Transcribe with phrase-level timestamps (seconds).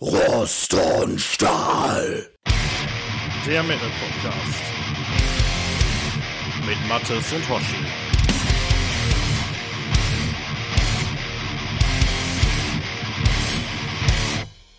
[0.00, 2.28] Rost und Stahl.
[3.44, 4.62] Der Metal Podcast.
[6.64, 7.84] Mit Mattes und Hoshi.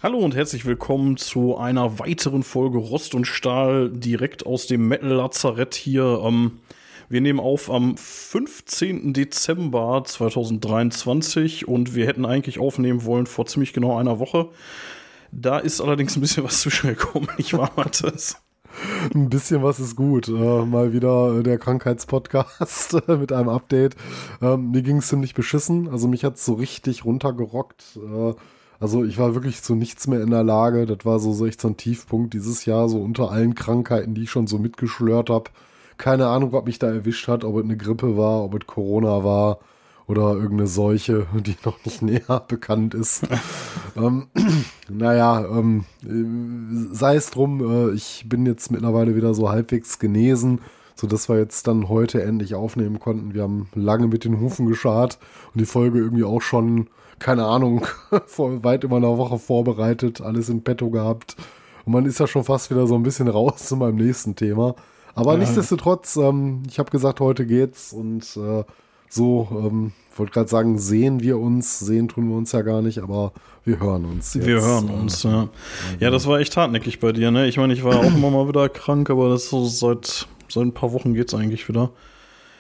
[0.02, 5.10] Hallo und herzlich willkommen zu einer weiteren Folge Rost und Stahl direkt aus dem Metal
[5.10, 6.22] Lazarett hier.
[6.24, 6.62] Ähm,
[7.10, 9.12] wir nehmen auf am 15.
[9.12, 14.48] Dezember 2023 und wir hätten eigentlich aufnehmen wollen vor ziemlich genau einer Woche.
[15.32, 18.38] Da ist allerdings ein bisschen was zwischengekommen, nicht wahr, Mathis?
[19.14, 20.28] Ein bisschen was ist gut.
[20.28, 23.96] Äh, mal wieder der Krankheitspodcast mit einem Update.
[24.42, 25.90] Ähm, mir ging es ziemlich beschissen.
[25.90, 27.98] Also mich hat es so richtig runtergerockt.
[27.98, 28.34] Äh,
[28.80, 30.86] also ich war wirklich zu nichts mehr in der Lage.
[30.86, 34.24] Das war so, so echt so ein Tiefpunkt dieses Jahr, so unter allen Krankheiten, die
[34.24, 35.50] ich schon so mitgeschlört habe.
[35.98, 39.24] Keine Ahnung, was mich da erwischt hat, ob es eine Grippe war, ob es Corona
[39.24, 39.60] war
[40.10, 43.28] oder irgendeine Seuche, die noch nicht näher bekannt ist.
[43.96, 44.28] ähm,
[44.90, 45.86] naja, ähm,
[46.92, 50.62] sei es drum, äh, ich bin jetzt mittlerweile wieder so halbwegs genesen,
[50.96, 53.36] sodass wir jetzt dann heute endlich aufnehmen konnten.
[53.36, 55.20] Wir haben lange mit den Hufen geschart
[55.54, 56.88] und die Folge irgendwie auch schon,
[57.20, 57.86] keine Ahnung,
[58.26, 61.38] vor weit über einer Woche vorbereitet, alles in petto gehabt.
[61.86, 64.74] Und man ist ja schon fast wieder so ein bisschen raus zu meinem nächsten Thema.
[65.14, 65.38] Aber ja.
[65.38, 68.64] nichtsdestotrotz, ähm, ich habe gesagt, heute geht's und äh,
[69.10, 73.00] so, ähm, wollte gerade sagen, sehen wir uns, sehen tun wir uns ja gar nicht,
[73.00, 73.34] aber
[73.66, 74.34] wir hören uns.
[74.34, 74.46] Jetzt.
[74.46, 75.50] Wir hören uns, ja.
[76.00, 77.48] Ja, das war echt hartnäckig bei dir, ne?
[77.48, 80.74] Ich meine, ich war auch immer mal wieder krank, aber das so seit, seit ein
[80.74, 81.92] paar Wochen geht's eigentlich wieder.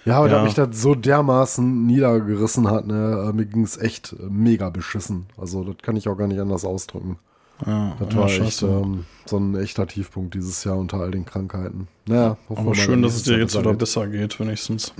[0.05, 0.37] Ja, aber ja.
[0.37, 5.25] da mich das so dermaßen niedergerissen hat, ne, äh, mir ging es echt mega beschissen.
[5.37, 7.19] Also, das kann ich auch gar nicht anders ausdrücken.
[7.65, 11.25] Ja, das war ja, echt ähm, so ein echter Tiefpunkt dieses Jahr unter all den
[11.25, 11.89] Krankheiten.
[12.07, 14.93] Naja, aber schön, dass es dir jetzt wieder besser geht, wenigstens.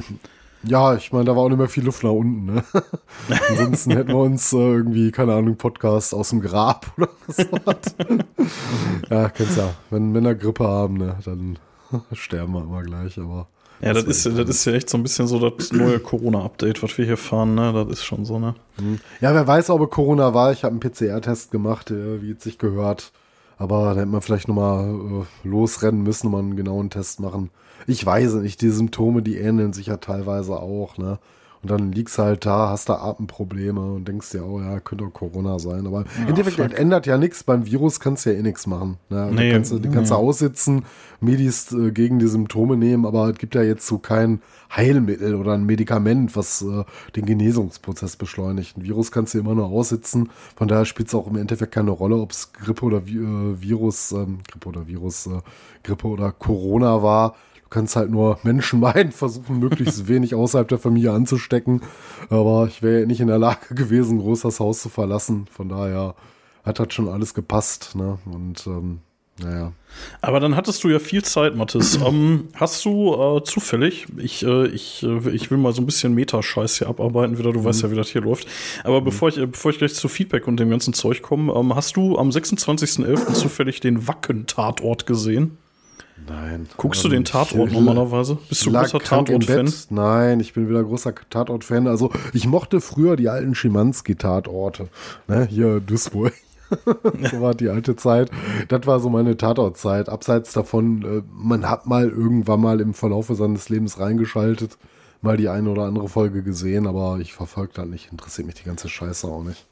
[0.64, 2.46] Ja, ich meine, da war auch nicht mehr viel Luft nach unten.
[2.54, 2.64] Ne?
[3.50, 7.10] Ansonsten hätten wir uns äh, irgendwie, keine Ahnung, Podcast aus dem Grab oder
[7.64, 7.96] was.
[9.10, 9.74] ja, kennst ja.
[9.90, 11.60] Wenn Männer Grippe haben, ne, dann
[12.14, 13.48] sterben wir immer gleich, aber.
[13.82, 16.98] Ja, das, ist, das ist ja echt so ein bisschen so das neue Corona-Update, was
[16.98, 17.72] wir hier fahren, ne?
[17.72, 18.54] Das ist schon so, ne?
[18.78, 19.00] Mhm.
[19.22, 20.52] Ja, wer weiß, ob Corona war.
[20.52, 23.14] Ich habe einen PCR-Test gemacht, wie es sich gehört.
[23.58, 27.52] Aber da hätte man vielleicht nochmal äh, losrennen müssen, und mal einen genauen Test machen
[27.90, 31.20] ich weiß nicht, die Symptome, die ähneln sich ja teilweise auch, ne?
[31.62, 35.12] Und dann liegst halt da, hast da Atemprobleme und denkst dir, oh ja, könnte auch
[35.12, 35.86] Corona sein.
[35.88, 36.80] Aber ja, im Endeffekt fuck.
[36.80, 37.44] ändert ja nichts.
[37.44, 38.98] Beim Virus kannst du ja eh nichts machen.
[39.10, 39.30] Ne?
[39.34, 40.86] Nee, kannst du, die kannst du aussitzen,
[41.20, 44.42] Medis äh, gegen die Symptome nehmen, aber es gibt ja jetzt so kein
[44.74, 46.86] Heilmittel oder ein Medikament, was äh,
[47.18, 48.78] den Genesungsprozess beschleunigt.
[48.78, 50.30] Ein Virus kannst du immer nur aussitzen.
[50.56, 54.14] Von daher spielt es auch im Endeffekt keine Rolle, ob es Grippe oder äh, Virus,
[54.14, 55.42] ähm, Grippe oder Virus, äh,
[55.84, 60.80] Grippe oder Corona war Du kannst halt nur Menschen meinen, versuchen, möglichst wenig außerhalb der
[60.80, 61.82] Familie anzustecken.
[62.30, 65.48] Aber ich wäre ja nicht in der Lage gewesen, groß das Haus zu verlassen.
[65.52, 66.16] Von daher
[66.64, 67.96] hat das schon alles gepasst.
[67.96, 68.20] Ne?
[68.26, 69.00] Und ähm,
[69.42, 69.72] naja.
[70.22, 71.98] Aber dann hattest du ja viel Zeit, Mathis.
[72.06, 76.14] ähm, hast du äh, zufällig, ich, äh, ich, äh, ich will mal so ein bisschen
[76.14, 77.66] Metascheiß hier abarbeiten, wieder, du mhm.
[77.66, 78.48] weißt ja, wie das hier läuft.
[78.84, 79.06] Aber mhm.
[79.06, 81.96] bevor, ich, äh, bevor ich gleich zu Feedback und dem ganzen Zeug komme, ähm, hast
[81.96, 83.34] du am 26.11.
[83.34, 85.58] zufällig den Wacken-Tatort gesehen?
[86.30, 86.70] Nein.
[86.78, 88.38] Guckst du den Tatort normalerweise?
[88.48, 89.74] Bist du großer Tatort-Fan?
[89.90, 91.88] Nein, ich bin wieder großer Tatort-Fan.
[91.88, 94.90] Also ich mochte früher die alten Schimanski-Tatorte.
[95.28, 96.34] Ne, hier Duisburg.
[97.32, 98.30] so war die alte Zeit.
[98.68, 100.08] Das war so meine Tatortzeit.
[100.08, 104.78] Abseits davon, äh, man hat mal irgendwann mal im Verlauf seines Lebens reingeschaltet,
[105.22, 108.12] mal die eine oder andere Folge gesehen, aber ich verfolge das nicht.
[108.12, 109.66] Interessiert mich die ganze Scheiße auch nicht.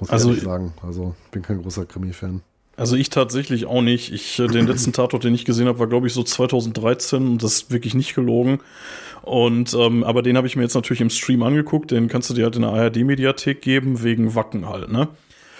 [0.00, 0.72] Muss ich also, ehrlich sagen.
[0.84, 2.42] Also, bin kein großer Krimi-Fan.
[2.76, 4.12] Also ich tatsächlich auch nicht.
[4.12, 7.42] Ich, äh, den letzten Tatort, den ich gesehen habe, war glaube ich so 2013 und
[7.42, 8.60] das ist wirklich nicht gelogen.
[9.22, 11.90] Und ähm, aber den habe ich mir jetzt natürlich im Stream angeguckt.
[11.90, 15.08] Den kannst du dir halt in der ARD-Mediathek geben wegen Wacken halt, ne?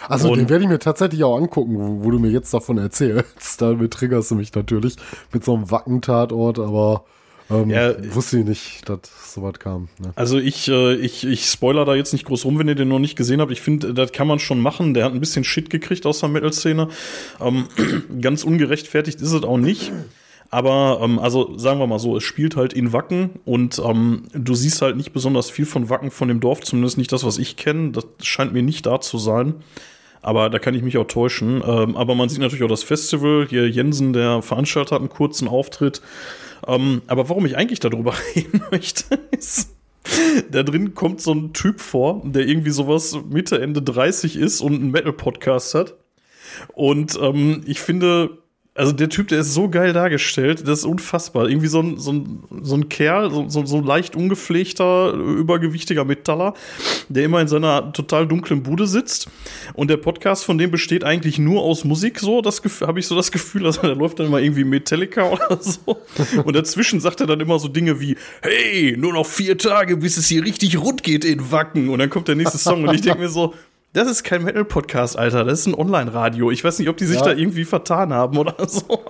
[0.08, 2.78] Also und den werde ich mir tatsächlich auch angucken, wo, wo, du mir jetzt davon
[2.78, 3.60] erzählst.
[3.60, 4.96] Damit triggerst du mich natürlich
[5.32, 7.04] mit so einem Wacken-Tatort, aber
[7.52, 9.00] ähm, ja, wusste ich nicht, dass
[9.34, 9.88] sowas kam.
[9.98, 10.12] Ne?
[10.14, 12.98] Also ich, äh, ich, ich spoiler da jetzt nicht groß rum, wenn ihr den noch
[12.98, 13.52] nicht gesehen habt.
[13.52, 14.94] Ich finde, das kann man schon machen.
[14.94, 16.88] Der hat ein bisschen Shit gekriegt aus der Metal-Szene.
[17.40, 17.66] Ähm,
[18.20, 19.92] ganz ungerechtfertigt ist es auch nicht.
[20.50, 24.54] Aber ähm, also sagen wir mal so, es spielt halt in Wacken und ähm, du
[24.54, 27.56] siehst halt nicht besonders viel von Wacken von dem Dorf, zumindest nicht das, was ich
[27.56, 27.92] kenne.
[27.92, 29.54] Das scheint mir nicht da zu sein.
[30.20, 31.62] Aber da kann ich mich auch täuschen.
[31.66, 33.46] Ähm, aber man sieht natürlich auch das Festival.
[33.48, 36.00] Hier Jensen, der Veranstalter, hat einen kurzen Auftritt.
[36.66, 39.74] Ähm, aber warum ich eigentlich darüber reden möchte, ist,
[40.50, 44.74] da drin kommt so ein Typ vor, der irgendwie sowas Mitte, Ende 30 ist und
[44.74, 45.94] einen Metal-Podcast hat.
[46.74, 48.38] Und ähm, ich finde,
[48.74, 51.46] also der Typ, der ist so geil dargestellt, das ist unfassbar.
[51.46, 56.54] Irgendwie so ein, so ein, so ein Kerl, so, so, so leicht ungepflegter, übergewichtiger Metaller,
[57.10, 59.28] der immer in seiner total dunklen Bude sitzt.
[59.74, 63.14] Und der Podcast von dem besteht eigentlich nur aus Musik, so, das habe ich so
[63.14, 65.98] das Gefühl, also der läuft dann immer irgendwie Metallica oder so.
[66.42, 70.16] Und dazwischen sagt er dann immer so Dinge wie, hey, nur noch vier Tage, bis
[70.16, 71.90] es hier richtig rund geht in Wacken.
[71.90, 73.52] Und dann kommt der nächste Song und ich denke mir so,
[73.92, 75.44] das ist kein Metal-Podcast, Alter.
[75.44, 76.50] Das ist ein Online-Radio.
[76.50, 77.24] Ich weiß nicht, ob die sich ja.
[77.24, 79.00] da irgendwie vertan haben oder so.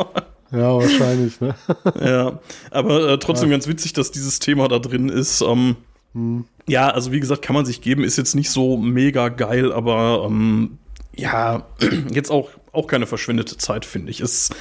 [0.51, 1.55] Ja, wahrscheinlich, ne?
[2.01, 2.39] ja,
[2.71, 3.57] aber äh, trotzdem ja.
[3.57, 5.41] ganz witzig, dass dieses Thema da drin ist.
[5.41, 5.77] Ähm,
[6.15, 6.45] hm.
[6.69, 10.25] Ja, also wie gesagt, kann man sich geben, ist jetzt nicht so mega geil, aber
[10.27, 10.79] ähm,
[11.17, 11.67] ja,
[12.13, 14.21] jetzt auch, auch keine verschwendete Zeit, finde ich.
[14.21, 14.55] Ist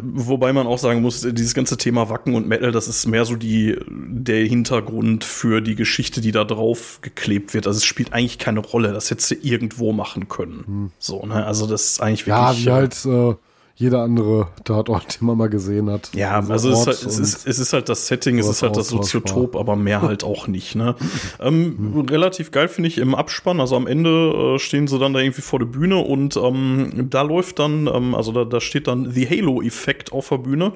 [0.00, 3.36] Wobei man auch sagen muss, dieses ganze Thema Wacken und Metal, das ist mehr so
[3.36, 7.66] die, der Hintergrund für die Geschichte, die da drauf geklebt wird.
[7.66, 8.92] Also es spielt eigentlich keine Rolle.
[8.92, 10.64] Das hättest du irgendwo machen können.
[10.66, 10.90] Hm.
[10.98, 11.44] So, ne?
[11.44, 12.64] Also das ist eigentlich wirklich.
[12.64, 13.34] Ja, wie halt äh,
[13.80, 16.10] jeder andere Tatort, den man mal gesehen hat.
[16.14, 18.76] Ja, also, es, ist halt, es, ist, es ist halt das Setting, es ist halt
[18.76, 20.74] das Soziotop, aber mehr halt auch nicht.
[20.74, 20.96] Ne?
[21.40, 22.00] ähm, mhm.
[22.00, 25.40] Relativ geil finde ich im Abspann, also am Ende äh, stehen sie dann da irgendwie
[25.40, 29.26] vor der Bühne und ähm, da läuft dann, ähm, also da, da steht dann The
[29.26, 30.72] Halo-Effekt auf der Bühne.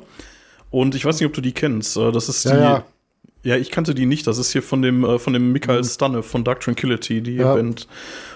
[0.70, 1.98] Und ich weiß nicht, ob du die kennst.
[1.98, 2.48] Äh, das ist die.
[2.48, 2.84] Ja, ja.
[3.44, 4.26] Ja, ich kannte die nicht.
[4.26, 5.84] Das ist hier von dem, äh, von dem Michael mhm.
[5.84, 7.54] Stanne von Dark Tranquility, die ja.
[7.54, 7.86] Band.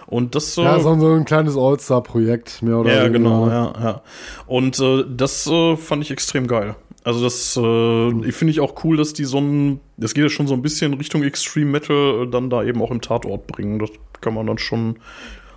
[0.08, 3.02] Und das äh, Ja, so ein kleines All-Star-Projekt, mehr oder weniger.
[3.04, 4.02] Ja, genau, ja, ja.
[4.46, 6.76] Und äh, das äh, fand ich extrem geil.
[7.04, 10.46] Also das äh, finde ich auch cool, dass die so ein, das geht ja schon
[10.46, 13.78] so ein bisschen Richtung Extreme Metal äh, dann da eben auch im Tatort bringen.
[13.78, 13.90] Das
[14.20, 14.96] kann man dann schon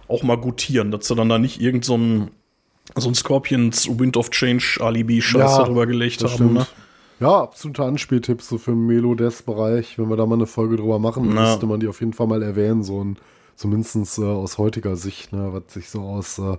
[0.08, 2.32] auch mal gutieren, dass sie dann da nicht irgend so ein,
[2.96, 6.54] so ein Scorpions Wind of Change Alibi-Scheiß ja, darüber gelegt haben.
[6.54, 6.68] Ne?
[7.22, 9.98] Ja, absolute Anspieltipps so für den Melo-Death-Bereich.
[9.98, 11.52] Wenn wir da mal eine Folge drüber machen, Na.
[11.52, 12.84] müsste man die auf jeden Fall mal erwähnen.
[12.84, 13.18] So ein,
[13.62, 16.58] zumindest äh, aus heutiger Sicht, ne, was sich so aus äh,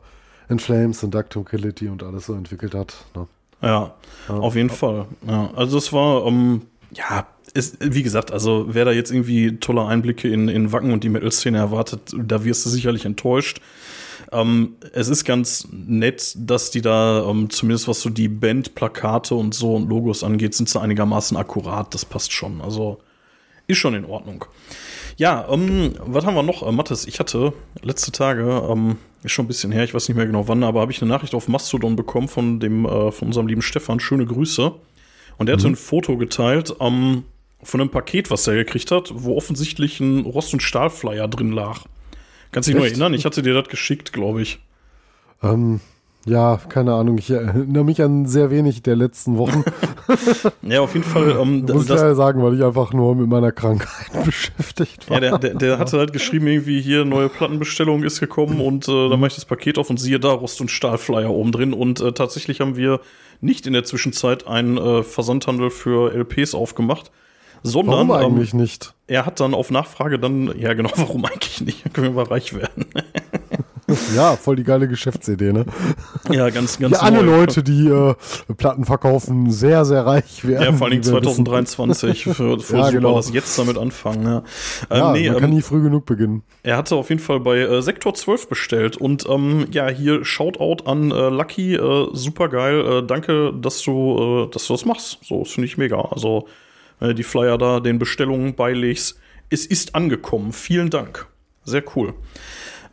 [0.48, 2.94] In Flames und Ductility und alles so entwickelt hat.
[3.14, 3.26] Ne.
[3.60, 3.94] Ja,
[4.28, 4.74] ja, auf jeden ja.
[4.74, 5.06] Fall.
[5.26, 6.62] Ja, also es war, ähm,
[6.94, 11.04] ja, ist, wie gesagt, also wer da jetzt irgendwie tolle Einblicke in, in Wacken und
[11.04, 13.60] die Metal-Szene erwartet, da wirst du sicherlich enttäuscht.
[14.30, 19.54] Ähm, es ist ganz nett, dass die da, ähm, zumindest was so die Bandplakate und
[19.54, 21.92] so und Logos angeht, sind sie einigermaßen akkurat.
[21.92, 22.60] Das passt schon.
[22.60, 23.00] Also
[23.66, 24.44] ist schon in Ordnung.
[25.16, 26.66] Ja, ähm, was haben wir noch?
[26.66, 30.16] Äh, Mathis, ich hatte letzte Tage, ähm, ist schon ein bisschen her, ich weiß nicht
[30.16, 33.28] mehr genau wann, aber habe ich eine Nachricht auf Mastodon bekommen von dem, äh, von
[33.28, 34.00] unserem lieben Stefan.
[34.00, 34.72] Schöne Grüße.
[35.38, 35.58] Und er mhm.
[35.58, 37.24] hatte ein Foto geteilt ähm,
[37.62, 41.84] von einem Paket, was er gekriegt hat, wo offensichtlich ein Rost- und Stahlflyer drin lag.
[42.50, 43.14] Kannst dich nur erinnern?
[43.14, 44.58] Ich hatte dir das geschickt, glaube ich.
[45.42, 45.80] Ähm,
[46.24, 47.18] ja, keine Ahnung.
[47.18, 49.64] Ich erinnere mich an sehr wenig der letzten Wochen.
[50.62, 51.22] ja, auf jeden Fall.
[51.42, 55.22] Ähm, Muss das, ich ja sagen, weil ich einfach nur mit meiner Krankheit beschäftigt war.
[55.22, 59.08] Ja, der, der, der hatte halt geschrieben, irgendwie hier neue Plattenbestellung ist gekommen und äh,
[59.08, 61.72] dann mache ich das Paket auf und siehe da Rost- und Stahlflyer oben drin.
[61.72, 63.00] Und äh, tatsächlich haben wir
[63.40, 67.10] nicht in der Zwischenzeit einen äh, Versandhandel für LPs aufgemacht,
[67.62, 68.08] sondern.
[68.08, 68.94] Warum eigentlich ähm, nicht?
[69.06, 71.94] Er hat dann auf Nachfrage dann, ja genau, warum eigentlich nicht?
[71.94, 72.86] Können wir reich werden.
[74.16, 75.64] ja, voll die geile Geschäftsidee, ne?
[76.30, 76.94] Ja, ganz, ganz.
[76.94, 77.42] Ja, alle neu.
[77.42, 78.14] Leute, die äh,
[78.56, 80.64] Platten verkaufen, sehr, sehr reich werden.
[80.64, 82.24] Ja, vor allem 2023.
[82.32, 83.16] Für, für ja, genau.
[83.16, 84.24] das jetzt damit anfangen.
[84.24, 84.42] Ja,
[84.90, 86.42] ähm, ja nee, man kann ähm, nie früh genug beginnen.
[86.62, 90.84] Er hatte auf jeden Fall bei äh, Sektor 12 bestellt und ähm, ja, hier Shoutout
[90.84, 92.80] an äh, Lucky, äh, super geil.
[92.80, 95.18] Äh, danke, dass du, äh, dass du das machst.
[95.22, 96.00] So, das finde ich mega.
[96.00, 96.46] Also
[97.00, 99.18] äh, die Flyer da den Bestellungen beilegst.
[99.50, 100.52] Es ist angekommen.
[100.52, 101.26] Vielen Dank.
[101.64, 102.14] Sehr cool.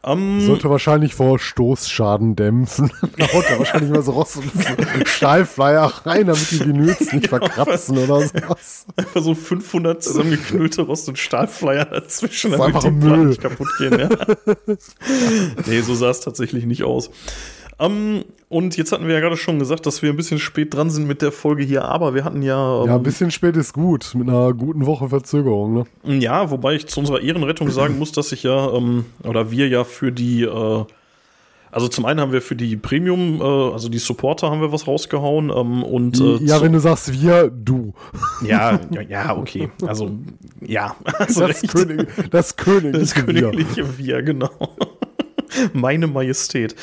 [0.01, 2.89] Um, Sollte wahrscheinlich vor Stoßschaden dämpfen.
[3.17, 7.97] da haut er wahrscheinlich mal so Rost und Stahlflyer rein, damit die Vinyls nicht verkratzen
[7.97, 8.85] oder sowas.
[8.95, 13.25] Einfach so 500 zusammengeknüllte Rost- und Stahlflyer dazwischen, damit die Müll.
[13.25, 13.99] nicht kaputt gehen.
[13.99, 14.09] Ja.
[15.65, 17.09] nee, so sah es tatsächlich nicht aus.
[17.79, 20.89] Um, und jetzt hatten wir ja gerade schon gesagt, dass wir ein bisschen spät dran
[20.89, 22.73] sind mit der Folge hier, aber wir hatten ja.
[22.73, 26.19] Um, ja, ein bisschen spät ist gut, mit einer guten Woche Verzögerung, ne?
[26.19, 29.85] Ja, wobei ich zu unserer Ehrenrettung sagen muss, dass ich ja, ähm, oder wir ja
[29.85, 30.85] für die, äh,
[31.71, 34.85] also zum einen haben wir für die Premium, äh, also die Supporter haben wir was
[34.85, 37.93] rausgehauen ähm, und äh, ja, wenn du sagst wir, du.
[38.45, 39.69] Ja, ja, okay.
[39.87, 40.11] Also
[40.59, 44.49] ja, also das, König, das königliche, das königliche wir, wir genau.
[45.73, 46.75] Meine Majestät.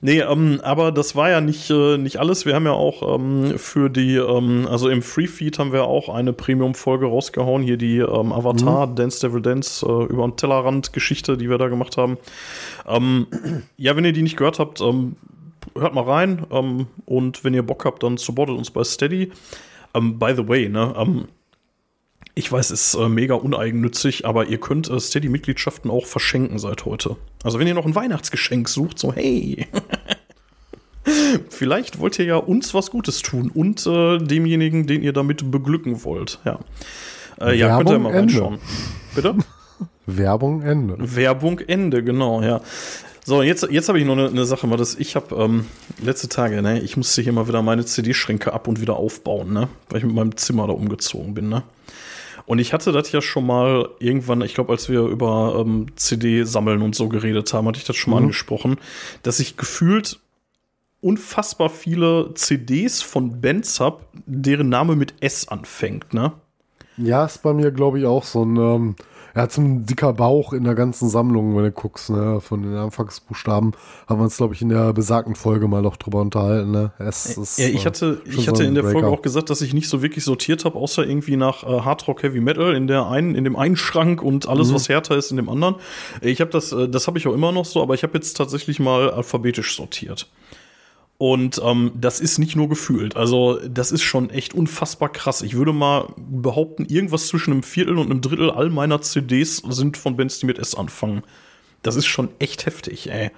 [0.00, 2.46] Nee, ähm, aber das war ja nicht, äh, nicht alles.
[2.46, 6.08] Wir haben ja auch ähm, für die, ähm, also im Free Feed haben wir auch
[6.08, 7.62] eine Premium-Folge rausgehauen.
[7.62, 8.96] Hier die ähm, Avatar, mhm.
[8.96, 12.18] Dance Devil Dance, äh, über einen Tellerrand-Geschichte, die wir da gemacht haben.
[12.86, 13.26] Ähm,
[13.76, 15.16] ja, wenn ihr die nicht gehört habt, ähm,
[15.74, 16.46] hört mal rein.
[17.04, 19.30] Und wenn ihr Bock habt, dann supportet uns bei Steady.
[19.92, 21.26] Um, by the way, ne, um,
[22.38, 26.84] ich weiß, es ist äh, mega uneigennützig, aber ihr könnt äh, Steady-Mitgliedschaften auch verschenken seit
[26.84, 27.16] heute.
[27.42, 29.66] Also wenn ihr noch ein Weihnachtsgeschenk sucht, so hey,
[31.48, 36.04] vielleicht wollt ihr ja uns was Gutes tun und äh, demjenigen, den ihr damit beglücken
[36.04, 36.38] wollt.
[36.44, 36.58] Ja,
[37.40, 38.58] äh, ja könnt ihr mal reinschauen.
[39.14, 39.34] Bitte?
[40.06, 40.96] Werbung Ende.
[40.98, 42.60] Werbung Ende, genau, ja.
[43.24, 45.64] So, jetzt, jetzt habe ich noch eine, eine Sache, mal das ich habe ähm,
[46.02, 49.68] letzte Tage, ne, ich musste hier mal wieder meine CD-Schränke ab und wieder aufbauen, ne,
[49.88, 51.62] weil ich mit meinem Zimmer da umgezogen bin, ne.
[52.46, 56.80] Und ich hatte das ja schon mal irgendwann, ich glaube, als wir über ähm, CD-Sammeln
[56.82, 58.26] und so geredet haben, hatte ich das schon mal mhm.
[58.26, 58.78] angesprochen,
[59.22, 60.20] dass ich gefühlt
[61.00, 66.32] unfassbar viele CDs von Bands habe, deren Name mit S anfängt, ne?
[66.96, 68.96] Ja, ist bei mir, glaube ich, auch so ein ähm,
[69.36, 72.40] er hat so ein dicker Bauch in der ganzen Sammlung, wenn du guckst, ne?
[72.40, 73.72] Von den Anfangsbuchstaben
[74.08, 76.92] haben wir uns, glaube ich, in der besagten Folge mal noch drüber unterhalten, ne?
[76.98, 78.84] Es ist, ja, ich hatte, äh, ich hatte so in der.
[78.84, 82.22] Folge auch gesagt, dass ich nicht so wirklich sortiert habe, außer irgendwie nach äh, Hardrock
[82.22, 84.74] Heavy Metal in der einen, in dem einen Schrank und alles, mhm.
[84.74, 85.74] was härter ist, in dem anderen.
[86.22, 88.38] Ich habe das, äh, das habe ich auch immer noch so, aber ich habe jetzt
[88.38, 90.28] tatsächlich mal alphabetisch sortiert.
[91.18, 93.16] Und ähm, das ist nicht nur gefühlt.
[93.16, 95.40] Also, das ist schon echt unfassbar krass.
[95.40, 99.96] Ich würde mal behaupten, irgendwas zwischen einem Viertel und einem Drittel all meiner CDs sind
[99.96, 101.22] von Bands, die mit S anfangen.
[101.82, 103.30] Das ist schon echt heftig, ey.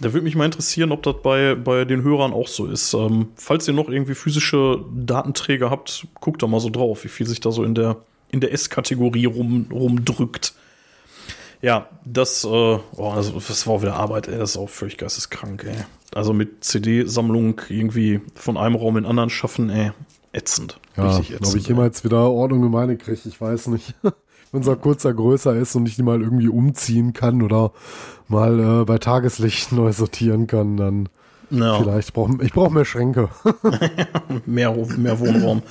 [0.00, 2.94] Da würde mich mal interessieren, ob das bei, bei den Hörern auch so ist.
[2.94, 7.26] Ähm, falls ihr noch irgendwie physische Datenträger habt, guckt da mal so drauf, wie viel
[7.26, 7.96] sich da so in der,
[8.30, 10.54] in der S-Kategorie rum, rumdrückt.
[11.60, 12.80] Ja, das, äh, oh,
[13.14, 14.38] das, das war wieder Arbeit, ey.
[14.38, 15.84] Das ist auch völlig geisteskrank, ey.
[16.14, 19.92] Also mit CD-Sammlung irgendwie von einem Raum in den anderen schaffen, ey,
[20.32, 20.80] ätzend.
[20.96, 23.94] Ja, ätzend, ob ich jemals wieder Ordnung in meine kriege, ich weiß nicht.
[24.02, 24.12] Wenn
[24.62, 27.72] unser kurzer größer ist und ich die mal irgendwie umziehen kann oder
[28.26, 31.08] mal äh, bei Tageslicht neu sortieren kann, dann
[31.50, 31.78] ja.
[31.78, 33.28] Vielleicht brauche ich brauche mehr Schränke.
[34.46, 35.62] mehr, mehr Wohnraum.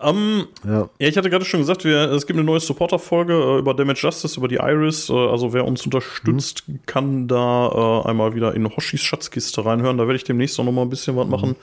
[0.00, 0.80] ähm, ja.
[0.80, 0.88] ja.
[0.98, 4.38] ich hatte gerade schon gesagt, wir, es gibt eine neue Supporter-Folge äh, über Damage Justice,
[4.38, 5.08] über die Iris.
[5.08, 6.80] Äh, also wer uns unterstützt, mhm.
[6.86, 9.98] kann da äh, einmal wieder in Hoshis Schatzkiste reinhören.
[9.98, 11.30] Da werde ich demnächst auch noch mal ein bisschen was mhm.
[11.30, 11.56] machen.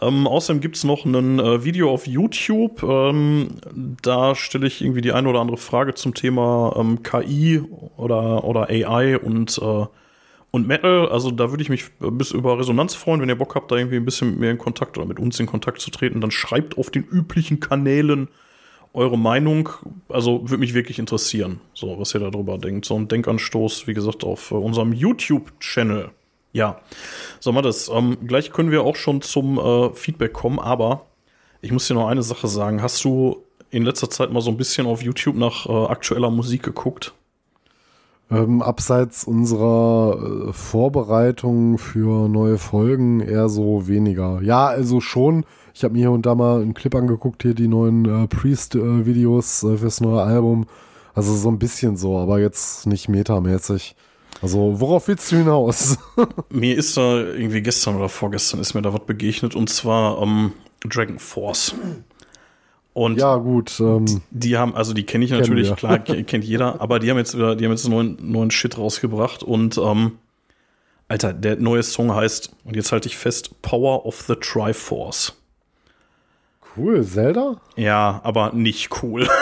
[0.00, 2.82] Ähm, außerdem gibt es noch ein äh, Video auf YouTube.
[2.82, 3.48] Ähm,
[4.02, 7.62] da stelle ich irgendwie die eine oder andere Frage zum Thema ähm, KI
[7.96, 9.86] oder, oder AI und äh,
[10.50, 13.70] und Metal, also da würde ich mich bis über Resonanz freuen, wenn ihr Bock habt,
[13.70, 16.20] da irgendwie ein bisschen mit mir in Kontakt oder mit uns in Kontakt zu treten,
[16.20, 18.28] dann schreibt auf den üblichen Kanälen
[18.92, 19.68] eure Meinung.
[20.08, 22.84] Also würde mich wirklich interessieren, so was ihr darüber denkt.
[22.84, 26.10] So ein Denkanstoß, wie gesagt, auf äh, unserem YouTube-Channel.
[26.52, 26.80] Ja,
[27.38, 27.88] so mal das.
[27.88, 31.06] Ähm, gleich können wir auch schon zum äh, Feedback kommen, aber
[31.62, 32.82] ich muss dir noch eine Sache sagen.
[32.82, 36.64] Hast du in letzter Zeit mal so ein bisschen auf YouTube nach äh, aktueller Musik
[36.64, 37.14] geguckt?
[38.30, 44.40] Ähm, abseits unserer äh, Vorbereitung für neue Folgen eher so weniger.
[44.42, 45.44] Ja, also schon.
[45.74, 49.64] Ich habe mir hier und da mal einen Clip angeguckt, hier die neuen äh, Priest-Videos
[49.64, 50.66] äh, fürs neue Album.
[51.12, 53.96] Also so ein bisschen so, aber jetzt nicht metamäßig.
[54.42, 55.98] Also, worauf willst du hinaus?
[56.50, 60.52] mir ist da irgendwie gestern oder vorgestern ist mir da was begegnet und zwar ähm,
[60.88, 61.74] Dragon Force.
[62.92, 63.78] Und ja, gut.
[63.80, 67.18] Ähm, die, die, haben, also die kenne ich natürlich, klar, kennt jeder, aber die haben
[67.18, 70.18] jetzt wieder, die haben jetzt einen neuen, neuen Shit rausgebracht und ähm,
[71.08, 75.36] Alter, der neue Song heißt, und jetzt halte ich fest, Power of the Triforce.
[76.76, 77.60] Cool, Zelda?
[77.76, 79.28] Ja, aber nicht cool.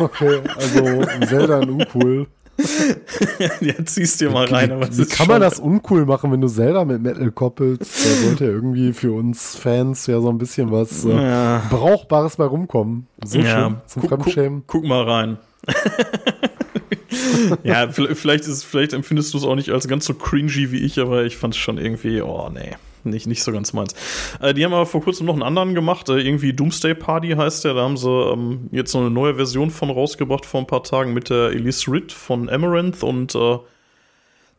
[0.00, 2.26] Okay, also Zelda und uncool.
[3.60, 4.72] ja, ziehst dir mal rein.
[4.72, 8.04] Aber wie kann man das uncool machen, wenn du Zelda mit Metal koppelst?
[8.04, 11.62] Da sollte ja irgendwie für uns Fans ja so ein bisschen was äh, ja.
[11.70, 13.06] Brauchbares bei rumkommen.
[13.24, 13.44] So ja.
[13.44, 14.62] schön zum guck, Fremdschämen.
[14.66, 15.38] Guck, guck mal rein.
[17.62, 20.98] ja, vielleicht, ist, vielleicht empfindest du es auch nicht als ganz so cringy wie ich,
[20.98, 23.94] aber ich fand es schon irgendwie, oh nee nicht, nicht so ganz meins.
[24.40, 27.64] Äh, die haben aber vor kurzem noch einen anderen gemacht, äh, irgendwie Doomsday Party heißt
[27.64, 27.74] der.
[27.74, 31.12] Da haben sie ähm, jetzt noch eine neue Version von rausgebracht vor ein paar Tagen
[31.12, 33.58] mit der Elise Ritt von Amaranth und äh,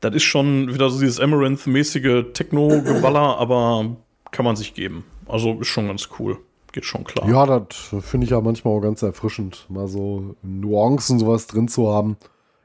[0.01, 3.98] das ist schon wieder so dieses Amaranth-mäßige Techno-Geballer, aber
[4.31, 5.03] kann man sich geben.
[5.27, 6.38] Also ist schon ganz cool.
[6.71, 7.27] Geht schon klar.
[7.29, 11.89] Ja, das finde ich ja manchmal auch ganz erfrischend, mal so Nuancen sowas drin zu
[11.89, 12.17] haben.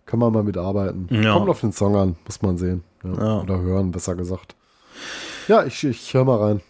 [0.06, 1.08] Kann man mal mitarbeiten.
[1.10, 1.32] Ja.
[1.32, 2.84] Kommt auf den Song an, muss man sehen.
[3.02, 3.12] Ja.
[3.12, 3.40] Ja.
[3.42, 4.54] Oder hören, besser gesagt.
[5.48, 6.60] Ja, ich, ich höre mal rein.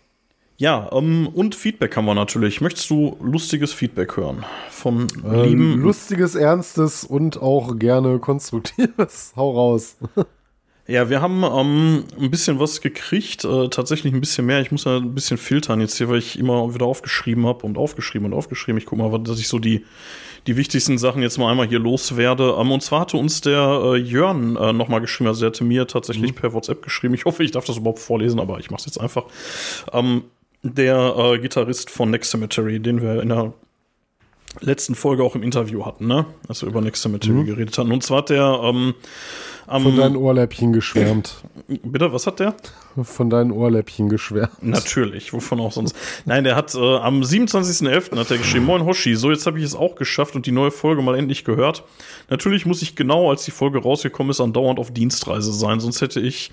[0.58, 2.60] Ja, ähm, und Feedback haben wir natürlich.
[2.60, 4.44] Möchtest du lustiges Feedback hören?
[4.70, 5.80] Von ähm, lieben.
[5.82, 9.32] Lustiges, ernstes und auch gerne konstruktives.
[9.36, 9.96] Hau raus.
[10.86, 14.60] Ja, wir haben ähm, ein bisschen was gekriegt, äh, tatsächlich ein bisschen mehr.
[14.60, 17.76] Ich muss ja ein bisschen filtern jetzt hier, weil ich immer wieder aufgeschrieben habe und
[17.76, 18.78] aufgeschrieben und aufgeschrieben.
[18.78, 19.84] Ich gucke mal, dass ich so die,
[20.46, 22.56] die wichtigsten Sachen jetzt mal einmal hier loswerde.
[22.58, 25.86] Ähm, und zwar hatte uns der äh, Jörn äh, nochmal geschrieben, also er hatte mir
[25.86, 26.36] tatsächlich mhm.
[26.36, 27.14] per WhatsApp geschrieben.
[27.14, 29.24] Ich hoffe, ich darf das überhaupt vorlesen, aber ich mache es jetzt einfach.
[29.92, 30.24] Ähm,
[30.62, 33.52] der äh, Gitarrist von Next Cemetery, den wir in der
[34.60, 36.26] letzten Folge auch im Interview hatten, ne?
[36.48, 37.46] Als wir über Next Cemetery mhm.
[37.46, 37.92] geredet hatten.
[37.92, 38.94] Und zwar hat der ähm,
[39.66, 41.42] Von Am, deinen Ohrläppchen geschwärmt.
[41.66, 42.54] bitte, was hat der?
[43.02, 44.62] Von deinen Ohrläppchen geschwärmt.
[44.62, 45.94] Natürlich, wovon auch sonst.
[46.24, 48.16] Nein, der hat äh, am 27.11.
[48.16, 50.70] hat er geschrieben, Moin Hoshi, so jetzt habe ich es auch geschafft und die neue
[50.70, 51.82] Folge mal endlich gehört.
[52.30, 56.20] Natürlich muss ich genau, als die Folge rausgekommen ist, andauernd auf Dienstreise sein, sonst hätte
[56.20, 56.52] ich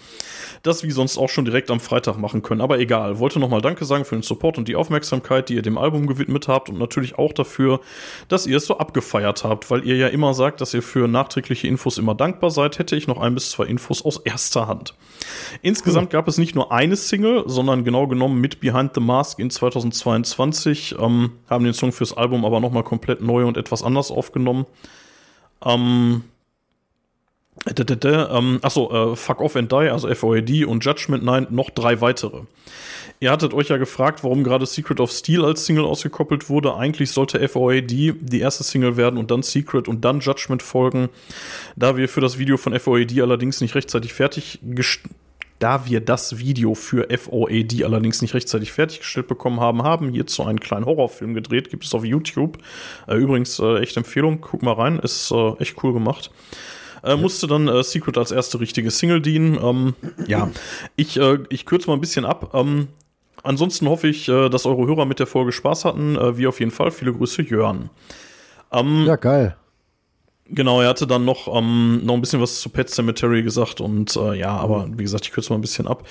[0.63, 2.61] das wie sonst auch schon direkt am Freitag machen können.
[2.61, 5.77] Aber egal, wollte nochmal Danke sagen für den Support und die Aufmerksamkeit, die ihr dem
[5.77, 7.81] Album gewidmet habt und natürlich auch dafür,
[8.29, 11.67] dass ihr es so abgefeiert habt, weil ihr ja immer sagt, dass ihr für nachträgliche
[11.67, 14.95] Infos immer dankbar seid, hätte ich noch ein bis zwei Infos aus erster Hand.
[15.61, 19.49] Insgesamt gab es nicht nur eine Single, sondern genau genommen mit Behind the Mask in
[19.49, 24.65] 2022, ähm, haben den Song fürs Album aber nochmal komplett neu und etwas anders aufgenommen.
[25.63, 26.32] Ähm, äh,
[27.65, 32.41] ähm, achso, äh, Fuck Off and Die, also FOAD und Judgment 9, noch drei weitere.
[33.19, 36.75] Ihr hattet euch ja gefragt, warum gerade Secret of Steel als Single ausgekoppelt wurde.
[36.75, 41.09] Eigentlich sollte FOAD die erste Single werden und dann Secret und dann Judgment folgen.
[41.77, 44.59] Da wir für das Video von FOAD allerdings nicht rechtzeitig fertig
[45.63, 50.59] da wir das Video für FOAD allerdings nicht rechtzeitig fertiggestellt bekommen haben, haben hierzu einen
[50.59, 51.69] kleinen Horrorfilm gedreht.
[51.69, 52.57] Gibt es auf YouTube.
[53.07, 54.41] Äh, übrigens, äh, echt Empfehlung.
[54.41, 54.99] Guck mal rein.
[54.99, 56.31] Ist äh, echt cool gemacht.
[57.03, 59.59] Äh, musste dann äh, Secret als erste richtige Single dienen.
[59.61, 59.93] Ähm,
[60.25, 60.49] ja,
[60.95, 62.51] ich, äh, ich kürze mal ein bisschen ab.
[62.53, 62.87] Ähm,
[63.43, 66.15] ansonsten hoffe ich, äh, dass eure Hörer mit der Folge Spaß hatten.
[66.15, 66.91] Äh, wie auf jeden Fall.
[66.91, 67.89] Viele Grüße, Jörn.
[68.71, 69.57] Ähm, Ja, geil.
[70.47, 74.15] Genau, er hatte dann noch, ähm, noch ein bisschen was zu Pet Cemetery gesagt und
[74.17, 76.05] äh, ja, aber wie gesagt, ich kürze mal ein bisschen ab.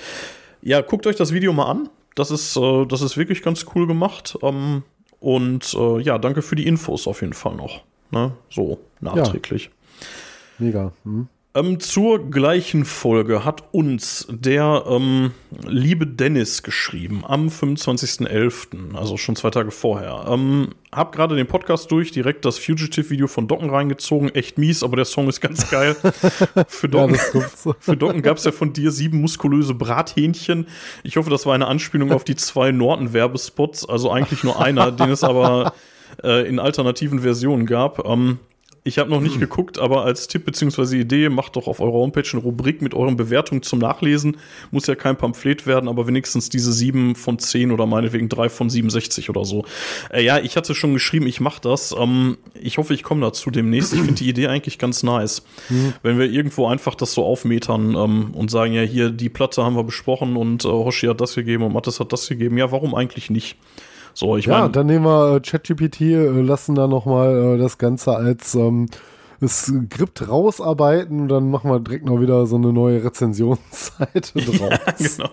[0.61, 1.89] Ja, guckt euch das Video mal an.
[2.15, 4.37] Das ist, das ist wirklich ganz cool gemacht.
[4.43, 4.83] Ähm,
[5.19, 7.81] und ja, danke für die Infos auf jeden Fall noch.
[8.11, 8.31] Ne?
[8.49, 9.71] So, nachträglich.
[10.63, 10.93] Mega.
[11.03, 11.27] Hm.
[11.55, 15.31] Ähm, zur gleichen Folge hat uns der ähm,
[15.67, 20.25] liebe Dennis geschrieben am 25.11., also schon zwei Tage vorher.
[20.29, 24.33] Ähm, hab gerade den Podcast durch, direkt das Fugitive-Video von Docken reingezogen.
[24.33, 25.95] Echt mies, aber der Song ist ganz geil.
[26.67, 27.17] Für Ja, Docken,
[27.79, 30.65] für Docken gab es ja von dir sieben muskulöse Brathähnchen.
[31.03, 35.11] Ich hoffe, das war eine Anspielung auf die zwei Norton-Werbespots, also eigentlich nur einer, den
[35.11, 35.73] es aber
[36.23, 38.03] äh, in alternativen Versionen gab.
[38.07, 38.39] Ähm,
[38.85, 40.99] ich habe noch nicht geguckt, aber als Tipp bzw.
[40.99, 44.35] Idee, macht doch auf eurer Homepage eine Rubrik mit euren Bewertungen zum Nachlesen.
[44.71, 48.69] Muss ja kein Pamphlet werden, aber wenigstens diese sieben von zehn oder meinetwegen drei von
[48.69, 49.63] 67 oder so.
[50.11, 51.95] Äh, ja, ich hatte schon geschrieben, ich mache das.
[51.97, 53.93] Ähm, ich hoffe, ich komme dazu demnächst.
[53.93, 55.43] Ich finde die Idee eigentlich ganz nice.
[56.03, 59.77] Wenn wir irgendwo einfach das so aufmetern ähm, und sagen, ja, hier, die Platte haben
[59.77, 62.57] wir besprochen und äh, Hoshi hat das gegeben und Mattes hat das gegeben.
[62.57, 63.55] Ja, warum eigentlich nicht?
[64.13, 67.77] So, ich Ja, meine, dann nehmen wir äh, ChatGPT, äh, lassen da nochmal äh, das
[67.77, 68.87] Ganze als ähm,
[69.45, 74.79] Skript rausarbeiten und dann machen wir direkt noch wieder so eine neue Rezensionsseite draus.
[75.17, 75.29] genau.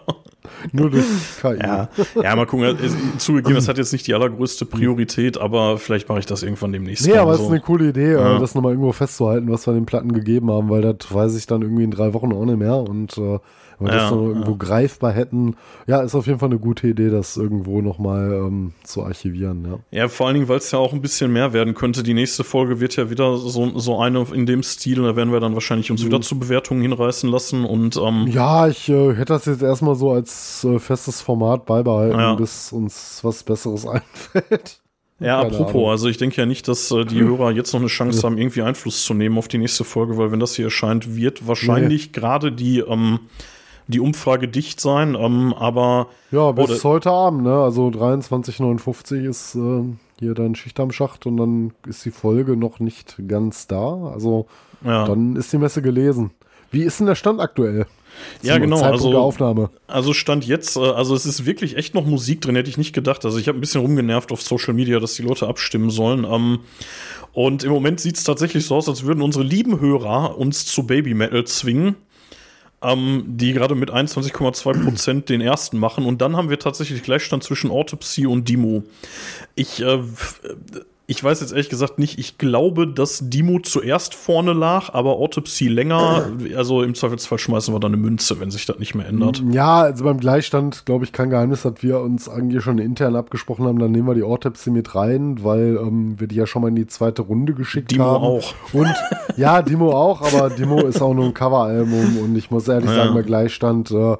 [0.72, 1.04] Nur durch
[1.40, 1.58] KI.
[1.60, 1.88] Ja,
[2.20, 2.76] ja, mal gucken.
[3.18, 7.06] Zugegeben, das hat jetzt nicht die allergrößte Priorität, aber vielleicht mache ich das irgendwann demnächst.
[7.06, 7.44] Nee, aber es so.
[7.44, 8.38] ist eine coole Idee, Ja.
[8.38, 11.62] das nochmal irgendwo festzuhalten, was wir den Platten gegeben haben, weil das weiß ich dann
[11.62, 13.38] irgendwie in drei Wochen auch nicht mehr und äh,
[13.80, 14.16] wenn wir Ja, das ja.
[14.16, 18.72] irgendwo greifbar hätten, ja, ist auf jeden Fall eine gute Idee, das irgendwo nochmal ähm,
[18.84, 19.78] zu archivieren, ja.
[20.02, 22.02] Ja, vor allen Dingen, weil es ja auch ein bisschen mehr werden könnte.
[22.02, 25.02] Die nächste Folge wird ja wieder so, so eine in dem Stil.
[25.02, 27.64] Da werden wir dann wahrscheinlich uns wieder zu Bewertungen hinreißen lassen.
[27.64, 28.26] Und ähm, Mhm.
[28.28, 32.34] Ja, ich äh, hätte das jetzt erstmal so als äh, festes Format beibehalten, Ja.
[32.34, 34.80] bis uns was Besseres einfällt.
[35.20, 35.90] ja, Keine apropos, Ahnung.
[35.90, 38.62] also ich denke ja nicht, dass äh, die Hörer jetzt noch eine Chance haben, irgendwie
[38.62, 42.52] Einfluss zu nehmen auf die nächste Folge, weil wenn das hier erscheint, wird wahrscheinlich gerade
[42.52, 43.20] die, ähm,
[43.90, 45.14] die Umfrage dicht sein.
[45.18, 47.54] Ähm, aber Ja, bis Oh, heute Abend, ne?
[47.54, 49.82] Also 23,59 ist äh,
[50.18, 54.10] hier dein Schicht am Schacht und dann ist die Folge noch nicht ganz da.
[54.12, 54.46] Also
[54.84, 55.06] ja.
[55.06, 56.30] dann ist die Messe gelesen.
[56.70, 57.86] Wie ist denn der Stand aktuell?
[58.42, 59.70] Ja, Zum genau, Zeitpunkt also- der Aufnahme.
[59.86, 62.92] Also stand jetzt, äh, also es ist wirklich echt noch Musik drin, hätte ich nicht
[62.92, 63.24] gedacht.
[63.24, 66.24] Also ich habe ein bisschen rumgenervt auf Social Media, dass die Leute abstimmen sollen.
[66.24, 66.60] Ähm,
[67.32, 70.84] und im Moment sieht es tatsächlich so aus, als würden unsere lieben Hörer uns zu
[70.86, 71.94] Baby Metal zwingen,
[72.82, 76.06] ähm, die gerade mit 21,2 Prozent den ersten machen.
[76.06, 78.84] Und dann haben wir tatsächlich Gleichstand zwischen Autopsy und Dimo.
[79.54, 80.40] Ich, äh, f-
[81.10, 85.66] ich weiß jetzt ehrlich gesagt nicht, ich glaube, dass Dimo zuerst vorne lag, aber Autopsy
[85.66, 86.30] länger.
[86.56, 89.42] Also im Zweifelsfall schmeißen wir dann eine Münze, wenn sich das nicht mehr ändert.
[89.50, 93.66] Ja, also beim Gleichstand, glaube ich, kein Geheimnis, dass wir uns eigentlich schon intern abgesprochen
[93.66, 96.68] haben, dann nehmen wir die Autopsy mit rein, weil ähm, wir die ja schon mal
[96.68, 98.22] in die zweite Runde geschickt Dimo haben.
[98.24, 98.54] auch.
[98.72, 98.94] Und
[99.36, 102.94] ja, Dimo auch, aber Dimo ist auch nur ein Coveralbum und ich muss ehrlich Ja.
[102.96, 104.16] sagen, bei Gleichstand, äh,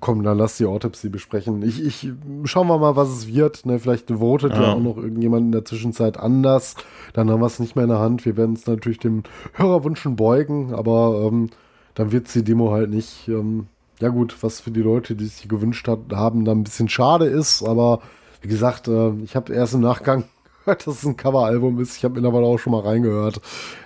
[0.00, 1.62] komm, dann lass die Autopsy besprechen.
[1.62, 2.12] Ich, ich
[2.44, 3.66] schauen wir mal, was es wird.
[3.66, 3.78] Ne?
[3.78, 4.62] Vielleicht votet ja.
[4.62, 4.72] Ja.
[4.74, 6.76] auch noch irgendjemand in der Zwischenzeit anders.
[7.12, 8.24] Dann haben wir es nicht mehr in der Hand.
[8.24, 9.22] Wir werden uns natürlich dem
[9.54, 11.50] Hörerwünschen beugen, aber ähm,
[11.94, 13.28] dann wird die Demo halt nicht.
[13.28, 13.66] Ähm,
[14.00, 17.26] ja gut, was für die Leute, die sich gewünscht hat, haben, dann ein bisschen schade
[17.26, 17.62] ist.
[17.62, 18.00] Aber
[18.42, 20.24] wie gesagt, äh, ich habe erst im Nachgang
[20.64, 21.96] gehört, dass es ein Coveralbum ist.
[21.96, 23.40] Ich habe mittlerweile auch schon mal reingehört.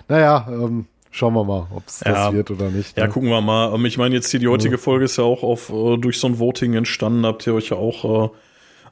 [0.07, 2.33] Naja, ähm, Schauen wir mal, ob es das Ja.
[2.33, 2.97] wird oder nicht.
[2.97, 3.11] Ja, ne?
[3.11, 3.73] gucken wir mal.
[3.75, 6.27] Ähm, Ich meine, jetzt hier die heutige Folge ist ja auch auf, äh, durch so
[6.27, 7.25] ein Voting entstanden.
[7.25, 8.29] Habt ihr euch ja auch äh,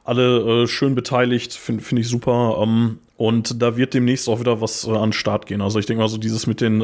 [0.04, 1.54] alle äh, schön beteiligt.
[1.54, 2.58] Finde find ich super.
[2.62, 5.60] Ähm, und da wird demnächst auch wieder was an den Start gehen.
[5.62, 6.80] Also ich denke mal so dieses mit den,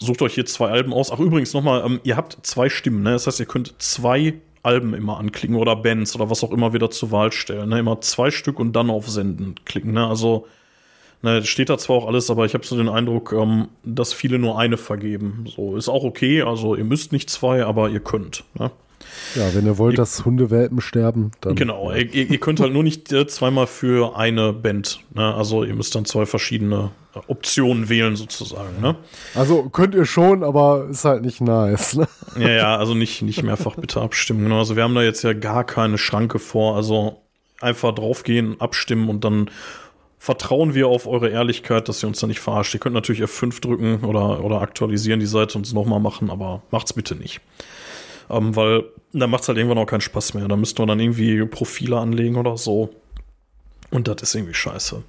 [0.00, 1.12] sucht euch hier zwei Alben aus.
[1.12, 3.02] Ach übrigens nochmal, ähm, ihr habt zwei Stimmen.
[3.02, 3.12] Ne?
[3.12, 6.90] Das heißt, ihr könnt zwei Alben immer anklicken oder Bands oder was auch immer wieder
[6.90, 7.68] zur Wahl stellen.
[7.68, 7.78] Ne?
[7.78, 9.92] Immer zwei Stück und dann auf Senden klicken.
[9.92, 10.06] Ne?
[10.06, 10.46] Also
[11.22, 14.38] Ne, steht da zwar auch alles, aber ich habe so den Eindruck, ähm, dass viele
[14.38, 15.44] nur eine vergeben.
[15.54, 16.42] So ist auch okay.
[16.42, 18.44] Also ihr müsst nicht zwei, aber ihr könnt.
[18.58, 18.70] Ne?
[19.34, 21.56] Ja, wenn ihr wollt, dass Hundewelpen sterben, dann.
[21.56, 21.92] Genau.
[21.92, 25.00] Ihr, ihr ihr könnt halt nur nicht äh, zweimal für eine Band.
[25.14, 25.34] Ne?
[25.34, 28.80] Also ihr müsst dann zwei verschiedene äh, Optionen wählen sozusagen.
[28.80, 28.96] Ne?
[29.34, 31.96] Also könnt ihr schon, aber ist halt nicht nice.
[31.96, 32.08] Ne?
[32.38, 32.76] Ja, ja.
[32.76, 34.44] Also nicht nicht mehrfach bitte abstimmen.
[34.44, 34.58] Genau.
[34.58, 36.76] Also wir haben da jetzt ja gar keine Schranke vor.
[36.76, 37.20] Also
[37.60, 39.50] einfach draufgehen, abstimmen und dann
[40.20, 42.74] vertrauen wir auf eure Ehrlichkeit, dass ihr uns da nicht verarscht.
[42.74, 46.62] Ihr könnt natürlich F5 drücken oder, oder aktualisieren die Seite und es nochmal machen, aber
[46.70, 47.40] macht's bitte nicht.
[48.28, 50.46] Ähm, weil dann macht's halt irgendwann auch keinen Spaß mehr.
[50.46, 52.90] Da müsst ihr dann irgendwie Profile anlegen oder so.
[53.90, 55.02] Und das ist irgendwie scheiße.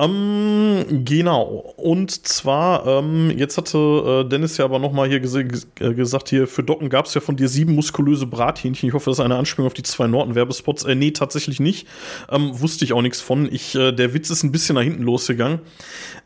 [0.00, 1.74] Ähm, genau.
[1.76, 6.62] Und zwar, ähm, jetzt hatte äh, Dennis ja aber nochmal hier äh, gesagt, hier für
[6.62, 8.88] Docken gab es ja von dir sieben muskulöse Brathähnchen.
[8.88, 10.84] Ich hoffe, das ist eine Anspielung auf die zwei Norton-Werbespots.
[10.84, 11.86] Äh, nee, tatsächlich nicht.
[12.30, 13.52] Ähm, wusste ich auch nichts von.
[13.52, 15.60] Ich, äh, der Witz ist ein bisschen nach hinten losgegangen.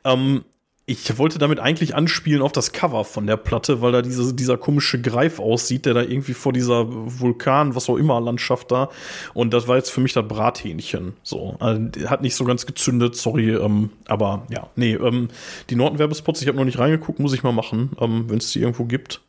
[0.05, 0.45] Ähm,
[0.87, 4.59] ich wollte damit eigentlich anspielen auf das Cover von der Platte, weil da diese, dieser
[4.59, 8.91] komische Greif aussieht, der da irgendwie vor dieser Vulkan, was auch immer, Landschaft da.
[9.33, 11.15] Und das war jetzt für mich das Brathähnchen.
[11.23, 15.29] So, also, hat nicht so ganz gezündet, sorry, ähm, aber ja, nee, ähm,
[15.71, 18.61] die Norton-Werbespots, ich habe noch nicht reingeguckt, muss ich mal machen, ähm, wenn es die
[18.61, 19.23] irgendwo gibt.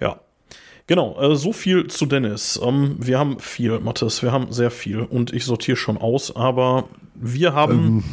[0.00, 0.18] Ja.
[0.88, 2.60] Genau, äh, so viel zu Dennis.
[2.62, 6.88] Ähm, wir haben viel, Mathis, wir haben sehr viel und ich sortiere schon aus, aber
[7.14, 8.04] wir haben.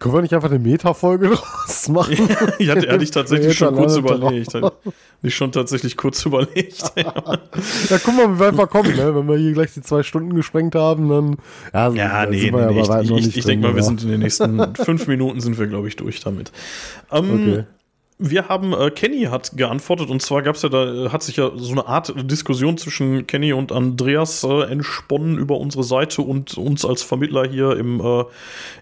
[0.00, 2.28] Können wir nicht einfach eine Meta-Folge draus machen?
[2.58, 4.58] ich hatte ehrlich tatsächlich schon kurz überlegt.
[5.22, 6.92] Ich schon tatsächlich kurz überlegt.
[6.96, 7.12] Ja,
[8.02, 9.14] guck mal, wie weit wir kommen, ne?
[9.14, 11.36] Wenn wir hier gleich die zwei Stunden gesprengt haben, dann.
[11.74, 13.02] Ja, ja, da nee, sind nee, wir ja nee.
[13.02, 15.66] Ich, ich, nicht ich denke mal, wir sind in den nächsten fünf Minuten sind wir,
[15.66, 16.50] glaube ich, durch damit.
[17.12, 17.64] Ähm, Okay.
[18.22, 21.36] Wir haben, äh, Kenny hat geantwortet und zwar gab es ja da, äh, hat sich
[21.36, 26.58] ja so eine Art Diskussion zwischen Kenny und Andreas äh, entsponnen über unsere Seite und
[26.58, 28.24] uns als Vermittler hier im, äh,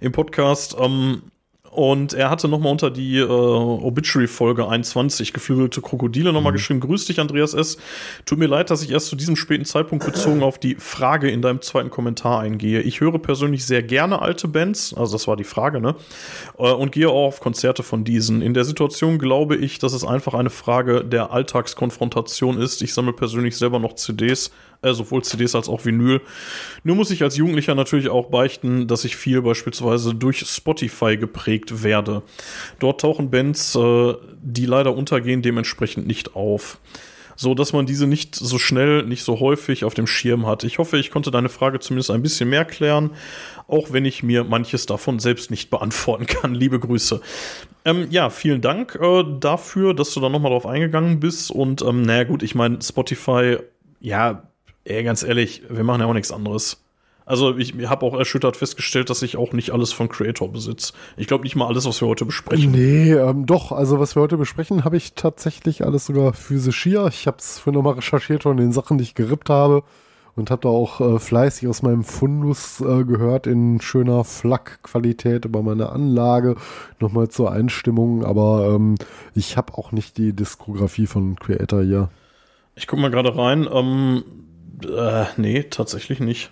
[0.01, 0.77] im Podcast.
[0.81, 1.23] Ähm,
[1.71, 6.81] und er hatte nochmal unter die äh, Obituary-Folge 21 geflügelte Krokodile nochmal geschrieben.
[6.81, 7.79] Grüß dich, Andreas S.
[8.25, 11.43] Tut mir leid, dass ich erst zu diesem späten Zeitpunkt bezogen auf die Frage in
[11.43, 12.81] deinem zweiten Kommentar eingehe.
[12.81, 15.95] Ich höre persönlich sehr gerne alte Bands, also das war die Frage, ne?
[16.59, 18.43] Äh, und gehe auch auf Konzerte von diesen.
[18.43, 22.83] In der Situation glaube ich, dass es einfach eine Frage der Alltagskonfrontation ist.
[22.83, 24.51] Ich sammle persönlich selber noch CDs,
[24.83, 26.21] äh, sowohl CDs als auch Vinyl.
[26.85, 31.83] Nur muss ich als Jugendlicher natürlich auch beichten, dass ich viel beispielsweise durch Spotify geprägt
[31.83, 32.23] werde.
[32.79, 36.79] Dort tauchen Bands, äh, die leider untergehen, dementsprechend nicht auf.
[37.41, 40.65] So dass man diese nicht so schnell, nicht so häufig auf dem Schirm hat.
[40.65, 43.11] Ich hoffe, ich konnte deine Frage zumindest ein bisschen mehr klären,
[43.69, 46.55] auch wenn ich mir manches davon selbst nicht beantworten kann.
[46.55, 47.21] Liebe Grüße.
[47.85, 51.53] Ähm, ja, vielen Dank äh, dafür, dass du da nochmal drauf eingegangen bist.
[51.53, 53.59] Und ähm, naja, gut, ich meine, Spotify,
[54.01, 54.43] ja,
[54.89, 56.83] ey, ganz ehrlich, wir machen ja auch nichts anderes.
[57.27, 60.95] Also ich habe auch erschüttert festgestellt, dass ich auch nicht alles von Creator besitze.
[61.19, 62.71] Ich glaube nicht mal alles, was wir heute besprechen.
[62.71, 67.07] Nee, ähm, doch, also was wir heute besprechen, habe ich tatsächlich alles sogar physisch hier.
[67.09, 69.83] Ich habe es für nochmal recherchiert von den Sachen, die ich gerippt habe
[70.37, 75.63] und habe da auch äh, fleißig aus meinem Fundus äh, gehört in schöner Flak-Qualität über
[75.63, 76.57] meine Anlage,
[76.99, 78.95] nochmal zur Einstimmung, aber ähm,
[79.35, 82.09] ich habe auch nicht die Diskografie von Creator hier.
[82.75, 83.69] Ich guck mal gerade rein.
[83.71, 84.23] Ähm,
[84.85, 86.51] äh, nee, tatsächlich nicht.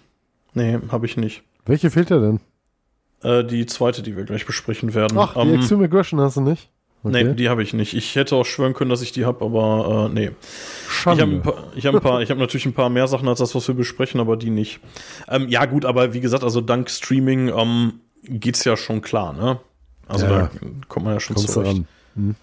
[0.55, 1.43] Nee, habe ich nicht.
[1.65, 2.41] Welche fehlt dir denn?
[3.23, 5.19] Äh, die zweite, die wir gleich besprechen werden.
[5.19, 6.71] Ach, die Ähm, Extreme Aggression hast du nicht?
[7.03, 7.95] Nee, die habe ich nicht.
[7.95, 10.31] Ich hätte auch schwören können, dass ich die habe, aber äh, nee.
[10.89, 11.43] Ich habe Schande.
[11.77, 14.37] ich habe ich habe natürlich ein paar mehr Sachen als das, was wir besprechen, aber
[14.37, 14.81] die nicht.
[15.29, 19.61] Ähm, ja gut, aber wie gesagt, also dank Streaming ähm, geht's ja schon klar, ne?
[20.09, 20.33] Also Ja.
[20.33, 20.51] da
[20.89, 21.83] kommt man ja schon zurecht.
[22.17, 22.35] ran.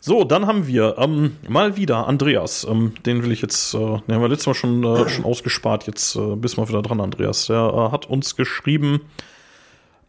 [0.00, 2.66] So, dann haben wir ähm, mal wieder Andreas.
[2.68, 5.86] Ähm, den will ich jetzt, äh, den haben wir letztes Mal schon, äh, schon ausgespart.
[5.86, 7.46] Jetzt äh, bist mal wieder dran, Andreas.
[7.46, 9.00] Der äh, hat uns geschrieben.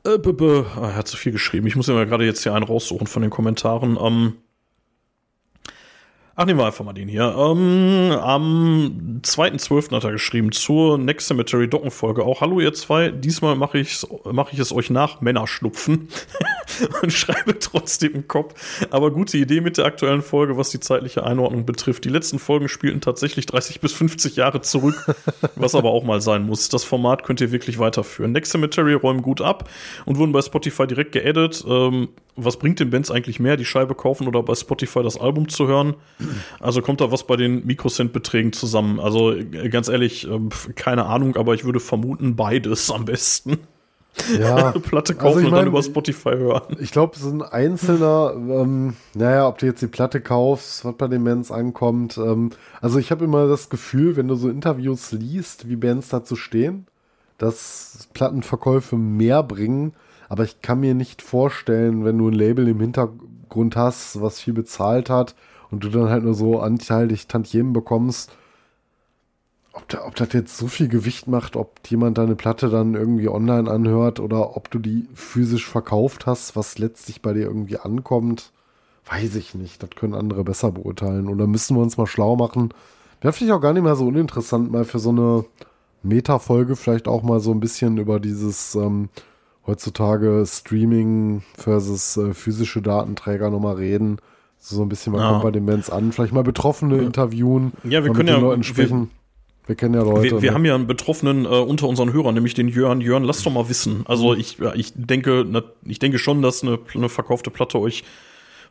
[0.04, 1.67] Äh, b -b ah, er hat zu viel geschrieben.
[1.67, 3.97] Ich muss mal gerade jetzt hier einen raussuchen von den Kommentaren.
[4.00, 4.34] Ähm,
[6.38, 7.36] ach, nehmen wir einfach mal den hier.
[7.36, 9.91] Ähm, am 2.12.
[9.95, 12.41] hat er geschrieben zur Next Cemetery Dockenfolge auch.
[12.41, 16.08] Hallo ihr zwei, diesmal mache ich, mach ich es euch nach Männerschlupfen.
[17.02, 18.54] und schreibe trotzdem im Kopf.
[18.91, 22.06] Aber gute Idee mit der aktuellen Folge, was die zeitliche Einordnung betrifft.
[22.06, 25.15] Die letzten Folgen spielten tatsächlich 30 bis 50 Jahre zurück,
[25.56, 26.69] was aber auch mal sein muss.
[26.69, 28.32] Das Format könnt ihr wirklich weiterführen.
[28.32, 29.69] Next Cemetery räumen gut ab
[30.06, 31.65] und wurden bei Spotify direkt geaddet.
[31.67, 35.50] Ähm, was bringt den Bands eigentlich mehr, die Scheibe kaufen oder bei Spotify das Album
[35.50, 35.95] zu hören?
[36.60, 39.00] Also kommt da was bei den Mikrocent-Beträgen zusammen?
[39.00, 39.36] Also
[39.69, 43.58] ganz ehrlich, ähm, keine Ahnung, aber ich würde vermuten, beides am besten.
[44.39, 44.71] Ja.
[44.84, 46.78] Platte kaufen also ich mein, und dann über Spotify hören.
[46.80, 51.08] Ich glaube, so ein einzelner, ähm, naja, ob du jetzt die Platte kaufst, was bei
[51.08, 52.17] den Bands ankommt.
[52.17, 56.36] Ähm, also ich habe immer das Gefühl, wenn du so Interviews liest, wie Bands dazu
[56.36, 56.88] stehen,
[57.38, 59.93] dass Plattenverkäufe mehr bringen.
[60.30, 64.54] Aber ich kann mir nicht vorstellen, wenn du ein Label im Hintergrund hast, was viel
[64.54, 65.36] bezahlt hat
[65.72, 68.32] und du dann halt nur so anteilig Tantiemen bekommst,
[69.74, 73.30] ob, da, ob das jetzt so viel Gewicht macht, ob jemand deine Platte dann irgendwie
[73.30, 78.52] online anhört oder ob du die physisch verkauft hast, was letztlich bei dir irgendwie ankommt,
[79.06, 79.82] weiß ich nicht.
[79.84, 81.28] Das können andere besser beurteilen.
[81.28, 82.74] Oder müssen wir uns mal schlau machen.
[83.22, 85.46] Wäre vielleicht auch gar nicht mehr so uninteressant, mal für so eine
[86.04, 89.10] Meta-Folge vielleicht auch mal so ein bisschen über dieses ähm,
[89.67, 94.17] heutzutage Streaming versus äh, physische Datenträger nochmal reden.
[94.60, 95.30] So ein bisschen, was ja.
[95.30, 96.12] kommt bei den Bands an?
[96.12, 97.73] Vielleicht mal Betroffene interviewen.
[97.84, 99.12] Ja, wir können ja, Leuten sprechen.
[99.67, 100.23] Wir kennen ja Leute.
[100.23, 100.56] Wir, wir ne?
[100.56, 103.01] haben ja einen Betroffenen äh, unter unseren Hörern, nämlich den Jörn.
[103.01, 104.03] Jörn, lass doch mal wissen.
[104.06, 108.03] Also ich, ich denke, ich denke schon, dass eine, eine verkaufte Platte euch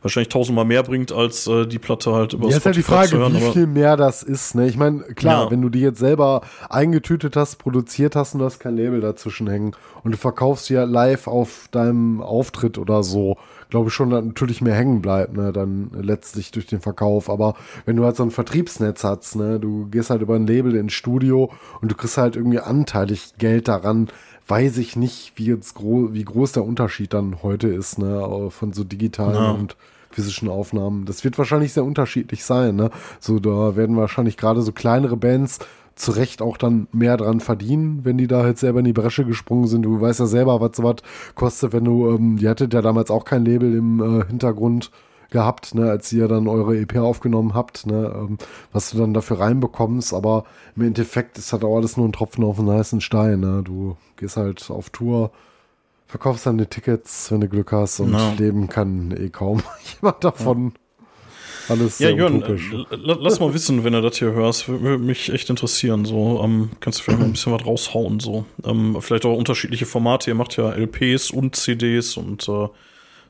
[0.01, 3.17] wahrscheinlich tausendmal mehr bringt, als äh, die Platte halt über Jetzt ist ja die Frage,
[3.17, 4.55] hören, wie viel mehr das ist.
[4.55, 4.67] Ne?
[4.67, 5.51] Ich meine, klar, ja.
[5.51, 9.47] wenn du die jetzt selber eingetütet hast, produziert hast und du hast kein Label dazwischen
[9.49, 13.37] hängen und du verkaufst ja live auf deinem Auftritt oder so,
[13.69, 17.29] glaube ich schon, dass natürlich mehr hängen bleibt, ne, dann letztlich durch den Verkauf.
[17.29, 17.55] Aber
[17.85, 20.93] wenn du halt so ein Vertriebsnetz hast, ne, du gehst halt über ein Label ins
[20.93, 24.07] Studio und du kriegst halt irgendwie anteilig Geld daran,
[24.47, 28.73] weiß ich nicht, wie jetzt gro wie groß der Unterschied dann heute ist, ne, von
[28.73, 29.51] so digitalen ja.
[29.51, 29.75] und
[30.11, 31.05] physischen Aufnahmen.
[31.05, 32.89] Das wird wahrscheinlich sehr unterschiedlich sein, ne?
[33.19, 35.59] So, da werden wahrscheinlich gerade so kleinere Bands
[35.95, 39.25] zu Recht auch dann mehr dran verdienen, wenn die da halt selber in die Bresche
[39.25, 39.81] gesprungen sind.
[39.81, 40.97] Du weißt ja selber, was sowas
[41.35, 44.91] kostet, wenn du, ähm, ihr hattet ja damals auch kein Label im äh, Hintergrund
[45.29, 48.37] gehabt, ne, als ihr dann eure EP aufgenommen habt, ne, ähm,
[48.71, 52.43] was du dann dafür reinbekommst, aber im Endeffekt ist halt auch alles nur ein Tropfen
[52.43, 53.61] auf einen heißen Stein, ne?
[53.63, 55.31] Du gehst halt auf Tour,
[56.05, 58.33] verkaufst dann die Tickets, wenn du Glück hast und no.
[58.37, 59.61] leben kann eh kaum
[60.01, 60.73] jemand davon.
[60.73, 60.79] Ja.
[61.69, 62.41] Alles ja, Jörn,
[62.91, 64.69] lass mal wissen, wenn du das hier hörst.
[64.69, 66.05] Würde mich echt interessieren.
[66.05, 68.21] So, ähm, kannst du vielleicht mal ein bisschen was raushauen.
[68.21, 70.31] So, ähm, vielleicht auch unterschiedliche Formate.
[70.31, 72.69] Ihr macht ja LPs und CDs und äh,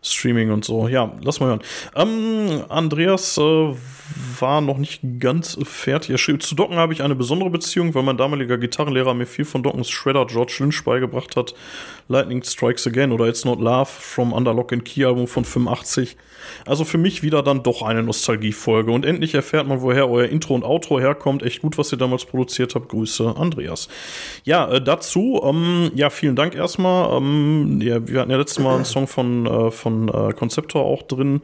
[0.01, 0.87] Streaming und so.
[0.87, 1.61] Ja, lass mal hören.
[1.95, 3.73] Ähm, Andreas äh,
[4.39, 6.11] war noch nicht ganz fertig.
[6.11, 9.45] Er schrieb, zu Docken habe ich eine besondere Beziehung, weil mein damaliger Gitarrenlehrer mir viel
[9.45, 11.53] von Dockens Shredder George Lynch beigebracht hat.
[12.07, 16.15] Lightning Strikes Again oder It's Not Love from Underlock and Key Album von 85.
[16.65, 18.91] Also für mich wieder dann doch eine Nostalgiefolge.
[18.91, 21.43] Und endlich erfährt man, woher euer Intro und Outro herkommt.
[21.43, 22.89] Echt gut, was ihr damals produziert habt.
[22.89, 23.87] Grüße, Andreas.
[24.43, 27.17] Ja, äh, dazu, ähm, ja, vielen Dank erstmal.
[27.17, 31.03] Ähm, ja, wir hatten ja letztes Mal einen Song von, äh, von äh, Conceptor auch
[31.03, 31.41] drin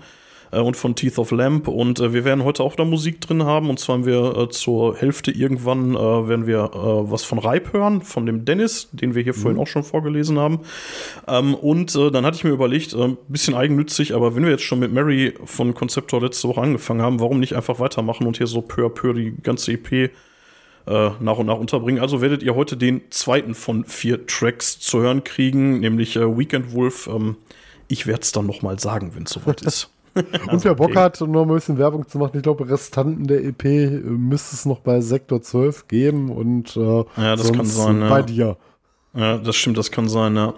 [0.59, 1.67] und von Teeth of Lamp.
[1.67, 3.69] Und äh, wir werden heute auch da Musik drin haben.
[3.69, 7.73] Und zwar haben wir äh, zur Hälfte irgendwann äh, werden wir äh, was von Reib
[7.73, 9.39] hören, von dem Dennis, den wir hier mhm.
[9.39, 10.59] vorhin auch schon vorgelesen haben.
[11.27, 14.63] Ähm, und äh, dann hatte ich mir überlegt, ein bisschen eigennützig, aber wenn wir jetzt
[14.63, 18.47] schon mit Mary von Conceptor letzte Woche angefangen haben, warum nicht einfach weitermachen und hier
[18.47, 20.11] so peu à peu die ganze EP
[20.85, 22.01] nach und nach unterbringen.
[22.01, 27.07] Also werdet ihr heute den zweiten von vier Tracks zu hören kriegen, nämlich Weekend Wolf.
[27.07, 27.37] Ähm,
[27.87, 29.92] ich werde es dann noch mal sagen, wenn es soweit ist.
[30.51, 30.99] Und wer Bock okay.
[30.99, 34.65] hat, noch ein bisschen Werbung zu machen, ich glaube, Restanten der EP äh, müsste es
[34.65, 38.21] noch bei Sektor 12 geben und äh, ja, das kann sein, bei ja.
[38.21, 38.57] dir.
[39.15, 40.53] Ja, das stimmt, das kann sein, ja.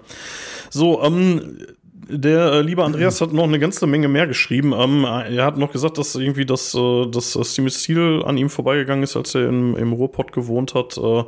[0.70, 1.58] So, ähm,
[2.08, 4.74] der äh, liebe Andreas hat noch eine ganze Menge mehr geschrieben.
[4.74, 9.04] Ähm, er hat noch gesagt, dass irgendwie das, äh, das Steam Steel an ihm vorbeigegangen
[9.04, 11.24] ist, als er im, im Ruhrpott gewohnt hat äh,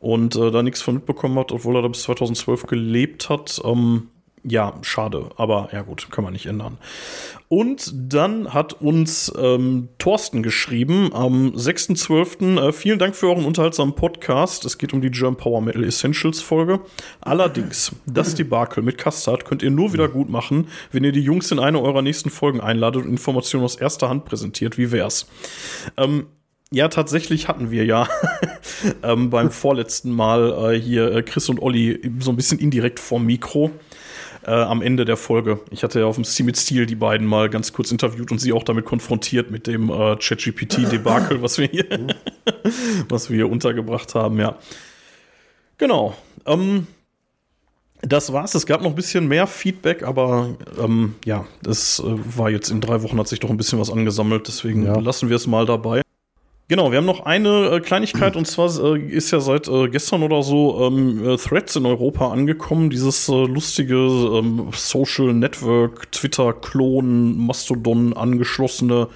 [0.00, 3.60] und äh, da nichts von mitbekommen hat, obwohl er da bis 2012 gelebt hat.
[3.64, 4.08] Ähm,
[4.42, 6.78] ja, schade, aber ja gut, kann man nicht ändern.
[7.48, 12.60] Und dann hat uns ähm, Thorsten geschrieben am 6.12.
[12.60, 14.64] Äh, vielen Dank für euren unterhaltsamen Podcast.
[14.64, 16.80] Es geht um die German Power Metal Essentials Folge.
[17.20, 21.50] Allerdings, das Debakel mit Custard könnt ihr nur wieder gut machen, wenn ihr die Jungs
[21.50, 24.78] in eine eurer nächsten Folgen einladet und Informationen aus erster Hand präsentiert.
[24.78, 25.26] Wie wär's?
[25.96, 26.26] Ähm,
[26.72, 28.08] ja, tatsächlich hatten wir ja
[29.02, 33.26] ähm, beim vorletzten Mal äh, hier äh, Chris und Olli so ein bisschen indirekt vorm
[33.26, 33.72] Mikro
[34.46, 35.60] äh, am Ende der Folge.
[35.70, 38.38] Ich hatte ja auf dem Steam mit Steel die beiden mal ganz kurz interviewt und
[38.38, 41.86] sie auch damit konfrontiert mit dem äh, ChatGPT-Debakel, was wir hier,
[43.08, 44.56] was wir hier untergebracht haben, ja.
[45.78, 46.14] Genau.
[46.46, 46.86] Ähm,
[48.02, 48.54] das war's.
[48.54, 50.50] Es gab noch ein bisschen mehr Feedback, aber
[50.82, 52.04] ähm, ja, das äh,
[52.36, 54.98] war jetzt in drei Wochen hat sich doch ein bisschen was angesammelt, deswegen Ja.
[54.98, 56.00] lassen wir es mal dabei.
[56.70, 60.22] Genau, wir haben noch eine äh, Kleinigkeit und zwar äh, ist ja seit äh, gestern
[60.22, 67.36] oder so ähm, äh, Threads in Europa angekommen, dieses äh, lustige ähm, Social Network, Twitter-Klon,
[67.44, 69.08] Mastodon angeschlossene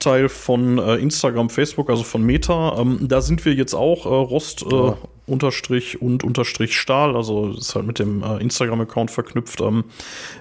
[0.00, 2.76] Teil von äh, Instagram, Facebook, also von Meta.
[2.80, 4.96] Ähm, da sind wir jetzt auch äh, Rost Ja.
[5.28, 9.60] unterstrich und unterstrich Stahl, also ist halt mit dem Instagram-Account verknüpft.
[9.60, 9.84] Ähm,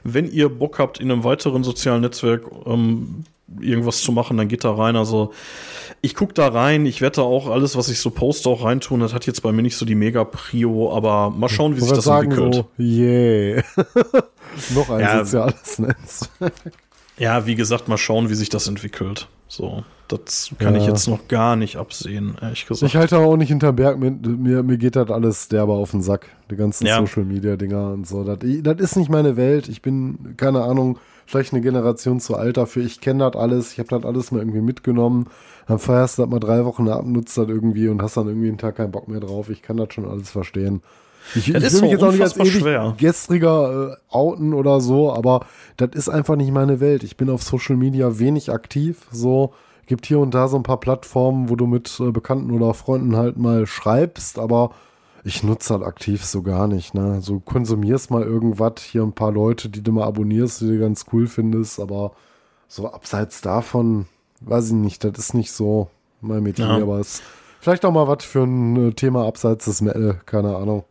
[0.04, 3.24] wenn ihr Bock habt, in einem weiteren sozialen Netzwerk ähm,
[3.62, 4.96] irgendwas zu machen, dann geht da rein.
[4.96, 5.32] Also
[6.02, 9.00] ich guck da rein, ich da auch alles, was ich so poste, auch reintun.
[9.02, 11.94] Das hat jetzt bei mir nicht so die Mega-Prio, aber mal schauen, wie Ich sich
[11.94, 12.66] das sagen, entwickelt.
[12.78, 13.64] so, yeah.
[14.76, 15.24] Noch ein Ja.
[15.26, 16.30] soziales Netz.
[17.18, 19.28] Ja, wie gesagt, mal schauen, wie sich das entwickelt.
[19.48, 20.82] So, das kann Ja.
[20.82, 22.88] ich jetzt noch gar nicht absehen, ehrlich gesagt.
[22.90, 24.26] Ich halte auch nicht hinterm Berg mit.
[24.26, 26.28] Mir, mir geht das alles derbe auf den Sack.
[26.52, 27.00] Die ganzen Ja.
[27.00, 28.24] Social Media Dinger und so.
[28.24, 29.68] Das, das ist nicht meine Welt.
[29.68, 32.84] Ich bin, keine Ahnung, vielleicht eine Generation zu alt dafür.
[32.84, 33.74] Ich kenne das alles.
[33.74, 35.28] Ich habe das alles mal irgendwie mitgenommen.
[35.68, 38.48] Dann feierst du das mal drei Wochen ab, nutzt das irgendwie und hast dann irgendwie
[38.50, 39.50] einen Tag keinen Bock mehr drauf.
[39.50, 40.82] Ich kann das schon alles verstehen.
[41.36, 42.96] Ich, ich Das ist will mich jetzt auch nicht als ewig schwer.
[42.98, 45.46] gestriger äh, outen oder so, aber
[45.78, 47.04] das ist einfach nicht meine Welt.
[47.04, 49.08] Ich bin auf Social Media wenig aktiv.
[49.12, 49.54] So
[49.86, 53.16] gibt hier und da so ein paar Plattformen, wo du mit äh, Bekannten oder Freunden
[53.16, 54.72] halt mal schreibst, aber
[55.24, 56.94] ich nutze halt aktiv so gar nicht.
[56.94, 57.22] Ne?
[57.22, 61.06] So konsumierst mal irgendwas, hier ein paar Leute, die du mal abonnierst, die du ganz
[61.14, 62.12] cool findest, aber
[62.68, 64.06] so abseits davon,
[64.42, 65.90] weiß ich nicht, das ist nicht so
[66.22, 66.78] mein Metier, Ja.
[66.82, 67.24] aber es ist
[67.60, 70.84] vielleicht auch mal was für ein äh, Thema abseits des Metal, keine Ahnung.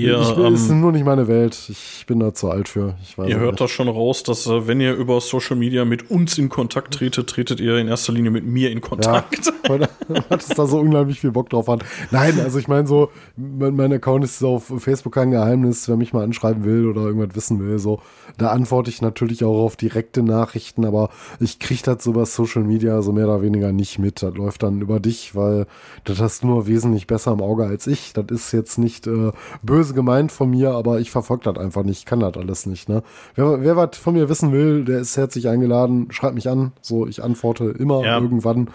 [0.00, 1.58] Ihr, ich, ähm, ist nur nicht meine Welt.
[1.68, 2.94] Ich bin da zu alt für.
[3.26, 3.60] Ihr hört nicht.
[3.60, 7.28] das schon raus, dass äh, wenn ihr über Social Media mit uns in Kontakt tretet,
[7.28, 9.52] tretet ihr in erster Linie mit mir in Ja, Kontakt.
[9.68, 9.88] weil
[10.30, 11.84] hat es da so unglaublich viel Bock drauf hat.
[12.10, 16.12] Nein, also ich meine so, mein, mein Account ist auf Facebook kein Geheimnis, wer mich
[16.12, 18.00] mal anschreiben will oder irgendwas wissen will, so,
[18.38, 22.62] da antworte ich natürlich auch auf direkte Nachrichten, aber ich kriege das so über Social
[22.62, 24.22] Media so mehr oder weniger nicht mit.
[24.22, 25.66] Das läuft dann über dich, weil
[26.04, 28.12] das hast du nur wesentlich besser im Auge als ich.
[28.12, 29.32] Das ist jetzt nicht äh,
[29.62, 32.88] böse gemeint von mir, aber ich verfolge das einfach nicht, kann das alles nicht.
[32.88, 33.02] Ne?
[33.34, 37.06] Wer, wer was von mir wissen will, der ist herzlich eingeladen, schreibt mich an, so,
[37.06, 38.18] ich antworte immer Ja.
[38.18, 38.68] irgendwann.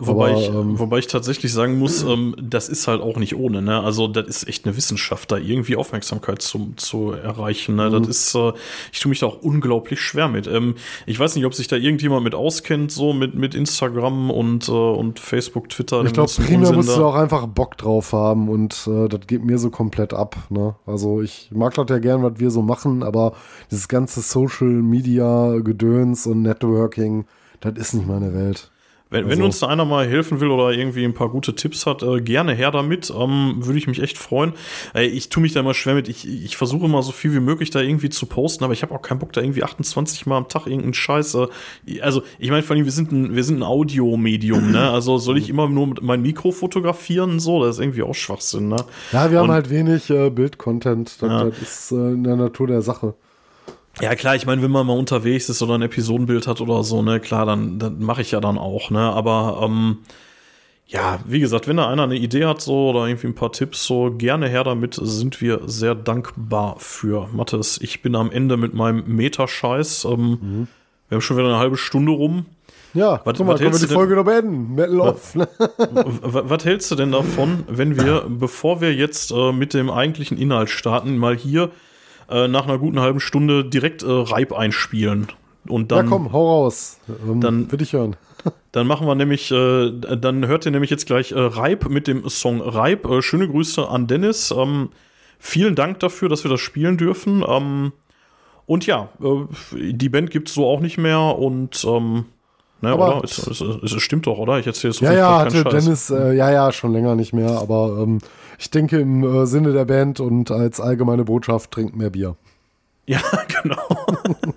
[0.00, 3.36] Wobei, Aber, ich, ähm, wobei ich tatsächlich sagen muss, ähm, das ist halt auch nicht
[3.36, 3.62] ohne.
[3.62, 3.80] Ne?
[3.80, 7.76] Also das ist echt eine Wissenschaft, da irgendwie Aufmerksamkeit zu, zu erreichen.
[7.76, 7.88] Ne?
[7.90, 7.92] Mhm.
[8.02, 8.52] Das ist, äh,
[8.92, 10.48] ich tue mich da auch unglaublich schwer mit.
[10.48, 10.74] Ähm,
[11.06, 14.72] ich weiß nicht, ob sich da irgendjemand mit auskennt, so mit, mit Instagram und, äh,
[14.72, 16.04] und Facebook, Twitter.
[16.04, 19.58] Ich glaube, primär musst du auch einfach Bock drauf haben und äh, das geht mir
[19.58, 20.36] so komplett ab.
[20.50, 20.74] Ne?
[20.86, 23.34] Also ich mag das ja gern, was wir so machen, aber
[23.70, 27.26] dieses ganze Social Media Gedöns und Networking,
[27.60, 28.70] das ist nicht meine Welt.
[29.14, 31.86] Wenn, wenn Also- uns da einer mal helfen will oder irgendwie ein paar gute Tipps
[31.86, 33.12] hat, äh, gerne her damit.
[33.16, 34.52] Ähm, Würde ich mich echt freuen.
[34.94, 36.08] Äh, ich tue mich da immer schwer mit.
[36.08, 38.92] Ich, ich versuche immer so viel wie möglich da irgendwie zu posten, aber ich habe
[38.94, 41.34] auch keinen Bock, da irgendwie 28 Mal am Tag irgendeinen Scheiß.
[41.36, 44.90] Äh, also, ich meine, vor allem, wir sind ein, wir sind ein Audiomedium, ne?
[44.90, 47.38] Also soll ich immer nur mit mein Mikro fotografieren?
[47.38, 48.76] So, das ist irgendwie auch Schwachsinn, ne?
[49.12, 51.22] Ja, wir haben Und- halt wenig äh, Bildcontent.
[51.22, 51.44] Das, Ja.
[51.44, 53.14] das ist äh, in der Natur der Sache.
[54.00, 57.02] Ja, klar, ich meine, wenn man mal unterwegs ist oder ein Episodenbild hat oder so,
[57.02, 58.98] ne, klar, dann, dann mache ich ja dann auch, ne?
[59.00, 59.98] Aber ähm,
[60.86, 63.84] ja, wie gesagt, wenn da einer eine Idee hat so oder irgendwie ein paar Tipps,
[63.86, 67.28] so gerne her damit, sind wir sehr dankbar für.
[67.32, 70.04] Mathis, ich bin am Ende mit meinem Meta-Scheiß.
[70.06, 70.68] Ähm,
[71.08, 72.46] Wir haben schon wieder eine halbe Stunde rum.
[72.94, 74.74] Ja, Was- guck mal, was können wir hältst die du denn- Folge noch beenden.
[74.74, 75.34] Metal off.
[75.34, 75.48] Ne?
[76.22, 80.68] Was hältst du denn davon, wenn wir, bevor wir jetzt äh, mit dem eigentlichen Inhalt
[80.70, 81.70] starten, mal hier
[82.28, 85.28] äh, nach einer guten halben Stunde direkt äh, Reib einspielen?
[85.68, 86.98] Und Ja, dann, komm, hau raus.
[87.08, 88.16] Ähm, dann- will ich hören.
[88.72, 92.28] dann machen wir nämlich, äh, dann hört ihr nämlich jetzt gleich äh, Reib mit dem
[92.28, 93.06] Song Reib.
[93.08, 94.50] Äh, schöne Grüße an Dennis.
[94.56, 94.90] Ähm,
[95.38, 97.42] vielen Dank dafür, dass wir das spielen dürfen.
[97.48, 97.92] Ähm,
[98.66, 102.26] und ja, äh, die Band gibt's so auch nicht mehr und ähm,
[102.84, 103.24] ne, Aber- oder?
[103.24, 104.58] Es, es, es, es stimmt doch, oder?
[104.58, 105.72] Ich erzähle so Ja, ja, hatte Scheiß.
[105.84, 108.18] Dennis, äh, ja, ja, schon länger nicht mehr, aber ähm,
[108.58, 112.36] ich denke im äh, Sinne der Band und als allgemeine Botschaft trinkt mehr Bier.
[113.06, 113.20] Ja,
[113.62, 113.86] genau.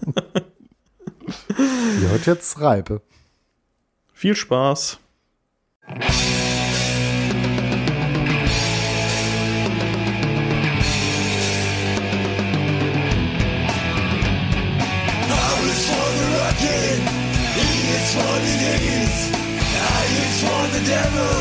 [2.02, 3.02] Ihr hört jetzt Reipe.
[4.14, 5.00] Viel Spaß.
[20.78, 21.38] the devil,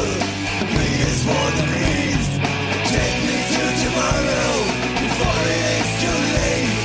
[0.73, 2.33] please for the beast.
[2.89, 4.53] Take me to tomorrow
[5.03, 6.81] before it is too late.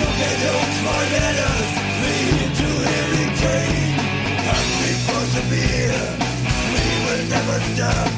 [0.00, 1.68] Look at those four letters,
[2.02, 2.68] lead to
[3.00, 3.96] every cane.
[4.48, 6.02] Hungry for the beer,
[6.72, 8.08] we will never stop.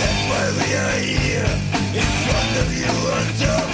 [0.00, 1.52] That's why we are here,
[2.00, 3.73] in front of you on top.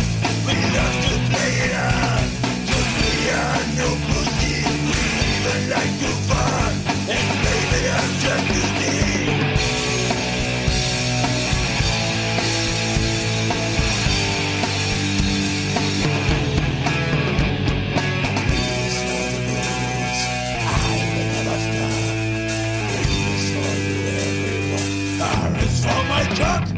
[26.41, 26.70] Shut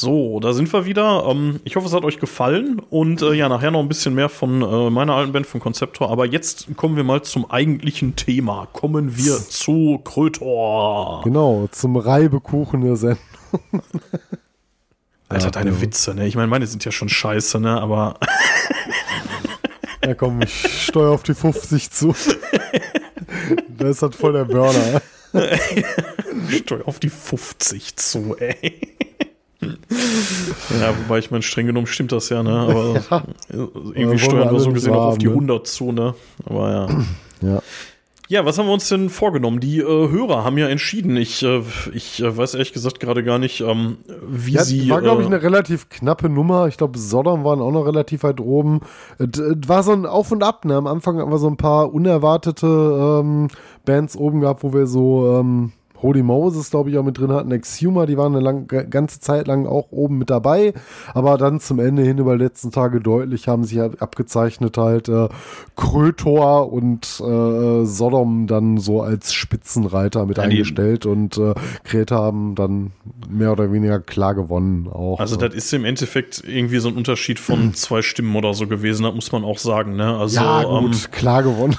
[0.00, 1.24] So, da sind wir wieder.
[1.28, 2.80] Ähm, ich hoffe, es hat euch gefallen.
[2.88, 6.08] Und äh, ja, nachher noch ein bisschen mehr von äh, meiner alten Band von Konzeptor.
[6.08, 8.68] Aber jetzt kommen wir mal zum eigentlichen Thema.
[8.72, 11.22] Kommen wir zu Krötor.
[11.24, 13.18] Genau, zum Reibekuchen der Sendung.
[15.28, 15.80] Alter, deine ja.
[15.80, 16.28] Witze, ne?
[16.28, 17.80] Ich meine, meine sind ja schon scheiße, ne?
[17.80, 18.14] Aber
[20.06, 22.14] Ja, komm, ich steuere auf die 50 zu.
[23.76, 25.00] Da ist halt voll der Burner.
[26.50, 28.96] steuer auf die 50 zu, ey.
[29.60, 32.50] Ja, wobei ich meine, streng genommen stimmt das ja, ne?
[32.50, 33.22] Aber Ja.
[33.94, 35.32] irgendwie steuern wir so gesehen auch auf die ne?
[35.32, 36.14] 100 zu, ne?
[36.46, 36.88] Aber ja.
[37.54, 37.62] Ja.
[38.30, 39.58] Ja, was haben wir uns denn vorgenommen?
[39.58, 41.16] Die äh, Hörer haben ja entschieden.
[41.16, 41.62] Ich, äh,
[41.94, 43.96] ich äh, weiß ehrlich gesagt gerade gar nicht, ähm,
[44.28, 44.90] wie Ja, sie.
[44.90, 46.68] war, glaube ich, äh, eine relativ knappe Nummer.
[46.68, 48.80] Ich glaube, Sodom waren auch noch relativ weit oben.
[49.16, 50.66] Es es war so ein Auf und Ab.
[50.66, 50.76] Ne?
[50.76, 52.66] Am Anfang haben wir so ein paar unerwartete
[53.24, 53.48] ähm,
[53.86, 57.50] Bands oben gehabt, wo wir so ähm, Holy Moses, glaube ich, auch mit drin hatten.
[57.50, 60.72] Exhumer, die waren eine lang, ganze Zeit lang auch oben mit dabei.
[61.12, 65.08] Aber dann zum Ende hin über die letzten Tage deutlich haben sich ab- abgezeichnet halt
[65.08, 65.28] äh,
[65.76, 72.54] Krötor und äh, Sodom dann so als Spitzenreiter mit Ja, eingestellt und äh, Kreta haben
[72.54, 72.92] dann
[73.28, 75.18] mehr oder weniger klar gewonnen auch.
[75.20, 79.04] also, das ist im Endeffekt irgendwie so ein Unterschied von zwei Stimmen oder so gewesen,
[79.04, 80.16] das muss man auch sagen, ne?
[80.16, 81.76] Also, ja, gut, ähm, klar gewonnen.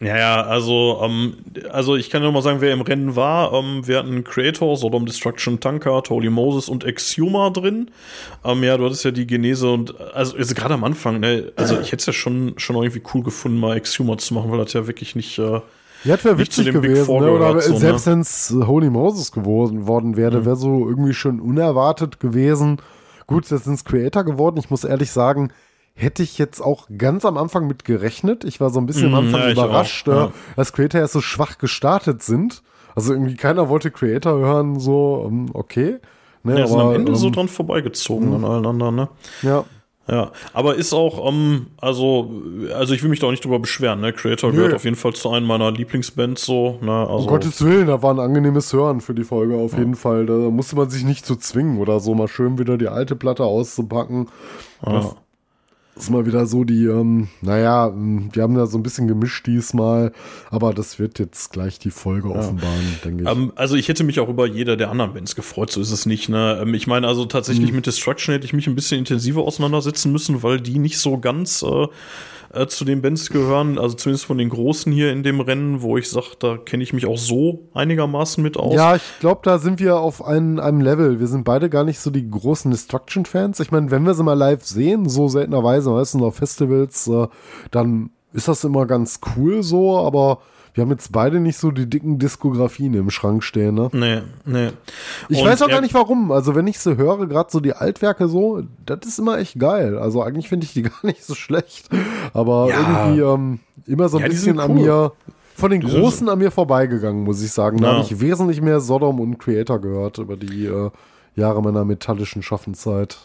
[0.00, 1.34] Ja, ja, also, ähm,
[1.70, 3.52] also ich kann nur mal sagen, wer im Rennen war.
[3.52, 7.90] Ähm, wir hatten Creator, Sodom Destruction, Tanker, Holy Moses und Exhumer drin.
[8.44, 11.80] Ähm, ja, du hattest ja die Genese und also, also gerade am Anfang, ne, also
[11.80, 14.72] ich hätte es ja schon, schon irgendwie cool gefunden, mal Exhumer zu machen, weil das
[14.72, 15.38] ja wirklich nicht.
[15.38, 15.60] Äh,
[16.04, 17.10] Ja, das wäre witzig gewesen.
[17.18, 17.30] Ne?
[17.32, 17.78] Oder so, ne?
[17.78, 22.78] selbst wenn es Holy Moses geworden worden wäre, wäre so irgendwie schon unerwartet gewesen.
[23.26, 24.58] Gut, jetzt sind es Creator geworden.
[24.58, 25.50] Ich muss ehrlich sagen,
[25.94, 28.44] hätte ich jetzt auch ganz am Anfang mit gerechnet.
[28.44, 30.32] Ich war so ein bisschen am Mhm, Anfang ja, überrascht, auch, äh, ja.
[30.56, 32.62] dass Creator erst so schwach gestartet sind.
[32.96, 35.98] Also irgendwie keiner wollte Creator hören, so, ähm, okay.
[36.42, 39.08] Ne, ja, sind am aber, Ende so ähm, dran vorbeigezogen an allen anderen, ne?
[39.42, 39.64] Ja,
[40.06, 42.30] Ja, aber ist auch, ähm, also,
[42.74, 44.12] also ich will mich da auch nicht drüber beschweren, ne?
[44.12, 44.56] Creator Nö.
[44.58, 46.92] gehört auf jeden Fall zu einem meiner Lieblingsbands, so, ne?
[46.92, 50.26] Also, Um Gottes Willen, da war ein angenehmes Hören für die Folge auf jeden Fall.
[50.26, 53.44] Da musste man sich nicht zu zwingen oder so, mal schön wieder die alte Platte
[53.44, 54.28] auszupacken.
[54.82, 55.16] Das
[55.96, 60.12] ist mal wieder so die, ähm, naja, die haben da so ein bisschen gemischt diesmal,
[60.50, 63.28] aber das wird jetzt gleich die Folge offenbaren, denke ich.
[63.30, 66.04] Ähm, also ich hätte mich auch über jeder der anderen Bands gefreut, so ist es
[66.06, 66.28] nicht.
[66.28, 66.58] Ne?
[66.62, 67.76] Ähm, ich meine, also tatsächlich Mhm.
[67.76, 71.62] mit Destruction hätte ich mich ein bisschen intensiver auseinandersetzen müssen, weil die nicht so ganz
[71.62, 71.86] äh,
[72.54, 75.96] äh, zu den Bands gehören, also zumindest von den Großen hier in dem Rennen, wo
[75.96, 78.74] ich sage, da kenne ich mich auch so einigermaßen mit aus.
[78.74, 81.20] Ja, ich glaube, da sind wir auf ein, einem Level.
[81.20, 83.60] Wir sind beide gar nicht so die großen Destruction-Fans.
[83.60, 87.26] Ich meine, wenn wir sie mal live sehen, so seltenerweise, meistens auf Festivals, äh,
[87.70, 90.40] dann ist das immer ganz cool so, aber
[90.74, 93.88] wir haben jetzt beide nicht so die dicken Diskografien im Schrank stehen, ne?
[93.92, 94.70] Nee, nee.
[95.28, 96.32] Ich Und weiß auch gar nicht warum.
[96.32, 99.96] Also, wenn ich sie höre, gerade so die Altwerke so, das ist immer echt geil.
[99.98, 101.88] Also, eigentlich finde ich die gar nicht so schlecht.
[102.32, 102.80] Aber Ja.
[102.80, 104.80] irgendwie ähm, immer so ein Ja, bisschen sind an cool.
[104.82, 105.12] mir,
[105.54, 107.78] von den Großen an mir vorbeigegangen, muss ich sagen.
[107.80, 107.94] Da Ja.
[107.94, 110.90] habe ich wesentlich mehr Sodom und Creator gehört über die äh,
[111.36, 113.16] Jahre meiner metallischen Schaffenszeit.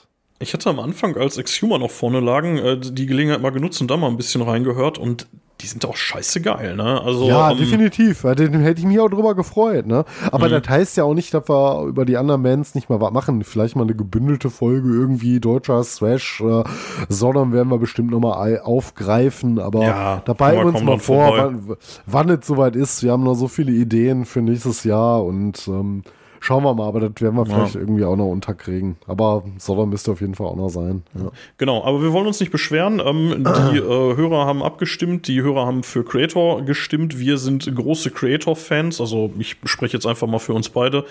[0.41, 3.91] Ich hatte am Anfang, als Exhumer noch vorne lagen, äh, die Gelegenheit mal genutzt und
[3.91, 5.27] da mal ein bisschen reingehört und
[5.61, 7.01] die sind auch scheiße geil, ne?
[7.01, 8.23] Also, ja, ähm, definitiv.
[8.23, 10.05] Ja, Den hätte ich mich auch drüber gefreut, ne?
[10.31, 10.51] Aber Mhm.
[10.51, 13.43] das heißt ja auch nicht, dass wir über die anderen Bands nicht mal was machen.
[13.43, 16.63] Vielleicht mal eine gebündelte Folge irgendwie deutscher Thrash, äh,
[17.09, 19.59] sondern werden wir bestimmt nochmal aufgreifen.
[19.59, 21.75] Aber Ja, dabei wir uns mal vor, wann,
[22.05, 23.03] wann es soweit ist.
[23.03, 26.03] Wir haben noch so viele Ideen für nächstes Jahr und ähm,
[26.39, 26.87] schauen wir mal.
[26.87, 28.97] Aber das werden wir vielleicht irgendwie auch noch unterkriegen.
[29.07, 31.03] Aber Sodom müsste auf jeden Fall auch noch sein.
[31.15, 31.31] Ja.
[31.57, 33.01] Genau, aber wir wollen uns nicht beschweren.
[33.03, 33.81] Ähm, die äh,
[34.15, 37.19] Hörer haben abgestimmt, die Hörer haben für Creator gestimmt.
[37.19, 41.05] Wir sind große Creator-Fans, also ich spreche jetzt einfach mal für uns beide.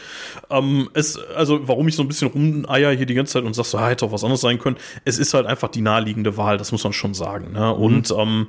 [0.50, 3.64] Ähm, es, also warum ich so ein bisschen rumeier hier die ganze Zeit und sag
[3.64, 4.76] so, ah, hätte auch was anderes sein können.
[5.04, 7.52] Es ist halt einfach die naheliegende Wahl, das muss man schon sagen.
[7.52, 7.74] Ne?
[7.74, 8.48] Und ähm,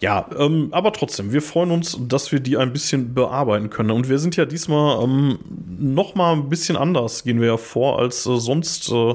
[0.00, 3.90] ja, ähm, aber trotzdem, wir freuen uns, dass wir die ein bisschen bearbeiten können.
[3.90, 5.38] Und wir sind ja diesmal ähm,
[5.78, 9.14] noch mal ein bisschen anders, gehen wir ja vor, als äh, sonst äh,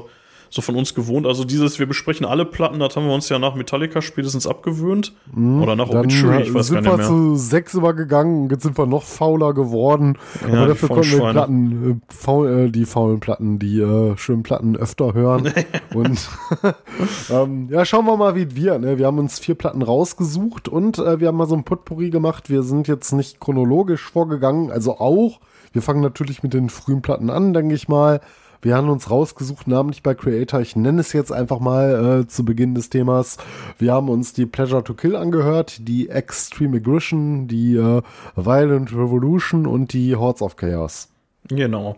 [0.54, 1.26] so von uns gewohnt.
[1.26, 5.12] Also dieses, wir besprechen alle Platten, das haben wir uns ja nach Metallica spätestens abgewöhnt.
[5.34, 7.06] Oder nach Obituary, ich weiß sind gar wir nicht mehr.
[7.08, 10.16] zu sechs übergegangen jetzt sind wir noch fauler geworden.
[10.42, 11.30] Ja, Aber dafür konnten wir.
[11.30, 15.52] Platten, äh, faul, äh, die faulen Platten, die äh, schönen Platten öfter hören.
[15.94, 16.28] und
[17.30, 18.80] ähm, ja, schauen wir mal, wie es wird.
[18.80, 18.98] Ne?
[18.98, 22.48] Wir haben uns vier Platten rausgesucht und äh, wir haben mal so ein Potpourri gemacht.
[22.48, 25.40] Wir sind jetzt nicht chronologisch vorgegangen, also auch.
[25.72, 28.20] Wir fangen natürlich mit den frühen Platten an, denke ich mal.
[28.64, 30.58] Wir haben uns rausgesucht, namentlich bei Creator.
[30.58, 33.36] Ich nenne es jetzt einfach mal äh, zu Beginn des Themas.
[33.76, 38.00] Wir haben uns die Pleasure to Kill angehört, die Extreme Aggression, die äh,
[38.34, 41.13] Violent Revolution und die Hordes of Chaos.
[41.48, 41.96] Genau.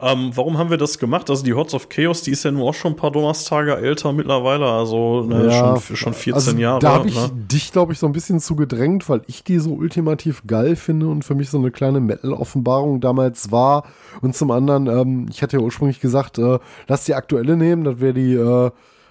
[0.00, 1.30] Ähm, warum haben wir das gemacht?
[1.30, 4.12] Also die Hordes of Chaos, die ist ja nur auch schon ein paar Donnerstage älter
[4.12, 6.78] mittlerweile, also ne, schon, schon 14 also Jahre.
[6.80, 7.30] Da habe ich ne?
[7.32, 11.08] dich, glaube ich, so ein bisschen zu gedrängt, weil ich die so ultimativ geil finde
[11.08, 13.84] und für mich so eine kleine Metal-Offenbarung damals war.
[14.20, 17.98] Und zum anderen, ähm, ich hatte ja ursprünglich gesagt, äh, lass die aktuelle nehmen, das
[17.98, 18.70] wäre die äh,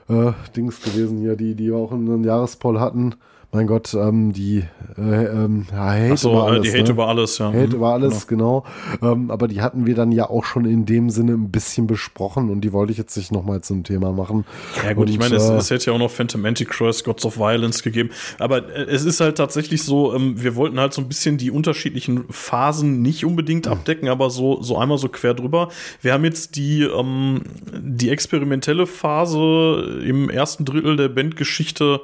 [0.10, 3.16] äh, Dings gewesen hier, die, die wir auch in einem Jahrespoll hatten.
[3.54, 4.64] Mein Gott, ähm, die
[4.98, 6.62] äh, ähm, ja, Hate so, über äh, alles.
[6.62, 6.90] die Hate ne?
[6.92, 7.48] über alles, ja.
[7.48, 8.64] Hate Mhm, über alles, genau.
[9.02, 12.50] Ähm, aber die hatten wir dann ja auch schon in dem Sinne ein bisschen besprochen
[12.50, 14.46] und die wollte ich jetzt nicht nochmal zum Thema machen.
[14.86, 17.26] Ja gut, ich Und, meine, es, äh, es hätte ja auch noch Phantom Antichrist, Gods
[17.26, 18.12] of Violence gegeben.
[18.40, 21.52] Aber äh, es ist halt tatsächlich so, ähm, wir wollten halt so ein bisschen die
[21.52, 23.74] unterschiedlichen Phasen nicht unbedingt Hm.
[23.74, 25.68] abdecken, aber so, so einmal so quer drüber.
[26.02, 27.42] Wir haben jetzt die, ähm,
[27.78, 32.00] die experimentelle Phase im ersten Drittel der Bandgeschichte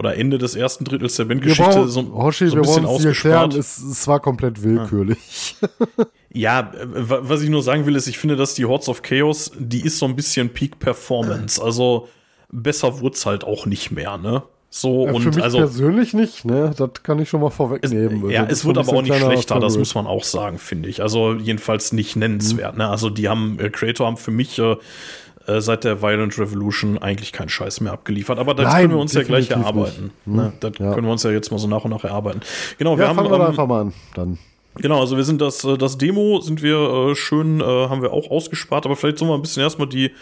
[0.00, 3.44] oder Ende des ersten Drittels der Bandgeschichte so, Hoshi, so ein wir bisschen es erklären,
[3.50, 3.54] ausgespart.
[3.54, 5.56] es, es war komplett willkürlich.
[6.32, 9.02] Ja, äh, wa- was ich nur sagen will, ist, ich finde, dass die Hordes of
[9.02, 11.62] Chaos, die ist so ein bisschen Peak Performance.
[11.70, 12.08] Also
[12.50, 14.42] besser wird's halt auch nicht mehr, ne?
[14.70, 16.70] So Ja, und Für mich also persönlich nicht, ne?
[16.76, 18.30] Das kann ich schon mal es, vorwegnehmen.
[18.30, 21.02] ja, Das es wird aber auch nicht schlechter, das muss man auch sagen, finde ich.
[21.02, 22.88] Also jedenfalls nicht nennenswert, ne?
[22.88, 24.76] Also die haben äh, Creator haben für mich äh,
[25.50, 28.38] äh, seit der Violent Revolution eigentlich keinen Scheiß mehr abgeliefert.
[28.38, 30.12] Aber das Nein, können wir uns ja gleich erarbeiten.
[30.24, 30.36] nicht.
[30.36, 30.52] Ne?
[30.60, 30.94] Das Ja.
[30.94, 32.40] können wir uns ja jetzt mal so nach und nach erarbeiten.
[32.78, 33.92] Genau, wir Ja, haben fangen wir ähm, einfach mal an.
[34.14, 34.38] Dann.
[34.76, 36.76] Genau, also wir sind das, äh, das Demo sind wir
[37.10, 40.12] äh, schön, äh, haben wir auch ausgespart, aber vielleicht sollen wir ein bisschen erstmal die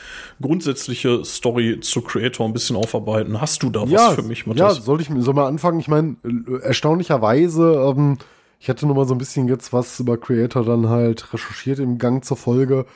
[0.40, 3.40] grundsätzliche Story zu Creator ein bisschen aufarbeiten.
[3.40, 4.84] Hast du da was für mich, Ja, Matthias?
[4.84, 5.80] soll ich soll mal anfangen?
[5.80, 8.18] Ich meine, äh, erstaunlicherweise, ähm,
[8.58, 11.98] ich hatte nur mal so ein bisschen jetzt was über Creator dann halt recherchiert im
[11.98, 12.86] Gang zur Folge.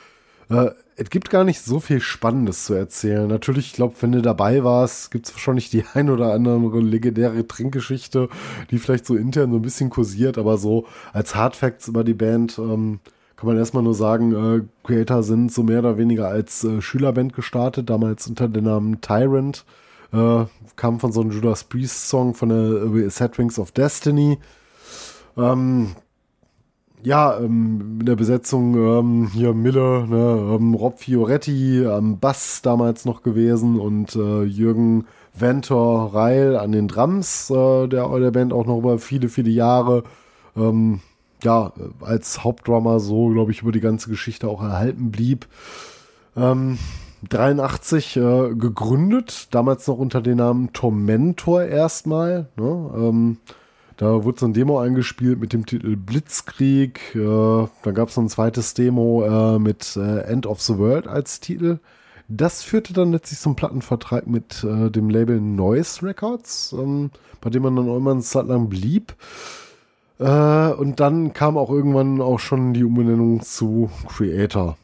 [0.49, 3.27] Äh, es gibt gar nicht so viel Spannendes zu erzählen.
[3.27, 7.47] Natürlich, ich glaube, wenn du dabei warst, gibt es wahrscheinlich die ein oder andere legendäre
[7.47, 8.29] Trinkgeschichte,
[8.71, 12.57] die vielleicht so intern so ein bisschen kursiert, aber so als Hardfacts über die Band
[12.59, 12.99] ähm,
[13.35, 17.33] kann man erstmal nur sagen, äh, Creator sind so mehr oder weniger als äh, Schülerband
[17.33, 19.65] gestartet, damals unter dem Namen Tyrant.
[20.13, 24.37] Äh, kam von so einem Judas Priest Song von der Set Rings of Destiny.
[25.35, 25.95] Ähm,
[27.03, 33.05] ja, ähm, in der Besetzung ähm, hier Mille, ne, ähm, Rob Fioretti am Bass damals
[33.05, 38.65] noch gewesen und äh, Jürgen Ventor Reil an den Drums äh, der, der Band auch
[38.65, 40.03] noch über viele, viele Jahre.
[40.55, 41.01] Ähm,
[41.43, 45.47] ja, als Hauptdrummer so, glaube ich, über die ganze Geschichte auch erhalten blieb.
[46.37, 46.77] Ähm,
[47.29, 52.47] 83 äh, gegründet, damals noch unter dem Namen Tormentor erstmal.
[52.55, 53.35] Ne?
[54.03, 57.15] Da wurde so ein Demo eingespielt mit dem Titel Blitzkrieg.
[57.15, 61.07] Äh, dann gab es noch ein zweites Demo äh, mit äh, End of the World
[61.07, 61.79] als Titel.
[62.27, 67.63] Das führte dann letztlich zum Plattenvertrag mit äh, dem Label Noise Records, ähm, bei dem
[67.63, 69.15] man dann auch immer eine Zeit lang blieb.
[70.19, 74.77] Äh, und dann kam auch irgendwann auch schon die Umbenennung zu Creator.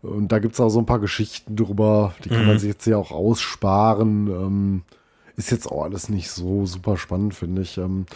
[0.00, 2.86] Und da gibt es auch so ein paar Geschichten drüber, die kann man sich jetzt
[2.86, 4.28] ja auch aussparen.
[4.28, 4.82] Ähm,
[5.36, 7.76] ist jetzt auch alles nicht so super spannend, finde ich.
[7.76, 8.06] Ähm,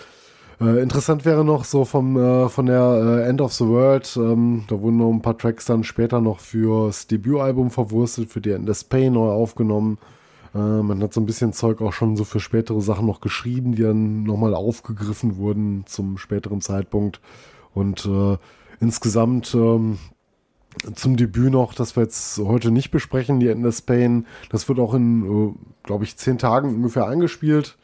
[0.63, 4.65] äh, interessant wäre noch so vom, äh, von der äh, End of the World, ähm,
[4.69, 8.85] da wurden noch ein paar Tracks dann später noch fürs Debütalbum verwurstet, für die Endless
[8.85, 9.99] Pain neu aufgenommen.
[10.55, 13.75] Äh, man hat so ein bisschen Zeug auch schon so für spätere Sachen noch geschrieben,
[13.75, 17.21] die dann nochmal aufgegriffen wurden zum späteren Zeitpunkt.
[17.75, 18.37] Und äh,
[18.81, 19.99] insgesamt ähm,
[20.95, 24.27] zum Debüt noch, das wir jetzt heute nicht besprechen, die Endless Pain.
[24.51, 27.77] Das wird auch in, glaube ich, zehn Tagen ungefähr eingespielt.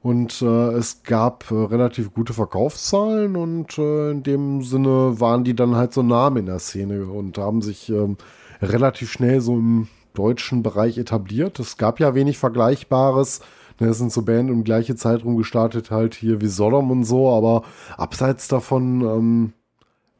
[0.00, 5.56] Und äh, es gab äh, relativ gute Verkaufszahlen und äh, in dem Sinne waren die
[5.56, 8.16] dann halt so Namen in der Szene und haben sich ähm,
[8.62, 11.58] relativ schnell so im deutschen Bereich etabliert.
[11.58, 13.40] Es gab ja wenig Vergleichbares.
[13.80, 17.30] Ne, es sind so Band um gleiche Zeitraum gestartet, halt hier wie Sodom und so,
[17.30, 17.62] aber
[17.96, 19.52] abseits davon ähm,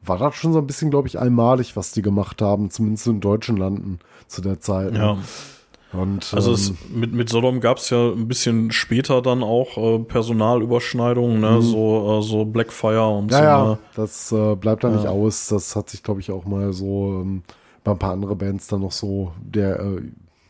[0.01, 3.19] war das schon so ein bisschen, glaube ich, einmalig, was die gemacht haben, zumindest in
[3.19, 4.93] deutschen Landen zu der Zeit.
[4.93, 4.99] Ne?
[4.99, 5.17] Ja.
[5.91, 9.77] Und, also es, ähm, mit, mit Sodom gab es ja ein bisschen später dann auch
[9.77, 11.51] äh, Personalüberschneidungen, ne?
[11.51, 11.61] Mhm.
[11.61, 13.43] so, äh, so Blackfire und ja, so.
[13.43, 13.79] Ja, ne?
[13.95, 14.95] das äh, bleibt da ja.
[14.95, 15.47] nicht aus.
[15.47, 17.43] Das hat sich, glaube ich, auch mal so ähm,
[17.83, 20.01] bei ein paar anderen Bands dann noch so der äh,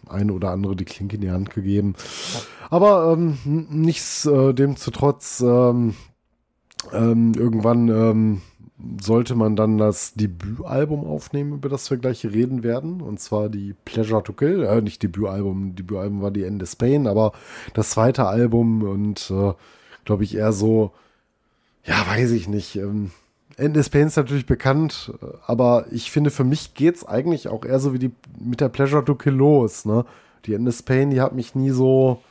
[0.10, 1.96] eine oder andere die Klinke in die Hand gegeben.
[2.70, 5.96] Aber ähm, nichts äh, demzutrotz ähm,
[6.94, 8.42] ähm, irgendwann ähm,
[9.02, 13.02] sollte man dann das Debütalbum aufnehmen, über das wir gleich reden werden.
[13.02, 14.64] Und zwar die Pleasure to Kill.
[14.64, 17.34] Äh, nicht Debütalbum, Debütalbum war die End of Pain, aber
[17.74, 19.54] das zweite Album und äh,
[20.06, 20.92] glaube ich eher so,
[21.84, 22.76] ja, weiß ich nicht.
[22.78, 23.12] Ähm,
[23.58, 25.12] End of Pain ist natürlich bekannt,
[25.46, 28.70] aber ich finde, für mich geht es eigentlich auch eher so wie die mit der
[28.70, 29.84] Pleasure to Kill los.
[29.84, 30.06] Ne?
[30.46, 32.22] Die End of Pain, die hat mich nie so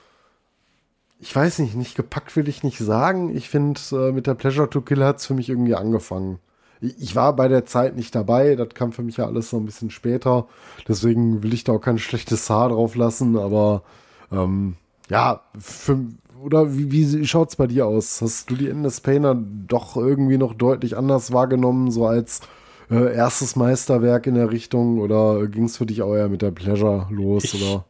[1.21, 3.35] ich weiß nicht, nicht gepackt will ich nicht sagen.
[3.35, 6.39] Ich finde, äh, mit der Pleasure to Kill hat es für mich irgendwie angefangen.
[6.81, 9.57] Ich, ich, war bei der Zeit nicht dabei, das kam für mich ja alles so
[9.57, 10.47] ein bisschen später.
[10.87, 13.83] Deswegen will ich da auch kein schlechtes Haar drauf lassen, aber
[14.31, 14.77] ähm,
[15.11, 15.99] ja, für,
[16.43, 18.21] oder wie, wie schaut es bei dir aus?
[18.23, 22.43] Hast du die Endless Painer doch irgendwie noch deutlich anders wahrgenommen, so als
[22.91, 26.53] äh, erstes Meisterwerk in der Richtung, oder ging es für dich auch eher mit der
[26.53, 27.43] Pleasure los?
[27.45, 27.85] Ich, oder?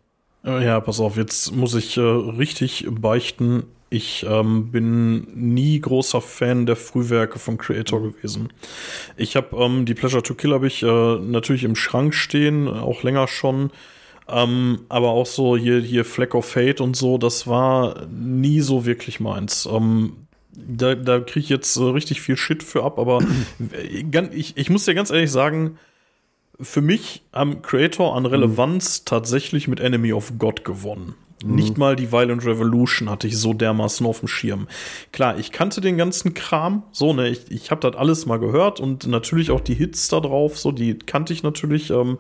[0.45, 3.64] Äh, ja, pass auf, jetzt muss ich äh, richtig beichten.
[3.91, 8.53] Ich ähm, bin nie großer Fan der Frühwerke vom Creator gewesen.
[9.16, 13.03] Ich habe ähm, die Pleasure to Kill habe ich äh, natürlich im Schrank stehen, auch
[13.03, 13.70] länger schon.
[14.28, 18.84] Ähm, aber auch so hier, hier Fleck of Fate und so, das war nie so
[18.84, 19.66] wirklich meins.
[19.66, 23.20] Ähm, da da kriege ich jetzt äh, richtig viel Shit für ab, aber
[24.32, 25.78] ich, ich muss dir ganz ehrlich sagen,
[26.61, 29.05] für mich am Creator an Relevanz mhm.
[29.05, 31.15] tatsächlich mit Enemy of God gewonnen.
[31.43, 31.55] Mhm.
[31.55, 34.67] Nicht mal die Violent Revolution hatte ich so dermaßen auf dem Schirm.
[35.13, 38.81] Klar, ich kannte den ganzen Kram, so, ne, ich, ich habe das alles mal gehört
[38.81, 42.19] und natürlich auch die Hits da drauf, so, die kannte ich natürlich, ähm,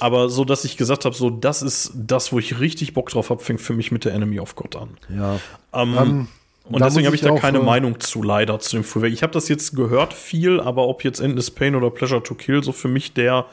[0.00, 3.30] aber so, dass ich gesagt habe, so, das ist das, wo ich richtig Bock drauf
[3.30, 4.90] habe, fängt für mich mit der Enemy of God an.
[5.08, 5.40] Ja.
[5.72, 6.28] Ähm, um,
[6.64, 9.12] und deswegen habe ich da keine Meinung zu, leider, zu dem Frühwerk.
[9.12, 12.62] Ich habe das jetzt gehört viel, aber ob jetzt Endless Pain oder Pleasure to Kill,
[12.62, 13.46] so für mich der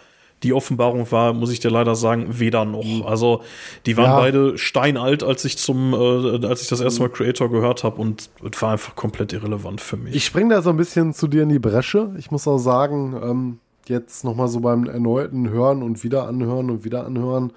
[0.43, 2.83] die Offenbarung war, muss ich dir leider sagen, weder noch.
[2.83, 3.03] Mhm.
[3.05, 3.41] Also
[3.85, 4.19] die waren ja.
[4.19, 8.29] beide steinalt, als ich zum, äh, als ich das erste Mal Creator gehört habe und
[8.49, 10.15] es war einfach komplett irrelevant für mich.
[10.15, 12.13] Ich springe da so ein bisschen zu dir in die Bresche.
[12.17, 16.85] Ich muss auch sagen, ähm, jetzt nochmal so beim erneuten Hören und wieder anhören und
[16.85, 17.51] wieder anhören,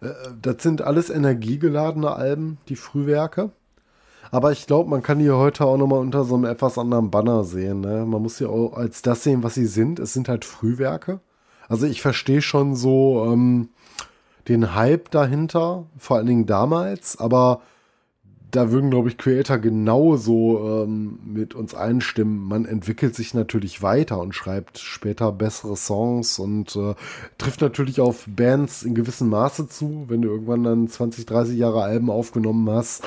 [0.00, 0.08] äh,
[0.40, 3.50] das sind alles energiegeladene Alben, die Frühwerke.
[4.30, 7.44] Aber ich glaube, man kann die heute auch nochmal unter so einem etwas anderen Banner
[7.44, 7.80] sehen.
[7.80, 8.04] Ne?
[8.06, 9.98] Man muss sie auch als das sehen, was sie sind.
[9.98, 11.20] Es sind halt Frühwerke.
[11.68, 13.68] Also ich verstehe schon so ähm,
[14.48, 17.60] den Hype dahinter, vor allen Dingen damals, aber
[18.50, 22.38] da würden, glaube ich, Creator genauso ähm, mit uns einstimmen.
[22.38, 26.94] Man entwickelt sich natürlich weiter und schreibt später bessere Songs und äh,
[27.36, 30.06] trifft natürlich auf Bands in gewissem Maße zu.
[30.08, 33.04] Wenn du irgendwann dann 20, 30 Jahre Alben aufgenommen hast,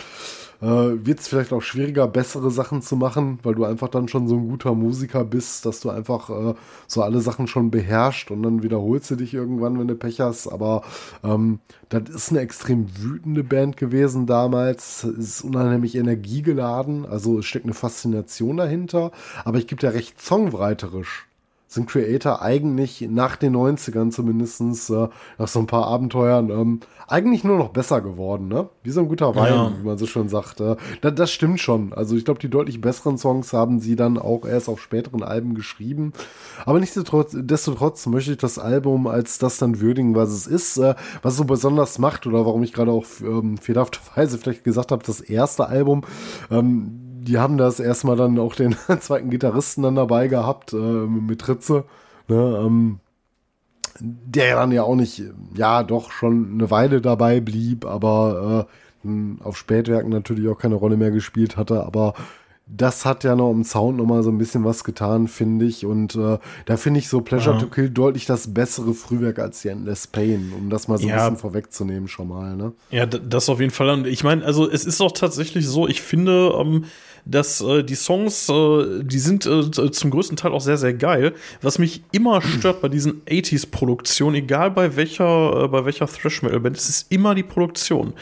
[0.61, 4.27] äh, wird es vielleicht auch schwieriger, bessere Sachen zu machen, weil du einfach dann schon
[4.27, 6.53] so ein guter Musiker bist, dass du einfach äh,
[6.87, 10.47] so alle Sachen schon beherrscht und dann wiederholst du dich irgendwann, wenn du Pech hast.
[10.47, 10.83] Aber
[11.23, 11.59] ähm,
[11.89, 15.03] das ist eine extrem wütende Band gewesen damals.
[15.03, 19.11] Es ist unheimlich energiegeladen, also es steckt eine Faszination dahinter.
[19.43, 21.27] Aber ich gebe dir recht songwriterisch
[21.71, 25.07] sind Creator eigentlich nach den 90ern zumindestens äh,
[25.37, 28.67] nach so ein paar Abenteuern ähm, eigentlich nur noch besser geworden, ne?
[28.83, 29.71] Wie so ein guter Wein, ja.
[29.79, 30.59] wie man so schon sagt.
[30.59, 31.93] Äh, das, das stimmt schon.
[31.93, 35.55] Also ich glaube, die deutlich besseren Songs haben sie dann auch erst auf späteren Alben
[35.55, 36.11] geschrieben.
[36.65, 41.33] Aber nichtsdestotrotz möchte ich das Album als das dann würdigen, was es ist, äh, was
[41.33, 45.21] es so besonders macht oder warum ich gerade auch ähm, fehlerhafterweise vielleicht gesagt habe, das
[45.21, 46.01] erste Album.
[46.49, 51.47] Ähm, die haben das erstmal dann auch den zweiten Gitarristen dann dabei gehabt, äh, mit
[51.47, 51.85] Ritze.
[52.27, 52.99] Ne, ähm,
[53.99, 55.21] der dann ja auch nicht,
[55.55, 58.67] ja, doch schon eine Weile dabei blieb, aber
[59.05, 61.83] äh, auf Spätwerken natürlich auch keine Rolle mehr gespielt hatte.
[61.83, 62.13] Aber
[62.67, 65.85] das hat ja noch im Sound noch mal so ein bisschen was getan, finde ich.
[65.85, 67.61] Und äh, da finde ich so Pleasure Ja.
[67.61, 71.09] to Kill deutlich das bessere Frühwerk als die Endless Pain, um das mal so ein
[71.09, 71.17] Ja.
[71.17, 72.55] bisschen vorwegzunehmen schon mal.
[72.55, 72.71] Ne?
[72.91, 73.89] Ja, das auf jeden Fall.
[73.89, 76.85] Und ich meine, also es ist auch tatsächlich so, ich finde, ähm,
[77.25, 81.33] dass äh, die Songs, äh, die sind äh, zum größten Teil auch sehr, sehr geil.
[81.61, 86.89] Was mich immer stört bei diesen 80s-Produktionen, egal bei welcher, äh, bei welcher Thrash-Metal-Band, es
[86.89, 88.13] ist immer die Produktion.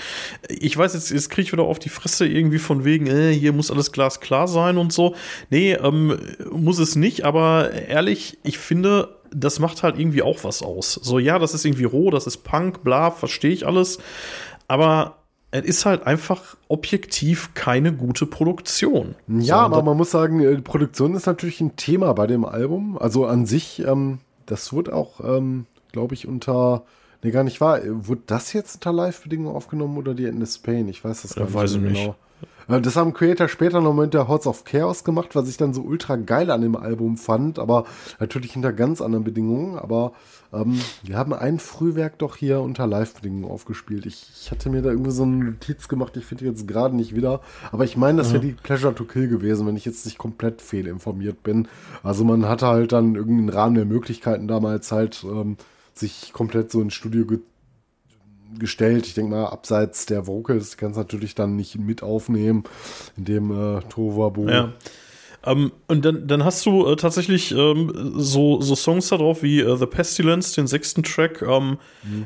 [0.48, 3.54] Ich weiß, jetzt, jetzt kriege ich wieder auf die Fresse irgendwie von wegen, äh, hier
[3.54, 5.16] muss alles glasklar sein und so.
[5.50, 6.18] Nee, ähm,
[6.52, 10.94] muss es nicht, aber ehrlich, ich finde, das macht halt irgendwie auch was aus.
[10.94, 14.00] So, ja, das ist irgendwie roh, das ist Punk, bla, verstehe ich alles.
[14.68, 15.19] Aber
[15.52, 19.16] es ist halt einfach objektiv keine gute Produktion.
[19.28, 22.98] Ja, so, aber man muss sagen, äh, Produktion ist natürlich ein Thema bei dem Album.
[23.00, 26.84] Also an sich, ähm, das wurde auch, ähm, glaube ich, unter,
[27.24, 27.84] nee, gar nicht wahr.
[27.84, 30.88] Äh, Wurde das jetzt unter Live-Bedingungen aufgenommen oder die Endless Pain?
[30.88, 31.56] Ich weiß das gar Ja, nicht.
[31.56, 32.14] weiß ich nicht.
[32.68, 35.74] Äh, Das haben Creator später noch mit der Hordes of Chaos gemacht, was ich dann
[35.74, 37.86] so ultra geil an dem Album fand, aber
[38.20, 39.80] natürlich unter ganz anderen Bedingungen.
[39.80, 40.14] Aber
[40.52, 44.06] ähm, wir haben ein Frühwerk doch hier unter Live-Bedingungen aufgespielt.
[44.06, 47.16] Ich, ich hatte mir da irgendwie so eine Notiz gemacht, ich finde jetzt gerade nicht
[47.16, 47.42] wieder.
[47.72, 50.62] Aber ich meine, das wäre die Pleasure to Kill gewesen, wenn ich jetzt nicht komplett
[50.62, 51.68] fehlinformiert bin.
[52.02, 55.58] Also man hatte halt dann irgendeinen Rahmen der Möglichkeiten damals halt ähm,
[55.94, 57.40] sich komplett so ins Studio ge
[58.58, 59.06] gestellt.
[59.06, 62.64] Ich denke mal, abseits der Vocals kannst du natürlich dann nicht mit aufnehmen,
[63.16, 64.50] in dem äh, Tovabo.
[64.50, 64.74] Ja.
[65.46, 69.62] Ähm, und dann, dann hast du äh, tatsächlich ähm, so, so Songs da drauf wie
[69.62, 71.42] äh, The Pestilence, den sechsten Track.
[71.42, 71.78] Ähm,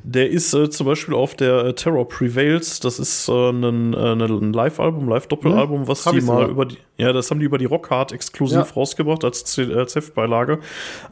[0.03, 2.79] Der ist äh, zum Beispiel auf der äh, Terror Prevails.
[2.79, 6.49] Das ist äh, ein, äh, ein Live-Album, Live-Doppelalbum, was Hab die mal sogar.
[6.49, 8.73] über die, ja, das haben die über die Rockhard exklusiv Ja.
[8.75, 10.59] rausgebracht als, C- als Heftbeilage.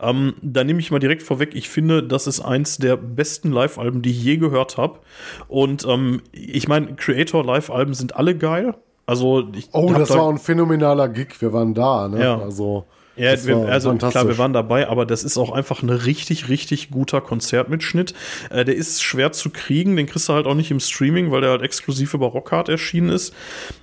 [0.02, 4.02] Ähm, da nehme ich mal direkt vorweg, ich finde, das ist eins der besten Live-Alben,
[4.02, 5.00] die ich je gehört habe.
[5.48, 8.74] Und ähm, ich meine, Creator-Live-Alben sind alle geil.
[9.12, 11.42] Also ich Oh, das da- war ein phänomenaler Gig.
[11.42, 12.24] Wir waren da, ne?
[12.24, 12.40] Ja.
[12.40, 12.86] Also,
[13.18, 14.22] ja, wir, also fantastisch.
[14.22, 18.14] klar, wir waren dabei, aber das ist auch einfach ein richtig, richtig guter Konzertmitschnitt.
[18.50, 21.42] Äh, der ist schwer zu kriegen, den kriegst du halt auch nicht im Streaming, weil
[21.42, 23.34] der halt exklusiv über Rockhard erschienen ist.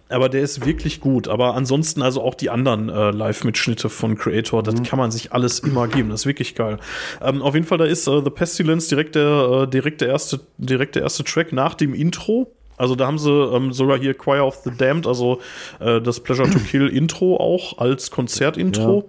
[0.08, 1.28] Aber der ist wirklich gut.
[1.28, 4.64] Aber ansonsten also auch die anderen äh, Live-Mitschnitte von Creator, Mhm.
[4.64, 6.08] das kann man sich alles immer geben.
[6.08, 6.78] Das ist wirklich geil.
[7.20, 10.40] Ähm, auf jeden Fall, da ist äh, The Pestilence direkt der, äh, direkt der erste,
[10.56, 12.50] direkt der erste Track nach dem Intro.
[12.78, 15.40] Also da haben sie ähm, sogar hier Choir of the Damned, also
[15.80, 19.08] äh, das Pleasure to Kill Intro auch als Konzertintro.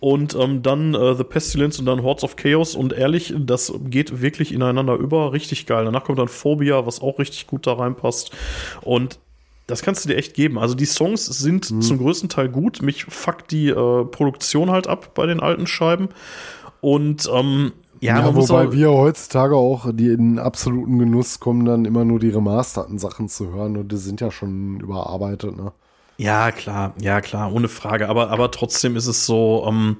[0.00, 2.74] Und ähm, dann äh, The Pestilence und dann Hordes of Chaos.
[2.76, 5.32] Und ehrlich, das geht wirklich ineinander über.
[5.32, 5.84] Richtig geil.
[5.84, 8.30] Danach kommt dann Phobia, was auch richtig gut da reinpasst.
[8.82, 9.18] Und
[9.66, 10.58] das kannst du dir echt geben.
[10.58, 11.82] Also die Songs sind Mhm.
[11.82, 12.80] zum größten Teil gut.
[12.80, 16.08] Mich fuckt die äh, Produktion halt ab bei den alten Scheiben.
[16.80, 22.04] Und ähm, ja, Ja, wobei wir heutzutage auch die in absoluten Genuss kommen, dann immer
[22.04, 25.72] nur die remasterten Sachen zu hören und die sind ja schon überarbeitet, ne?
[26.16, 28.08] Ja, klar, ja, klar, ohne Frage.
[28.08, 29.96] Aber, aber trotzdem ist es so, ähm,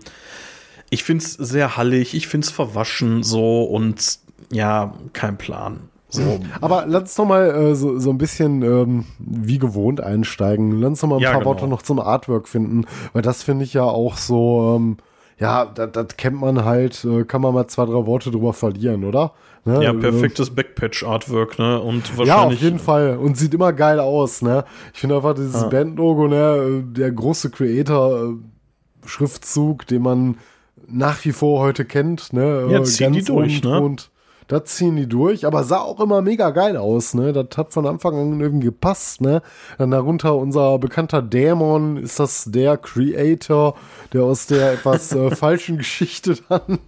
[0.90, 4.18] ich find's sehr hallig, ich find's verwaschen so und
[4.50, 5.90] ja, kein Plan.
[6.08, 6.40] So.
[6.62, 10.80] Aber lass uns noch mal äh, so, so ein bisschen ähm, wie gewohnt einsteigen.
[10.80, 11.50] Lass uns noch mal ein Ja, paar genau.
[11.50, 14.96] Worte noch zum Artwork finden, weil das finde ich ja auch so, ähm,
[15.38, 19.32] ja, das, kennt man halt, äh, kann man mal zwei, drei Worte drüber verlieren, oder?
[19.64, 19.82] Ne?
[19.84, 21.80] Ja, Also- perfektes Backpatch-Artwork, ne?
[21.80, 22.60] Und Ja, auf wahrscheinlich.
[22.62, 23.16] jeden Fall.
[23.18, 24.64] Und sieht immer geil aus, ne?
[24.94, 25.68] Ich finde einfach dieses Ah.
[25.68, 26.82] Bandlogo, ne?
[26.86, 30.38] Der große Creator-Schriftzug, den man
[30.86, 32.66] nach wie vor heute kennt, ne?
[32.70, 33.80] Ja, Äh, ziehen die durch, oben ne?
[33.80, 34.10] Und
[34.46, 37.34] das ziehen die durch, aber sah auch immer mega geil aus, ne?
[37.34, 39.42] Das hat von Anfang an irgendwie gepasst, ne?
[39.76, 43.74] Dann darunter unser bekannter Dämon, ist das der Creator,
[44.12, 46.78] der aus der etwas äh, falschen Geschichte dann,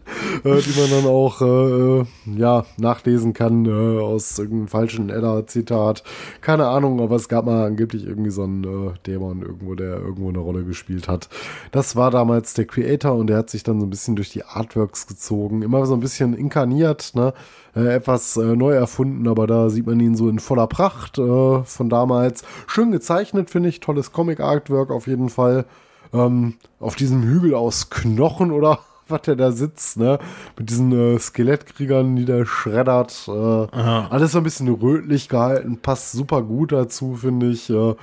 [0.44, 2.04] äh, die man dann auch äh,
[2.36, 6.02] ja, nachlesen kann, äh, aus irgendeinem falschen Edda-Zitat.
[6.40, 10.28] Keine Ahnung, aber es gab mal angeblich irgendwie so einen äh, Dämon irgendwo, der irgendwo
[10.28, 11.28] eine Rolle gespielt hat.
[11.72, 14.44] Das war damals der Creator und der hat sich dann so ein bisschen durch die
[14.44, 17.34] Artworks gezogen, immer so ein bisschen inkarniert, ne?
[17.74, 21.62] Äh, etwas äh, neu erfunden, aber da sieht man ihn so in voller Pracht äh,
[21.62, 22.42] von damals.
[22.66, 23.78] Schön gezeichnet, finde ich.
[23.78, 25.66] Tolles Comic-Artwork auf jeden Fall.
[26.12, 30.18] Ähm, auf diesem Hügel aus Knochen oder was der da sitzt, ne?
[30.58, 33.28] Mit diesen äh, Skelettkriegern, die der schreddert.
[33.28, 37.70] Äh, alles so ein bisschen rötlich gehalten, passt super gut dazu, finde ich.
[37.70, 37.94] Äh,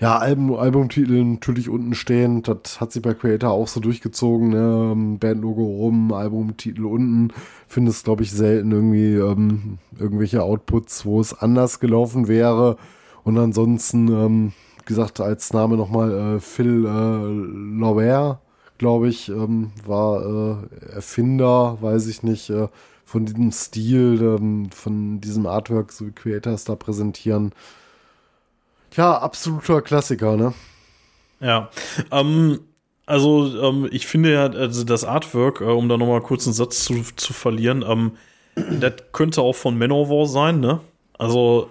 [0.00, 2.42] ja, Album, Albumtitel natürlich unten stehen.
[2.42, 4.50] Das hat sich bei Creator auch so durchgezogen.
[4.50, 4.90] Ne?
[4.92, 7.32] Ähm, Bandlogo oben, Albumtitel unten.
[7.68, 12.76] Findest, glaube ich, selten irgendwie ähm, irgendwelche Outputs, wo es anders gelaufen wäre.
[13.22, 14.52] Und ansonsten, ähm,
[14.86, 18.40] gesagt, als Name nochmal äh, Phil äh, Lauer,
[18.78, 22.68] glaube ich, ähm, war äh, Erfinder, weiß ich nicht, äh,
[23.04, 27.52] von diesem Stil, ähm, von diesem Artwork, so wie Creators da präsentieren.
[28.96, 30.54] Ja, absoluter Klassiker, ne?
[31.40, 31.70] Ja.
[32.10, 32.60] Ähm,
[33.06, 36.84] also, ähm, ich finde ja, also das Artwork, äh, um da nochmal kurz einen Satz
[36.84, 38.12] zu, zu verlieren, ähm,
[38.54, 40.80] das könnte auch von Manowar sein, ne?
[41.18, 41.70] Also,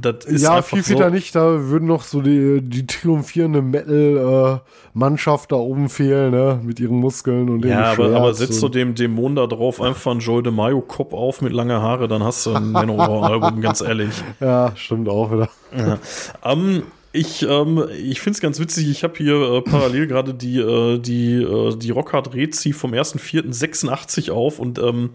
[0.00, 1.08] das ist ja, viel so, so.
[1.10, 1.34] nicht.
[1.34, 6.60] Da würden noch so die, die triumphierende Metal-Mannschaft da oben fehlen, ne?
[6.62, 10.10] Mit ihren Muskeln und dem Ja, aber, aber setzt du dem Dämon da drauf einfach
[10.10, 14.10] einen Joy de Mayo-Kopf auf mit langer Haare, dann hast du ein Manowar-Album, ganz ehrlich.
[14.40, 15.48] Ja, stimmt auch wieder.
[15.76, 15.98] Ja.
[16.44, 16.82] Ähm,
[17.12, 20.98] ich ähm, ich finde es ganz witzig, ich habe hier äh, parallel gerade die, äh,
[20.98, 25.10] die, äh, die Rockhard Rezi vom 1.4.86 auf und ähm,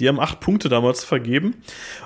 [0.00, 1.56] die haben acht Punkte damals vergeben.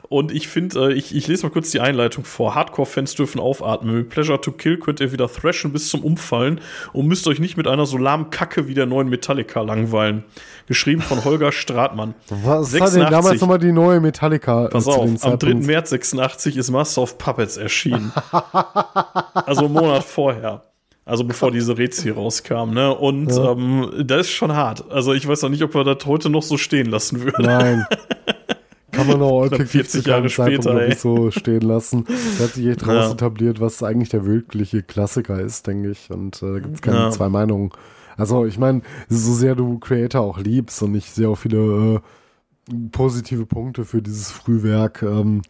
[0.09, 2.54] Und ich finde, äh, ich, ich lese mal kurz die Einleitung vor.
[2.54, 3.96] Hardcore-Fans dürfen aufatmen.
[3.96, 6.61] Mit Pleasure to Kill könnt ihr wieder thrashen bis zum Umfallen
[6.92, 10.24] und müsst euch nicht mit einer so lahmen Kacke wie der neuen Metallica langweilen.
[10.66, 12.14] Geschrieben von Holger Stratmann.
[12.28, 14.68] Was hat denn damals nochmal die neue Metallica?
[14.68, 15.16] Pass auf, am 3.
[15.16, 15.66] Zeitpunkt?
[15.66, 18.12] März 86 ist Master of Puppets erschienen.
[19.34, 20.62] also einen Monat vorher.
[21.04, 22.92] Also bevor diese Rezi rauskam, ne?
[22.92, 23.52] Und Ja.
[23.52, 24.90] ähm, das ist schon hart.
[24.90, 27.44] Also ich weiß noch nicht, ob wir das heute noch so stehen lassen würden.
[27.44, 27.86] Nein.
[28.97, 30.94] Kann man auch Knapp 40 zu keinem Jahre Zeitpunkt, später, ey.
[30.94, 32.05] so stehen lassen.
[32.38, 33.12] Da hat sich echt raus Ja.
[33.12, 36.11] etabliert, was eigentlich der wirkliche Klassiker ist, denke ich.
[36.11, 37.11] Und äh, da gibt es keine Ja.
[37.11, 37.70] zwei Meinungen.
[38.16, 42.01] Also ich meine, so sehr du Creator auch liebst und ich sehe auch viele
[42.70, 45.42] äh, positive Punkte für dieses Frühwerk, ähm,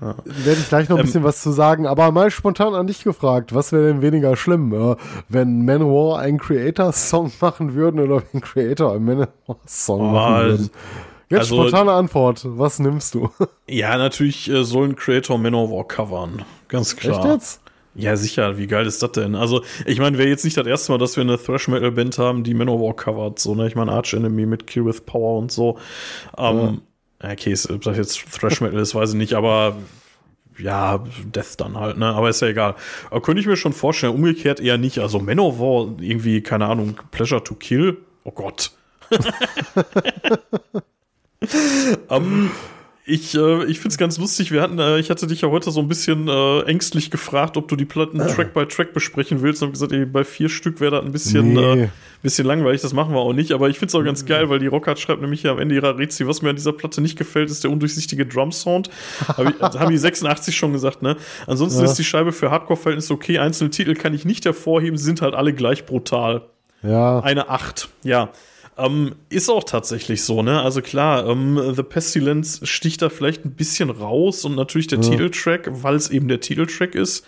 [0.00, 1.86] werde ich gleich noch ein Ähm, bisschen was zu sagen.
[1.88, 4.94] Aber mal spontan an dich gefragt, was wäre denn weniger schlimm, äh,
[5.28, 10.70] wenn Manowar einen Creator-Song machen würden oder wenn Creator einen Manowar-Song machen würden?
[11.30, 12.42] Jetzt also- spontane Antwort.
[12.44, 13.30] Was nimmst du?
[13.70, 16.42] Ja, natürlich äh, sollen Creator Manowar covern.
[16.68, 17.18] Ganz klar.
[17.22, 17.60] Echt jetzt?
[17.94, 18.56] Ja, sicher.
[18.56, 19.34] Wie geil ist das denn?
[19.34, 22.54] Also, ich meine, wäre jetzt nicht das erste Mal, dass wir eine Thrash-Metal-Band haben, die
[22.54, 23.38] Manowar covert.
[23.40, 23.66] So, ne?
[23.66, 25.78] Ich meine, Arch Enemy mit Kill with Power und so.
[26.38, 26.80] Ähm,
[27.22, 27.30] ja.
[27.32, 29.76] Okay, ob das jetzt Thrash-Metal ist, weiß ich nicht, aber
[30.58, 32.06] ja, Death dann halt, ne?
[32.06, 32.74] Aber ist ja egal.
[33.10, 34.98] Aber könnte ich mir schon vorstellen, umgekehrt eher nicht.
[35.00, 37.98] Also Manowar, irgendwie, keine Ahnung, Pleasure to Kill.
[38.24, 38.70] Oh Gott.
[42.10, 42.50] ähm,
[43.10, 44.50] ich, äh, ich finde es ganz lustig.
[44.52, 47.66] Wir hatten, äh, ich hatte dich ja heute so ein bisschen äh, ängstlich gefragt, ob
[47.68, 49.62] du die Platten Track by Track besprechen willst.
[49.62, 51.82] Und hab gesagt, ey, bei vier Stück wäre das ein bisschen, Nee.
[51.84, 51.88] äh,
[52.22, 52.82] bisschen langweilig.
[52.82, 53.52] Das machen wir auch nicht.
[53.52, 55.74] Aber ich finde es auch ganz geil, weil die Rockhard schreibt nämlich hier am Ende
[55.74, 58.90] ihrer Rezi, was mir an dieser Platte nicht gefällt, ist der undurchsichtige Drum-Sound.
[59.26, 61.16] Hab ich- also haben die 86 schon gesagt, ne?
[61.46, 61.86] Ansonsten Ja.
[61.86, 63.38] ist die Scheibe für Hardcore-Verhältnisse okay.
[63.38, 64.98] Einzelne Titel kann ich nicht hervorheben.
[64.98, 66.42] Sie sind halt alle gleich brutal.
[66.82, 67.20] Ja.
[67.20, 68.28] Eine 8, ja.
[68.78, 70.62] Ähm, ist auch tatsächlich so, ne?
[70.62, 75.82] Also klar, ähm, The Pestilence sticht da vielleicht ein bisschen raus und natürlich der Titeltrack,
[75.82, 77.26] weil es eben der Titeltrack ist.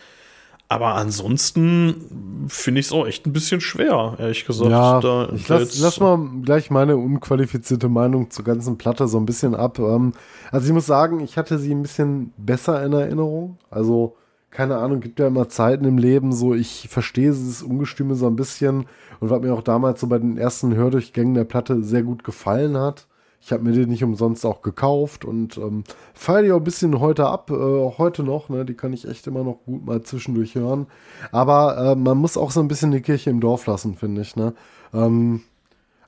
[0.69, 4.71] Aber ansonsten finde ich es auch echt ein bisschen schwer, ehrlich gesagt.
[4.71, 9.27] Ja, da, ich lass, lass mal gleich meine unqualifizierte Meinung zur ganzen Platte so ein
[9.27, 9.81] bisschen ab.
[9.81, 10.13] Ähm,
[10.53, 13.59] also ich muss sagen, ich hatte sie ein bisschen besser in Erinnerung.
[13.69, 14.15] Also
[14.51, 18.37] keine Ahnung, gibt ja immer Zeiten im Leben, so ich verstehe dieses Ungestüme so ein
[18.37, 18.87] bisschen
[19.21, 22.77] und was mir auch damals so bei den ersten Hördurchgängen der Platte sehr gut gefallen
[22.77, 23.07] hat.
[23.43, 27.01] Ich habe mir die nicht umsonst auch gekauft und ähm, feiere die auch ein bisschen
[27.01, 28.67] heute ab, äh, auch heute noch, ne?
[28.67, 30.89] Die kann ich echt immer noch gut mal zwischendurch hören.
[31.33, 34.37] Aber äh, man muss auch so ein bisschen die Kirche im Dorf lassen, finde ich,
[34.37, 34.53] ne?
[34.93, 35.41] Ähm,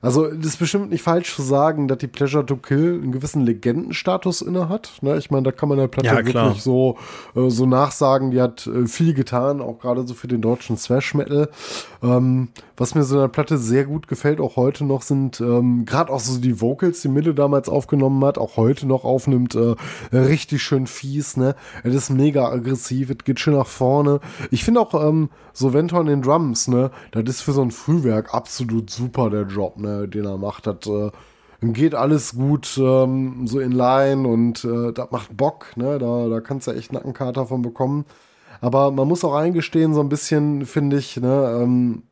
[0.03, 3.45] also, das ist bestimmt nicht falsch zu sagen, dass die Pleasure to Kill einen gewissen
[3.45, 4.91] Legendenstatus inne hat.
[5.01, 5.17] Ne?
[5.17, 6.97] Ich meine, da kann man der Platte Ja, wirklich so,
[7.35, 11.13] äh, so nachsagen, die hat äh, viel getan, auch gerade so für den deutschen Thrash
[11.13, 11.49] Metal.
[12.01, 15.85] Ähm, was mir so in der Platte sehr gut gefällt, auch heute noch, sind ähm,
[15.85, 19.75] gerade auch so die Vocals, die Mille damals aufgenommen hat, auch heute noch aufnimmt, äh,
[20.11, 21.37] richtig schön fies.
[21.37, 21.55] Ne?
[21.83, 24.19] Es ist mega aggressiv, es geht schön nach vorne.
[24.51, 27.71] Ich finde auch ähm, so Ventor in den Drums, ne, das ist für so ein
[27.71, 30.67] Frühwerk absolut super, der Job, ne, den er macht.
[30.67, 31.11] Das äh,
[31.61, 35.97] geht alles gut ähm, so in Line und äh, das macht Bock, ne?
[35.99, 38.05] Da, da kannst du echt Nackenkater von bekommen.
[38.59, 42.03] Aber man muss auch eingestehen, so ein bisschen, finde ich, ne, ähm,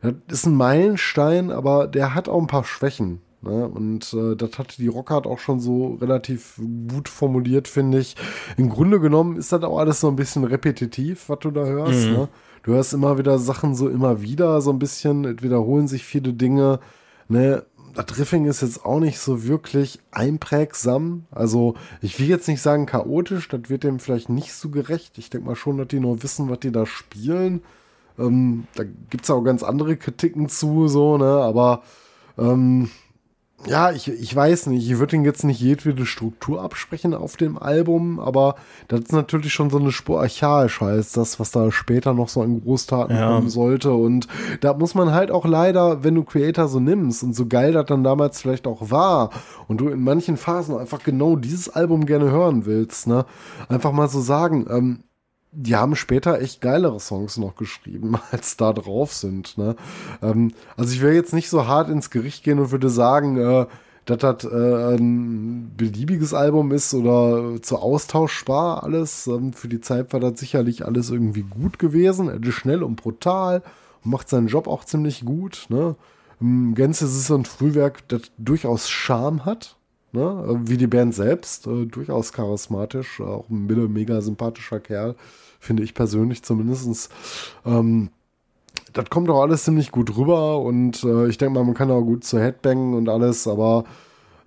[0.00, 3.20] das ist ein Meilenstein, aber der hat auch ein paar Schwächen.
[3.42, 3.68] Ne?
[3.68, 8.16] Und äh, das hatte die Rockhard auch schon so relativ gut formuliert, finde ich.
[8.56, 12.06] Im Grunde genommen ist das auch alles so ein bisschen repetitiv, was du da hörst.
[12.06, 12.28] Ne?
[12.62, 16.78] Du hörst immer wieder Sachen so immer wieder, so ein bisschen, wiederholen sich viele Dinge.
[17.28, 17.64] Ne?
[17.94, 21.26] Das Riffing ist jetzt auch nicht so wirklich einprägsam.
[21.30, 25.18] Also, ich will jetzt nicht sagen chaotisch, das wird dem vielleicht nicht so gerecht.
[25.18, 27.62] Ich denke mal schon, dass die nur wissen, was die da spielen.
[28.18, 31.24] Ähm, da gibt es auch ganz andere Kritiken zu, so, ne?
[31.24, 31.82] Aber
[32.38, 32.90] ähm,
[33.66, 37.58] ja, ich, ich weiß nicht, ich würde ihnen jetzt nicht jedwede Struktur absprechen auf dem
[37.58, 38.56] Album, aber
[38.88, 42.42] das ist natürlich schon so eine Spur archaisch heißt das, was da später noch so
[42.42, 43.28] an Großtaten Ja.
[43.28, 43.92] kommen sollte.
[43.92, 44.26] Und
[44.60, 47.86] da muss man halt auch leider, wenn du Creator so nimmst und so geil das
[47.86, 49.30] dann damals vielleicht auch war
[49.68, 53.26] und du in manchen Phasen einfach genau dieses Album gerne hören willst, ne,
[53.68, 55.04] einfach mal so sagen, ähm,
[55.52, 59.56] die haben später echt geilere Songs noch geschrieben, als da drauf sind.
[59.58, 59.76] Ne?
[60.22, 63.66] Ähm, also ich will jetzt nicht so hart ins Gericht gehen und würde sagen, äh,
[64.06, 69.26] dass das äh, ein beliebiges Album ist oder zu austauschbar alles.
[69.26, 72.28] Ähm, für die Zeit war das sicherlich alles irgendwie gut gewesen.
[72.28, 73.62] Er ist schnell und brutal
[74.02, 75.66] und macht seinen Job auch ziemlich gut.
[75.68, 75.94] Ne?
[76.40, 79.76] Im Gänze ist es ein Frühwerk, das durchaus Charme hat.
[80.12, 80.60] Ne?
[80.64, 85.14] Wie die Band selbst, äh, durchaus charismatisch, auch ein mega sympathischer Kerl,
[85.62, 87.10] finde ich persönlich zumindest.
[87.64, 88.10] Ähm,
[88.92, 92.02] das kommt auch alles ziemlich gut rüber und äh, ich denke mal, man kann auch
[92.02, 93.84] gut zur Headbangen und alles, aber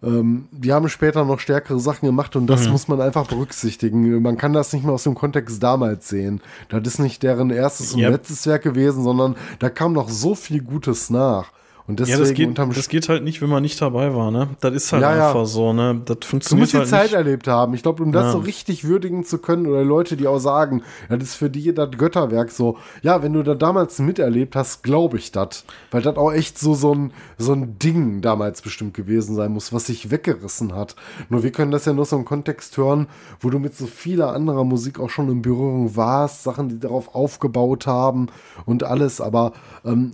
[0.03, 2.74] ähm, die haben später noch stärkere Sachen gemacht und das mhm.
[2.74, 4.22] muss man einfach berücksichtigen.
[4.22, 6.41] Man kann das nicht mehr aus dem Kontext damals sehen.
[6.70, 8.11] Das ist nicht deren erstes und yep.
[8.11, 11.51] letztes Werk gewesen, sondern da kam noch so viel Gutes nach.
[11.88, 14.50] Und deswegen ja, das geht, das geht halt nicht, wenn man nicht dabei war, ne?
[14.60, 15.46] Das ist halt ja, einfach ja.
[15.46, 16.02] so, ne?
[16.04, 17.76] Das funktioniert Du musst die halt Zeit erlebt haben.
[17.76, 18.32] Ich glaube, um das ja.
[18.32, 21.92] so richtig würdigen zu können, oder Leute, die auch sagen, das ist für die das
[21.92, 25.64] Götterwerk so, ja, wenn du da damals miterlebt hast, glaube ich das.
[25.92, 29.72] Weil das auch echt so, so ein, so ein Ding damals bestimmt gewesen sein muss,
[29.72, 30.96] was sich weggerissen hat.
[31.30, 33.06] Nur wir können das ja nur so im Kontext hören,
[33.40, 37.14] wo du mit so vieler anderer Musik auch schon in Berührung warst, Sachen, die darauf
[37.14, 38.28] aufgebaut haben
[38.66, 39.54] und alles, aber
[39.86, 40.14] ähm,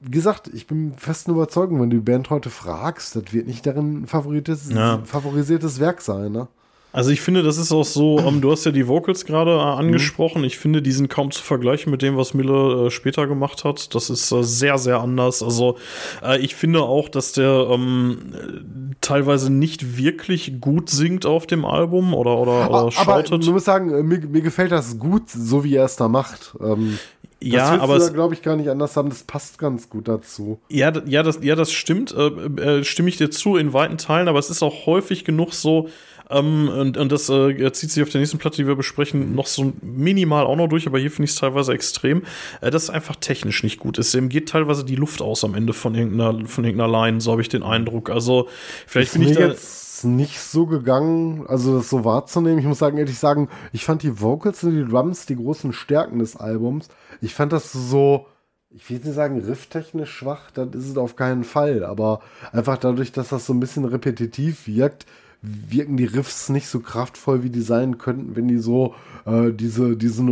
[0.00, 3.64] wie gesagt, ich bin festen Überzeugung, wenn du die Band heute fragst, das wird nicht
[3.64, 5.00] deren favorisiertes, ja.
[5.04, 6.48] favorisiertes Werk sein, ne?
[6.96, 9.50] Also ich finde, das ist auch so, um, ähm, du hast ja die Vocals gerade
[9.50, 10.38] äh, angesprochen.
[10.38, 10.46] Mhm.
[10.46, 13.94] Ich finde, die sind kaum zu vergleichen mit dem, was Mille äh, später gemacht hat.
[13.94, 15.42] Das ist äh, sehr, sehr anders.
[15.42, 15.76] Also
[16.24, 22.14] äh, ich finde auch, dass der ähm, teilweise nicht wirklich gut singt auf dem Album
[22.14, 23.30] oder, oder, oder schautet.
[23.30, 26.08] Aber du musst sagen, äh, mir, mir gefällt das gut, so wie er es da
[26.08, 26.54] macht.
[26.60, 26.98] Ähm
[27.42, 29.10] ja, aber das glaube ich gar nicht anders haben.
[29.10, 30.58] Das passt ganz gut dazu.
[30.68, 32.14] Ja, ja, das, ja, das stimmt.
[32.14, 35.52] Äh, äh, stimme ich dir zu in weiten Teilen, aber es ist auch häufig genug
[35.52, 35.88] so.
[36.28, 39.46] Ähm, und, und das äh, zieht sich auf der nächsten Platte, die wir besprechen, noch
[39.46, 42.24] so minimal auch noch durch, aber hier finde ich es teilweise extrem,
[42.60, 44.12] äh, dass es einfach technisch nicht gut ist.
[44.12, 47.42] Dem geht teilweise die Luft aus am Ende von irgendeiner, von irgendeiner Line, so habe
[47.42, 48.10] ich den Eindruck.
[48.10, 48.48] Also,
[48.86, 49.48] vielleicht bin ich da.
[49.48, 52.58] Jetzt nicht so gegangen, also das so wahrzunehmen.
[52.58, 56.18] Ich muss sagen, ehrlich sagen, ich fand die Vocals und die Drums die großen Stärken
[56.18, 56.88] des Albums.
[57.20, 58.26] Ich fand das so,
[58.70, 62.20] ich will nicht sagen rifftechnisch schwach, das ist es auf keinen Fall, aber
[62.52, 65.06] einfach dadurch, dass das so ein bisschen repetitiv wirkt,
[65.42, 68.94] wirken die Riffs nicht so kraftvoll, wie die sein könnten, wenn die so
[69.26, 70.24] äh, diese, diese,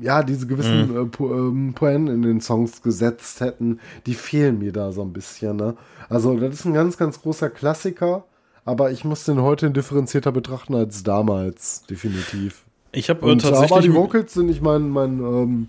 [0.00, 1.02] ja, diese gewissen mhm.
[1.02, 3.80] äh, po ähm, Poen in den Songs gesetzt hätten.
[4.06, 5.56] Die fehlen mir da so ein bisschen.
[5.56, 5.76] Ne?
[6.08, 8.24] Also, das ist ein ganz, ganz großer Klassiker
[8.64, 12.64] aber ich muss den heute differenzierter betrachten als damals, definitiv.
[12.92, 13.72] Ich habe äh, tatsächlich.
[13.72, 15.68] Aber die Vocals sind nicht mein, mein ähm,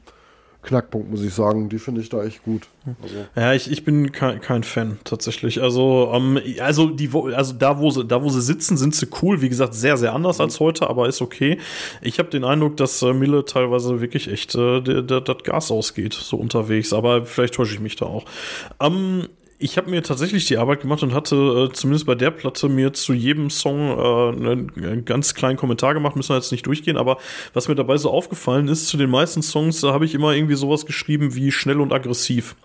[0.61, 1.69] Knackpunkt, muss ich sagen.
[1.69, 2.67] Die finde ich da echt gut.
[3.01, 3.15] Also.
[3.35, 5.61] Ja, ich, ich bin kein, kein Fan tatsächlich.
[5.61, 9.41] Also, ähm, also, die, also da, wo sie, da, wo sie sitzen, sind sie cool.
[9.41, 11.57] Wie gesagt, sehr, sehr anders als heute, aber ist okay.
[12.01, 16.37] Ich habe den Eindruck, dass äh, Mille teilweise wirklich echt äh, das Gas ausgeht, so
[16.37, 16.93] unterwegs.
[16.93, 18.25] Aber vielleicht täusche ich mich da auch.
[18.79, 19.27] Ähm,
[19.57, 22.93] ich habe mir tatsächlich die Arbeit gemacht und hatte äh, zumindest bei der Platte mir
[22.93, 27.17] zu jedem Song äh, einen ganz kleinen Kommentar gemacht, müssen wir jetzt nicht durchgehen, aber
[27.53, 30.55] was mir dabei so aufgefallen ist, zu den meisten Songs, da habe ich immer irgendwie
[30.55, 32.55] sowas geschrieben wie schnell und aggressiv.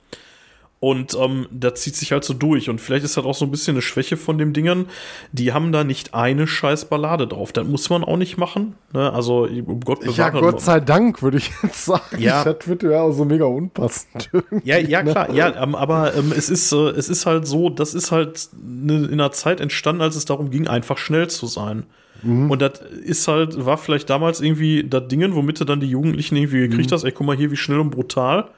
[0.82, 2.70] Und ähm, da zieht sich halt so durch.
[2.70, 4.86] Und vielleicht ist das auch so ein bisschen eine Schwäche von dem Dingern.
[5.30, 7.52] Die haben da nicht eine scheiß Ballade drauf.
[7.52, 8.76] Das muss man auch nicht machen.
[8.94, 9.12] Ne?
[9.12, 10.16] Also, um Gott bewahre.
[10.16, 12.16] Ja, Gott sei Dank, würde ich jetzt sagen.
[12.18, 12.44] Ja.
[12.44, 14.30] Das wird ja auch so mega unpassend.
[14.64, 15.10] Ja, ja, ne?
[15.12, 15.30] klar.
[15.34, 19.04] Ja, ähm, aber ähm, es, ist, äh, es ist halt so, das ist halt ne,
[19.04, 21.84] in einer Zeit entstanden, als es darum ging, einfach schnell zu sein.
[22.22, 22.50] Mhm.
[22.50, 26.36] Und das ist halt, war vielleicht damals irgendwie das Dingen, womit du dann die Jugendlichen
[26.36, 26.94] irgendwie gekriegt mhm.
[26.94, 28.48] hast, ey, guck mal hier, wie schnell und brutal.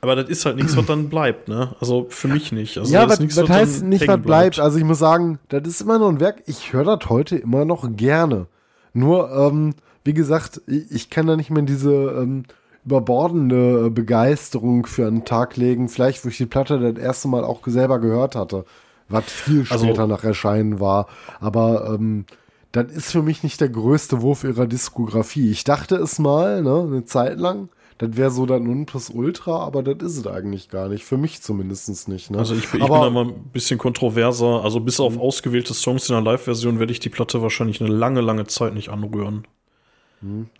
[0.00, 1.74] Aber das ist halt nichts, was dann bleibt, ne?
[1.80, 2.78] Also für mich nicht.
[2.78, 4.58] Also ja, das, was, das heißt nicht, was bleibt.
[4.58, 6.42] Also ich muss sagen, das ist immer noch ein Werk.
[6.46, 8.46] Ich höre das heute immer noch gerne.
[8.92, 9.74] Nur, ähm,
[10.04, 12.44] wie gesagt, ich, kann da nicht mehr diese ähm,
[12.84, 15.88] überbordende Begeisterung für einen Tag legen.
[15.88, 18.64] Vielleicht, wo ich die Platte das erste Mal auch selber gehört hatte.
[19.08, 21.06] Was viel also später also, nach Erscheinen war.
[21.40, 22.26] Aber ähm,
[22.72, 25.50] das ist für mich nicht der größte Wurf ihrer Diskografie.
[25.50, 30.12] Ich dachte es mal, ne, eine Zeit lang das wäre so dann Nonplusultra, aber das
[30.12, 31.04] ist es eigentlich gar nicht.
[31.04, 32.30] Für mich zumindest nicht.
[32.30, 32.38] Ne?
[32.38, 34.62] Also ich, ich bin da mal ein bisschen kontroverser.
[34.62, 38.20] Also bis auf ausgewählte Songs in der Live-Version werde ich die Platte wahrscheinlich eine lange,
[38.20, 39.46] lange Zeit nicht anrühren.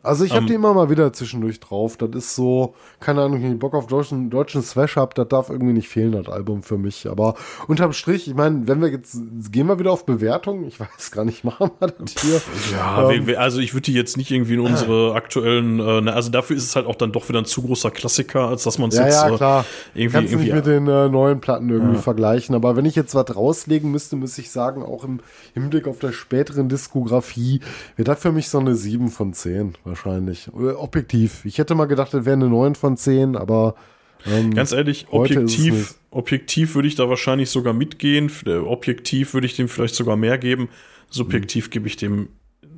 [0.02, 1.96] Also ich habe um, die immer mal wieder zwischendurch drauf.
[1.96, 5.48] Das ist so, keine Ahnung, wenn ich Bock auf deutschen, deutschen Swash habe, das darf
[5.48, 7.08] irgendwie nicht fehlen, das Album für mich.
[7.08, 7.34] Aber
[7.66, 9.18] unterm Strich, ich meine, wenn wir jetzt,
[9.50, 10.64] gehen wir wieder auf Bewertung.
[10.64, 12.40] Ich weiß gar nicht, machen wir das hier.
[12.72, 16.56] Ja, ähm, also ich würde die jetzt nicht irgendwie in unsere aktuellen, äh, also dafür
[16.56, 18.96] ist es halt auch dann doch wieder ein zu großer Klassiker, als dass man es
[18.96, 19.60] ja, jetzt ja, klar.
[19.94, 22.02] Äh, irgendwie, Kannst irgendwie, nicht mit den äh, neuen Platten irgendwie ja.
[22.02, 22.54] vergleichen.
[22.54, 25.20] Aber wenn ich jetzt was rauslegen müsste, müsste ich sagen, auch im
[25.54, 27.60] Hinblick auf der späteren Diskografie,
[27.96, 30.48] wäre das für mich so eine 7 von 10 10 wahrscheinlich.
[30.52, 31.44] Objektiv.
[31.44, 33.74] Ich hätte mal gedacht, das wäre eine 9 von 10, aber
[34.26, 38.30] ähm, ganz ehrlich, objektiv, objektiv würde ich da wahrscheinlich sogar mitgehen.
[38.46, 40.68] Objektiv würde ich dem vielleicht sogar mehr geben.
[41.10, 41.70] Subjektiv mhm.
[41.70, 42.28] gebe ich dem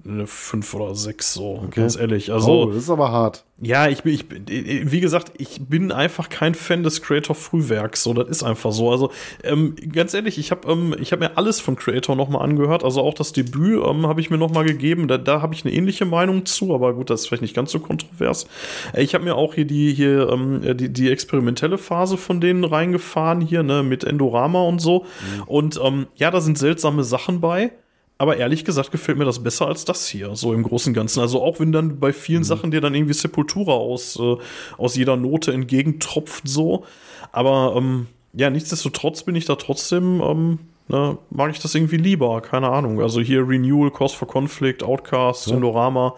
[0.09, 1.80] eine 5 oder 6, so, okay.
[1.80, 2.32] ganz ehrlich.
[2.32, 3.44] Also, oh, das ist aber hart.
[3.61, 8.14] Ja, ich bin, ich bin, wie gesagt, ich bin einfach kein Fan des Creator-Frühwerks, so,
[8.14, 8.90] das ist einfach so.
[8.90, 9.11] Also,
[9.42, 13.00] ähm, ganz ehrlich, ich habe ähm, ich hab mir alles von Creator nochmal angehört, also
[13.02, 16.04] auch das Debüt ähm, habe ich mir nochmal gegeben, da, da habe ich eine ähnliche
[16.04, 18.46] Meinung zu, aber gut, das ist vielleicht nicht ganz so kontrovers.
[18.92, 22.64] Äh, ich habe mir auch hier die, hier, ähm, die, die experimentelle Phase von denen
[22.64, 25.00] reingefahren, hier, ne, mit Endorama und so.
[25.00, 25.42] Mhm.
[25.46, 27.72] Und ähm, ja, da sind seltsame Sachen bei.
[28.21, 31.21] Aber ehrlich gesagt gefällt mir das besser als das hier, so im Großen und Ganzen.
[31.21, 32.45] Also auch wenn dann bei vielen mhm.
[32.45, 34.37] Sachen dir dann irgendwie Sepultura aus, äh,
[34.77, 36.85] aus jeder Note entgegentropft, so.
[37.31, 40.59] Aber ähm, ja, nichtsdestotrotz bin ich da trotzdem, ähm,
[40.89, 43.01] ne, mag ich das irgendwie lieber, keine Ahnung.
[43.01, 45.55] Also hier Renewal, Cause for Conflict, Outcast, ja.
[45.55, 46.14] Endorama.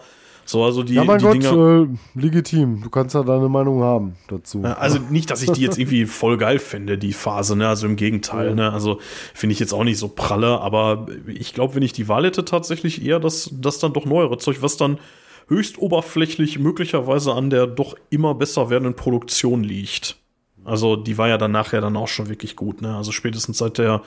[0.51, 2.81] So, also die, ja, mein die Gott, Dinger, äh, legitim.
[2.81, 4.63] Du kannst ja deine Meinung haben dazu.
[4.63, 7.69] Also nicht, dass ich die jetzt irgendwie voll geil finde, die Phase, ne?
[7.69, 8.55] Also im Gegenteil, ja.
[8.55, 8.71] ne?
[8.73, 8.99] Also
[9.33, 12.43] finde ich jetzt auch nicht so pralle, aber ich glaube, wenn ich die Wahl hätte,
[12.43, 14.99] tatsächlich eher das, das dann doch neuere Zeug, was dann
[15.47, 20.17] höchst oberflächlich möglicherweise an der doch immer besser werdenden Produktion liegt.
[20.65, 22.97] Also die war ja dann nachher dann auch schon wirklich gut, ne?
[22.97, 24.01] Also spätestens seit der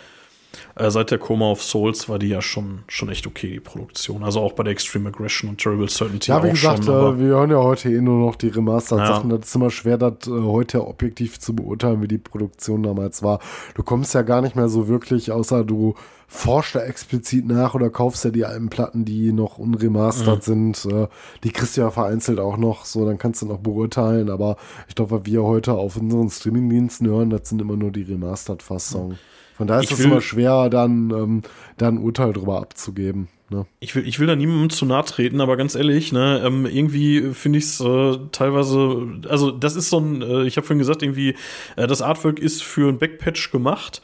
[0.76, 4.22] äh, seit der Coma of Souls war die ja schon, schon echt okay, die Produktion.
[4.24, 6.30] Also auch bei der Extreme Aggression und Terrible Certainty.
[6.30, 9.30] Ja, wie gesagt, schon, äh, wir hören ja heute eh nur noch die Remastered-Sachen.
[9.30, 9.38] Ja.
[9.38, 13.40] Das ist immer schwer, das äh, heute objektiv zu beurteilen, wie die Produktion damals war.
[13.74, 15.94] Du kommst ja gar nicht mehr so wirklich, außer du
[16.26, 20.74] forschst da explizit nach oder kaufst ja die alten Platten, die noch unremastert mhm.
[20.74, 20.92] sind.
[20.92, 21.08] Äh,
[21.44, 24.30] die kriegst du ja vereinzelt auch noch, so dann kannst du noch beurteilen.
[24.30, 24.56] Aber
[24.88, 29.10] ich glaube, was wir heute auf unseren Streamingdiensten hören, das sind immer nur die Remastered-Fassungen.
[29.10, 29.18] Mhm.
[29.56, 31.42] Von daher ist es immer schwer, dann, ähm,
[31.76, 33.28] dann ein Urteil drüber abzugeben.
[33.50, 33.66] Ne?
[33.78, 37.32] Ich, will, ich will da niemandem zu nahe treten, aber ganz ehrlich, ne, ähm, irgendwie
[37.34, 41.02] finde ich es äh, teilweise, also das ist so ein, äh, ich habe vorhin gesagt,
[41.02, 41.36] irgendwie,
[41.76, 44.02] äh, das Artwork ist für ein Backpatch gemacht.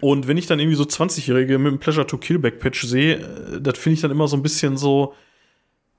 [0.00, 3.60] Und wenn ich dann irgendwie so 20-Jährige mit einem Pleasure to Kill Backpatch sehe, äh,
[3.60, 5.14] das finde ich dann immer so ein bisschen so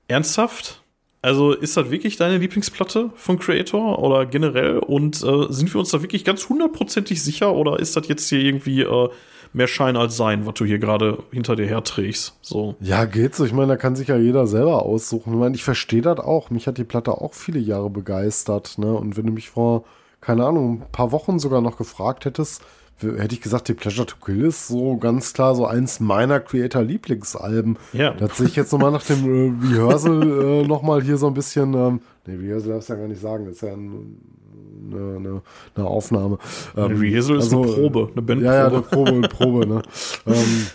[0.08, 0.82] ernsthaft.
[1.26, 4.78] Also ist das wirklich deine Lieblingsplatte von Creator oder generell?
[4.78, 8.38] Und äh, sind wir uns da wirklich ganz hundertprozentig sicher oder ist das jetzt hier
[8.38, 9.08] irgendwie äh,
[9.52, 12.38] mehr Schein als Sein, was du hier gerade hinter dir herträgst?
[12.42, 12.76] So.
[12.78, 13.44] Ja, geht so.
[13.44, 15.32] Ich meine, da kann sich ja jeder selber aussuchen.
[15.32, 16.50] Ich meine, ich verstehe das auch.
[16.50, 18.78] Mich hat die Platte auch viele Jahre begeistert.
[18.78, 18.94] Ne?
[18.94, 19.82] Und wenn du mich vor,
[20.20, 22.62] keine Ahnung, ein paar Wochen sogar noch gefragt hättest,
[23.00, 27.78] hätte ich gesagt, die Pleasure to Kill ist so ganz klar so eins meiner Creator-Lieblingsalben.
[27.92, 28.12] Ja.
[28.12, 31.74] Das sehe ich jetzt nochmal nach dem äh, Rehearsal äh, nochmal hier so ein bisschen,
[31.74, 34.16] ähm, nee, Rehearsal darfst du ja gar nicht sagen, das ist ja ein,
[34.90, 35.42] eine, eine,
[35.74, 36.38] eine Aufnahme.
[36.76, 38.44] Ähm, Rehearsal ist also, eine Probe, eine Bandprobe.
[38.44, 39.82] Ja, ja, eine Probe, eine Probe, ne.
[40.26, 40.66] ähm,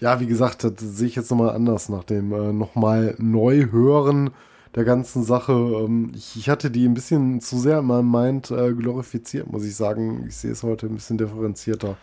[0.00, 4.30] ja, wie gesagt, das sehe ich jetzt nochmal anders nach dem äh, nochmal neu hören
[4.74, 5.52] der ganzen Sache.
[5.52, 9.64] Ähm, ich, ich, hatte die ein bisschen zu sehr in meinem Mind äh, glorifiziert, muss
[9.64, 10.24] ich sagen.
[10.28, 11.96] Ich sehe es heute ein bisschen differenzierter.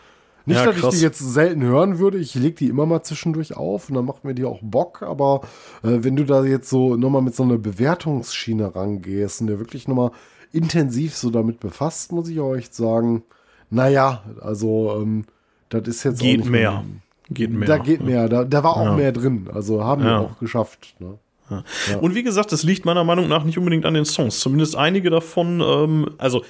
[0.45, 2.17] Nicht, ja, dass ich die jetzt selten hören würde.
[2.17, 5.01] Ich lege die immer mal zwischendurch auf und dann macht mir die auch Bock.
[5.03, 5.41] Aber
[5.83, 9.89] äh, wenn du da jetzt so nochmal mit so einer Bewertungsschiene rangehst und dir wirklich
[9.89, 10.11] nochmal
[10.53, 13.23] intensiv so damit befasst, muss ich euch sagen,
[13.69, 15.25] naja, also ähm,
[15.67, 16.85] das ist jetzt geht mehr.
[17.29, 17.67] Geht mehr.
[17.67, 18.29] Da geht mehr.
[18.29, 18.95] Da, da war auch ja.
[18.95, 19.49] mehr drin.
[19.53, 20.07] Also haben ja.
[20.07, 20.95] wir auch geschafft.
[20.99, 21.19] Ne?
[21.49, 21.63] Ja.
[21.99, 24.39] Und wie gesagt, das liegt meiner Meinung nach nicht unbedingt an den Songs.
[24.39, 26.43] Zumindest einige davon, ähm, also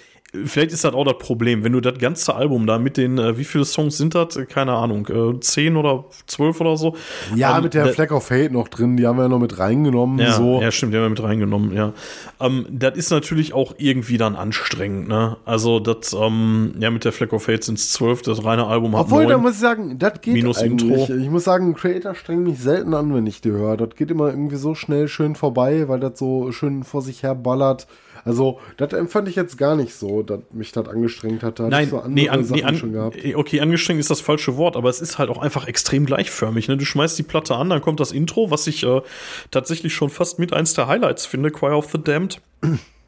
[0.46, 3.38] Vielleicht ist das auch das Problem, wenn du das ganze Album da mit den, äh,
[3.38, 4.38] wie viele Songs sind das?
[4.50, 6.96] Keine Ahnung, äh, zehn oder zwölf oder so.
[7.34, 9.58] Ja, ähm, mit der Fleck of Hate noch drin, die haben wir ja noch mit
[9.58, 10.20] reingenommen.
[10.20, 10.62] Ja, so.
[10.62, 11.94] ja stimmt, die haben wir mit reingenommen, ja.
[12.42, 15.38] Ähm, das ist natürlich auch irgendwie dann anstrengend, ne?
[15.46, 18.98] Also, das, ähm, ja, mit der Fleck of Hate sind es zwölf, das reine Album
[18.98, 21.10] hat Obwohl, da muss ich sagen, das geht Minus eigentlich.
[21.10, 21.16] Intro.
[21.16, 23.78] Ich muss sagen, Creator strengt mich selten an, wenn ich die höre.
[23.78, 27.34] Das geht immer irgendwie so schnell schön vorbei, weil das so schön vor sich her
[27.34, 27.88] ballert.
[28.28, 31.60] Also, das empfand ich jetzt gar nicht so, dass mich das angestrengt hat.
[31.60, 34.90] Da Nein, so nee, an, nee, an, äh, okay, angestrengt ist das falsche Wort, aber
[34.90, 36.68] es ist halt auch einfach extrem gleichförmig.
[36.68, 36.76] Ne?
[36.76, 39.02] Du schmeißt die Platte an, dann kommt das Intro, was ich äh,
[39.50, 42.42] tatsächlich schon fast mit eins der Highlights finde, Choir of the Damned.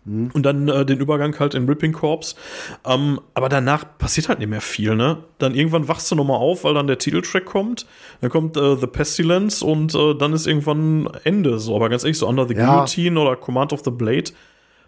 [0.05, 0.31] Mhm.
[0.31, 2.35] Und dann äh, den Übergang halt in Ripping Corps.
[2.85, 5.17] Ähm, aber danach passiert halt nicht mehr viel, ne?
[5.37, 7.85] Dann irgendwann wachst du nochmal auf, weil dann der Titeltrack kommt.
[8.21, 11.59] Dann kommt äh, The Pestilence und äh, dann ist irgendwann Ende.
[11.59, 12.65] So, aber ganz ehrlich, so Under the ja.
[12.65, 14.31] Guillotine oder Command of the Blade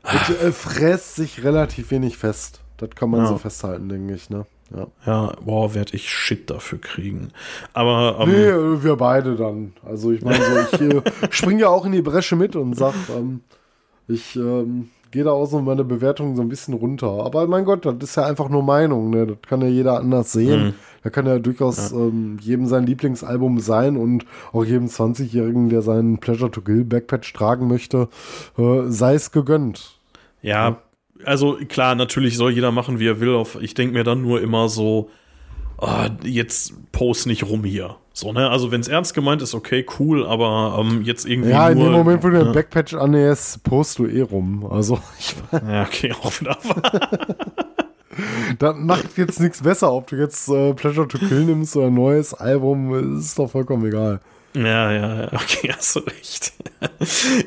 [0.03, 2.61] und, äh, fräst sich relativ wenig fest.
[2.77, 3.27] Das kann man ja.
[3.27, 4.45] so festhalten, denke ich, ne?
[4.75, 7.29] Ja, ja boah, werde ich Shit dafür kriegen.
[7.73, 8.17] Aber.
[8.21, 9.73] Ähm, nee, äh, wir beide dann.
[9.85, 12.93] Also, ich meine, so, ich äh, springe ja auch in die Bresche mit und sag,
[13.15, 13.41] ähm,
[14.07, 17.07] ich ähm, gehe da auch so meine Bewertung so ein bisschen runter.
[17.07, 19.27] Aber mein Gott, das ist ja einfach nur Meinung, ne?
[19.27, 20.63] Das kann ja jeder anders sehen.
[20.63, 20.73] Mhm.
[21.03, 26.19] Da kann ja durchaus ähm, jedem sein Lieblingsalbum sein und auch jedem 20-Jährigen, der seinen
[26.19, 28.07] Pleasure to Kill Backpatch tragen möchte,
[28.57, 29.99] äh, sei es gegönnt.
[30.41, 30.77] Ja,
[31.25, 33.33] also klar, natürlich soll jeder machen, wie er will.
[33.35, 35.09] Auf, ich denke mir dann nur immer so,
[35.81, 37.97] ah, jetzt post nicht rum hier.
[38.13, 38.49] So, ne?
[38.49, 41.51] Also wenn es ernst gemeint ist, okay, cool, aber ähm, jetzt irgendwie.
[41.51, 42.53] Ja, in nur, dem Moment, wo du den ne?
[42.53, 44.65] Backpatch annäherst, post du eh rum.
[44.69, 46.57] Also ich Ja, okay, auch wieder.
[48.59, 51.93] Das macht jetzt nichts besser, ob du jetzt äh, Pleasure to Kill nimmst oder ein
[51.93, 54.19] neues Album, ist doch vollkommen egal.
[54.53, 56.51] Ja, ja, ja, okay, hast du recht.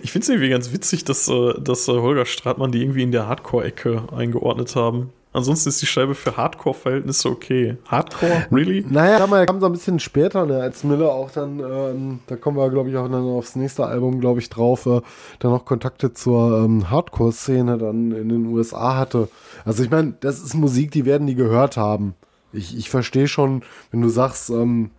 [0.03, 3.13] Ich finde es irgendwie ganz witzig, dass, äh, dass äh, Holger Stratmann die irgendwie in
[3.13, 5.13] der Hardcore-Ecke eingeordnet haben.
[5.35, 7.77] Ansonsten ist die Scheibe für Hardcore-Verhältnisse okay.
[7.89, 8.47] Hardcore?
[8.53, 8.87] Really?
[8.89, 12.57] Naja, kam, kam so ein bisschen später, ne, als Miller auch dann, ähm, da kommen
[12.57, 15.01] wir, glaube ich, auch dann aufs nächste Album, glaube ich, drauf, äh,
[15.41, 19.29] dann noch Kontakte zur ähm, Hardcore-Szene dann in den USA hatte.
[19.65, 22.15] Also ich meine, das ist Musik, die werden die gehört haben.
[22.53, 24.93] Ich, ich verstehe schon, wenn du sagst, ähm,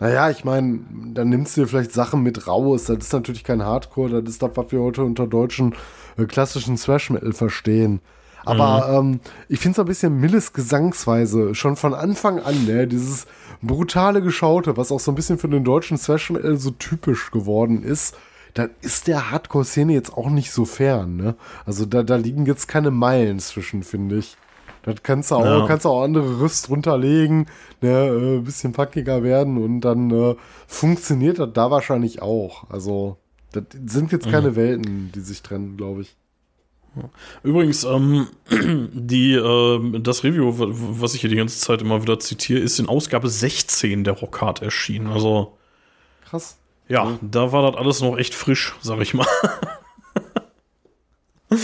[0.00, 0.80] naja, ich meine,
[1.12, 2.84] dann nimmst du dir vielleicht Sachen mit raus.
[2.84, 5.74] Das ist natürlich kein Hardcore, das ist das, was wir heute unter deutschen
[6.16, 8.00] äh, klassischen Thrash-Metal verstehen.
[8.44, 12.86] Aber ähm, ich finde es ein bisschen Milles Gesangsweise schon von Anfang an, ne?
[12.86, 13.26] Dieses
[13.62, 18.16] brutale Geschaute, was auch so ein bisschen für den deutschen Thrash-Metal so typisch geworden ist.
[18.52, 21.34] Da ist der Hardcore-Szene jetzt auch nicht so fern, ne?
[21.66, 24.36] Also da, da liegen jetzt keine Meilen zwischen, finde ich.
[24.84, 25.66] Das kannst du auch, Ja.
[25.66, 27.46] kannst du auch andere Riffs drunter legen,
[27.80, 32.68] ne, äh, bisschen packiger werden und dann äh, funktioniert das da wahrscheinlich auch.
[32.70, 33.16] Also,
[33.52, 36.16] das sind jetzt keine Welten, die sich trennen, glaube ich.
[37.42, 42.60] Übrigens, ähm, die, ähm, das Review, was ich hier die ganze Zeit immer wieder zitiere,
[42.60, 45.08] ist in Ausgabe 16 der Rockhard erschienen.
[45.08, 45.56] Also,
[46.24, 46.58] Krass.
[46.88, 49.26] ja, da war das alles noch echt frisch, sag ich mal.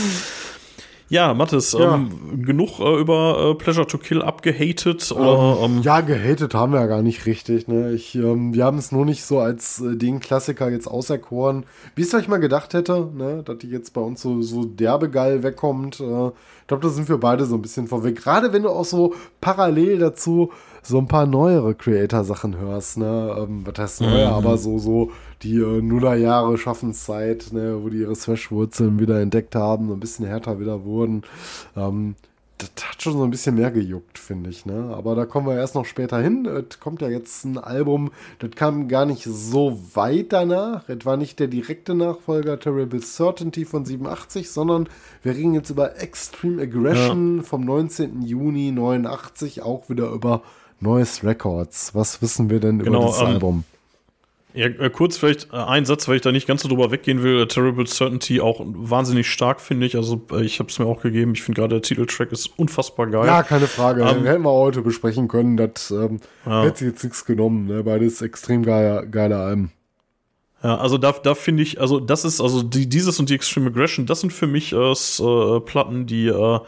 [1.11, 1.97] ja, Mathis, Ja.
[1.97, 6.81] Ähm, genug äh, über äh, Pleasure to Kill abgehatet oder ähm, Ja, gehatet haben wir
[6.81, 7.67] ja gar nicht richtig.
[7.67, 7.93] Ne?
[7.93, 11.67] Ich, ähm, wir haben es nur nicht so als äh, den Klassiker jetzt auserkoren,
[11.97, 13.43] wie es euch mal gedacht hätte, ne?
[13.45, 15.99] dass die jetzt bei uns so, so derbe geil wegkommt.
[15.99, 18.15] Äh, ich glaube, da sind wir beide so ein bisschen vorweg.
[18.15, 22.99] Gerade wenn du auch so parallel dazu so ein paar neuere Creator-Sachen hörst.
[22.99, 23.37] Ne?
[23.39, 25.13] Ähm, was heißt neue, aber so, so
[25.43, 27.83] die äh, Nullerjahre Schaffenszeit, ne?
[27.83, 31.23] wo die ihre Thrash-Wurzeln wieder entdeckt haben, so ein bisschen härter wieder wurden.
[31.77, 32.15] Ähm,
[32.61, 34.93] das hat schon so ein bisschen mehr gejuckt, finde ich, ne?
[34.95, 36.47] Aber da kommen wir erst noch später hin.
[36.47, 40.89] Es kommt ja jetzt ein Album, das kam gar nicht so weit danach.
[40.89, 44.89] Es war nicht der direkte Nachfolger Terrible Certainty von 87, sondern
[45.23, 48.23] wir reden jetzt über Extreme Aggression vom 19.
[48.23, 50.43] Juni 89, auch wieder über
[50.81, 51.95] Noise Records.
[51.95, 53.65] Was wissen wir denn Genau, über das ähm, Album?
[54.53, 57.23] Ja, äh, kurz vielleicht äh, ein Satz, weil ich da nicht ganz so drüber weggehen
[57.23, 57.43] will.
[57.43, 59.95] Äh, Terrible Certainty auch wahnsinnig stark, finde ich.
[59.97, 61.33] Also ich habe es mir auch gegeben.
[61.35, 63.27] Ich finde gerade der Titeltrack ist unfassbar geil.
[63.27, 64.03] Ja, keine Frage.
[64.03, 65.57] ähm, Hätten wir heute besprechen können.
[65.57, 66.65] Das ähm, Ja.
[66.65, 67.67] hätte sich jetzt nichts genommen.
[67.67, 67.85] Ne?
[67.85, 69.73] Beides extrem geile, geile Alben.
[70.63, 73.69] Ja, also da, da finde ich, also das ist, also die, dieses und die Extreme
[73.69, 76.59] Aggression, das sind für mich äh, Platten, die, äh,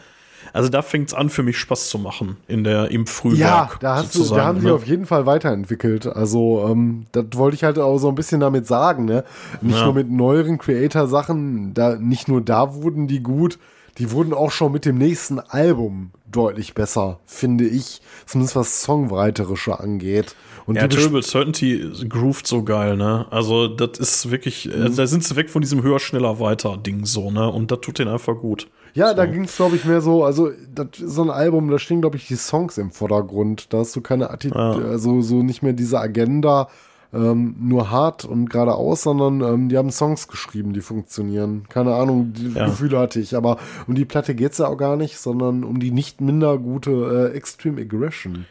[0.52, 3.81] also da fängt's an für mich Spaß zu machen in der im Ja, Frühwerk.
[3.81, 4.74] da, hast du, da haben sie ne?
[4.74, 6.06] auf jeden Fall weiterentwickelt.
[6.06, 9.24] Also, ähm, das wollte ich halt auch so ein bisschen damit sagen, ne?
[9.60, 9.85] Nicht Ja.
[9.86, 13.59] nur mit neueren Creator-Sachen, da, nicht nur da wurden die gut,
[13.98, 18.01] die wurden auch schon mit dem nächsten Album deutlich besser, finde ich.
[18.27, 20.35] Zumindest was Songwriterische angeht.
[20.64, 23.27] Und Ja, Terrible Certainty groovt so geil, ne?
[23.31, 24.86] Also, das ist wirklich, Mhm.
[24.86, 27.51] äh, da sind sie weg von diesem höher, schneller, weiter Ding so, ne?
[27.51, 28.69] Und das tut den einfach gut.
[28.94, 31.78] Ja, da ging es, glaube ich, mehr so, also das ist so ein Album, da
[31.78, 33.73] stehen, glaube ich, die Songs im Vordergrund.
[33.73, 34.90] Da hast du keine Attitüde, Ja.
[34.90, 36.69] also so nicht mehr diese Agenda,
[37.14, 41.64] ähm, nur hart und geradeaus, sondern ähm, die haben Songs geschrieben, die funktionieren.
[41.68, 42.66] Keine Ahnung, die Ja.
[42.66, 45.90] Gefühle hatte ich, aber um die Platte geht's ja auch gar nicht, sondern um die
[45.90, 48.47] nicht minder gute äh, Extreme Aggression.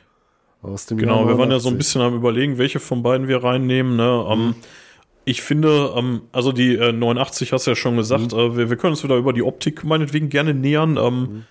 [0.62, 1.78] Aus dem Genau, Jahr wir waren ja so ein 89.
[1.78, 3.96] bisschen am überlegen, welche von beiden wir reinnehmen.
[3.96, 4.26] Ne?
[4.28, 4.32] Mhm.
[4.32, 4.56] Ähm,
[5.26, 8.40] ich finde, ähm, also die äh, 89 hast du ja schon gesagt, Mhm.
[8.40, 10.98] äh, wir, wir können uns wieder über die Optik meinetwegen gerne nähern.
[10.98, 11.44] Ähm, Mhm.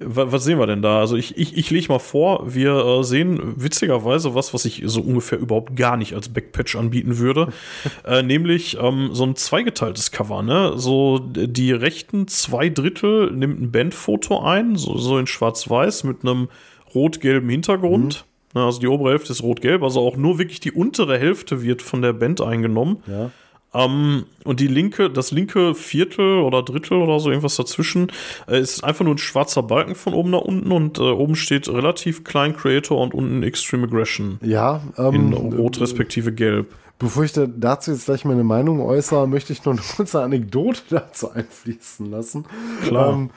[0.00, 1.00] Wa- Was sehen wir denn da?
[1.00, 5.00] Also ich, ich, ich lege mal vor, wir äh, sehen witzigerweise was, was ich so
[5.00, 7.48] ungefähr überhaupt gar nicht als Backpatch anbieten würde.
[8.06, 10.72] äh, nämlich ähm, so ein zweigeteiltes Cover, ne?
[10.76, 16.48] So die rechten zwei Drittel nimmt ein Bandfoto ein, so, so in schwarz-weiß mit einem
[16.94, 18.24] rot-gelben Hintergrund.
[18.54, 21.82] Ne, Also die obere Hälfte ist rot-gelb, also auch nur wirklich die untere Hälfte wird
[21.82, 23.02] von der Band eingenommen.
[23.06, 23.30] Ja.
[23.74, 28.10] Ähm, und die linke, das linke Viertel oder Drittel oder so, irgendwas dazwischen,
[28.48, 31.68] äh, ist einfach nur ein schwarzer Balken von oben nach unten und äh, oben steht
[31.68, 36.74] relativ klein Creator und unten Extreme Aggression Ja, ähm, in rot respektive gelb.
[36.98, 40.80] Bevor ich da dazu jetzt gleich meine Meinung äußere, möchte ich noch eine kurze Anekdote
[40.90, 42.46] dazu einfließen lassen.
[42.84, 43.12] Klar.
[43.12, 43.30] Ähm,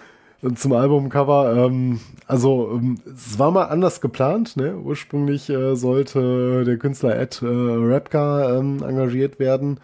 [0.55, 1.65] zum Albumcover.
[1.65, 4.57] Ähm, also, ähm, es war mal anders geplant.
[4.57, 4.75] Ne?
[4.75, 9.79] Ursprünglich äh, sollte der Künstler Ed äh, Rapka ähm, engagiert werden.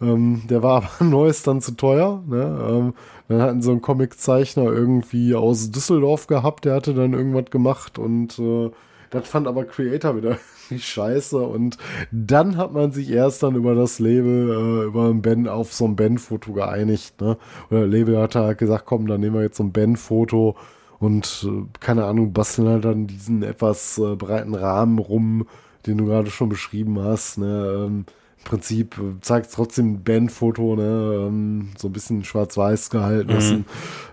[0.00, 2.22] Ähm, der war aber neues dann zu teuer.
[2.26, 2.66] Ne?
[2.68, 2.94] Ähm,
[3.28, 8.38] dann hatten sie einen Comiczeichner irgendwie aus Düsseldorf gehabt, der hatte dann irgendwas gemacht und
[8.38, 8.70] äh,
[9.10, 10.38] das fand aber Creator wieder
[10.70, 11.38] irgendwie scheiße.
[11.38, 11.78] Und
[12.10, 15.84] dann hat man sich erst dann über das Label, äh, über ein Band, auf so
[15.86, 17.20] ein Bandfoto geeinigt.
[17.20, 17.36] Ne?
[17.70, 20.56] Oder Label hat halt gesagt, komm, dann nehmen wir jetzt so ein Bandfoto
[20.98, 25.46] und äh, keine Ahnung, basteln halt dann diesen etwas äh, breiten Rahmen rum,
[25.86, 27.38] den du gerade schon beschrieben hast.
[27.38, 27.86] Ne?
[27.86, 28.04] Ähm,
[28.48, 31.26] Prinzip äh, zeigt trotzdem ein Bandfoto, ne?
[31.28, 33.32] Ähm, so ein bisschen schwarz-weiß gehalten.
[33.32, 33.38] Mhm.
[33.38, 33.64] Ist ein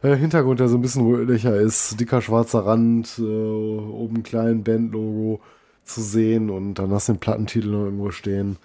[0.03, 5.40] äh, Hintergrund, der so ein bisschen rötlicher ist, dicker schwarzer Rand, äh, oben klein Bandlogo
[5.86, 8.57] zu sehen und dann hast du den Plattentitel noch irgendwo stehen.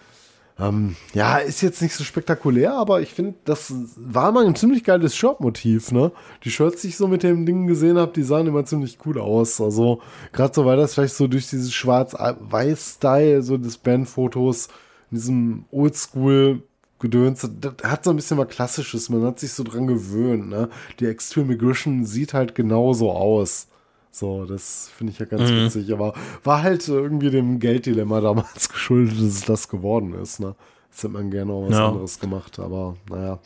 [0.58, 4.82] Ähm, ja, ist jetzt nicht so spektakulär, aber ich finde, das war mal ein ziemlich
[4.82, 6.10] geiles Shirtmotiv, ne?
[6.44, 9.20] Die Shirts, die ich so mit dem Ding gesehen habe, die sahen immer ziemlich cool
[9.20, 9.60] aus.
[9.60, 10.00] Also,
[10.32, 14.68] gerade so, weil das vielleicht so durch dieses schwarz-weiß-Style, so des Bandfotos,
[15.10, 16.62] in diesem Oldschool
[17.00, 20.68] Gedöns, das hat so ein bisschen mal Klassisches, man hat sich so dran gewöhnt, ne?
[21.00, 23.68] Die Extreme Aggression sieht halt genauso aus.
[24.10, 25.64] So, das finde ich ja ganz mhm.
[25.64, 25.92] witzig.
[25.92, 26.12] Aber
[26.44, 30.40] war halt irgendwie dem Gelddilemma damals geschuldet, dass es das geworden ist.
[30.40, 30.54] Ne?
[30.90, 31.88] Das hätte man gerne auch was ja.
[31.88, 33.38] anderes gemacht, aber naja.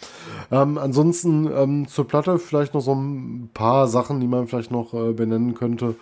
[0.51, 4.95] Ähm, ansonsten ähm, zur Platte vielleicht noch so ein paar Sachen, die man vielleicht noch
[4.95, 5.95] äh, benennen könnte.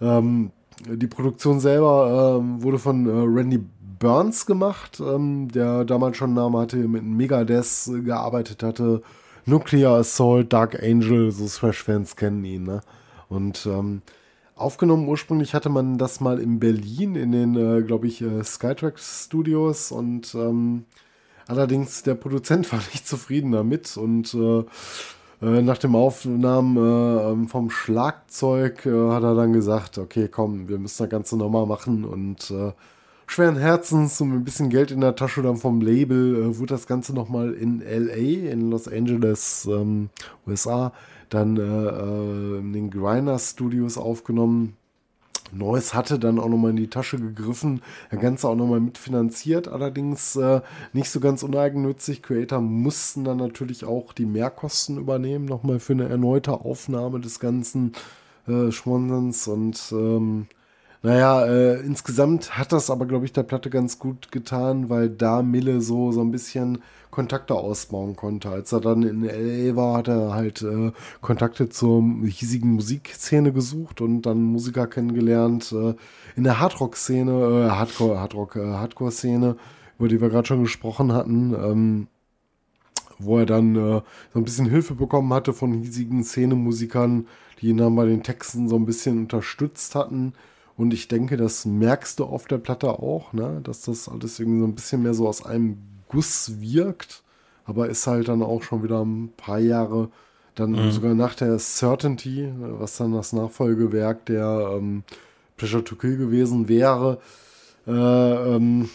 [0.00, 0.50] Ähm,
[0.86, 3.60] die Produktion selber ähm, wurde von äh, Randy
[4.02, 9.00] Burns gemacht, ähm, der damals schon einen Namen hatte, mit Megadeth gearbeitet hatte.
[9.46, 12.80] Nuclear Assault, Dark Angel, so Thrash-Fans kennen ihn, ne?
[13.28, 14.02] Und ähm,
[14.56, 18.98] aufgenommen ursprünglich hatte man das mal in Berlin in den, äh, glaube ich, äh, Skytrack
[18.98, 20.84] Studios und ähm,
[21.46, 24.64] allerdings der Produzent war nicht zufrieden damit und äh,
[25.42, 30.68] äh nach dem Aufnahmen äh, ähm, vom Schlagzeug äh, hat er dann gesagt, okay, komm,
[30.68, 32.52] wir müssen das Ganze nochmal machen und
[33.32, 36.86] schweren Herzens und mit ein bisschen Geld in der Tasche dann vom Label wurde das
[36.86, 40.10] Ganze nochmal in LA, in Los Angeles, ähm,
[40.46, 40.92] USA,
[41.30, 44.76] dann äh, äh, in den Grinder Studios aufgenommen.
[45.50, 47.80] Neues hatte dann auch nochmal in die Tasche gegriffen,
[48.10, 50.60] das Ganze auch nochmal mitfinanziert, allerdings äh,
[50.92, 52.22] nicht so ganz uneigennützig.
[52.22, 57.92] Creator mussten dann natürlich auch die Mehrkosten übernehmen, nochmal für eine erneute Aufnahme des ganzen
[58.46, 60.48] äh, Schmonsens und ähm,
[61.02, 65.42] naja, äh, insgesamt hat das aber, glaube ich, der Platte ganz gut getan, weil da
[65.42, 68.48] Mille so, so ein bisschen Kontakte ausbauen konnte.
[68.50, 74.00] Als er dann in LA war, hat er halt äh, Kontakte zur hiesigen Musikszene gesucht
[74.00, 75.94] und dann Musiker kennengelernt äh,
[76.36, 79.56] in der Hardrock-Szene, äh, Hardcore, Hardrock, äh, Hardcore-Szene,
[79.98, 81.54] über die wir gerade schon gesprochen hatten.
[81.54, 82.08] Ähm,
[83.18, 84.02] wo er dann äh,
[84.32, 87.26] so ein bisschen Hilfe bekommen hatte von hiesigen Szenemusikern,
[87.60, 90.34] die ihn dann bei den Texten so ein bisschen unterstützt hatten.
[90.76, 93.60] Und ich denke, das merkst du auf der Platte auch, ne?
[93.62, 95.78] dass das alles irgendwie so ein bisschen mehr so aus einem
[96.08, 97.22] Guss wirkt,
[97.64, 100.10] aber ist halt dann auch schon wieder ein paar Jahre,
[100.54, 100.90] dann mhm.
[100.90, 105.04] sogar nach der Certainty, was dann das Nachfolgewerk der ähm,
[105.56, 107.18] Pleasure to Kill gewesen wäre.
[107.86, 108.90] Äh, ähm,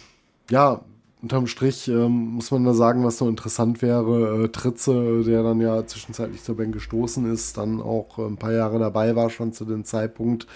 [0.50, 0.82] ja,
[1.22, 4.44] unterm Strich ähm, muss man da sagen, was noch interessant wäre.
[4.44, 8.78] Äh, Tritze, der dann ja zwischenzeitlich zur Band gestoßen ist, dann auch ein paar Jahre
[8.78, 10.46] dabei war schon zu dem Zeitpunkt.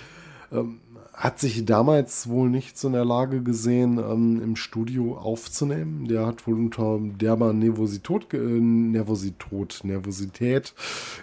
[0.53, 0.81] Ähm,
[1.23, 6.09] hat sich damals wohl nicht so in der Lage gesehen, ähm, im Studio aufzunehmen.
[6.09, 10.75] Der hat wohl unter derber Nervosität, äh, Nervosität, Nervosität,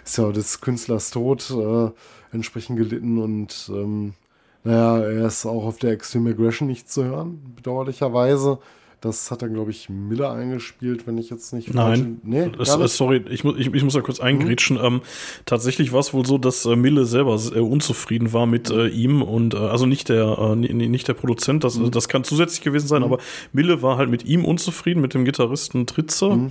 [0.02, 1.90] ist ja des Künstlers Tod äh,
[2.32, 4.14] entsprechend gelitten und ähm,
[4.64, 8.58] naja, er ist auch auf der Extreme Aggression nicht zu hören, bedauerlicherweise.
[9.00, 12.90] Das hat dann, glaube ich, Miller eingespielt, wenn ich jetzt nicht Nein, nee, es, nicht.
[12.90, 14.76] sorry, ich, muss ich, ich muss da kurz eingrätschen.
[14.76, 14.84] Mhm.
[14.84, 15.00] Ähm,
[15.46, 19.22] tatsächlich war es wohl so, dass äh, Mille selber äh, unzufrieden war mit äh, ihm
[19.22, 21.90] und äh, also nicht der äh, nicht der Produzent, das, mhm.
[21.90, 23.06] das kann zusätzlich gewesen sein, mhm.
[23.06, 23.18] aber
[23.54, 26.50] Mille war halt mit ihm unzufrieden, mit dem Gitarristen Tritze.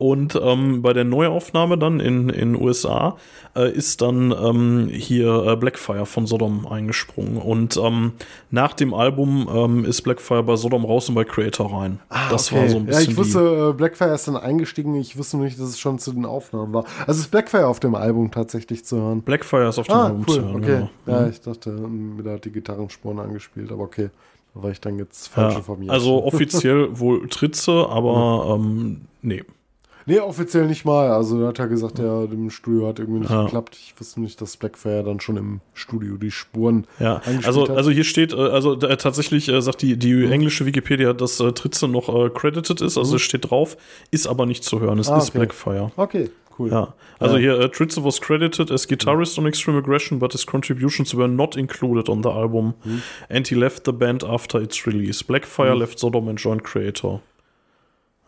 [0.00, 3.18] Und ähm, bei der Neuaufnahme dann in in USA
[3.54, 7.36] äh, ist dann ähm, hier äh, Blackfire von Sodom eingesprungen.
[7.36, 8.12] Und ähm,
[8.50, 12.00] nach dem Album ähm, ist Blackfire bei Sodom raus und bei Creator rein.
[12.08, 12.62] Ah, das okay.
[12.62, 13.04] war so ein bisschen.
[13.04, 14.94] Ja, ich wusste, äh, Blackfire ist dann eingestiegen.
[14.94, 16.86] Ich wusste nicht, dass es schon zu den Aufnahmen war.
[17.06, 19.20] Also ist Blackfire auf dem Album tatsächlich zu hören.
[19.20, 20.34] Blackfire ist auf dem ah, Album cool.
[20.34, 20.56] zu hören.
[20.56, 20.88] Okay.
[21.04, 21.18] Genau.
[21.18, 21.30] Ja, mhm.
[21.30, 21.90] ich dachte,
[22.24, 24.08] da hat die Gitarrenspuren angespielt, aber okay.
[24.54, 25.92] Da war ich dann jetzt falsch ja, informiert.
[25.92, 29.44] Also offiziell wohl Tritze, aber ähm, nee.
[30.10, 31.08] Nee, offiziell nicht mal.
[31.12, 33.44] Also, er hat ja gesagt, der im Studio hat irgendwie nicht Ja.
[33.44, 33.76] geklappt.
[33.80, 37.70] Ich wusste nicht, dass Blackfire dann schon im Studio die Spuren Ja, also, hat.
[37.76, 41.52] also hier steht, äh, also äh, tatsächlich äh, sagt die, die englische Wikipedia, dass äh,
[41.52, 43.76] Tritze noch äh, credited ist, also es steht drauf,
[44.10, 45.14] ist aber nicht zu hören, es Mhm.
[45.14, 45.38] Ah, ist okay.
[45.38, 45.92] Blackfire.
[45.96, 46.70] Okay, cool.
[46.72, 47.40] Ja, also Ja.
[47.54, 51.54] hier, äh, Tritze was credited as guitarist on Extreme Aggression, but his contributions were not
[51.56, 52.74] included on the album.
[52.84, 53.02] Mhm.
[53.28, 55.22] And he left the band after its release.
[55.24, 57.20] Blackfire left Sodom and joined Creator.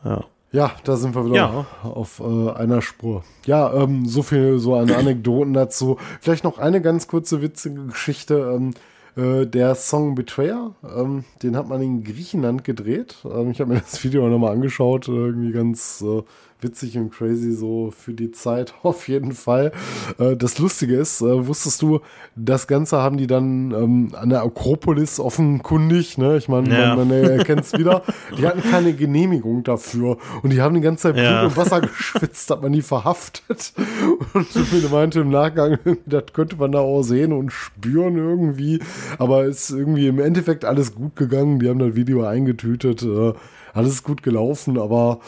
[0.05, 0.25] Ja.
[0.53, 1.67] Ja, da sind wir wieder Ja.
[1.83, 3.25] auf äh, einer Spur.
[3.47, 5.97] Ja, ähm, so viel so an Anekdoten dazu.
[6.21, 8.55] Vielleicht noch eine ganz kurze witzige Geschichte.
[8.55, 8.75] Ähm,
[9.17, 13.17] äh, der Song Betrayer, ähm, den hat man in Griechenland gedreht.
[13.25, 15.09] Ähm, ich habe mir das Video nochmal angeschaut.
[15.09, 16.23] äh, Irgendwie ganz äh,
[16.63, 19.73] witzig und crazy so für die Zeit auf jeden Fall.
[20.19, 22.01] Äh, das Lustige ist, äh, wusstest du,
[22.37, 26.37] das Ganze haben die dann ähm, an der Akropolis offenkundig, ne?
[26.37, 26.95] Ich meine, Ja.
[26.97, 28.03] man, man erkennt es wieder.
[28.39, 31.45] Die hatten keine Genehmigung dafür und die haben die ganze Zeit Blut Ja.
[31.45, 33.73] und Wasser geschwitzt, hat man die verhaftet.
[34.35, 38.81] Und mir meinte im Nachgang, das könnte man da auch sehen und spüren irgendwie.
[39.19, 41.59] Aber ist irgendwie im Endeffekt alles gut gegangen.
[41.59, 43.03] Die haben das Video eingetütet.
[43.03, 43.33] Äh,
[43.75, 45.21] alles ist gut gelaufen, aber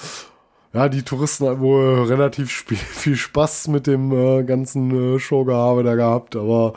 [0.74, 5.94] ja, die Touristen haben wohl relativ viel Spaß mit dem äh, ganzen äh, Showgehabe da
[5.94, 6.74] gehabt, aber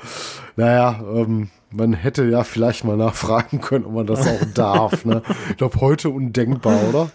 [0.55, 5.03] naja, ähm, man hätte ja vielleicht mal nachfragen können, ob man das auch darf.
[5.03, 5.21] Ne?
[5.49, 7.09] Ich glaube, heute undenkbar, oder?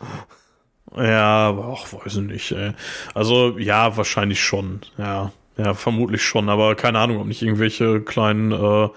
[0.97, 2.73] Ja, aber auch weiß ich nicht, ey.
[3.15, 4.81] Also, ja, wahrscheinlich schon.
[4.99, 8.89] Ja, ja, vermutlich schon, aber keine Ahnung, ob nicht irgendwelche kleinen äh,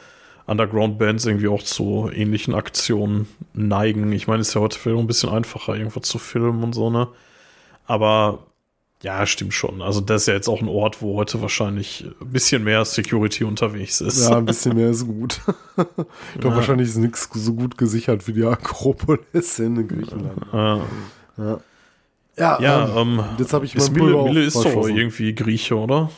[0.47, 4.11] Underground-Bands irgendwie auch zu ähnlichen Aktionen neigen.
[4.11, 6.73] Ich meine, es ist ja heute vielleicht auch ein bisschen einfacher, irgendwas zu filmen und
[6.73, 7.07] so, ne?
[7.85, 8.45] Aber
[9.01, 9.81] ja, stimmt schon.
[9.81, 13.43] Also, das ist ja jetzt auch ein Ort, wo heute wahrscheinlich ein bisschen mehr Security
[13.43, 14.23] unterwegs ist.
[14.27, 15.41] Ja, ein bisschen mehr ist gut.
[15.77, 20.41] ich glaube, wahrscheinlich ist nichts so gut gesichert wie die Akropolis in Griechenland.
[20.51, 20.81] Ja,
[21.37, 21.59] Ja,
[22.37, 26.09] ja, ja ähm, ähm, jetzt habe ich mein Mille, Mille ist doch irgendwie Grieche, oder?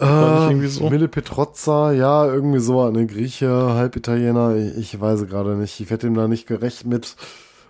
[0.00, 0.88] Äh, irgendwie so?
[0.88, 5.80] Mille Petrozza, ja, irgendwie so eine Grieche, halb Italiener, ich, ich weiß gerade nicht.
[5.80, 7.16] Ich werde ihm da nicht gerecht mit.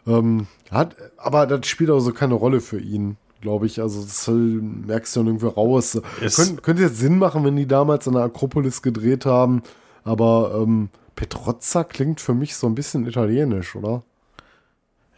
[0.09, 3.80] Ähm, hat, aber das spielt auch so keine Rolle für ihn, glaube ich.
[3.80, 6.01] Also das merkst du dann irgendwie raus.
[6.35, 9.62] Könnt, könnte jetzt Sinn machen, wenn die damals an der Akropolis gedreht haben,
[10.05, 14.02] aber ähm, Petrozza klingt für mich so ein bisschen italienisch, oder?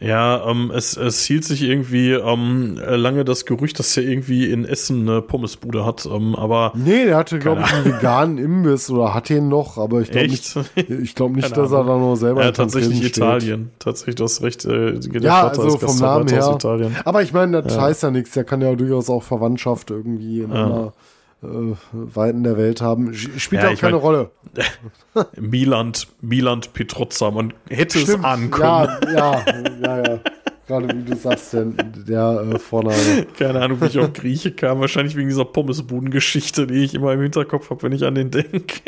[0.01, 4.49] Ja, ähm, es, es hielt sich irgendwie ähm, äh, lange das Gerücht, dass er irgendwie
[4.49, 8.89] in Essen eine Pommesbude hat, ähm, aber Nee, der hatte, glaube ich, einen veganen Imbiss
[8.89, 12.15] oder hat ihn noch, aber ich glaube nicht, ich glaube nicht, dass er da noch
[12.15, 13.17] selber ja, tatsächlich steht.
[13.17, 13.69] Italien.
[13.77, 14.65] Tatsächlich, du hast recht.
[14.65, 16.47] Äh, Ja, Vater also vom Namen her.
[16.47, 16.95] aus Italien.
[17.05, 18.31] Aber ich meine, das heißt ja nichts.
[18.31, 20.93] Der kann ja durchaus auch Verwandtschaft irgendwie in einer
[21.43, 23.13] äh, Weiten der Welt haben.
[23.13, 24.31] Spielt Ja, auch keine mein- Rolle.
[25.39, 28.65] Miland, Miland Petrozza, man hätte es ahnen können.
[29.15, 29.45] Ja, ja,
[29.81, 30.19] ja, ja.
[30.67, 33.25] Gerade wie du sagst, der, der äh, Vorname.
[33.37, 34.79] Keine Ahnung, wie ich auf Grieche kam.
[34.79, 38.79] Wahrscheinlich wegen dieser Pommesbuden-Geschichte, die ich immer im Hinterkopf habe, wenn ich an den denke.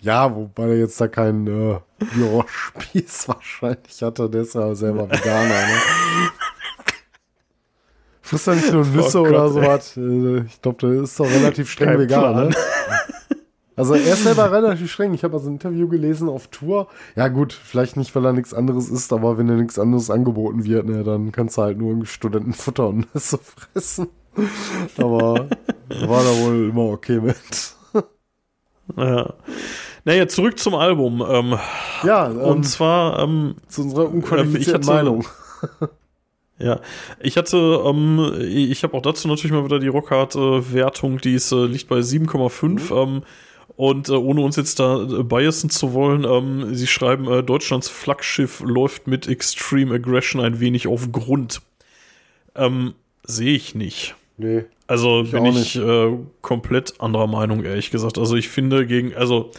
[0.00, 1.78] Ja, wobei er jetzt da keinen äh,
[2.14, 4.30] Bürospieß wahrscheinlich hatte.
[4.30, 6.30] Der ist ja selber Veganer, ne?
[8.28, 9.96] Frisst er nicht nur Nüsse Oh oder sowas?
[9.96, 12.48] Äh, Ich glaube, der ist doch relativ streng Kein vegan, Plan.
[12.48, 12.54] ne?
[13.76, 15.14] Also er ist selber relativ streng.
[15.14, 16.88] Ich habe also ein Interview gelesen auf Tour.
[17.14, 20.64] Ja gut, vielleicht nicht, weil er nichts anderes isst, aber wenn dir nichts anderes angeboten
[20.64, 24.08] wird, ne, dann kannst du halt nur Studentenfutter und Nüsse fressen.
[24.98, 25.48] Aber
[26.06, 27.36] war da wohl immer okay mit.
[28.96, 29.34] Ja.
[30.04, 31.22] Naja, zurück zum Album.
[31.28, 31.58] Ähm,
[32.02, 35.24] Ja, ähm, und zwar, ähm, zu unserer unqualifizierten ich hatte- Meinung.
[36.58, 36.80] Ja,
[37.20, 41.66] ich hatte, ähm, ich habe auch dazu natürlich mal wieder die Rockhard-Wertung, die ist, äh,
[41.66, 42.90] liegt bei 7,5.
[42.90, 43.22] Ähm,
[43.76, 47.88] und äh, ohne uns jetzt da äh, biasen zu wollen, ähm, sie schreiben, äh, Deutschlands
[47.88, 51.62] Flaggschiff läuft mit Extreme Aggression ein wenig auf Grund.
[52.56, 54.16] Ähm, Sehe ich nicht.
[54.38, 54.64] Nee.
[54.88, 58.16] Also bin auch ich äh, komplett anderer Meinung, ehrlich gesagt.
[58.16, 59.50] Also ich finde gegen, also,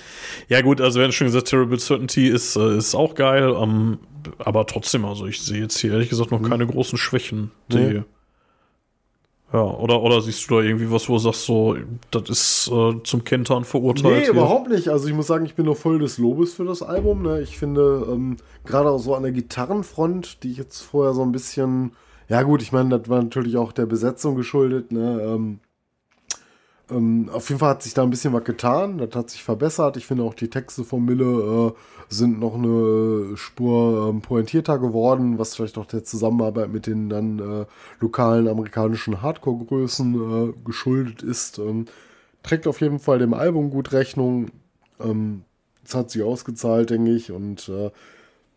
[0.48, 4.00] ja gut, also wir haben schon gesagt, Terrible Certainty ist, äh, ist auch geil, ähm,
[4.40, 7.52] aber trotzdem, also ich sehe jetzt hier ehrlich gesagt noch keine großen Schwächen.
[7.72, 7.78] Die.
[7.78, 8.04] Nee.
[9.54, 11.76] Ja, oder, oder siehst du da irgendwie was, wo du sagst, so,
[12.12, 14.16] das ist äh, zum Kentern verurteilt?
[14.16, 14.32] Nee, hier?
[14.32, 14.90] überhaupt nicht.
[14.90, 17.24] Also ich muss sagen, ich bin noch voll des Lobes für das Album.
[17.24, 17.42] Ne?
[17.42, 21.32] Ich finde, ähm, gerade auch so an der Gitarrenfront, die ich jetzt vorher so ein
[21.32, 21.94] bisschen,
[22.30, 24.92] ja gut, ich meine, das war natürlich auch der Besetzung geschuldet.
[24.92, 25.20] Ne?
[25.22, 25.60] Ähm,
[26.92, 29.00] ähm, auf jeden Fall hat sich da ein bisschen was getan.
[29.00, 29.98] Das hat sich verbessert.
[29.98, 35.40] Ich finde auch die Texte von Mille äh, sind noch eine Spur ähm, pointierter geworden,
[35.40, 37.66] was vielleicht auch der Zusammenarbeit mit den dann äh,
[38.00, 41.58] lokalen amerikanischen Hardcore-Größen äh, geschuldet ist.
[41.58, 41.86] Ähm,
[42.44, 44.52] trägt auf jeden Fall dem Album gut Rechnung.
[45.00, 45.44] Ähm,
[45.84, 47.32] es hat sich ausgezahlt, denke ich.
[47.32, 47.72] Und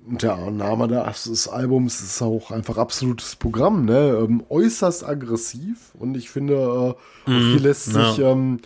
[0.05, 4.19] äh, und der Name des Albums ist auch einfach absolutes Programm, ne?
[4.23, 6.97] Ähm, äußerst aggressiv und ich finde,
[7.27, 8.31] äh, mhm, hier lässt sich, ja.
[8.31, 8.59] ähm,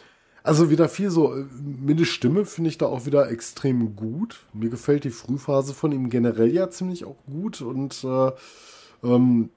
[0.43, 4.47] also wieder viel so, äh, der Stimme finde ich da auch wieder extrem gut.
[4.53, 8.31] Mir gefällt die Frühphase von ihm generell ja ziemlich auch gut und äh,
[9.03, 9.51] ähm,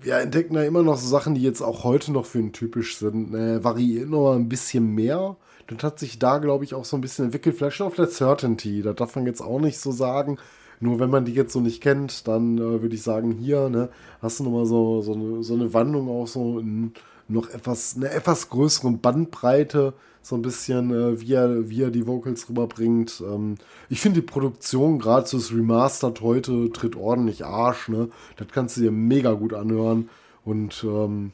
[0.00, 2.98] wir entdecken da immer noch so Sachen, die jetzt auch heute noch für ihn typisch
[2.98, 3.30] sind.
[3.30, 3.64] Ne?
[3.64, 5.36] Variieren noch mal ein bisschen mehr.
[5.66, 7.56] Das hat sich da, glaube ich, auch so ein bisschen entwickelt.
[7.56, 8.82] Vielleicht schon auf der Certainty.
[8.82, 10.38] Das darf man jetzt auch nicht so sagen.
[10.80, 13.88] Nur wenn man die jetzt so nicht kennt, dann äh, würde ich sagen, hier, ne,
[14.20, 16.92] hast du nochmal so, so, eine, so eine Wandlung auch so in
[17.28, 22.06] noch etwas, eine etwas größere Bandbreite, so ein bisschen, äh, wie, er, wie er die
[22.06, 23.22] Vocals rüberbringt.
[23.26, 23.56] Ähm,
[23.88, 28.08] ich finde die Produktion, gerade so das Remastered heute, tritt ordentlich Arsch, ne?
[28.36, 30.08] Das kannst du dir mega gut anhören.
[30.44, 31.32] Und ähm,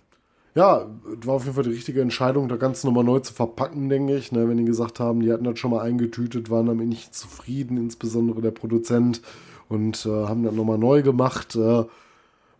[0.54, 0.86] ja,
[1.24, 4.32] war auf jeden Fall die richtige Entscheidung, da ganz nochmal neu zu verpacken, denke ich.
[4.32, 7.76] Ne, wenn die gesagt haben, die hatten das schon mal eingetütet, waren damit nicht zufrieden,
[7.78, 9.22] insbesondere der Produzent,
[9.68, 11.56] und äh, haben das nochmal neu gemacht.
[11.56, 11.84] Äh,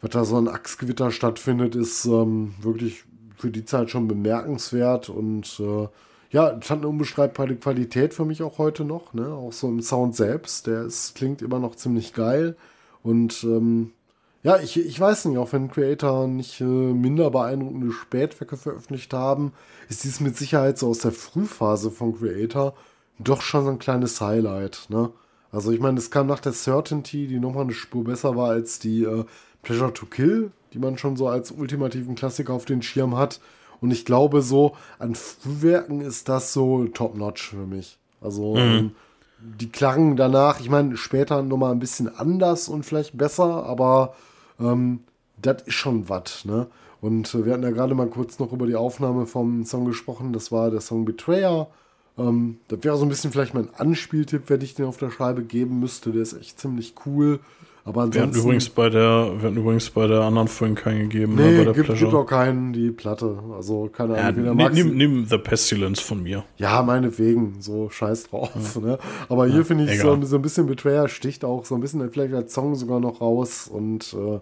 [0.01, 3.05] was da so ein Achsgewitter stattfindet, ist ähm, wirklich
[3.37, 5.89] für die Zeit schon bemerkenswert und äh,
[6.31, 9.29] ja, es hat eine unbeschreibbare Qualität für mich auch heute noch, ne?
[9.29, 10.67] auch so im Sound selbst.
[10.67, 12.57] Der ist, klingt immer noch ziemlich geil
[13.03, 13.93] und ähm,
[14.43, 19.53] ja, ich, ich weiß nicht, auch wenn Creator nicht äh, minder beeindruckende Spätwerke veröffentlicht haben,
[19.89, 22.75] ist dies mit Sicherheit so aus der Frühphase von Creator
[23.19, 24.87] doch schon so ein kleines Highlight.
[24.89, 25.11] Ne?
[25.53, 28.81] Also ich meine, es kam nach der Certainty, die nochmal eine Spur besser war als
[28.81, 29.25] die äh,
[29.63, 33.41] Pleasure to Kill, die man schon so als ultimativen Klassiker auf den Schirm hat.
[33.81, 37.99] Und ich glaube, so an Frühwerken ist das so top-notch für mich.
[38.21, 38.59] Also mhm.
[38.59, 38.91] ähm,
[39.39, 44.15] die klangen danach, ich meine, später nochmal ein bisschen anders und vielleicht besser, aber
[44.61, 45.01] ähm,
[45.41, 46.67] das ist schon was, ne?
[47.01, 50.33] Und äh, wir hatten ja gerade mal kurz noch über die Aufnahme vom Song gesprochen.
[50.33, 51.69] Das war der Song Betrayer.
[52.17, 55.43] Ähm, das wäre so ein bisschen vielleicht mein Anspieltipp, wenn ich den auf der Scheibe
[55.43, 56.13] geben müsste.
[56.13, 57.41] Der ist echt ziemlich cool.
[57.85, 61.09] Aber ansonsten, wir hatten übrigens bei der, wir hatten übrigens bei der anderen Folge keinen
[61.11, 61.35] gegeben.
[61.35, 63.39] Ne, nee, ne, bei der gibt, gibt auch keinen die Platte.
[63.57, 66.45] Also keine Ahnung, ja, wie nimm, nimm The Pestilence von mir.
[66.59, 68.51] Ja, meinetwegen, so scheiß drauf.
[68.77, 68.81] Ja.
[68.81, 68.99] Ne?
[69.29, 72.09] Aber hier ja, finde ich so, so, ein bisschen Betrayer sticht auch so ein bisschen
[72.11, 74.39] vielleicht als Song sogar noch raus und äh,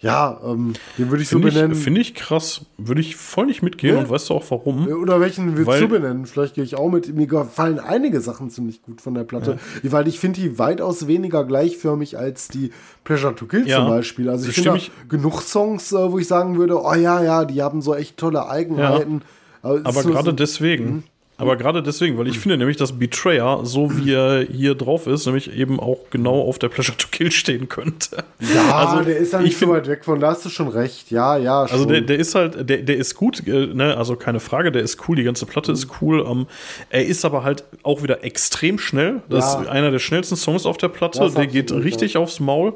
[0.00, 1.74] ja, ähm, den würde ich find so benennen.
[1.74, 2.60] Finde ich krass.
[2.76, 4.00] Würde ich voll nicht mitgehen ja.
[4.00, 4.86] und weißt du auch warum?
[4.86, 6.26] Oder welchen willst weil, du benennen?
[6.26, 7.12] Vielleicht gehe ich auch mit.
[7.12, 9.92] Mir gefallen einige Sachen ziemlich gut von der Platte, ja.
[9.92, 12.70] weil ich finde die weitaus weniger gleichförmig als die
[13.02, 13.78] Pleasure to Kill ja.
[13.78, 14.28] zum Beispiel.
[14.28, 17.82] Also ich finde genug Songs, äh, wo ich sagen würde, oh ja, ja, die haben
[17.82, 19.22] so echt tolle Eigenheiten.
[19.62, 21.04] Aber, aber gerade so, deswegen.
[21.40, 25.24] Aber gerade deswegen, weil ich finde nämlich, dass Betrayer, so wie er hier drauf ist,
[25.24, 28.24] nämlich eben auch genau auf der Pleasure to Kill stehen könnte.
[28.40, 31.12] Ja, also, der ist ja nicht so weit weg von, da hast du schon recht.
[31.12, 31.78] Ja, ja, schon.
[31.78, 33.96] Also der, der ist halt, der, der ist gut, äh, ne?
[33.96, 36.26] also keine Frage, der ist cool, die ganze Platte ist cool.
[36.28, 36.48] Ähm,
[36.90, 39.22] er ist aber halt auch wieder extrem schnell.
[39.28, 39.62] Das ja.
[39.62, 41.30] ist einer der schnellsten Songs auf der Platte.
[41.30, 42.20] Der geht richtig ja.
[42.20, 42.74] aufs Maul.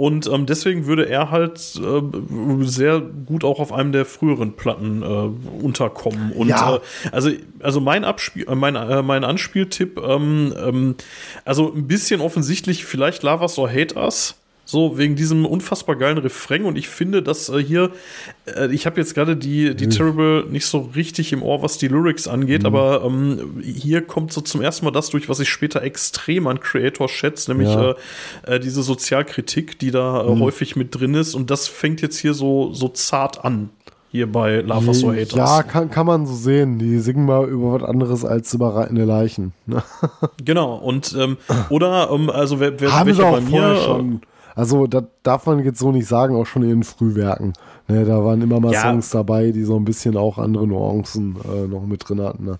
[0.00, 2.00] Und ähm, deswegen würde er halt äh,
[2.64, 6.32] sehr gut auch auf einem der früheren Platten äh, unterkommen.
[6.32, 6.76] Und ja.
[6.76, 6.80] äh,
[7.12, 10.94] also, also mein, Abspiel, äh, mein, äh, mein Anspieltipp, ähm, ähm,
[11.44, 14.39] also ein bisschen offensichtlich, vielleicht Lava or Hate Us.
[14.70, 16.64] So, wegen diesem unfassbar geilen Refrain.
[16.64, 17.90] Und ich finde, dass äh, hier,
[18.46, 19.90] äh, ich habe jetzt gerade die, die mhm.
[19.90, 22.66] Terrible nicht so richtig im Ohr, was die Lyrics angeht, mhm.
[22.66, 26.60] aber ähm, hier kommt so zum ersten Mal das durch, was ich später extrem an
[26.60, 27.96] Creator schätze, nämlich ja.
[28.46, 30.40] äh, äh diese Sozialkritik, die da äh, mhm.
[30.40, 31.34] häufig mit drin ist.
[31.34, 33.70] Und das fängt jetzt hier so, so zart an
[34.12, 35.34] hier bei Lava So Haters.
[35.34, 36.78] Ja, kann, kann man so sehen.
[36.78, 39.52] Die singen mal über was anderes als über reitende Leichen.
[40.44, 41.38] genau, und ähm,
[41.70, 44.20] oder ähm, also wer, wer Haben auch bei mir schon
[44.54, 47.52] also das darf man jetzt so nicht sagen, auch schon in den Frühwerken.
[47.88, 48.82] Ne, da waren immer mal ja.
[48.82, 52.44] Songs dabei, die so ein bisschen auch andere Nuancen äh, noch mit drin hatten.
[52.44, 52.58] Ne?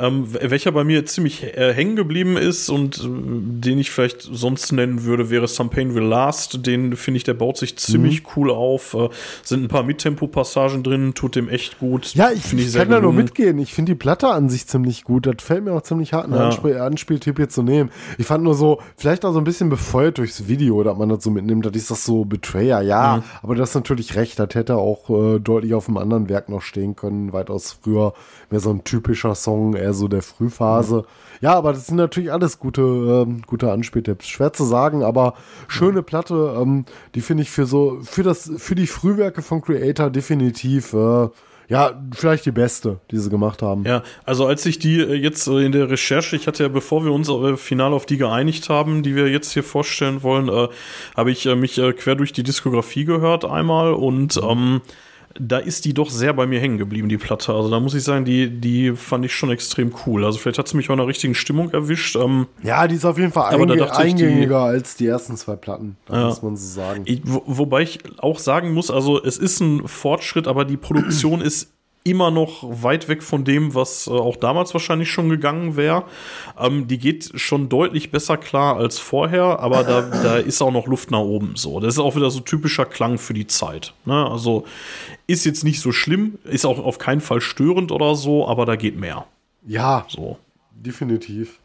[0.00, 4.72] Ähm, welcher bei mir ziemlich äh, hängen geblieben ist und äh, den ich vielleicht sonst
[4.72, 6.66] nennen würde, wäre Some Pain Will Last.
[6.66, 8.28] Den finde ich, der baut sich ziemlich mhm.
[8.36, 8.94] cool auf.
[8.94, 9.08] Äh,
[9.42, 12.14] sind ein paar Mittempo-Passagen drin, tut dem echt gut.
[12.14, 13.58] Ja, ich, ich, ich kann da nur mitgehen.
[13.58, 15.26] Ich finde die Platte an sich ziemlich gut.
[15.26, 16.46] Das fällt mir auch ziemlich hart, einen ja.
[16.46, 17.90] Anspiel Anspieltipp hier zu nehmen.
[18.16, 21.22] Ich fand nur so, vielleicht auch so ein bisschen befeuert durchs Video, dass man das
[21.22, 21.66] so mitnimmt.
[21.66, 23.18] Das ist das so Betrayer, ja.
[23.18, 23.22] Mhm.
[23.42, 24.38] Aber das ist natürlich recht.
[24.38, 28.14] Das hätte auch äh, deutlich auf einem anderen Werk noch stehen können, weitaus früher.
[28.48, 31.04] Wäre so ein typischer Song, eher so der Frühphase.
[31.40, 34.28] Ja, aber das sind natürlich alles gute, ähm, gute Anspieltipps.
[34.28, 35.34] Schwer zu sagen, aber
[35.68, 36.54] schöne Platte.
[36.60, 36.84] Ähm,
[37.14, 41.28] die finde ich für so, für das, für die Frühwerke von Creator definitiv, äh,
[41.68, 43.84] ja, vielleicht die beste, die sie gemacht haben.
[43.84, 47.12] Ja, also als ich die äh, jetzt in der Recherche, ich hatte ja, bevor wir
[47.12, 50.68] uns äh, final auf die geeinigt haben, die wir jetzt hier vorstellen wollen, äh,
[51.16, 54.82] habe ich äh, mich äh, quer durch die Diskografie gehört einmal und ähm,
[55.38, 57.52] da ist die doch sehr bei mir hängen geblieben, die Platte.
[57.54, 60.24] Also da muss ich sagen, die, die fand ich schon extrem cool.
[60.24, 62.16] Also vielleicht hat sie mich auch in der richtigen Stimmung erwischt.
[62.16, 65.56] Ähm, Ja, die ist auf jeden Fall einge ich, die- eingängiger als die ersten zwei
[65.56, 65.96] Platten.
[66.10, 66.26] Ja.
[66.26, 67.02] muss man so sagen.
[67.04, 71.40] Ich, wo, wobei ich auch sagen muss, also es ist ein Fortschritt, aber die Produktion
[71.42, 76.04] ist immer noch weit weg von dem, was äh, auch damals wahrscheinlich schon gegangen wäre.
[76.58, 80.86] Ähm, die geht schon deutlich besser klar als vorher, aber da, da ist auch noch
[80.86, 81.52] Luft nach oben.
[81.56, 83.92] So, das ist auch wieder so typischer Klang für die Zeit.
[84.06, 84.26] Ne?
[84.30, 84.64] Also
[85.26, 88.76] ist jetzt nicht so schlimm, ist auch auf keinen Fall störend oder so, aber da
[88.76, 89.26] geht mehr.
[89.66, 90.38] Ja, So.
[90.72, 91.58] definitiv.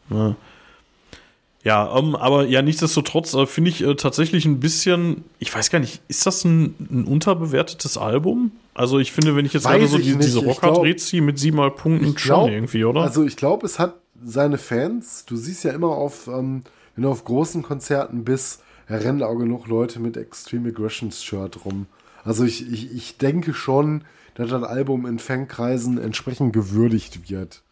[1.63, 5.79] Ja, ähm, aber ja, nichtsdestotrotz äh, finde ich äh, tatsächlich ein bisschen, ich weiß gar
[5.79, 8.51] nicht, ist das ein, ein unterbewertetes Album?
[8.76, 11.72] Also ich finde, wenn ich jetzt Weiß gerade so die, diese glaub- dreh mit siebenmal
[11.72, 13.02] Punkten Ich schon glaub- irgendwie, oder?
[13.02, 15.26] Also ich glaube, es hat seine Fans.
[15.26, 16.64] Du siehst ja immer auf, ähm,
[16.95, 21.88] wenn du auf großen Konzerten bist, rennen auch genug Leute mit Extreme Aggressions Shirt rum.
[22.23, 24.03] Also ich, ich, ich denke schon,
[24.35, 27.64] dass das Album in Fankreisen entsprechend gewürdigt wird.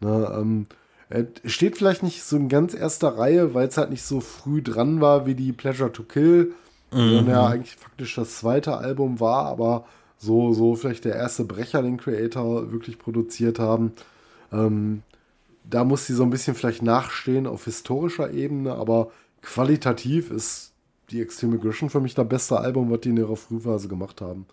[0.00, 0.66] Ne, ähm,
[1.08, 4.60] es steht vielleicht nicht so in ganz erster Reihe, weil es halt nicht so früh
[4.60, 6.52] dran war wie die Pleasure to Kill,
[6.90, 9.86] sondern ja eigentlich faktisch das zweite Album war, aber
[10.18, 13.92] so, so vielleicht der erste Brecher, den Creator wirklich produziert haben.
[14.52, 15.02] Ähm,
[15.64, 19.10] da muss sie so ein bisschen vielleicht nachstehen auf historischer Ebene, aber
[19.42, 20.72] qualitativ ist
[21.10, 24.46] die Extreme Aggression für mich das beste Album, was die in ihrer Frühphase gemacht haben.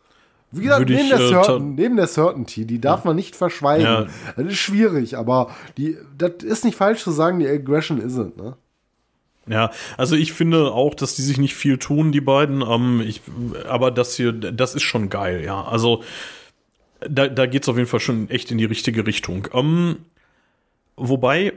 [0.51, 3.85] Wie gesagt, neben, ich, der äh, Certain, neben der Certainty, die darf man nicht verschweigen.
[3.85, 4.07] Ja.
[4.37, 8.55] Das ist schwierig, aber die, das ist nicht falsch zu sagen, die Aggression isn't, ne?
[9.47, 12.61] Ja, also ich finde auch, dass die sich nicht viel tun, die beiden.
[12.61, 13.21] Ähm, ich,
[13.67, 15.63] aber das hier, das ist schon geil, ja.
[15.63, 16.03] Also
[17.07, 19.47] da, da geht es auf jeden Fall schon echt in die richtige Richtung.
[19.53, 19.97] Ähm,
[20.95, 21.53] wobei,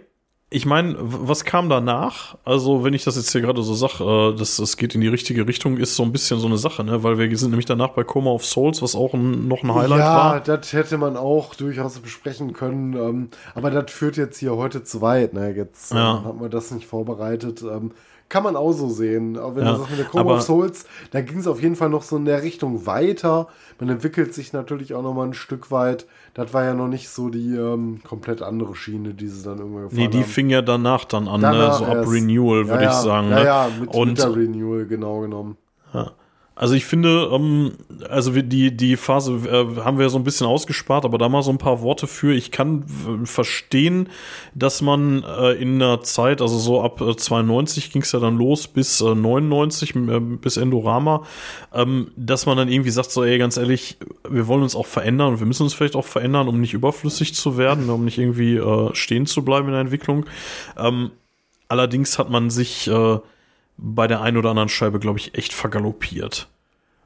[0.50, 2.38] ich meine, was kam danach?
[2.44, 4.02] Also, wenn ich das jetzt hier gerade so sage,
[4.32, 6.84] äh, dass das geht in die richtige Richtung, ist so ein bisschen so eine Sache,
[6.84, 7.02] ne?
[7.02, 9.98] Weil wir sind nämlich danach bei Coma of Souls, was auch ein, noch ein Highlight
[9.98, 10.40] ja, war.
[10.40, 12.94] das hätte man auch durchaus besprechen können.
[12.94, 15.34] Ähm, aber das führt jetzt hier heute zu weit.
[15.34, 15.54] Ne?
[15.54, 16.18] Jetzt Ja.
[16.18, 17.62] ähm, haben wir das nicht vorbereitet.
[17.62, 17.92] Ähm,
[18.30, 19.38] kann man auch so sehen.
[19.38, 21.62] Auch wenn Ja, du sagst mit der Coma aber- of Souls, da ging es auf
[21.62, 23.48] jeden Fall noch so in der Richtung weiter.
[23.80, 26.06] Man entwickelt sich natürlich auch noch mal ein Stück weit.
[26.34, 29.84] Das war ja noch nicht so die ähm, komplett andere Schiene, die sie dann irgendwann
[29.84, 30.24] gefahren Nee, die haben.
[30.24, 31.46] fing ja danach dann an, ne?
[31.48, 32.06] Danach so ab.
[32.06, 33.30] Renewal, würde ja, ich sagen.
[33.30, 33.44] Ja, ne?
[33.44, 35.56] ja, mit, Und mit der Renewal, genau genommen.
[36.58, 37.70] Also ich finde, ähm,
[38.10, 41.52] also die, die Phase äh, haben wir so ein bisschen ausgespart, aber da mal so
[41.52, 42.34] ein paar Worte für.
[42.34, 42.84] Ich kann
[43.22, 44.08] äh, verstehen,
[44.56, 48.36] dass man äh, in einer Zeit, also so ab äh, 92 ging es ja dann
[48.36, 51.22] los bis äh, 99, äh, bis Endorama,
[51.72, 53.96] ähm, dass man dann irgendwie sagt, so ey, ganz ehrlich,
[54.28, 57.36] wir wollen uns auch verändern und wir müssen uns vielleicht auch verändern, um nicht überflüssig
[57.36, 60.26] zu werden, um nicht irgendwie äh, stehen zu bleiben in der Entwicklung.
[60.76, 61.12] Ähm,
[61.68, 63.18] allerdings hat man sich äh,
[63.78, 66.48] bei der einen oder anderen Scheibe, glaube ich, echt vergaloppiert.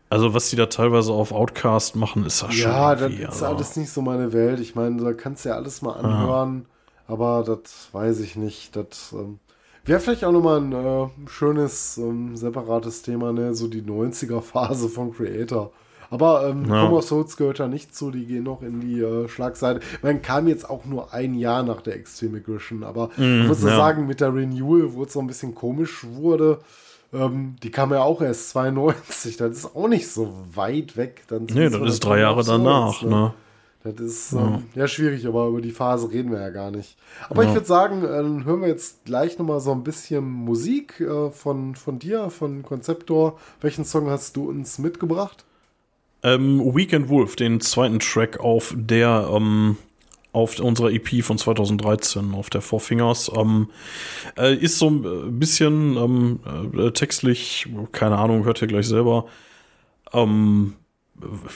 [0.09, 2.71] Also, was die da teilweise auf Outcast machen, ist ja schon.
[2.71, 4.61] Ja, das ist also- alles nicht so meine Welt.
[4.61, 6.67] Ich meine, da kannst du ja alles mal anhören,
[7.07, 8.77] aber das weiß ich nicht.
[8.77, 9.39] Das ähm,
[9.85, 13.55] wäre vielleicht auch nochmal ein äh, schönes, ähm, separates Thema, ne?
[13.55, 15.73] So die 90er-Phase von Creator.
[16.13, 17.01] Aber ähm, Ja.
[17.01, 19.81] Souls gehört da nicht zu, die gehen noch in die äh, Schlagseite.
[20.03, 23.67] Man kam jetzt auch nur ein Jahr nach der Extreme Aggression, aber ich muss Mm,
[23.69, 23.77] ja.
[23.77, 26.59] sagen, mit der Renewal, wo es so ein bisschen komisch wurde,
[27.15, 31.23] ähm, die kam ja auch erst 92, das ist auch nicht so weit weg.
[31.29, 33.33] Dann Nee, das ist drei Jahre danach, ne?
[33.85, 34.87] Das ist ähm, ja.
[34.87, 36.97] schwierig, aber über die Phase reden wir ja gar nicht.
[37.29, 41.01] Aber ich würde sagen, äh, dann hören wir jetzt gleich nochmal so ein bisschen Musik
[41.01, 43.39] äh, von, von dir, von Konzeptor.
[43.61, 45.45] Welchen Song hast du uns mitgebracht?
[46.23, 49.77] Ähm, Weekend Wolf, den zweiten Track auf der, ähm,
[50.33, 53.71] auf unserer EP von 2013, auf der Four Fingers, ähm,
[54.39, 56.41] äh, ist so ein bisschen ähm,
[56.79, 59.27] äh, textlich, keine Ahnung, hört ihr gleich selber.
[60.13, 60.75] Ähm,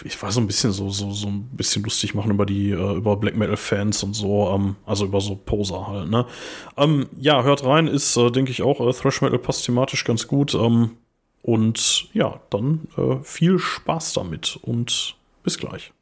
[0.05, 2.95] ich war so ein bisschen so, so, so ein bisschen lustig machen über die, äh,
[2.95, 6.27] über Black Metal Fans und so, ähm, also über so Poser halt, ne?
[6.77, 10.27] Ähm, ja, hört rein, ist, äh, denke ich auch, äh, Thrash Metal passt thematisch ganz
[10.27, 10.91] gut, ähm,
[11.47, 15.93] und ja, dann äh, viel Spaß damit und bis gleich.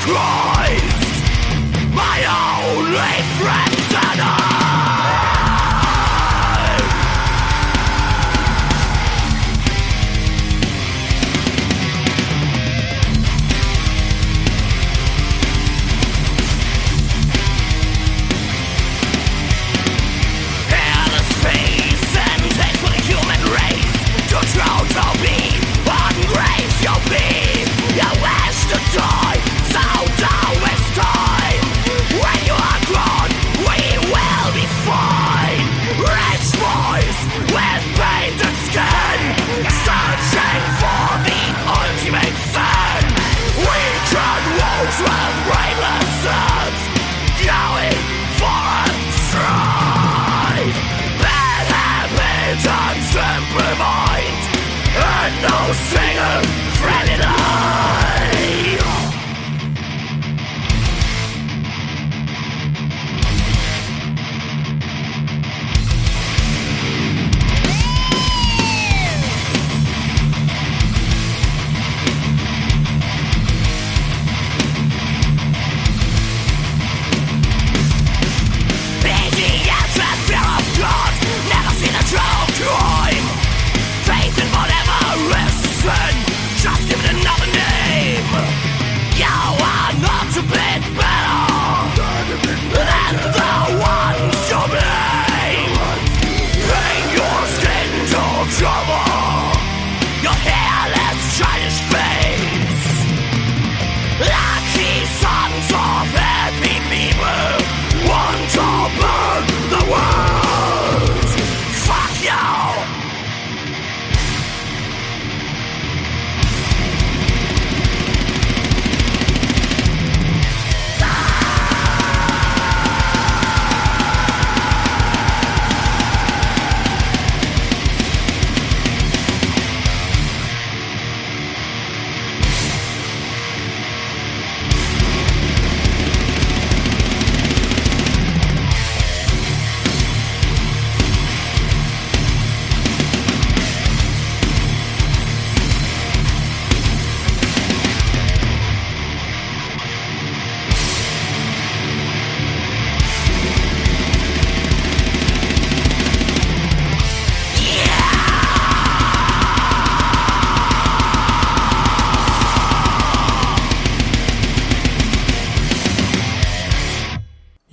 [0.00, 1.24] Christ,
[1.94, 3.77] my only friend.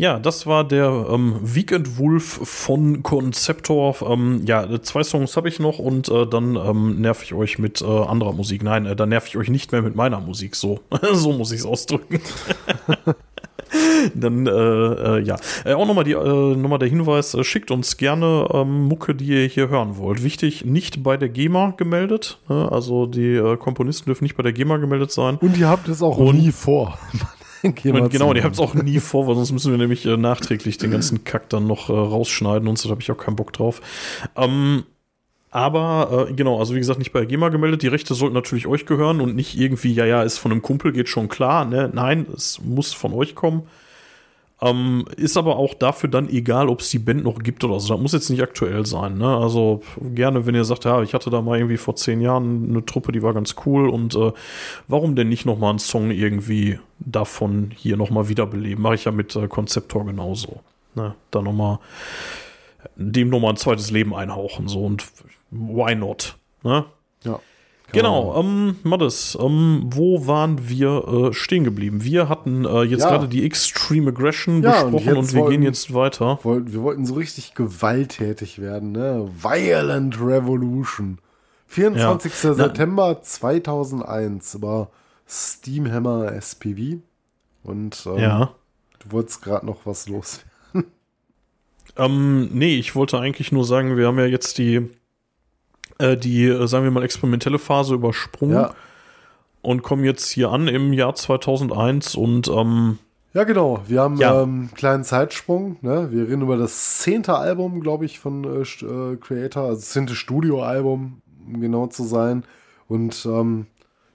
[0.05, 3.95] Ja, das war der ähm, Weekend Wolf von Conceptor.
[4.07, 7.81] Ähm, ja, zwei Songs habe ich noch und äh, dann ähm, nerv ich euch mit
[7.81, 8.61] äh, anderer Musik.
[8.61, 10.55] Nein, äh, dann nerv ich euch nicht mehr mit meiner Musik.
[10.55, 10.81] So,
[11.13, 12.21] so muss ich es ausdrücken.
[14.13, 15.37] dann, äh, äh, ja.
[15.65, 19.25] Äh, auch nochmal die, äh, nochmal der Hinweis, äh, schickt uns gerne ähm, Mucke, die
[19.25, 20.21] ihr hier hören wollt.
[20.23, 22.37] Wichtig, nicht bei der GEMA gemeldet.
[22.47, 22.71] Ne?
[22.71, 25.37] Also die Komponisten dürfen nicht bei der GEMA gemeldet sein.
[25.37, 26.99] Und ihr habt es auch Und- nie vor.
[27.75, 30.05] Gehen Und genau, zu- die habt es auch nie vor, weil sonst müssen wir nämlich
[30.05, 33.17] äh, nachträglich den ganzen Kack dann noch äh, rausschneiden und so, da habe ich auch
[33.17, 33.81] keinen Bock drauf.
[34.35, 34.83] Ähm,
[35.51, 37.81] aber äh, genau, also wie gesagt, nicht bei der GEMA gemeldet.
[37.81, 40.91] Die Rechte sollten natürlich euch gehören und nicht irgendwie, ja, ja, ist von einem Kumpel,
[40.91, 41.63] geht schon klar.
[41.63, 41.89] Ne?
[41.93, 43.63] Nein, es muss von euch kommen.
[44.61, 47.93] Ähm, ist aber auch dafür dann egal, ob es die Band noch gibt oder so.
[47.93, 49.17] Das muss jetzt nicht aktuell sein.
[49.17, 49.27] Ne?
[49.27, 49.81] Also
[50.13, 53.11] gerne, wenn ihr sagt, ja, ich hatte da mal irgendwie vor zehn Jahren eine Truppe,
[53.11, 54.31] die war ganz cool und äh,
[54.87, 58.81] warum denn nicht noch mal einen Song irgendwie davon hier noch mal wiederbeleben?
[58.81, 60.61] Mache ich ja mit äh, Konzeptor genauso.
[60.95, 61.15] Ne?
[61.31, 61.79] Da noch mal
[62.95, 65.05] dem noch mal ein zweites Leben einhauchen so und
[65.51, 66.37] why not?
[66.63, 66.85] Ne?
[67.95, 68.01] Ja.
[68.01, 72.03] Genau, ähm, Mattes, ähm, wo waren wir äh, stehen geblieben?
[72.03, 73.09] Wir hatten äh, jetzt Ja.
[73.09, 76.39] gerade die Extreme Aggression Ja, und besprochen und, jetzt wir wollen- gehen jetzt weiter.
[76.43, 79.29] Wollten- Wir wollten so richtig gewalttätig werden, ne?
[79.41, 81.19] Violent Revolution.
[81.67, 82.43] 24.
[82.43, 82.53] Ja.
[82.53, 84.89] September 2001 war
[85.27, 86.99] Steamhammer SPV.
[87.63, 88.49] Und ähm, Ja.
[88.99, 90.41] du wolltest gerade noch was los.
[91.97, 94.89] Ähm, nee, ich wollte eigentlich nur sagen, wir haben ja jetzt die,
[95.99, 98.73] äh, die, äh, sagen wir mal, experimentelle Phase übersprungen Ja,
[99.61, 102.99] und kommen jetzt hier an im Jahr 2001 und ähm,
[103.33, 103.81] ja genau.
[103.87, 104.41] Wir haben Ja.
[104.43, 105.75] ähm, einen kleinen Zeitsprung.
[105.81, 106.07] Ne?
[106.11, 109.63] Wir reden über das zehnte Album, glaube ich, von äh, äh, Creator.
[109.63, 112.43] Also das zehnte Studioalbum, um genau zu sein.
[112.87, 113.65] Und ähm,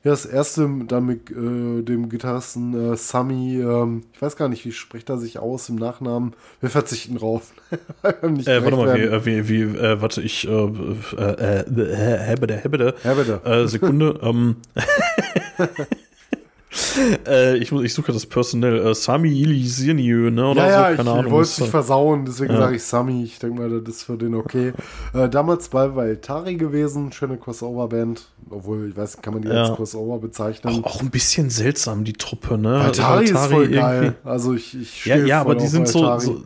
[0.02, 4.64] ja, das erste dann mit äh, dem Gitarristen äh, Sami, ähm, ich weiß gar nicht,
[4.64, 6.32] wie spricht er sich aus im Nachnamen?
[6.60, 7.52] Wir verzichten drauf.
[8.02, 9.12] Äh, warte mal, wie, werden.
[9.12, 13.40] äh, wie, wie äh, warte, ich, äh, äh, äh, hebede, hebede, bitte.
[13.44, 14.56] äh, Sekunde, ähm,
[17.26, 18.86] äh, ich, ich suche das personell.
[18.86, 20.48] Äh, Sami Ilisirnieu, ne?
[20.51, 21.32] Oder ja, so, ich, keine ich Ahnung.
[21.32, 22.60] wollte es ist nicht versauen, deswegen Ja.
[22.60, 23.24] sage ich Sami.
[23.24, 24.72] Ich denke mal, das ist für den okay.
[25.12, 28.22] Äh, damals bei Valtari gewesen, schöne Crossover-Band.
[28.51, 29.64] Obwohl, ich weiß kann man die Ja.
[29.64, 30.82] als Crossover bezeichnen?
[30.84, 32.80] auch, auch ein bisschen seltsam, die Truppe, ne?
[32.80, 34.14] Valtari ist Valtari voll irgendwie- geil.
[34.24, 36.42] Also ich, ich Ja, ja, aber die sind so, so.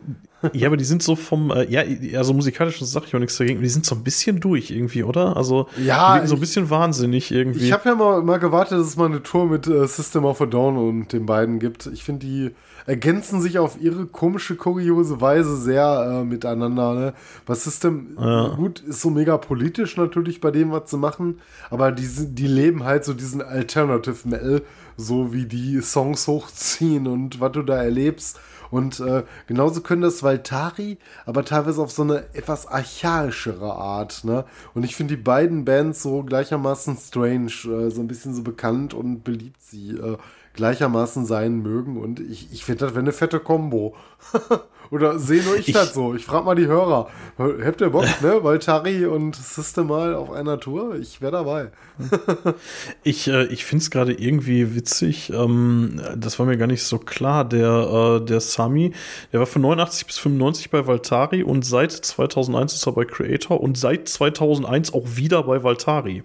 [0.52, 1.82] Ja, aber die sind so vom, äh, ja,
[2.18, 5.36] also musikalisch sage ich auch nichts dagegen, die sind so ein bisschen durch irgendwie, oder?
[5.36, 7.64] Also, Ja, die wirken so ein bisschen wahnsinnig irgendwie.
[7.66, 10.40] Ich habe ja mal, mal gewartet, dass es mal eine Tour mit äh, System of
[10.40, 11.86] a Down und den beiden gibt.
[11.86, 12.50] Ich finde, die
[12.86, 16.92] ergänzen sich auf ihre komische, kuriose Weise sehr äh, miteinander.
[16.94, 17.14] Ne?
[17.46, 18.14] Was System,
[18.56, 21.38] gut, ist so mega politisch natürlich bei dem, was sie machen,
[21.70, 24.60] aber die, sind- die leben halt so diesen Alternative Metal,
[24.98, 28.38] so wie die Songs hochziehen und was du da erlebst.
[28.74, 34.24] Und äh, genauso können das Valtari, aber teilweise auf so eine etwas archaischere Art.
[34.24, 34.44] Ne?
[34.74, 38.92] Und ich finde die beiden Bands so gleichermaßen strange, äh, so ein bisschen so bekannt
[38.92, 40.16] und beliebt sie äh,
[40.54, 41.96] gleichermaßen sein mögen.
[41.98, 43.94] Und ich, ich finde, das wäre eine fette Kombo.
[44.90, 46.14] Oder sehe nur ich, Ich- das so?
[46.14, 47.08] Ich frage mal die Hörer.
[47.38, 48.42] Habt ihr Bock, ne?
[48.44, 50.94] Valtari und System mal auf einer Tour?
[50.96, 51.70] Ich wäre dabei.
[53.02, 55.30] Ich, äh, ich finde es gerade irgendwie witzig.
[55.32, 57.44] Ähm, das war mir gar nicht so klar.
[57.44, 58.92] Der, äh, der Sami,
[59.32, 63.60] der war von 89 bis 95 bei Valtari und seit 2001 ist er bei Creator
[63.60, 66.22] und seit 2001 auch wieder bei Valtari.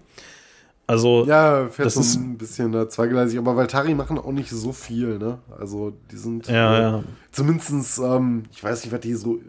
[0.90, 4.50] Also, Ja, fährt Das so ist- ein bisschen äh, zweigleisig, aber Valtari machen auch nicht
[4.50, 5.38] so viel, ne?
[5.58, 7.04] Also die sind Ja, äh, ja.
[7.32, 9.40] zumindestens, ähm, ich weiß nicht, was die so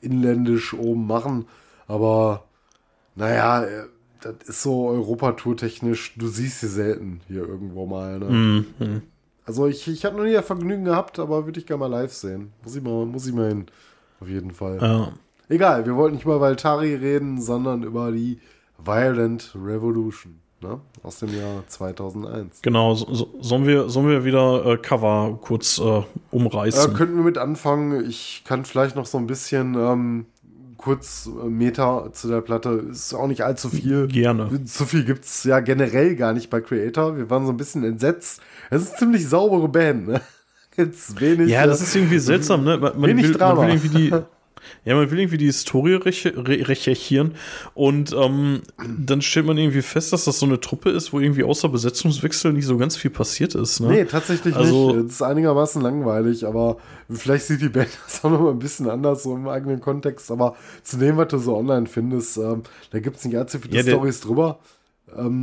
[0.00, 1.46] inländisch oben machen,
[1.86, 2.44] aber
[3.14, 3.84] naja, äh,
[4.20, 8.26] das ist so Europatour technisch, du siehst sie selten hier irgendwo mal, ne?
[8.78, 9.02] mhm.
[9.44, 12.12] Also ich, ich habe noch nie das Vergnügen gehabt, aber würde ich gerne mal live
[12.12, 12.52] sehen.
[12.62, 13.66] Muss ich mal, muss ich mal hin.
[14.20, 14.78] Auf jeden Fall.
[14.80, 15.12] ja.
[15.48, 18.38] Egal, wir wollten nicht über Valtari reden, sondern über die
[18.84, 20.80] Violent Revolution ne?
[21.02, 22.62] aus dem Jahr 2001.
[22.62, 26.94] Genau, so, so, sollen, wir, sollen wir wieder äh, Cover kurz äh, Äh, umreißen?
[26.94, 28.04] könnten wir mit anfangen.
[28.08, 30.26] Ich kann vielleicht noch so ein bisschen ähm,
[30.76, 32.70] kurz äh, Meta zu der Platte.
[32.90, 34.08] Ist auch nicht allzu viel.
[34.08, 34.64] Gerne.
[34.64, 37.16] Zu viel gibt es ja generell gar nicht bei Creator.
[37.16, 38.40] Wir waren so ein bisschen entsetzt.
[38.70, 40.08] Es ist eine ziemlich saubere Band.
[40.08, 40.20] Ne?
[40.76, 41.50] Jetzt wenig.
[41.50, 42.78] Ja, das äh, ist irgendwie seltsam, ne?
[42.78, 43.62] Man, man, wenig will, man Drama.
[43.62, 44.12] will irgendwie die.
[44.84, 47.34] Ja, man will irgendwie die Historie reche- re recherchieren
[47.74, 48.62] und ähm,
[48.98, 52.52] dann stellt man irgendwie fest, dass das so eine Truppe ist, wo irgendwie außer Besetzungswechsel
[52.52, 53.80] nicht so ganz viel passiert ist.
[53.80, 53.88] Ne?
[53.88, 55.06] Nee, tatsächlich Also- nicht.
[55.06, 56.78] Es ist einigermaßen langweilig, aber
[57.10, 60.30] vielleicht sieht die Band das auch noch mal ein bisschen anders, so im eigenen Kontext.
[60.30, 63.76] Aber zu dem, was du so online findest, ähm, da gibt es nicht allzu viele
[63.76, 64.58] Ja, Stories drüber.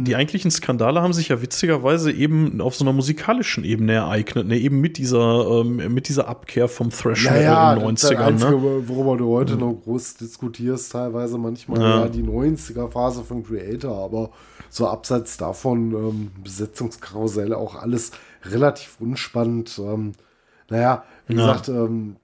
[0.03, 4.57] Die eigentlichen Skandale haben sich ja witzigerweise eben auf so einer musikalischen Ebene ereignet, ne?
[4.57, 8.03] eben mit dieser, ähm, mit dieser Abkehr vom Thrash Ja, Metal ja, in den das
[8.03, 8.23] ist das 90ern.
[8.25, 8.87] Einzige, Ne?
[8.89, 11.99] worüber du heute noch groß diskutierst, teilweise manchmal Ja.
[12.01, 12.09] ja.
[12.09, 14.31] die 90er-Phase von Creator, aber
[14.69, 18.11] so abseits davon ähm, Besetzungskarussell auch alles
[18.43, 19.79] relativ unspannend.
[19.83, 20.13] Ähm,
[20.69, 21.39] naja, wie Ja.
[21.39, 22.15] gesagt, ähm,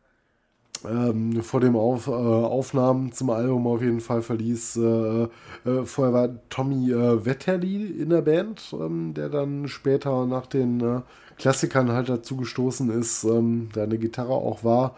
[0.90, 4.78] ähm, vor dem Auf, äh, Aufnahmen zum Album auf jeden Fall verließ.
[4.78, 5.24] Äh,
[5.66, 10.82] äh, vorher war Tommy äh, Wetterli in der Band, ähm, der dann später nach den
[10.82, 11.02] äh,
[11.38, 14.95] Klassikern halt dazu gestoßen ist, ähm, der eine Gitarre auch war,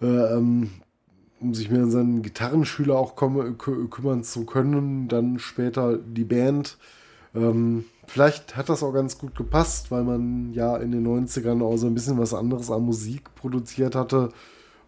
[0.00, 0.70] äh, ähm,
[1.40, 5.08] um sich mehr um seinen Gitarrenschüler auch kü kümmern zu können.
[5.08, 6.78] Dann später die Band.
[7.34, 11.76] Ähm, vielleicht hat das auch ganz gut gepasst, weil man ja in den 90ern auch
[11.76, 14.30] so ein bisschen was anderes an Musik produziert hatte.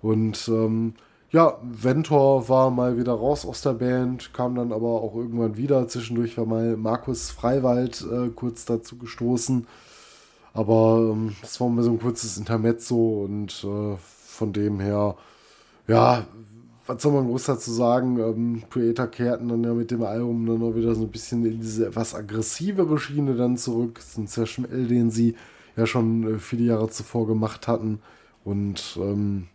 [0.06, 0.94] Und ähm,
[1.32, 5.88] ja, Ventor war mal wieder raus aus der Band, kam dann aber auch irgendwann wieder.
[5.88, 9.66] Zwischendurch war mal Markus Freiwald äh, kurz dazu gestoßen.
[10.54, 15.16] Aber ähm, war mal so ein kurzes Intermezzo und äh, von dem her,
[15.88, 16.24] ja,
[16.86, 18.20] was soll man groß dazu sagen?
[18.20, 21.60] Ähm, Creator kehrten dann ja mit dem Album dann auch wieder so ein bisschen in
[21.60, 23.96] diese etwas aggressivere Schiene dann zurück.
[23.96, 25.34] Das ist ein Session L, den sie
[25.76, 27.98] ja schon äh, viele Jahre zuvor gemacht hatten.
[28.44, 29.48] Und ähm,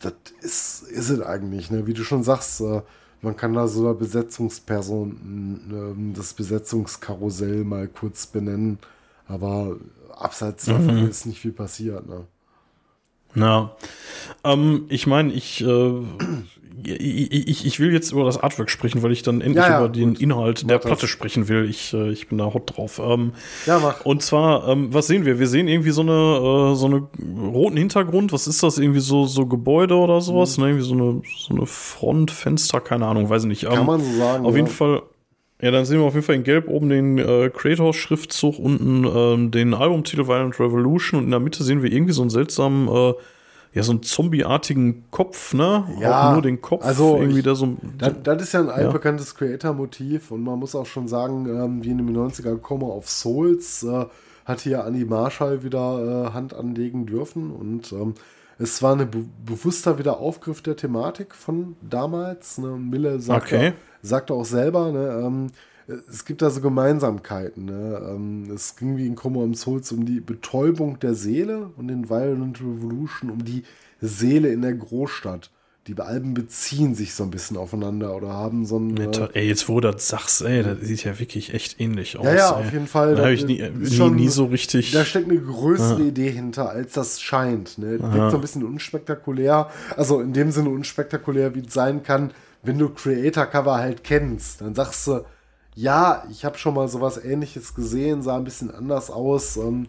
[0.00, 1.86] das ist, ist es eigentlich, ne?
[1.86, 2.82] wie du schon sagst, äh,
[3.22, 8.78] man kann da so eine Besetzungsperson, ähm, das Besetzungskarussell mal kurz benennen,
[9.28, 9.76] aber
[10.16, 12.08] abseits davon ist nicht viel passiert.
[12.08, 12.24] Ne?
[13.34, 13.76] Ja.
[14.42, 16.02] Ähm, ich meine, ich, äh,
[16.84, 19.78] ich, ich, ich will jetzt über das Artwork sprechen, weil ich dann endlich Ja, ja,
[19.80, 20.20] über den gut.
[20.22, 20.88] Inhalt der Mach das.
[20.90, 21.68] Platte sprechen will.
[21.68, 23.00] Ich, äh, ich bin da hot drauf.
[23.04, 23.32] Ähm,
[23.66, 24.04] Ja, mach.
[24.04, 25.38] und zwar, ähm, was sehen wir?
[25.38, 26.12] Wir sehen irgendwie so eine,
[26.72, 27.08] äh, so eine
[27.52, 28.32] roten Hintergrund.
[28.32, 28.78] Was ist das?
[28.78, 30.58] Irgendwie so, so Gebäude oder sowas?
[30.58, 30.66] Ne?
[30.68, 33.64] Irgendwie so eine, so eine Front, Fenster, keine Ahnung, weiß ich nicht.
[33.66, 34.44] Kann Ähm, man so sagen.
[34.46, 34.56] auf ja.
[34.58, 35.02] jeden Fall.
[35.62, 39.50] Ja, dann sehen wir auf jeden Fall in Gelb oben den äh, Creator-Schriftzug, unten ähm,
[39.50, 43.12] den Albumtitel Violent Revolution und in der Mitte sehen wir irgendwie so einen seltsamen, äh,
[43.72, 45.84] ja, so einen zombieartigen Kopf, ne?
[46.00, 46.84] Ja, Auch nur den Kopf.
[46.84, 47.76] also irgendwie ich- da so.
[47.98, 51.90] Das, das ist ja ein altbekanntes Creator-Motiv und man muss auch schon sagen, ähm, wie
[51.90, 54.06] in den 90er Coma of Souls äh,
[54.44, 58.14] hat hier Annie Marshall wieder äh, Hand anlegen dürfen und ähm,
[58.58, 62.58] es war eine be bewusster Wiederaufgriff der Thematik von damals.
[62.58, 62.76] Ne?
[62.76, 63.72] Mille sagte, Okay.
[64.02, 65.46] sagte auch selber, ne, ähm,
[66.10, 67.64] es gibt da so Gemeinsamkeiten.
[67.64, 68.00] Ne?
[68.10, 72.08] Ähm, es ging wie in Chroma um Souls um die Betäubung der Seele und in
[72.10, 73.62] Violent Revolution um die
[74.00, 75.50] Seele in der Großstadt.
[75.86, 78.96] Die Alben beziehen sich so ein bisschen aufeinander oder haben so ein.
[78.96, 82.26] Äh, Ey, jetzt wo du das sagst, ey, das sieht ja wirklich echt ähnlich aus.
[82.26, 82.66] ja, ja, ey.
[82.66, 83.14] auf jeden Fall.
[83.16, 84.92] Da habe ich Das nie, schon- nie so richtig.
[84.92, 87.78] Da steckt eine größere Idee hinter, als das scheint.
[87.78, 87.98] Ne?
[87.98, 89.70] Wirkt so ein bisschen unspektakulär.
[89.96, 92.30] Also in dem Sinne unspektakulär, wie es sein kann,
[92.62, 94.60] wenn du Creator-Cover halt kennst.
[94.60, 95.24] Dann sagst du,
[95.74, 99.56] ja, ich habe schon mal sowas ähnliches gesehen, sah ein bisschen anders aus.
[99.56, 99.86] Ähm,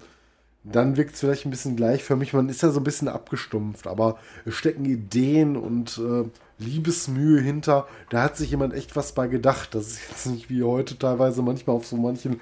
[0.64, 2.34] dann wirkt es vielleicht ein bisschen gleichförmig.
[2.34, 6.30] Man ist ja so ein bisschen abgestumpft, aber es stecken Ideen und äh,
[6.60, 7.88] Liebesmühe hinter.
[8.10, 9.74] Da hat sich jemand echt was bei gedacht.
[9.74, 12.40] Das ist jetzt nicht wie heute teilweise manchmal auf so manchen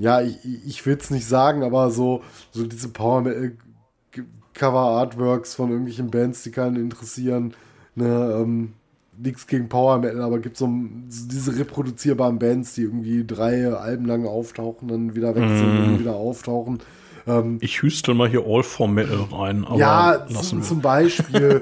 [0.00, 3.52] ja, ich, ich will es nicht sagen, aber so, so diese Power äh,
[4.58, 7.54] von irgendwelchen Bands, die keinen interessieren.
[7.94, 8.06] Ne,
[8.40, 8.72] ähm,
[9.22, 10.66] nichts gegen Power Metal, aber gibt so,
[11.08, 15.92] so diese reproduzierbaren Bands, die irgendwie drei Alben lang auftauchen, dann wieder weg sind Mhm.
[15.94, 16.78] und wieder auftauchen.
[17.26, 21.60] Ähm, ich hüstel mal hier All for Metal rein, aber ja, lassen zum, Beispiel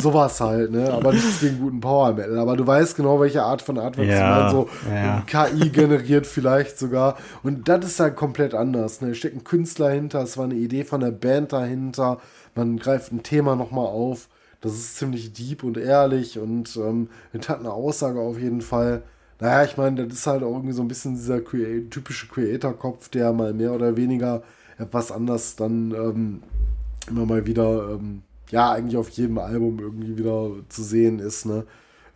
[0.00, 0.90] sowas halt, ne?
[0.90, 2.38] Aber nichts gegen guten Power Metal.
[2.38, 5.22] Aber du weißt genau, welche Art von Artworks Ja, du meinst, so ja.
[5.26, 7.16] KI generiert vielleicht sogar.
[7.42, 9.02] Und das ist halt komplett anders.
[9.02, 9.08] Ne?
[9.08, 12.18] Da steckt ein Künstler hinter, es war eine Idee von der Band dahinter.
[12.54, 14.28] Man greift ein Thema nochmal auf.
[14.66, 19.04] Das ist ziemlich deep und ehrlich und ähm, hat eine Aussage auf jeden Fall.
[19.38, 23.08] Naja, ich meine, das ist halt auch irgendwie so ein bisschen dieser Crea typische Creator-Kopf,
[23.10, 24.42] der mal mehr oder weniger
[24.76, 26.42] etwas anders dann ähm,
[27.08, 31.64] immer mal wieder, ähm, ja, eigentlich auf jedem Album irgendwie wieder zu sehen ist, ne?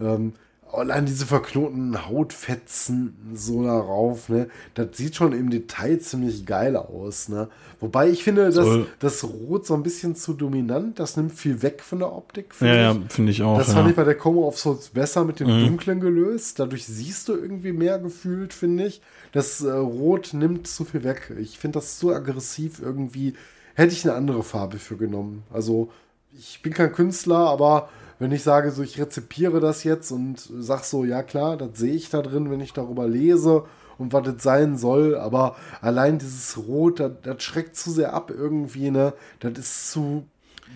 [0.01, 0.33] Ähm,
[0.73, 4.49] allein diese verknoteten Hautfetzen so darauf, ne?
[4.75, 7.49] Das sieht schon im Detail ziemlich geil aus, ne?
[7.81, 11.63] Wobei ich finde, dass Soll- das Rot so ein bisschen zu dominant, das nimmt viel
[11.63, 13.13] weg von der Optik, Ja, finde ja, ich.
[13.13, 13.59] finde ich auch.
[13.59, 13.75] Das ja.
[13.75, 16.59] fand ich bei der Coma of Souls besser mit dem Dunklen gelöst.
[16.59, 19.01] Dadurch siehst du irgendwie mehr gefühlt, finde ich.
[19.33, 21.33] Das äh, Rot nimmt zu viel weg.
[21.41, 23.35] Ich finde das so aggressiv irgendwie.
[23.75, 25.45] Hätte ich eine andere Farbe für genommen.
[25.53, 25.91] Also,
[26.39, 27.89] ich bin kein Künstler, aber
[28.21, 31.95] wenn ich sage, so ich rezipiere das jetzt und sag so, ja klar, das sehe
[31.95, 33.65] ich da drin, wenn ich darüber lese
[33.99, 38.91] und was das sein soll, aber allein dieses Rot, das, schreckt zu sehr ab irgendwie,
[38.91, 39.15] ne?
[39.41, 40.27] Das ist zu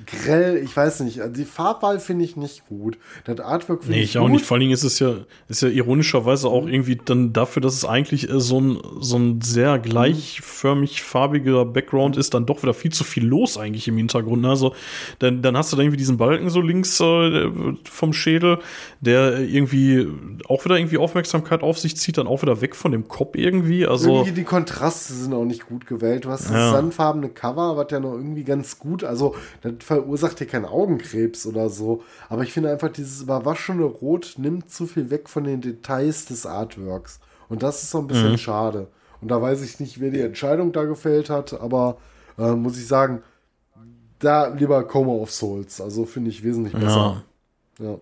[0.06, 1.20] grell, ich weiß nicht.
[1.20, 2.98] Also Die Farbwahl finde ich nicht gut.
[3.24, 4.32] Das Artwork finde Nee, ich ich auch gut.
[4.32, 4.44] nicht.
[4.46, 5.14] Vor allen Dingen ist es ja,
[5.48, 9.78] ist ja ironischerweise auch irgendwie dann dafür, dass es eigentlich so ein, so ein sehr
[9.78, 14.42] gleichförmig farbiger Background ist, dann doch wieder viel zu viel los eigentlich im Hintergrund.
[14.42, 14.48] ne?
[14.50, 14.74] Also,
[15.18, 17.50] dann, dann hast du da irgendwie diesen Balken so links äh,
[17.90, 18.58] vom Schädel,
[19.00, 20.06] der irgendwie
[20.48, 23.86] auch wieder irgendwie Aufmerksamkeit auf sich zieht, dann auch wieder weg von dem Kopf irgendwie.
[23.86, 26.24] Also, irgendwie die Kontraste sind auch nicht gut gewählt.
[26.24, 26.70] Du hast das Ja.
[26.72, 31.69] sandfarbene Cover, was ja noch irgendwie ganz gut, also das verursacht dir keinen Augenkrebs oder
[31.69, 32.02] so.
[32.28, 36.47] Aber ich finde einfach, dieses überwaschene Rot nimmt zu viel weg von den Details des
[36.47, 37.20] Artworks.
[37.48, 38.89] Und das ist so ein bisschen schade.
[39.20, 41.98] Und da weiß ich nicht, wer die Entscheidung da gefällt hat, aber
[42.39, 43.23] äh, muss ich sagen,
[44.19, 45.81] da lieber Coma of Souls.
[45.81, 47.23] Also finde ich wesentlich besser.
[47.78, 47.98] Ja.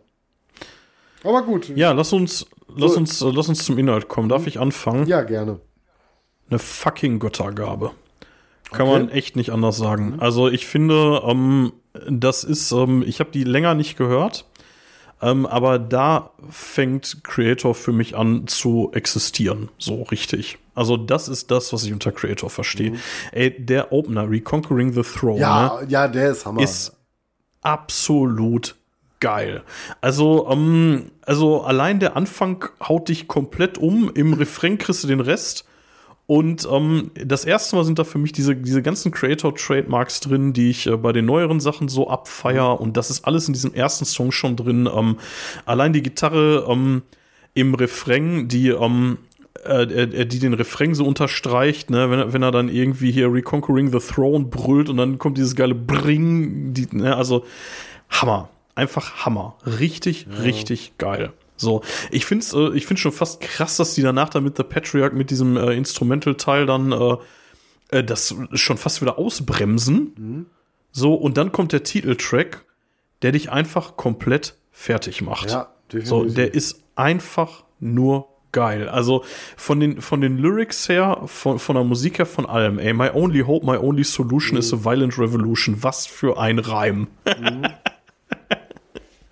[1.25, 1.69] Aber gut.
[1.77, 2.99] ja, lass uns, lass So.
[2.99, 4.29] uns, lass uns zum Inhalt kommen.
[4.29, 5.07] Darf ich anfangen?
[5.07, 5.61] Ja, gerne.
[6.51, 7.93] eine fucking Göttergabe.
[8.73, 8.99] Kann Okay.
[9.01, 10.16] man echt nicht anders sagen.
[10.19, 11.73] Also ich finde, ähm,
[12.09, 14.47] das ist, ähm, ich habe die länger nicht gehört,
[15.20, 20.59] ähm, aber da fängt Creator für mich an zu existieren, so richtig.
[20.74, 22.94] Also das ist das, was ich unter Creator verstehe.
[23.31, 25.40] Ey, der Opener, Reconquering the Throne, ne?
[25.40, 26.62] Ja, ja, der ist Hammer.
[26.62, 26.97] ist
[27.61, 28.74] absolut
[29.20, 29.62] geil.
[30.01, 34.11] Also, ähm, also allein der Anfang haut dich komplett um.
[34.15, 35.65] Im Refrain kriegst du den Rest.
[36.27, 40.70] Und ähm, das erste Mal sind da für mich diese, diese ganzen Creator-Trademarks drin, die
[40.70, 42.81] ich äh, bei den neueren Sachen so abfeier.
[42.81, 44.89] Und das ist alles in diesem ersten Song schon drin.
[44.94, 45.16] Ähm,
[45.66, 47.03] allein die Gitarre ähm,
[47.55, 49.19] im Refrain, die, ähm,
[49.66, 53.31] äh, äh, die den Refrain so unterstreicht, ne, wenn, er- wenn er dann irgendwie hier
[53.31, 57.44] Reconquering the Throne brüllt und dann kommt dieses geile Bring, die, ne, also
[58.09, 58.49] Hammer.
[58.74, 59.57] Einfach Hammer.
[59.66, 61.32] Richtig, richtig geil.
[61.63, 64.57] So, ich finde es äh, ich find's schon fast krass, dass die danach dann mit
[64.57, 67.17] The Patriarch, mit diesem äh, Instrumental-Teil dann äh,
[67.89, 70.47] äh, das schon fast wieder ausbremsen.
[70.91, 72.65] So, und dann kommt der Titeltrack,
[73.23, 75.51] der dich einfach komplett fertig macht.
[75.51, 76.09] Ja, definitiv.
[76.09, 78.89] So, der ist einfach nur geil.
[78.89, 79.25] Also
[79.57, 82.79] von den, von den Lyrics her, von, von der Musik her, von allem.
[82.79, 85.83] Ey, my only hope, my only solution is a violent revolution.
[85.83, 87.09] Was für ein Reim.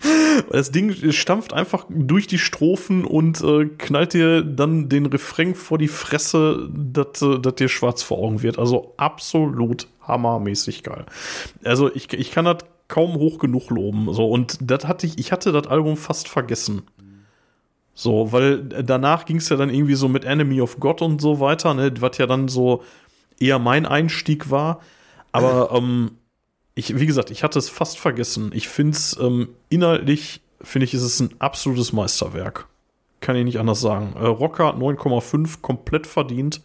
[0.51, 5.79] Das Ding stampft einfach durch die Strophen und äh, knallt dir dann den Refrain vor
[5.79, 8.59] die Fresse, dass äh, dir schwarz vor Augen wird.
[8.59, 11.05] Also absolut hammermäßig geil.
[11.65, 12.59] Also ich, ich kann das
[12.89, 14.13] kaum hoch genug loben.
[14.13, 16.83] So, und das hatte ich, ich hatte das Album fast vergessen.
[17.95, 21.41] So, weil danach ging es ja dann irgendwie so mit Enemy of God und so
[21.41, 22.83] weiter, ne, was ja dann so
[23.39, 24.81] eher mein Einstieg war.
[25.33, 26.13] Aber ähm,
[26.81, 28.51] ich, wie gesagt, ich hatte es fast vergessen.
[28.55, 32.67] Ich finde es ähm, inhaltlich, finde ich, ist es ein absolutes Meisterwerk.
[33.21, 34.15] Kann ich nicht anders sagen.
[34.17, 36.61] Äh, Rocker 9,5, komplett verdient.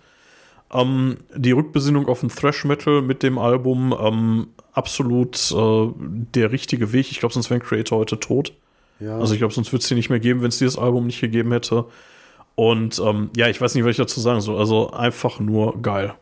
[0.73, 6.91] Ähm, die Rückbesinnung auf den Thrash Metal mit dem Album, ähm, absolut äh, der richtige
[6.91, 7.11] Weg.
[7.11, 8.53] Ich glaube, sonst wäre Creator heute tot.
[8.99, 9.19] Ja.
[9.19, 11.21] Also ich glaube, sonst würde es die nicht mehr geben, wenn es dieses Album nicht
[11.21, 11.85] gegeben hätte.
[12.55, 14.57] Und ähm, ja, ich weiß nicht, was ich dazu sagen soll.
[14.57, 16.13] Also einfach nur geil.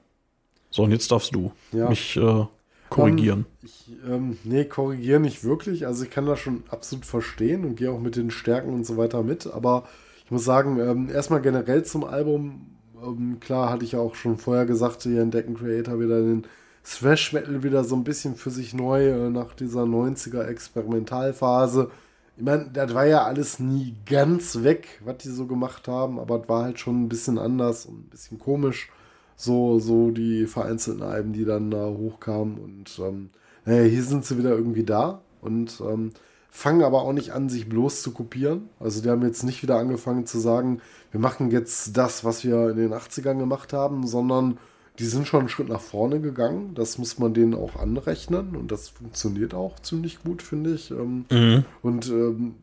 [0.71, 1.87] So, und jetzt darfst du Ja.
[1.89, 2.45] mich äh,
[2.93, 3.45] korrigieren.
[3.47, 5.85] Ähm, ich, ähm, nee, korrigieren nicht wirklich.
[5.85, 8.97] Also ich kann das schon absolut verstehen und gehe auch mit den Stärken und so
[8.97, 9.47] weiter mit.
[9.47, 9.83] Aber
[10.25, 12.67] ich muss sagen, ähm, erstmal generell zum Album,
[13.03, 16.45] ähm, klar hatte ich ja auch schon vorher gesagt, hier entdecken Creator wieder den
[16.83, 21.89] Thrash Metal wieder so ein bisschen für sich neu äh, nach dieser 90er Experimentalphase.
[22.35, 26.41] Ich meine, das war ja alles nie ganz weg, was die so gemacht haben, aber
[26.41, 28.89] es war halt schon ein bisschen anders und ein bisschen komisch
[29.35, 32.57] so, so die vereinzelten Alben, die dann da hochkamen.
[32.59, 33.29] Und ähm,
[33.65, 36.11] naja, hier sind sie wieder irgendwie da und ähm,
[36.49, 38.69] fangen aber auch nicht an, sich bloß zu kopieren.
[38.79, 40.81] Also die haben jetzt nicht wieder angefangen zu sagen,
[41.11, 44.57] wir machen jetzt das, was wir in den 80ern gemacht haben, sondern
[44.99, 46.75] die sind schon einen Schritt nach vorne gegangen.
[46.75, 50.91] Das muss man denen auch anrechnen und das funktioniert auch ziemlich gut, finde ich.
[50.91, 51.65] Ähm, Mhm.
[51.81, 52.55] und ähm,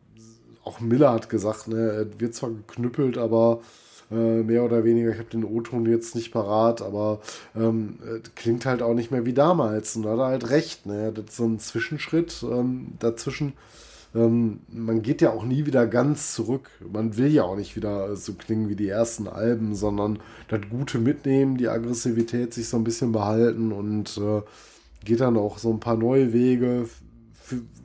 [0.63, 3.59] auch Miller hat gesagt, ne, er wird zwar geknüppelt, aber
[4.11, 7.21] äh, mehr oder weniger, ich habe den O-Ton jetzt nicht parat, aber
[7.55, 9.95] ähm, äh, klingt halt auch nicht mehr wie damals.
[9.95, 11.11] Und da hat er halt recht, ne?
[11.13, 13.53] Das ist so ein Zwischenschritt ähm, dazwischen.
[14.13, 16.69] Ähm, man geht ja auch nie wieder ganz zurück.
[16.91, 20.19] Man will ja auch nicht wieder so klingen wie die ersten Alben, sondern
[20.49, 24.41] das Gute mitnehmen, die Aggressivität sich so ein bisschen behalten und äh,
[25.05, 26.89] geht dann auch so ein paar neue Wege.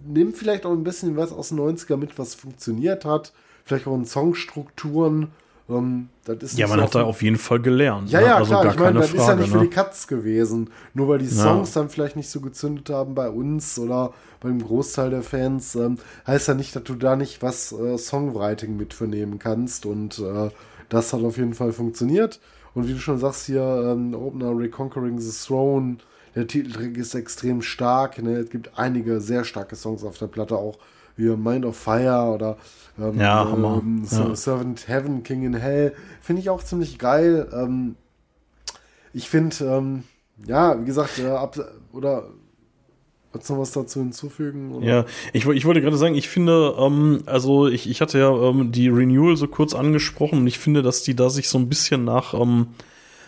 [0.06, 3.32] Nimmt vielleicht auch ein bisschen was aus den 90er mit, was funktioniert hat.
[3.64, 5.28] Vielleicht auch in Songstrukturen.
[5.68, 8.10] Ähm, das ist Ja, man so hat da auf jeden Fall gelernt.
[8.10, 8.26] ja, ne?
[8.26, 8.62] ja, also klar.
[8.64, 9.40] gar Ich meine, das ist ja Frage.
[9.40, 9.64] nicht für ne?
[9.64, 10.70] die Katz gewesen.
[10.94, 11.30] Nur weil die Ja.
[11.42, 15.98] Songs dann vielleicht nicht so gezündet haben bei uns oder beim Großteil der Fans, ähm,
[16.26, 19.86] heißt ja nicht, dass du da nicht was äh, Songwriting mit vernehmen kannst.
[19.86, 20.50] Und äh,
[20.88, 22.40] das hat auf jeden Fall funktioniert.
[22.74, 25.96] Und wie du schon sagst, hier ähm, Opener Reconquering the Throne,
[26.34, 28.22] der Titeltrack ist extrem stark.
[28.22, 28.36] Ne?
[28.36, 30.78] Es gibt einige sehr starke Songs auf der Platte, auch
[31.16, 32.58] wie Mind of Fire oder
[32.98, 33.80] ähm, Ja, Hammer.
[33.82, 34.34] ähm, Ja.
[34.34, 35.94] Servant Heaven, King in Hell.
[36.20, 37.48] Finde ich auch ziemlich geil.
[37.52, 37.96] Ähm,
[39.12, 40.02] ich finde, ähm,
[40.46, 41.56] ja, wie gesagt, äh, ab,
[41.92, 42.28] oder
[43.32, 44.72] du noch was dazu hinzufügen?
[44.72, 44.86] Oder?
[44.86, 48.72] Ja, ich, ich wollte gerade sagen, ich finde, ähm, also ich, ich hatte ja ähm,
[48.72, 52.04] die Renewal so kurz angesprochen und ich finde, dass die da sich so ein bisschen
[52.04, 52.68] nach, ähm,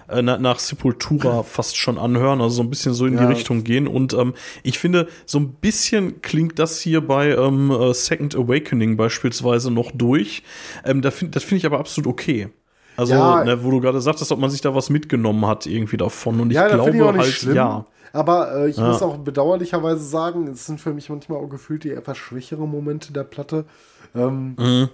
[0.08, 3.20] äh, na, nach Sepultura fast schon anhören, also so ein bisschen so in Ja.
[3.20, 3.86] die Richtung gehen.
[3.88, 8.96] Und ähm, ich finde, so ein bisschen klingt das hier bei ähm, äh, Second Awakening
[8.96, 10.42] beispielsweise noch durch.
[10.84, 12.48] Ähm, da find, das finde ich aber absolut okay.
[12.96, 13.44] Also, Ja.
[13.44, 16.40] ne, wo du gerade sagtest, ob man sich da was mitgenommen hat irgendwie davon.
[16.40, 17.54] Und ich Ja, glaube ich halt, schlimm.
[17.56, 17.86] ja.
[18.12, 18.88] Aber äh, ich Ja.
[18.88, 23.12] muss auch bedauerlicherweise sagen, es sind für mich manchmal auch gefühlt die etwas schwächeren Momente
[23.12, 23.66] der Platte.
[24.14, 24.88] Ähm, Mhm.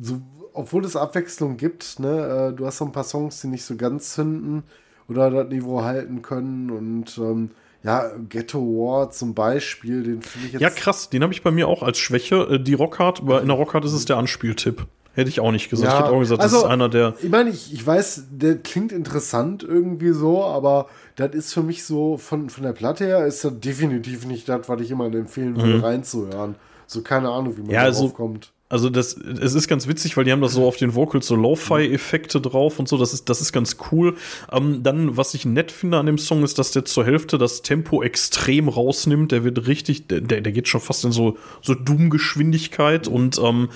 [0.00, 0.20] so,
[0.60, 3.76] obwohl es Abwechslung gibt, ne, äh, du hast so ein paar Songs, die nicht so
[3.76, 4.62] ganz zünden
[5.08, 7.50] oder das Niveau halten können und ähm,
[7.82, 10.62] ja, Ghetto War zum Beispiel, den finde ich jetzt.
[10.62, 12.36] Ja, krass, den habe ich bei mir auch als Schwäche.
[12.42, 14.86] Äh, Die Rockhard, aber in der Rockhard ist es der Anspieltipp.
[15.14, 15.90] Hätte ich auch nicht gesagt.
[15.90, 17.14] Ja, ich hätte auch gesagt, das also- ist einer der.
[17.22, 21.84] Ich meine, ich, ich weiß, der klingt interessant irgendwie so, aber das ist für mich
[21.84, 25.56] so, von, von der Platte her, ist das definitiv nicht das, was ich jemandem empfehlen
[25.56, 26.54] würde, reinzuhören.
[26.86, 27.72] So keine Ahnung, wie man Mhm.
[27.74, 28.52] Ja, da also- kommt.
[28.70, 31.34] Also das, es ist ganz witzig, weil die haben das so auf den Vocals so
[31.34, 32.96] Lo-Fi-Effekte drauf und so.
[32.96, 34.14] Das ist, das ist ganz cool.
[34.52, 37.62] Ähm, dann, was ich nett finde an dem Song, ist, dass der zur Hälfte das
[37.62, 39.32] Tempo extrem rausnimmt.
[39.32, 43.70] Der wird richtig, der, der geht schon fast in so, so Doom-Geschwindigkeit und ähm,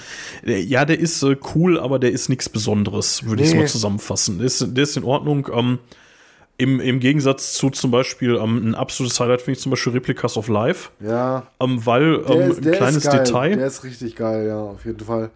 [0.46, 3.60] der, ja, der ist äh, cool, aber der ist nichts Besonderes, würde ich es Nee.
[3.62, 4.38] mal zusammenfassen.
[4.38, 5.48] Der ist, der ist in Ordnung.
[5.52, 5.78] Ähm,
[6.56, 10.36] im, Im Gegensatz zu zum Beispiel ähm, ein absolutes Highlight finde ich zum Beispiel Replicas
[10.36, 13.02] of Life, Ja, ähm, weil der, ähm, ist, ein kleines.
[13.04, 13.56] Detail.
[13.56, 15.30] Der ist richtig geil, ja, auf jeden Fall.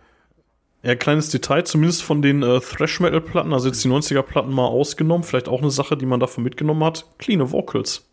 [0.85, 5.49] Ja, kleines Detail, zumindest von den äh, Thrash-Metal-Platten, also jetzt die 90er-Platten mal ausgenommen, vielleicht
[5.49, 8.05] auch eine Sache, die man davon mitgenommen hat, clean Vocals.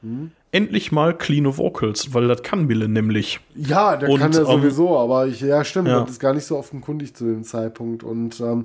[0.00, 0.30] Hm?
[0.50, 3.40] Endlich mal clean Vocals, weil das kann Mille nämlich.
[3.54, 6.00] Ja, der Und, kann er ähm, sowieso, aber ich, ja, stimmt, ja.
[6.00, 8.02] das ist gar nicht so offenkundig zu dem Zeitpunkt.
[8.02, 8.64] Und ähm,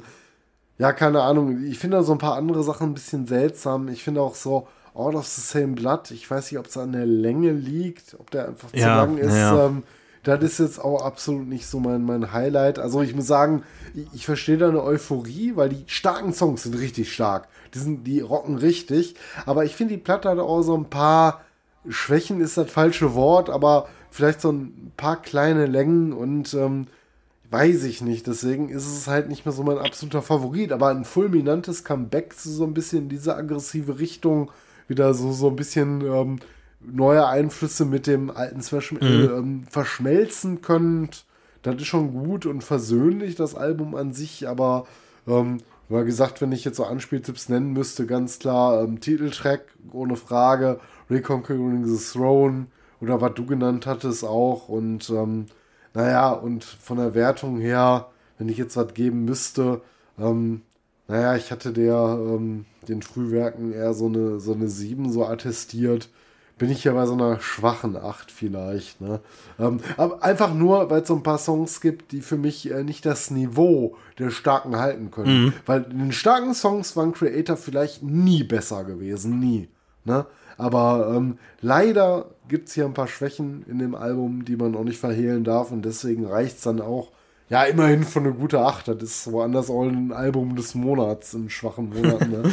[0.81, 3.87] ja, keine Ahnung, ich finde so ein paar andere Sachen ein bisschen seltsam.
[3.87, 6.91] Ich finde auch so Out of the Same Blood, ich weiß nicht, ob es an
[6.91, 9.31] der Länge liegt, ob der einfach zu Ja, lang ist.
[9.35, 9.67] ja.
[9.67, 9.83] Ähm,
[10.23, 12.79] das ist jetzt auch absolut nicht so mein, mein Highlight.
[12.79, 13.61] Also ich muss sagen,
[13.93, 17.47] ich, ich verstehe da eine Euphorie, weil die starken Songs sind richtig stark.
[17.75, 19.13] Die, sind, die rocken richtig.
[19.45, 21.41] Aber ich finde, die Platte hat auch so ein paar
[21.87, 26.87] Schwächen, ist das falsche Wort, aber vielleicht so ein paar kleine Längen und ähm,
[27.51, 28.27] weiß ich nicht.
[28.27, 30.71] Deswegen ist es halt nicht mehr so mein absoluter Favorit.
[30.71, 34.51] Aber ein fulminantes Comeback, so ein bisschen in diese aggressive Richtung,
[34.87, 36.39] wieder so, so ein bisschen ähm,
[36.79, 38.61] neue Einflüsse mit dem alten
[38.93, 39.37] Metal mhm.
[39.37, 41.25] ähm, verschmelzen könnt.
[41.61, 44.87] Das ist schon gut und versöhnlich, das Album an sich, aber
[45.27, 45.59] ähm,
[45.89, 50.79] wie gesagt, wenn ich jetzt so Anspieltipps nennen müsste, ganz klar ähm, Titeltrack, ohne Frage,
[51.09, 52.67] Reconquering the Throne
[52.99, 55.45] oder was du genannt hattest auch und ähm,
[55.93, 58.07] naja, und von der Wertung her,
[58.37, 59.81] wenn ich jetzt was geben müsste,
[60.19, 60.61] ähm,
[61.07, 66.09] naja, ich hatte der ähm, den Frühwerken eher so eine, so eine 7 so attestiert
[66.61, 69.01] bin ich ja bei so einer schwachen 8 vielleicht.
[69.01, 69.19] Ne?
[69.57, 72.83] Ähm, aber einfach nur, weil es so ein paar Songs gibt, die für mich äh,
[72.83, 75.45] nicht das Niveau der Starken halten können.
[75.45, 75.53] Mhm.
[75.65, 79.69] Weil in den starken Songs waren Creator vielleicht nie besser gewesen, nie.
[80.03, 80.27] Ne?
[80.61, 84.83] Aber ähm, leider gibt es hier ein paar Schwächen in dem Album, die man auch
[84.83, 87.11] nicht verhehlen darf und deswegen reicht es dann auch.
[87.49, 88.89] Ja, immerhin von eine gute 8.
[88.89, 92.31] Das ist woanders auch ein Album des Monats in schwachen Monaten.
[92.31, 92.51] Ne?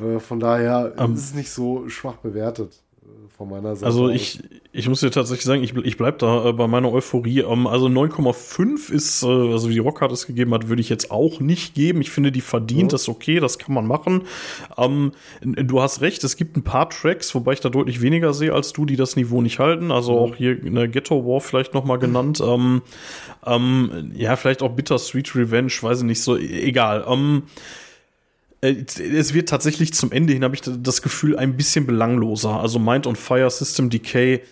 [0.16, 2.80] äh, von daher um, ist es nicht so schwach bewertet
[3.38, 3.86] von meiner Seite.
[3.86, 4.40] Also ich,
[4.72, 7.40] ich muss dir tatsächlich sagen, ich, ich bleibe da äh, bei meiner Euphorie.
[7.40, 11.12] Ähm, also 9,5 ist, äh, also wie die Rockhard es gegeben hat, würde ich jetzt
[11.12, 12.00] auch nicht geben.
[12.00, 12.96] Ich finde, die verdient, ja.
[12.96, 14.22] ist okay, das kann man machen.
[14.76, 18.52] Ähm, du hast recht, es gibt ein paar Tracks, wobei ich da deutlich weniger sehe
[18.52, 19.92] als du, die das Niveau nicht halten.
[19.92, 20.18] Also mhm.
[20.18, 22.42] auch hier eine Ghetto War vielleicht noch mal genannt.
[22.44, 22.82] Ähm,
[23.46, 27.04] ähm, ja, vielleicht auch Bitter Sweet Revenge, weiß ich nicht so, egal.
[27.08, 27.87] Ähm, äh,
[28.60, 32.60] es wird tatsächlich zum Ende hin, habe ich das Gefühl, ein bisschen belangloser.
[32.60, 34.42] Also Mind on Fire, System Decay,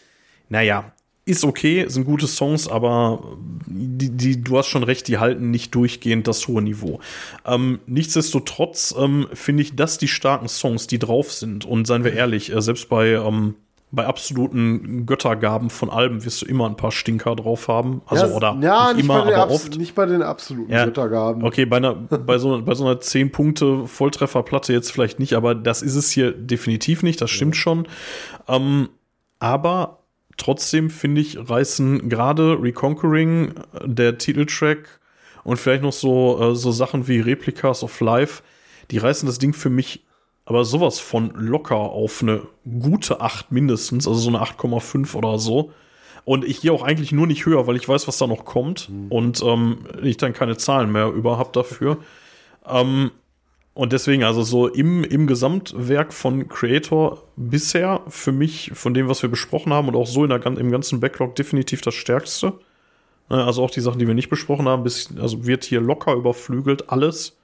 [0.49, 0.93] naja,
[1.25, 5.75] ist okay, sind gute Songs, aber die, die, du hast schon recht, die halten nicht
[5.75, 7.01] durchgehend das hohe Niveau.
[7.45, 12.13] Ähm, nichtsdestotrotz ähm, finde ich, dass die starken Songs, die drauf sind, und seien wir
[12.13, 13.57] ehrlich, äh, selbst bei ähm,
[13.97, 18.03] bei absoluten Göttergaben von Alben wirst du immer ein paar Stinker drauf haben.
[18.07, 19.77] Also, ja, oder ja, nicht, immer, aber oft.
[19.77, 21.43] Nicht bei den absoluten ja, Göttergaben.
[21.43, 25.97] Okay, bei, einer, bei, so, bei so einer 10-Punkte-Volltrefferplatte jetzt vielleicht nicht, aber das ist
[25.97, 27.61] es hier definitiv nicht, das stimmt ja.
[27.61, 27.89] schon.
[28.47, 28.91] Ähm,
[29.41, 30.01] aber
[30.37, 35.01] trotzdem finde ich, reißen gerade Reconquering, der Titeltrack
[35.43, 38.43] und vielleicht noch so, äh, so Sachen wie Replicas of Life,
[38.91, 40.06] die reißen das Ding für mich
[40.47, 42.43] aber sowas von locker auf eine
[42.81, 45.73] gute 8 mindestens, also so eine 8,5 oder so.
[46.25, 48.89] Und ich gehe auch eigentlich nur nicht höher, weil ich weiß, was da noch kommt
[48.89, 49.07] mhm.
[49.11, 51.99] und ähm, ich dann keine Zahlen mehr überhaupt dafür.
[52.67, 53.11] ähm,
[53.75, 59.21] und deswegen, also so im, im Gesamtwerk von Creator bisher für mich, von dem, was
[59.21, 62.55] wir besprochen haben und auch so in der, im ganzen Backlog definitiv das Stärkste.
[63.29, 66.15] Ne, also auch die Sachen, die wir nicht besprochen haben, bis, also wird hier locker
[66.15, 67.37] überflügelt, alles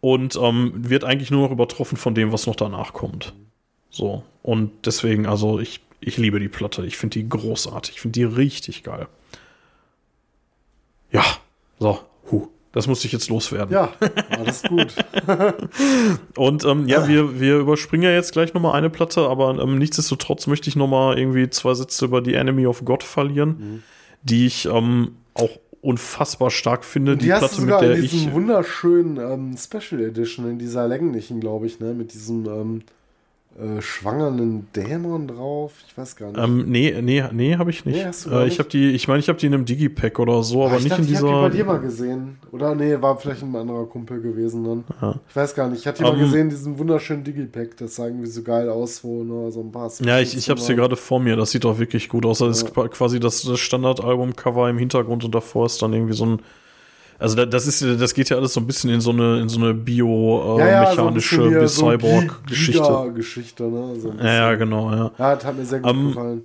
[0.00, 3.34] und ähm, wird eigentlich nur noch übertroffen von dem, was noch danach kommt.
[3.90, 4.22] So.
[4.42, 6.86] Und deswegen, also ich, ich liebe die Platte.
[6.86, 7.96] Ich finde die großartig.
[7.96, 9.08] Ich finde die richtig geil.
[11.10, 11.24] Ja,
[11.78, 12.00] so,
[12.30, 12.48] huh.
[12.72, 13.74] Das musste ich jetzt loswerden.
[13.74, 13.92] Ja,
[14.30, 14.94] alles gut.
[16.36, 20.46] und ähm, ja, wir, wir überspringen ja jetzt gleich nochmal eine Platte, aber ähm, nichtsdestotrotz
[20.46, 23.82] möchte ich nochmal irgendwie zwei Sätze über die Enemy of God verlieren, mhm.
[24.22, 27.16] die ich ähm, auch unfassbar stark finde.
[27.16, 28.34] die, die Platte, mit der in diesem ich.
[28.34, 32.82] wunderschönen ähm, Special Edition, in dieser länglichen, glaube ich, ne, mit diesem ähm,
[33.58, 35.72] äh, schwangernden Dämon drauf.
[35.88, 36.38] Ich weiß gar nicht.
[36.38, 38.26] Ähm, nee, nee, nee, habe ich nicht.
[38.26, 40.64] Nee, äh, ich habe die, ich meine, ich habe die in einem Digipack oder so,
[40.64, 41.26] aber Ach, nicht dachte, in dieser.
[41.26, 42.38] Ich habe die bei dir mal gesehen.
[42.52, 44.84] Oder nee, war vielleicht ein anderer Kumpel gewesen dann.
[45.02, 45.20] Ja.
[45.28, 45.80] Ich weiß gar nicht.
[45.80, 47.76] Ich hatte die um, mal ähm, gesehen, diesen wunderschönen Digipack.
[47.76, 49.90] Das sah irgendwie so geil aus, wo nur so ein paar.
[50.00, 51.34] Ja, ich, ich habe es hier gerade vor mir.
[51.34, 52.38] Das sieht doch wirklich gut aus.
[52.38, 52.68] Das ja.
[52.68, 56.40] ist quasi das, das Standardalbum-Cover im Hintergrund und davor ist dann irgendwie so ein
[57.20, 59.60] also das ist, das geht ja alles so ein bisschen in so eine, in so
[59.60, 63.12] eine biomechanische äh, ja, ja, so Cyborg-Geschichte.
[63.14, 64.00] Geschichte, ne?
[64.00, 65.10] So ja, ja, genau, ja.
[65.18, 66.42] Ja, das hat mir sehr gut um, gefallen.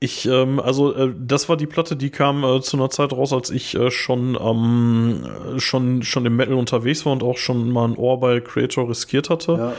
[0.00, 3.32] Ich, ähm, also äh, das war die Platte, die kam äh, zu einer Zeit raus,
[3.32, 5.24] als ich äh, schon, ähm,
[5.56, 9.28] schon, schon im Metal unterwegs war und auch schon mal ein Ohr bei Creator riskiert
[9.28, 9.52] hatte.
[9.52, 9.72] Ja.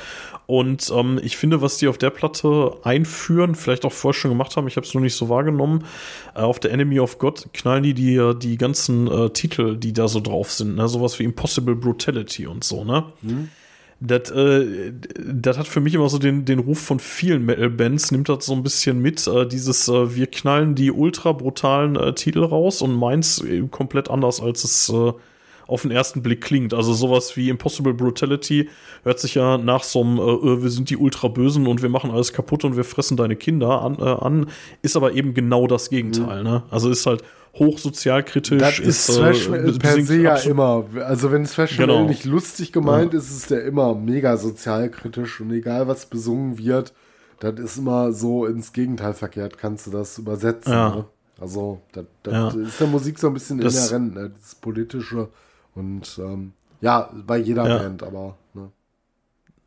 [0.49, 4.57] Und ähm, ich finde, was die auf der Platte einführen, vielleicht auch vorher schon gemacht
[4.57, 5.85] haben, ich habe es nur nicht so wahrgenommen,
[6.33, 9.93] äh, auf der Enemy of God knallen die die, äh, die ganzen äh, Titel, die
[9.93, 10.87] da so drauf sind, ne?
[10.87, 13.03] sowas wie Impossible Brutality und so, ne?
[13.21, 13.49] Mhm.
[13.99, 14.91] Das, äh,
[15.23, 18.53] das hat für mich immer so den, den Ruf von vielen Metal-Bands, nimmt das so
[18.53, 19.27] ein bisschen mit.
[19.27, 24.09] Äh, dieses, äh, wir knallen die ultra brutalen äh, Titel raus und meins äh, komplett
[24.09, 25.11] anders, als es, äh,
[25.69, 26.73] auf den ersten Blick klingt.
[26.73, 28.69] Also sowas wie Impossible Brutality
[29.03, 32.11] hört sich ja nach so einem, äh, äh wir sind die Ultrabösen und wir machen
[32.11, 34.47] alles kaputt und wir fressen deine Kinder an, äh, an
[34.81, 36.39] ist aber eben genau das Gegenteil.
[36.39, 36.49] Mhm.
[36.49, 36.63] Ne?
[36.69, 37.23] Also ist halt
[37.57, 38.59] hochsozialkritisch.
[38.59, 40.85] Das ist, ist Thrash äh, per se ja immer.
[41.05, 42.05] Also wenn Thrash genau.
[42.05, 43.19] nicht lustig gemeint ja.
[43.19, 46.93] ist, ist der immer mega sozialkritisch und egal was besungen wird,
[47.39, 50.73] das ist immer so ins Gegenteil verkehrt, kannst du das übersetzen.
[50.73, 50.95] Ja.
[50.95, 51.05] Ne?
[51.39, 52.61] Also das, das ja.
[52.61, 54.31] ist der Musik so ein bisschen das, inhärent, ne?
[54.37, 55.29] das Politische
[55.75, 58.69] und ähm, ja, bei jeder Band, aber ne?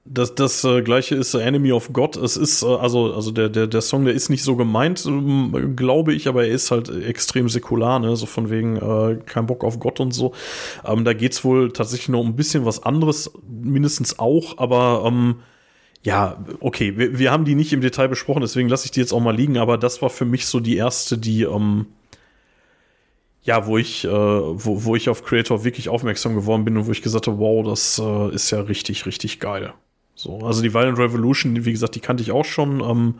[0.04, 2.16] Das, das äh, gleiche ist Enemy of God.
[2.16, 5.60] Es ist, äh, also, also der, der, der Song, der ist nicht so gemeint, äh,
[5.76, 8.16] glaube ich, aber er ist halt extrem säkular, ne?
[8.16, 10.32] So von wegen äh, kein Bock auf Gott und so.
[10.84, 15.36] Ähm, da geht's wohl tatsächlich noch um ein bisschen was anderes, mindestens auch, aber ähm,
[16.02, 19.12] ja, okay, wir, wir haben die nicht im Detail besprochen, deswegen lasse ich die jetzt
[19.12, 21.86] auch mal liegen, aber das war für mich so die erste, die, ähm,
[23.42, 26.92] ja, wo ich, äh, wo, wo ich auf Creator wirklich aufmerksam geworden bin und wo
[26.92, 29.74] ich gesagt habe, wow, das äh, ist ja richtig, richtig geil.
[30.14, 33.14] So, also die Violent Revolution, wie gesagt, die kannte ich auch schon ähm,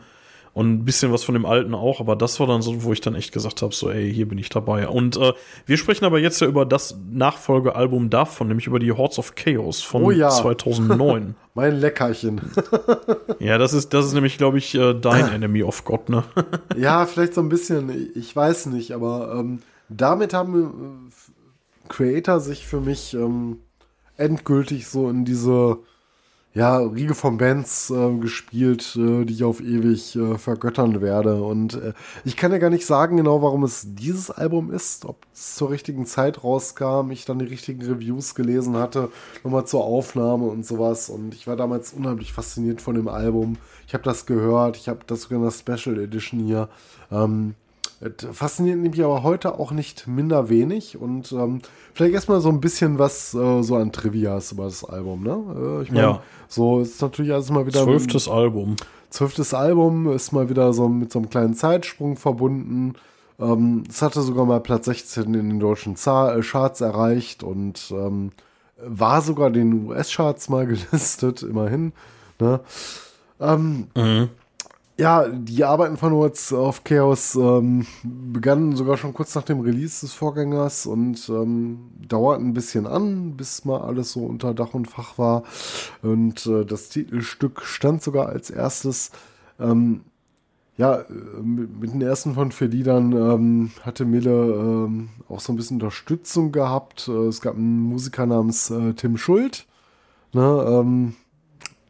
[0.53, 3.01] und ein bisschen was von dem alten auch, aber das war dann so, wo ich
[3.01, 4.87] dann echt gesagt habe, so, ey, hier bin ich dabei.
[4.87, 5.33] Und äh,
[5.65, 9.81] wir sprechen aber jetzt ja über das Nachfolgealbum davon, nämlich über die Hordes of Chaos
[9.81, 10.29] von oh ja.
[10.29, 11.35] 2009.
[11.55, 12.39] mein Leckerchen.
[13.39, 16.23] ja, das ist, das ist nämlich, glaube ich, äh, dein Enemy of God, ne?
[16.77, 22.67] ja, vielleicht so ein bisschen, ich weiß nicht, aber ähm, damit haben äh, Creator sich
[22.67, 23.59] für mich ähm,
[24.17, 25.79] endgültig so in diese
[26.55, 31.41] ja, Riege von Bands äh, gespielt, äh, die ich auf ewig äh, vergöttern werde.
[31.41, 31.93] Und äh,
[32.25, 35.71] ich kann ja gar nicht sagen genau, warum es dieses Album ist, ob es zur
[35.71, 39.09] richtigen Zeit rauskam, ich dann die richtigen Reviews gelesen hatte,
[39.43, 41.09] nochmal zur Aufnahme und sowas.
[41.09, 43.57] Und ich war damals unheimlich fasziniert von dem Album.
[43.87, 46.69] Ich habe das gehört, ich habe das sogar in der Special Edition hier.
[47.11, 47.55] Ähm,
[48.31, 51.61] fasziniert mich aber heute auch nicht minder wenig und ähm,
[51.93, 55.79] vielleicht erstmal so ein bisschen was äh, so an Trivias über das Album, ne?
[55.79, 56.23] Äh, ich meine, ja.
[56.47, 57.83] so ist natürlich alles mal wieder.
[57.83, 58.75] Zwölftes Album.
[59.09, 62.95] Zwölftes Album ist mal wieder so mit so einem kleinen Zeitsprung verbunden.
[63.39, 67.91] Ähm, es hatte sogar mal Platz 16 in den deutschen Zar äh, Charts erreicht und
[67.91, 68.31] ähm,
[68.77, 71.93] war sogar den US-Charts mal gelistet, immerhin.
[72.39, 72.59] Ne?
[73.39, 74.29] Ähm, mhm.
[74.95, 80.01] Ja, die Arbeiten von What's of Chaos ähm, begannen sogar schon kurz nach dem Release
[80.01, 84.87] des Vorgängers und ähm, dauerten ein bisschen an, bis mal alles so unter Dach und
[84.87, 85.43] Fach war.
[86.03, 89.09] Und äh, das Titelstück stand sogar als erstes.
[89.59, 90.01] Ähm,
[90.77, 95.53] ja, äh, mit, mit, den ersten von vier Liedern ähm, hatte Mille ähm, auch so
[95.53, 97.07] ein bisschen Unterstützung gehabt.
[97.07, 99.65] Äh, es gab einen Musiker namens äh, Tim Schuld.
[100.33, 101.15] Ne, ähm,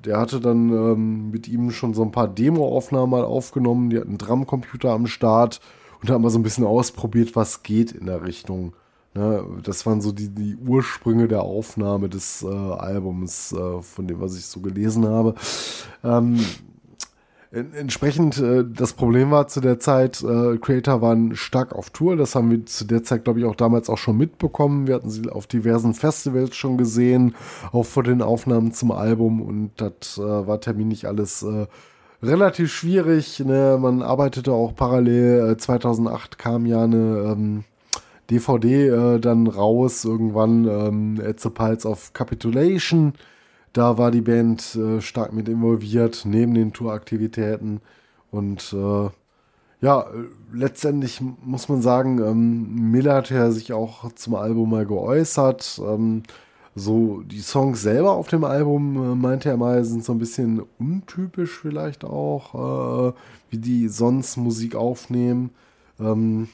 [0.05, 3.89] der hatte dann ähm, mit ihm schon so ein paar Demo-Aufnahmen mal aufgenommen.
[3.89, 5.61] Die hatten einen Drumcomputer am Start
[6.01, 8.73] und haben mal so ein bisschen ausprobiert, was geht in der Richtung.
[9.13, 9.45] Ne?
[9.63, 14.37] Das waren so die, die Ursprünge der Aufnahme des äh, Albums, äh, von dem, was
[14.37, 15.35] ich so gelesen habe.
[16.03, 16.39] Ähm,
[17.53, 22.15] entsprechend, äh, das Problem war zu der Zeit, äh, Creator waren stark auf Tour.
[22.15, 24.87] Das haben wir zu der Zeit, glaube ich, auch damals auch schon mitbekommen.
[24.87, 27.35] Wir hatten sie auf diversen Festivals schon gesehen,
[27.71, 29.41] auch vor den Aufnahmen zum Album.
[29.41, 31.67] Und das äh, war terminlich alles äh,
[32.23, 33.39] relativ schwierig.
[33.39, 33.77] Ne?
[33.79, 35.55] Man arbeitete auch parallel.
[35.57, 37.63] 2008 äh, kam ja eine ähm,
[38.31, 43.13] DVD äh, dann raus, irgendwann ähm, At the Pulse of Capitulation
[43.73, 47.81] da war die Band äh, stark mit involviert, neben den Touraktivitäten.
[48.31, 49.09] Und äh,
[49.81, 50.05] ja,
[50.53, 55.81] letztendlich muss man sagen, ähm, Miller hat ja sich auch zum Album mal geäußert.
[55.85, 56.23] Ähm,
[56.75, 60.63] so, die Songs selber auf dem Album, äh, meinte er mal, sind so ein bisschen
[60.79, 63.13] untypisch vielleicht auch, äh,
[63.49, 65.51] wie die sonst Musik aufnehmen.
[65.99, 66.49] Ähm,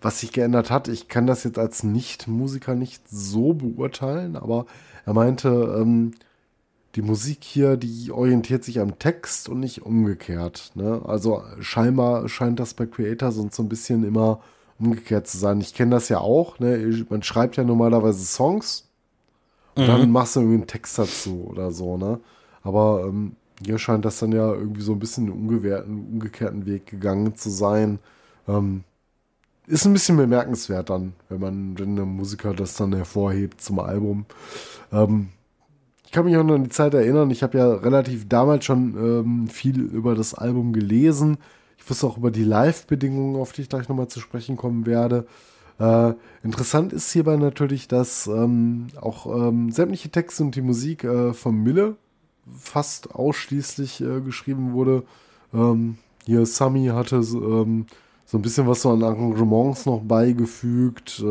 [0.00, 4.66] was sich geändert hat, ich kann das jetzt als Nicht-Musiker nicht so beurteilen, aber
[5.06, 5.48] er meinte,
[5.80, 6.12] ähm,
[6.94, 10.72] die Musik hier, die orientiert sich am Text und nicht umgekehrt.
[10.74, 11.00] Ne?
[11.04, 14.40] Also scheinbar scheint das bei Creator so ein bisschen immer
[14.78, 15.60] umgekehrt zu sein.
[15.60, 16.58] Ich kenne das ja auch.
[16.58, 17.04] Ne?
[17.08, 18.88] Man schreibt ja normalerweise Songs
[19.74, 19.86] und mhm.
[19.86, 21.96] dann machst du irgendwie einen Text dazu oder so.
[21.96, 22.20] Ne?
[22.62, 27.36] Aber ähm, hier scheint das dann ja irgendwie so ein bisschen einen umgekehrten Weg gegangen
[27.36, 28.00] zu sein.
[28.46, 28.84] Ähm,
[29.66, 34.26] ist ein bisschen bemerkenswert dann, wenn man, wenn der Musiker das dann hervorhebt zum Album.
[34.92, 35.28] Ähm,
[36.12, 37.30] kann mich auch noch an die Zeit erinnern.
[37.30, 41.38] Ich habe ja relativ damals schon ähm, viel über das Album gelesen.
[41.78, 45.26] Ich wusste auch über die Live-Bedingungen, auf die ich gleich nochmal zu sprechen kommen werde.
[45.80, 46.12] Äh,
[46.44, 51.56] interessant ist hierbei natürlich, dass ähm, auch ähm, sämtliche Texte und die Musik äh, von
[51.56, 51.96] Mille
[52.56, 55.02] fast ausschließlich äh, geschrieben wurde.
[55.52, 57.86] Ähm, hier Sami hatte ähm,
[58.26, 61.22] so ein bisschen was so an Arrangements noch beigefügt.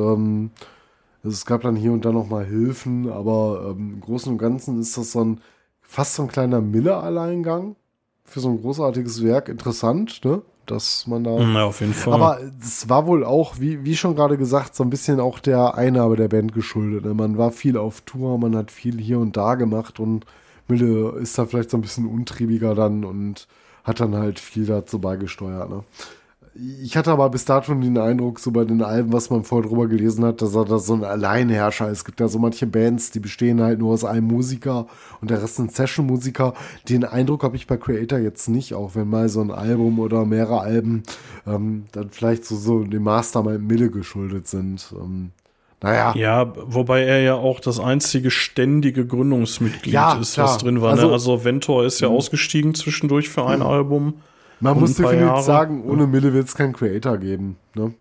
[1.24, 4.38] Also es gab dann hier und da noch mal Hilfen, aber ähm, im Großen und
[4.38, 5.42] Ganzen ist das so ein
[5.82, 7.76] fast so ein kleiner Miller-Alleingang
[8.24, 9.50] für so ein großartiges Werk.
[9.50, 10.42] Interessant, ne?
[10.66, 11.38] Dass man da.
[11.38, 12.14] Ja, auf jeden Fall.
[12.14, 15.76] Aber es war wohl auch, wie, wie schon gerade gesagt, so ein bisschen auch der
[15.76, 17.04] Einnahme der Band geschuldet.
[17.04, 17.14] Ne?
[17.14, 20.26] Man war viel auf Tour, man hat viel hier und da gemacht und
[20.68, 23.48] Mille ist da vielleicht so ein bisschen untriebiger dann und
[23.84, 25.70] hat dann halt viel dazu beigesteuert.
[25.70, 25.84] Ne?
[26.54, 29.88] Ich hatte aber bis dato den Eindruck, so bei den Alben, was man vorher drüber
[29.88, 32.00] gelesen hat, dass er da so ein Alleinherrscher ist.
[32.00, 34.88] Es gibt ja so manche Bands, die bestehen halt nur aus einem Musiker
[35.22, 36.54] und der Rest sind Session-Musiker.
[36.90, 40.26] Den Eindruck habe ich bei Creator jetzt nicht, auch wenn mal so ein Album oder
[40.26, 41.04] mehrere Alben
[41.48, 44.94] ähm, dann vielleicht so, so dem Mastermind Mille geschuldet sind.
[45.02, 45.32] Ähm,
[45.82, 46.14] naja.
[46.18, 50.48] Ja, wobei er ja auch das einzige ständige Gründungsmitglied Ja, ist, klar.
[50.48, 50.92] was drin war.
[50.92, 51.14] Also- ne?
[51.14, 54.16] also Ventor ist ja ausgestiegen zwischendurch für ein Album.
[54.62, 55.44] Man muss definitiv Jahre.
[55.44, 57.58] sagen, ohne Mille wird es keinen Creator geben.
[57.76, 57.94] Ne?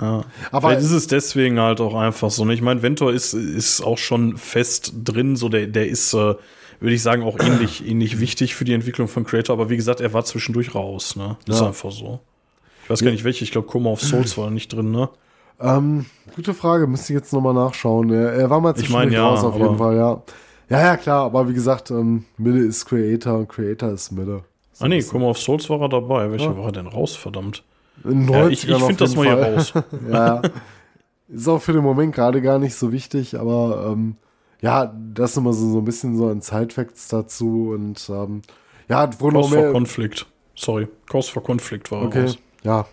[0.00, 0.24] Ja.
[0.50, 2.44] Aber Vielleicht ist es deswegen halt auch einfach so.
[2.44, 2.54] ne?
[2.54, 6.34] Ich meine, Ventor ist, ist auch schon fest drin, so der, der ist, äh,
[6.80, 10.00] würde ich sagen, auch ähnlich, ähnlich wichtig für die Entwicklung von Creator, aber wie gesagt,
[10.00, 11.36] er war zwischendurch raus, ne?
[11.46, 11.62] Das Ja.
[11.62, 12.20] ist einfach so.
[12.84, 15.08] Ich weiß gar nicht welche, ich glaube Coma of Souls war nicht drin, ne?
[15.60, 18.10] Ähm, gute Frage, müsste ich jetzt nochmal nachschauen.
[18.10, 20.22] Er, er war mal Ich zwischendurch mein, ja, raus auf jeden Fall, ja.
[20.68, 24.42] Ja, ja, klar, aber wie gesagt, ähm, Mille ist Creator und Creator ist Mille.
[24.80, 26.30] Ah nee, Coma of Souls war er dabei.
[26.30, 26.56] Welcher Ja.
[26.58, 27.62] war er denn raus, verdammt?
[28.04, 29.54] Ja, ich 90ern ich auf finde das mal hier Fall.
[29.54, 29.72] raus.
[30.10, 30.42] ja.
[31.28, 34.16] Ist auch für den Moment gerade gar nicht so wichtig, aber ähm,
[34.60, 38.42] ja, das ist immer so, so ein bisschen so ein Side-Facts dazu und ähm,
[38.88, 39.72] ja, auch Cause for.
[39.72, 40.26] Conflict.
[40.54, 42.38] Sorry, Cause for Conflict war er Okay, raus.
[42.62, 42.86] ja.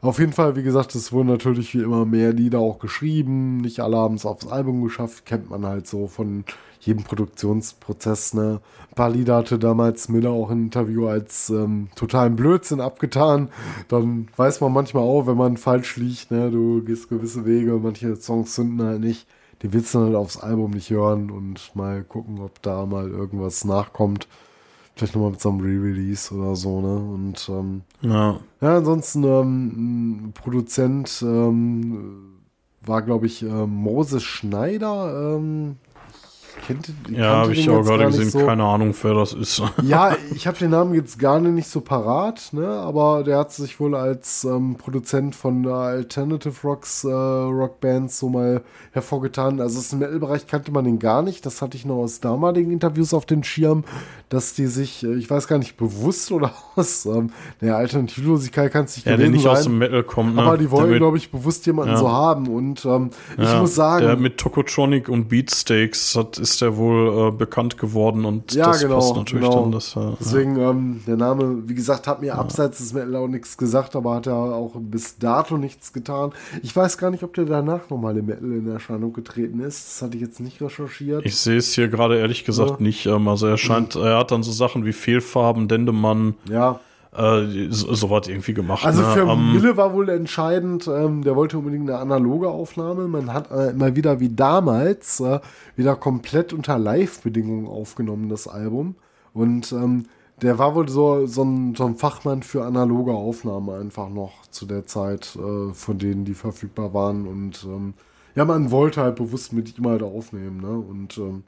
[0.00, 3.56] Auf jeden Fall, wie gesagt, es wurden natürlich wie immer mehr Lieder auch geschrieben.
[3.58, 5.24] Nicht alle haben es aufs Album geschafft.
[5.24, 6.44] Kennt man halt so von
[6.86, 8.34] jedem Produktionsprozess.
[8.34, 8.60] Ne?
[8.90, 13.48] Ein paar Lieder hatte damals Miller auch im Interview als ähm, totalen Blödsinn abgetan.
[13.88, 16.50] Dann weiß man manchmal auch, wenn man falsch liegt, ne?
[16.50, 19.26] du gehst gewisse Wege, manche Songs zünden halt nicht.
[19.62, 23.08] Die willst du dann halt aufs Album nicht hören und mal gucken, ob da mal
[23.08, 24.28] irgendwas nachkommt.
[24.96, 26.94] Vielleicht nochmal mit so einem Re-Release oder so, ne?
[26.96, 28.38] Und ähm, Ja.
[28.60, 32.34] ja, ansonsten ähm, ein Produzent ähm,
[32.82, 35.36] war, glaube ich, ähm, Moses Schneider.
[35.36, 35.76] Ähm,
[36.66, 38.30] kennt, Ja, habe ich auch gerade gesehen.
[38.30, 38.38] so.
[38.46, 39.62] Keine Ahnung, wer das ist.
[39.82, 42.66] Ja, ich habe den Namen jetzt gar nicht so parat, ne?
[42.66, 48.28] aber der hat sich wohl als ähm, Produzent von äh, Alternative Rocks äh, Rockbands so
[48.28, 48.62] mal
[48.92, 49.60] hervorgetan.
[49.60, 51.44] Also dem Metal-Bereich kannte man den gar nicht.
[51.46, 53.84] Das hatte ich noch aus damaligen Interviews auf den Schirm,
[54.28, 57.30] dass die sich, äh, ich weiß gar nicht, bewusst oder aus ähm,
[57.60, 59.52] der Alternativlosigkeit kann es nicht ja, der nicht sein.
[59.52, 60.36] aus dem Metal kommt.
[60.36, 60.42] Ne?
[60.42, 61.98] aber die wollen, glaube ich, bewusst jemanden Ja.
[61.98, 62.48] so haben.
[62.48, 67.28] Und ähm, ich ja, muss sagen, Der mit Tokotronic und Beatsteaks hat, ist der wohl
[67.28, 69.62] äh, bekannt geworden und Ja, das genau, passt natürlich genau.
[69.62, 69.72] dann.
[69.72, 73.56] Dass, äh, Deswegen, ähm, der Name, wie gesagt, hat mir abseits des Metal auch nichts
[73.56, 76.32] gesagt, aber hat ja auch bis dato nichts getan.
[76.62, 79.86] Ich weiß gar nicht, ob der danach nochmal im Metal in Erscheinung getreten ist.
[79.86, 81.24] Das hatte ich jetzt nicht recherchiert.
[81.24, 82.76] Ich sehe es hier gerade ehrlich gesagt Ja.
[82.80, 83.06] nicht.
[83.06, 86.80] Ähm, also er scheint, er hat dann so Sachen wie Fehlfarben, Dendemann, ja.
[87.14, 88.84] Äh, so, so was irgendwie gemacht.
[88.84, 89.08] Also ne?
[89.08, 93.06] für Ähm, Mille war wohl entscheidend, ähm, der wollte unbedingt eine analoge Aufnahme.
[93.08, 95.40] Man hat äh, immer wieder wie damals äh,
[95.76, 98.96] wieder komplett unter Live-Bedingungen aufgenommen, das Album.
[99.32, 100.06] Und ähm,
[100.42, 104.66] der war wohl so, so, ein, so ein Fachmann für analoge Aufnahmen einfach noch zu
[104.66, 107.26] der Zeit, äh, von denen die verfügbar waren.
[107.26, 107.94] Und ähm,
[108.34, 110.60] ja, man wollte halt bewusst mit ihm halt aufnehmen.
[110.60, 110.76] Ne?
[110.76, 111.44] Und ähm,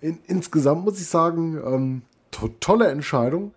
[0.00, 3.52] in, insgesamt muss ich sagen, to tolle Entscheidung,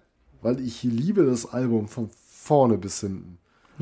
[0.48, 3.38] weil ich liebe das Album von vorne bis hinten.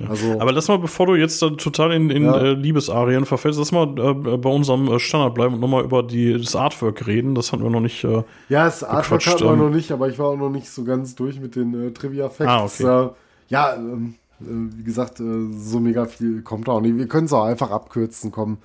[0.09, 2.37] Also, Aber lass mal, bevor du jetzt total in, in Ja.
[2.37, 6.33] äh, Liebesarien verfällst, lass mal äh, bei unserem äh, Standard bleiben und nochmal über die,
[6.33, 7.35] das Artwork reden.
[7.35, 8.03] Das hatten wir noch nicht.
[8.03, 9.59] Äh, ja, das Artwork hatten wir ähm.
[9.59, 12.81] noch nicht, aber ich war auch noch nicht so ganz durch mit den äh, Trivia-Facts.
[12.81, 13.05] Ah, okay.
[13.05, 13.09] äh,
[13.49, 16.97] ja, ähm, äh, wie gesagt, so mega viel kommt auch nicht.
[16.97, 18.57] Wir können es auch einfach abkürzen, kommen.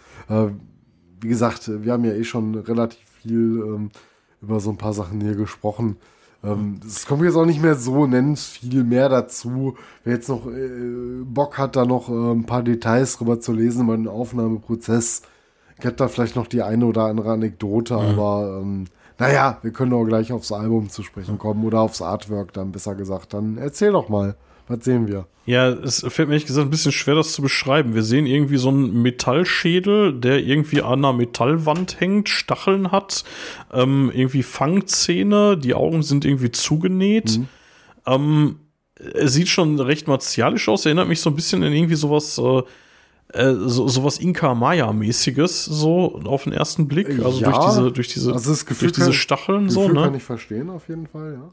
[1.20, 3.90] Wie gesagt, wir haben ja eh schon relativ viel ähm,
[4.40, 5.97] über so ein paar Sachen hier gesprochen.
[6.43, 9.77] Ähm, Es kommt jetzt auch nicht mehr so nennend viel mehr dazu.
[10.05, 13.85] Wer jetzt noch äh, Bock hat, da noch äh, ein paar Details drüber zu lesen
[13.85, 15.23] über den Aufnahmeprozess,
[15.79, 18.85] ich habe da vielleicht noch die eine oder andere Anekdote, aber ähm,
[19.19, 22.95] naja, wir können auch gleich aufs Album zu sprechen kommen oder aufs Artwork dann besser
[22.95, 23.33] gesagt.
[23.33, 24.37] Dann erzähl doch mal,
[24.70, 25.26] was sehen wir?
[25.47, 27.94] ja, es fällt mir ehrlich gesagt ein bisschen schwer, das zu beschreiben.
[27.94, 33.24] Wir sehen irgendwie so einen Metallschädel, der irgendwie an einer Metallwand hängt, Stacheln hat,
[33.72, 37.40] ähm, irgendwie Fangzähne, die Augen sind irgendwie zugenäht.
[38.06, 38.60] Ähm,
[39.14, 42.62] es sieht schon recht martialisch aus, erinnert mich so ein bisschen an irgendwie sowas, äh,
[43.32, 47.09] äh, so, sowas Inka-Maya-mäßiges, so auf den ersten Blick.
[47.24, 49.88] Also Ja, durch diese, durch diese, also das Gefühl durch diese kann- Stacheln Gefühl so,
[49.88, 50.02] ne?
[50.02, 51.51] kann ich verstehen, auf jeden Fall, ja.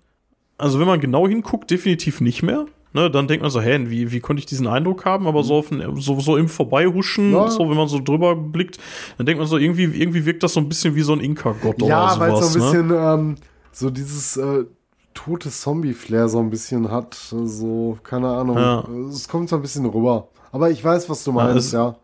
[0.59, 2.65] Also wenn man genau hinguckt, definitiv nicht mehr.
[2.97, 5.27] Ne, dann denkt man so, hä, wie, wie konnte ich diesen Eindruck haben?
[5.27, 7.49] Aber so, auf ein, so, so im Vorbeihuschen, Ja.
[7.49, 8.77] so, wenn man so drüber blickt,
[9.17, 11.81] dann denkt man so, irgendwie, irgendwie wirkt das so ein bisschen wie so ein Inka-Gott
[11.81, 12.53] Ja, oder weil es sowas.
[12.53, 12.93] so ein ne?
[12.93, 13.35] bisschen ähm,
[13.71, 14.65] so dieses äh,
[15.13, 17.13] tote Zombie-Flair so ein bisschen hat.
[17.13, 18.57] So, keine Ahnung.
[18.57, 18.83] Ja.
[19.09, 20.27] Es kommt so ein bisschen rüber.
[20.51, 21.95] Aber ich weiß, was du meinst, ja.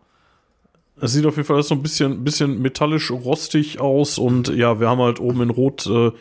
[1.00, 4.88] Es sieht auf jeden Fall so ein bisschen, bisschen metallisch rostig aus und ja, wir
[4.88, 6.12] haben halt oben in Rot äh,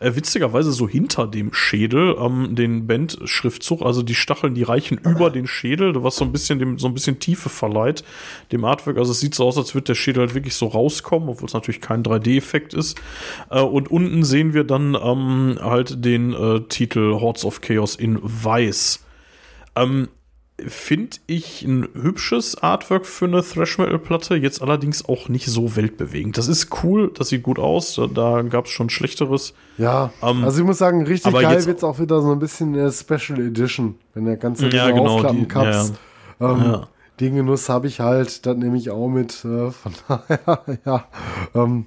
[0.00, 5.30] äh, witzigerweise so hinter dem Schädel ähm, den Band-Schriftzug, also die Stacheln, die reichen über
[5.30, 8.02] den Schädel, was so ein bisschen dem so ein bisschen Tiefe verleiht
[8.50, 8.96] dem Artwork.
[8.96, 11.54] Also es sieht so aus, als würde der Schädel halt wirklich so rauskommen, obwohl es
[11.54, 13.00] natürlich kein 3D-Effekt ist.
[13.50, 18.18] Äh, und unten sehen wir dann ähm, halt den äh, Titel Hordes of Chaos in
[18.22, 19.04] Weiß.
[19.76, 20.08] Ähm,
[20.68, 25.76] Finde ich ein hübsches Artwork für eine Thrash Metal Platte, jetzt allerdings auch nicht so
[25.76, 26.36] weltbewegend.
[26.38, 29.54] Das ist cool, das sieht gut aus, da, da gab es schon Schlechteres.
[29.78, 32.74] Ja, Ähm, also ich muss sagen, richtig geil wird es auch wieder so ein bisschen
[32.74, 35.92] in der Special Edition, wenn der ganze Ja, genau, Aufklappen die- Cups.
[36.40, 36.88] Ähm, Ja.
[37.20, 39.44] Den Genuss habe ich halt, das nehme ich auch mit.
[39.44, 41.04] Äh, von daher, ja,
[41.54, 41.84] ähm,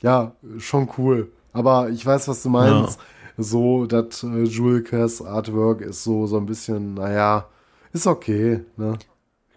[0.00, 1.32] ja, schon cool.
[1.52, 2.98] Aber ich weiß, was du meinst.
[3.36, 7.46] So, das äh, Jewel Cass Artwork ist so, so ein bisschen, naja,
[7.94, 8.60] ist okay.
[8.76, 8.98] Ne?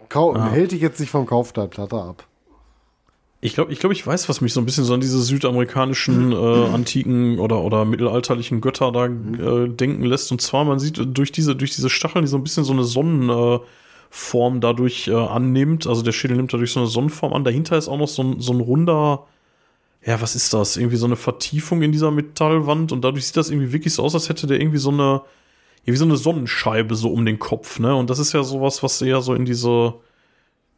[0.10, 2.26] Kau Hält dich jetzt nicht vom Kauf der Platte ab.
[3.40, 6.32] Ich glaube, ich, glaub, ich weiß, was mich so ein bisschen so an diese südamerikanischen
[6.32, 6.36] äh,
[6.74, 10.32] antiken oder, oder mittelalterlichen Götter da äh, denken lässt.
[10.32, 12.84] Und zwar, man sieht durch diese, durch diese Stacheln, die so ein bisschen so eine
[12.84, 15.86] Sonnenform äh, dadurch äh, annimmt.
[15.86, 17.44] Also der Schädel nimmt dadurch so eine Sonnenform an.
[17.44, 19.28] Dahinter ist auch noch so ein, so ein runder,
[20.04, 20.78] ja, was ist das?
[20.78, 24.16] Irgendwie so eine Vertiefung in dieser Metallwand und dadurch sieht das irgendwie wirklich so aus,
[24.16, 25.22] als hätte der irgendwie so eine,
[25.94, 27.96] wie so eine Sonnenscheibe so um den Kopf, ne?
[27.96, 29.94] Und das ist ja sowas, was eher so in diese,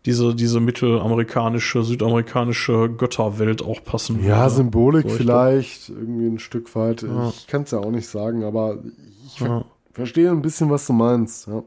[0.05, 4.49] diese, diese mittelamerikanische, südamerikanische Götterwelt auch passen Ja, würde.
[4.51, 7.01] Symbolik So, ich vielleicht, irgendwie ein Stück weit.
[7.01, 7.29] Ja.
[7.29, 8.77] Ich kann es ja auch nicht sagen, aber
[9.25, 9.65] ich Ja.
[9.93, 11.47] verstehe ein bisschen, was du meinst.
[11.47, 11.63] Ja.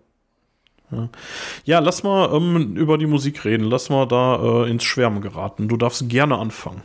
[1.64, 3.64] Ja, lass mal ähm, über die Musik reden.
[3.64, 5.66] Lass mal da äh, ins Schwärmen geraten.
[5.68, 6.82] Du darfst gerne anfangen.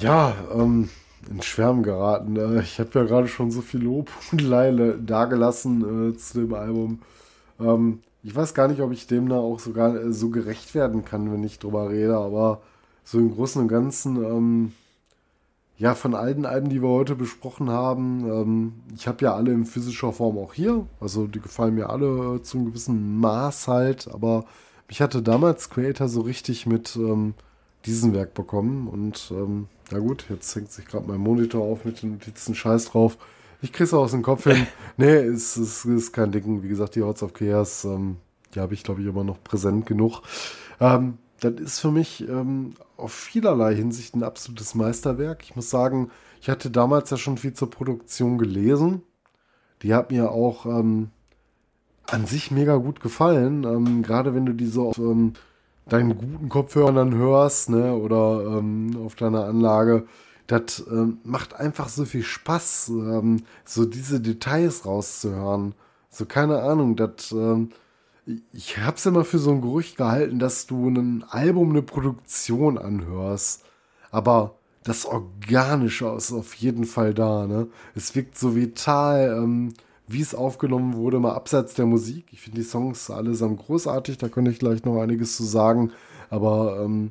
[0.00, 0.88] Ja, ähm,
[1.30, 2.36] in Schwärmen geraten.
[2.36, 6.54] Äh, ich habe ja gerade schon so viel Lob und Leile dagelassen äh, zu dem
[6.54, 7.00] Album.
[7.60, 11.04] Ähm, ich weiß gar nicht, ob ich dem da auch sogar äh, so gerecht werden
[11.04, 12.62] kann, wenn ich drüber rede, aber
[13.04, 14.72] so im Großen und Ganzen, ähm,
[15.76, 19.66] ja, von allen Alben, die wir heute besprochen haben, ähm, ich habe ja alle in
[19.66, 20.86] physischer Form auch hier.
[21.00, 24.44] Also die gefallen mir alle äh, zu gewissen Maß halt, aber
[24.88, 27.34] mich hatte damals Creator so richtig mit ähm,
[27.86, 32.02] diesem Werk bekommen und ähm, na gut, jetzt hängt sich gerade mein Monitor auf mit
[32.02, 33.18] den Notizen, scheiß drauf.
[33.62, 34.66] Ich krieg's aus dem Kopf hin.
[34.96, 36.62] nee, es, es ist kein Ding.
[36.62, 38.16] Wie gesagt, die Hordes of Chaos, ähm,
[38.54, 40.22] die habe ich, glaube ich, immer noch präsent genug.
[40.80, 45.42] Ähm, das ist für mich ähm, auf vielerlei Hinsicht ein absolutes Meisterwerk.
[45.42, 49.02] Ich muss sagen, ich hatte damals ja schon viel zur Produktion gelesen.
[49.82, 51.10] Die hat mir auch ähm,
[52.06, 53.64] an sich mega gut gefallen.
[53.64, 55.34] Ähm, Gerade wenn du die so auf ähm,
[55.88, 60.06] deinen guten Kopfhörern dann hörst, ne, oder ähm, auf deiner Anlage.
[60.46, 65.74] Das ähm, macht einfach so viel Spaß, ähm, so diese Details rauszuhören.
[66.10, 67.70] So, keine Ahnung, das, ähm,
[68.52, 73.64] ich hab's immer für so ein Gerücht gehalten, dass du ein Album, eine Produktion anhörst.
[74.10, 77.68] Aber das Organische ist auf jeden Fall da, ne?
[77.94, 79.74] Es wirkt so vital, ähm,
[80.06, 82.26] wie es aufgenommen wurde, mal abseits der Musik.
[82.32, 85.92] Ich finde die Songs allesamt großartig, da könnte ich gleich noch einiges zu sagen.
[86.30, 87.10] Aber ähm,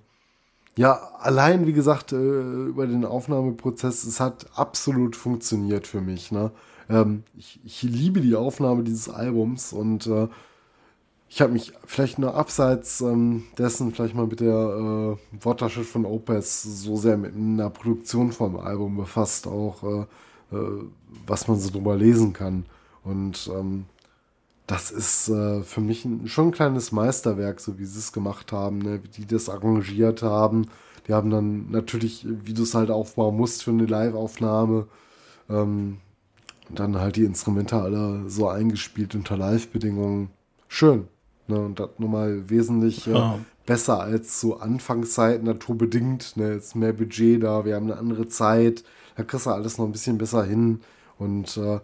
[0.78, 6.32] ja, allein, wie gesagt, äh, über den Aufnahmeprozess, es hat absolut funktioniert für mich.
[6.32, 6.52] Ne?
[6.90, 10.28] Ähm, ich, ich liebe die Aufnahme dieses Albums und äh,
[11.30, 16.06] ich habe mich vielleicht nur abseits ähm, dessen vielleicht mal mit der äh, Worttasche von
[16.06, 20.84] Opus so sehr mit einer Produktion vom Album befasst, auch äh, äh,
[21.26, 22.66] was man so drüber lesen kann.
[23.04, 23.86] Und ähm,
[24.68, 28.52] das ist äh, für mich ein, schon ein kleines Meisterwerk, so wie sie es gemacht
[28.52, 29.02] haben, ne?
[29.04, 30.68] wie die das arrangiert haben.
[31.08, 34.88] Die haben dann natürlich, wie du es halt aufbauen musst für eine Live-Aufnahme,
[35.50, 35.98] ähm,
[36.70, 40.30] dann halt die Instrumente alle so eingespielt unter Live-Bedingungen.
[40.70, 41.08] Schön.
[41.48, 41.60] Ne?
[41.60, 43.40] Und das nochmal wesentlich äh, Ja.
[43.66, 46.38] besser als so Anfangszeit naturbedingt.
[46.38, 46.54] Ne?
[46.54, 48.86] Jetzt mehr Budget da, wir haben eine andere Zeit.
[49.18, 50.80] Da kriegst du alles noch ein bisschen besser hin.
[51.20, 51.80] Und äh,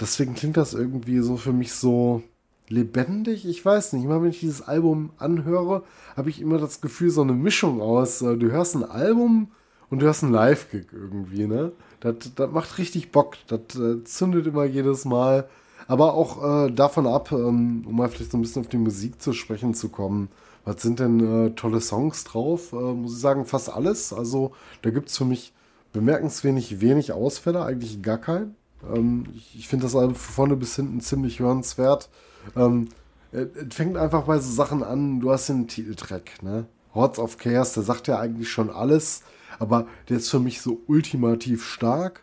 [0.00, 2.22] deswegen klingt das irgendwie so für mich so
[2.68, 3.46] lebendig.
[3.46, 4.04] Ich weiß nicht.
[4.04, 5.84] Immer wenn ich dieses Album anhöre,
[6.16, 9.48] habe ich immer das Gefühl, so eine Mischung aus, äh, du hörst ein Album
[9.90, 11.72] und du hörst einen Live-Gig irgendwie, ne?
[12.00, 13.36] Das, das macht richtig Bock.
[13.46, 15.48] Das äh, zündet immer jedes Mal.
[15.88, 19.22] Aber auch äh, davon ab, ähm, um mal vielleicht so ein bisschen auf die Musik
[19.22, 20.28] zu sprechen zu kommen.
[20.64, 22.72] Was sind denn äh, tolle Songs drauf?
[22.72, 24.12] Äh, muss ich sagen, fast alles.
[24.12, 24.52] Also
[24.82, 25.52] da gibt es für mich
[25.92, 28.56] bemerkenswenig wenig Ausfälle, eigentlich gar keinen.
[28.92, 32.08] Ähm, ich ich finde das Album von vorne bis hinten ziemlich hörenswert.
[32.56, 32.88] Ähm,
[33.32, 36.66] es fängt einfach bei so Sachen an, du hast den Titeltrack, ne?
[36.94, 39.22] Hordes of Chaos, der sagt ja eigentlich schon alles,
[39.58, 42.22] aber der ist für mich so ultimativ stark.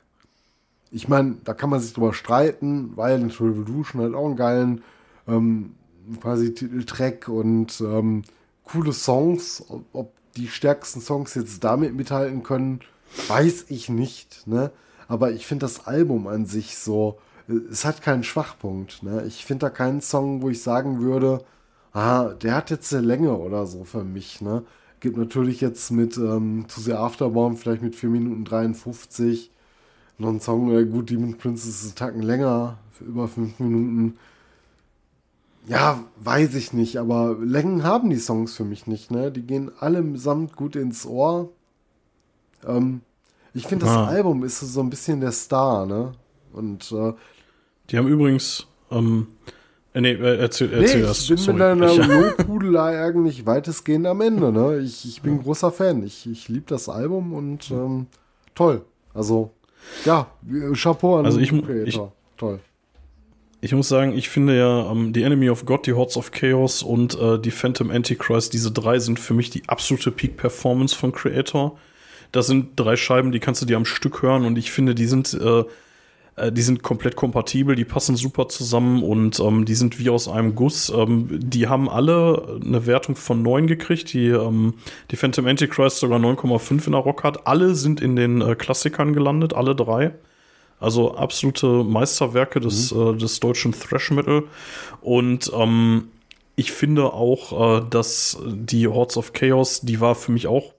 [0.89, 4.84] Ich meine, da kann man sich drüber streiten, Violent Revolution hat auch einen geilen
[5.27, 5.75] ähm,
[6.21, 8.23] quasi Titeltrack und ähm,
[8.63, 9.63] coole Songs.
[9.69, 12.80] Ob, ob die stärksten Songs jetzt damit mithalten können,
[13.27, 14.47] weiß ich nicht.
[14.47, 14.71] Ne?
[15.14, 17.19] Aber ich finde das Album an sich so,
[17.72, 19.03] es hat keinen Schwachpunkt.
[19.03, 19.23] Ne?
[19.27, 21.45] Ich finde da keinen Song, wo ich sagen würde,
[21.91, 24.41] ah, der hat jetzt eine Länge oder so für mich.
[24.41, 24.64] Ne?
[25.02, 29.52] Gibt natürlich jetzt mit ähm, To The Afterborn vielleicht mit 4 Minuten 53
[30.18, 34.18] noch einen Song, äh, gut, Demon Princess ist einen Tacken länger, über 5 Minuten.
[35.68, 39.31] Ja, weiß ich nicht, aber Längen haben die Songs für mich nicht, ne?
[39.31, 41.52] Die gehen allesamt gut ins Ohr.
[42.65, 43.02] Ähm,
[43.53, 44.05] ich finde, das Ah.
[44.07, 46.13] Album ist so ein bisschen der Star, ne?
[46.53, 47.13] Und äh,
[47.89, 49.27] Die haben übrigens, ähm,
[49.93, 51.27] äh, nee, äh, erzähl, nee, erzähl ich erst.
[51.27, 51.53] bin sorry.
[51.53, 54.80] mit deiner Ich- Lobhudelei eigentlich weitestgehend am Ende, ne?
[54.80, 56.03] Ich, ich bin großer Fan.
[56.03, 58.07] Ich, ich liebe das Album und ähm,
[58.55, 58.84] toll.
[59.13, 59.51] Also,
[60.05, 60.27] ja,
[60.75, 62.11] Chapeau an Also ich Creator.
[62.38, 62.59] toll.
[63.61, 66.84] Ich muss sagen, ich finde ja, ähm, die Enemy of God, die Hordes of Chaos
[66.84, 71.77] und äh, die Phantom Antichrist, diese drei sind für mich die absolute Peak-Performance von Creator.
[72.34, 75.05] Das sind drei Scheiben, die kannst du dir am Stück hören und ich finde, die
[75.05, 75.64] sind, äh,
[76.35, 80.27] äh, die sind komplett kompatibel, die passen super zusammen und ähm, die sind wie aus
[80.27, 80.89] einem Guss.
[80.89, 84.73] Ähm, die haben alle eine Wertung von 9 gekriegt, die, ähm,
[85.11, 87.45] die Phantom Antichrist sogar 9,5 in der Rock hat.
[87.45, 90.11] Alle sind in den äh, Klassikern gelandet, alle drei.
[90.80, 94.43] Also absolute Meisterwerke des, äh, des deutschen Thrash Metal.
[95.01, 96.10] Und ähm,
[96.55, 100.72] ich finde auch, äh, dass die Hordes of Chaos, die war für mich auch,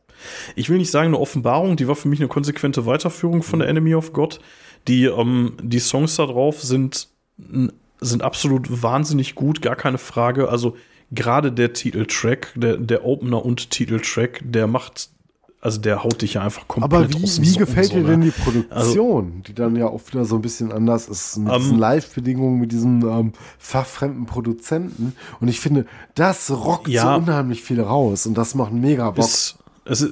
[0.56, 3.68] ich will nicht sagen eine Offenbarung, die war für mich eine konsequente Weiterführung von der
[3.68, 4.40] Enemy of God.
[4.88, 7.08] Die, ähm, die Songs da drauf sind,
[8.00, 10.48] sind absolut wahnsinnig gut, gar keine Frage.
[10.48, 10.76] Also
[11.10, 15.08] gerade der Titeltrack, der, der Opener und Titeltrack, der macht,
[15.60, 18.02] also der haut dich ja einfach komplett Aber wie, aus dem wie gefällt so, dir
[18.02, 18.08] ne?
[18.10, 21.60] denn die Produktion, die dann ja auch wieder so ein bisschen anders ist, mit Ähm,
[21.60, 25.14] diesen Live-Bedingungen, mit diesen ähm, fachfremden Produzenten?
[25.40, 27.14] Und ich finde, das rockt Ja.
[27.14, 29.24] so unheimlich viel raus und das macht mega Bock.
[29.24, 30.08] Ist, es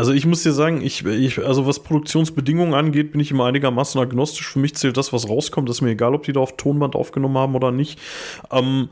[0.00, 4.00] also ich muss dir sagen, ich, ich, also was Produktionsbedingungen angeht, bin ich immer einigermaßen
[4.00, 4.48] agnostisch.
[4.48, 5.68] Für mich zählt das, was rauskommt.
[5.68, 8.00] Das ist mir egal, ob die da auf Tonband aufgenommen haben oder nicht.
[8.50, 8.88] Ähm,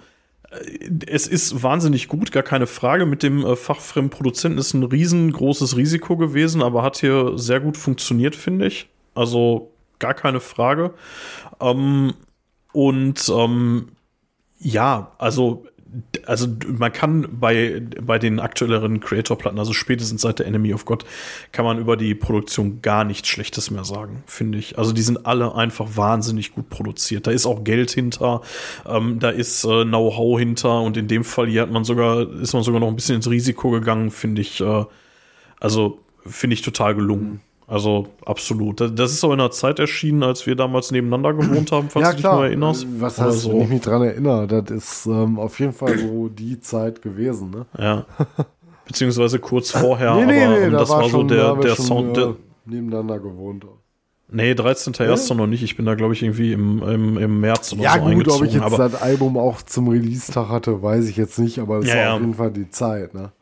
[0.51, 3.07] äh, es ist wahnsinnig gut, gar keine Frage.
[3.07, 7.79] Mit dem äh, fachfremden Produzenten ist ein riesengroßes Risiko gewesen, aber hat hier sehr gut
[7.79, 8.91] funktioniert, finde ich.
[9.15, 10.93] Also gar keine Frage.
[11.59, 12.13] Ähm,
[12.73, 13.89] und ähm,
[14.59, 15.65] ja, also,
[16.27, 21.05] also man kann bei, bei den aktuelleren Creator-Platten, also spätestens seit der Enemy of God,
[21.53, 24.79] kann man über die Produktion gar nichts Schlechtes mehr sagen, finde ich.
[24.79, 27.27] Also die sind alle einfach wahnsinnig gut produziert.
[27.27, 28.43] Da ist auch Geld hinter,
[28.87, 32.53] ähm, da ist äh, Know-how hinter und in dem Fall hier hat man sogar, ist
[32.53, 34.61] man sogar noch ein bisschen ins Risiko gegangen, finde ich.
[34.61, 34.85] Äh,
[35.61, 37.41] also finde ich total gelungen.
[37.71, 38.81] Also absolut.
[38.81, 42.03] Das- Das ist auch in einer Zeit erschienen, als wir damals nebeneinander gewohnt haben, falls
[42.05, 42.85] ja, du dich noch erinnerst.
[42.85, 43.53] Äh, Was heißt, so.
[43.53, 47.51] wenn ich mich dran erinnere, das ist ähm, auf jeden Fall so die Zeit gewesen,
[47.51, 47.67] ne?
[47.79, 48.07] Ja.
[48.87, 51.55] Beziehungsweise kurz vorher, nee, nee, aber nee, ähm, da das war, so schon, da der,
[51.57, 52.11] der schon, Sound.
[52.19, 52.35] äh, Der,
[52.67, 53.67] nebeneinander gewohnt.
[54.31, 55.35] nee, 13.01.
[55.35, 55.63] noch nicht.
[55.63, 58.11] Ich bin da, glaube ich, irgendwie im, im, im März oder Ja, so gut, ob
[58.13, 58.47] eingezogen.
[58.47, 61.95] ich jetzt das Album auch zum Release-Tag hatte, weiß ich jetzt nicht, aber es Ja,
[61.97, 62.15] war ja.
[62.15, 63.33] auf jeden Fall die Zeit, ne?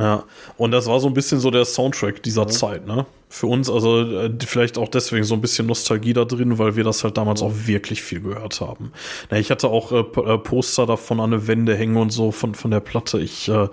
[0.00, 0.24] Ja,
[0.56, 3.04] und das war so ein bisschen so der Soundtrack dieser Zeit, ne?
[3.28, 6.84] Für uns, also äh, vielleicht auch deswegen so ein bisschen Nostalgie da drin, weil wir
[6.84, 8.92] das halt damals auch wirklich viel gehört haben.
[9.30, 12.54] Na, ich hatte auch äh, äh, Poster davon an der Wände hängen und so von,
[12.54, 13.20] von der Platte.
[13.20, 13.68] Ich, äh,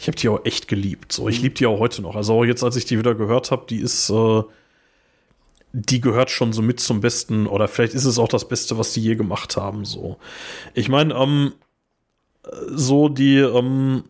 [0.00, 1.12] ich habe die auch echt geliebt.
[1.12, 2.16] So, ich liebe die auch heute noch.
[2.16, 4.42] Also auch jetzt, als ich die wieder gehört habe, die ist, äh,
[5.72, 8.94] die gehört schon so mit zum Besten, oder vielleicht ist es auch das Beste, was
[8.94, 9.84] die je gemacht haben.
[9.84, 10.16] So.
[10.74, 11.52] Ich meine, ähm,
[12.66, 14.02] so die, ähm,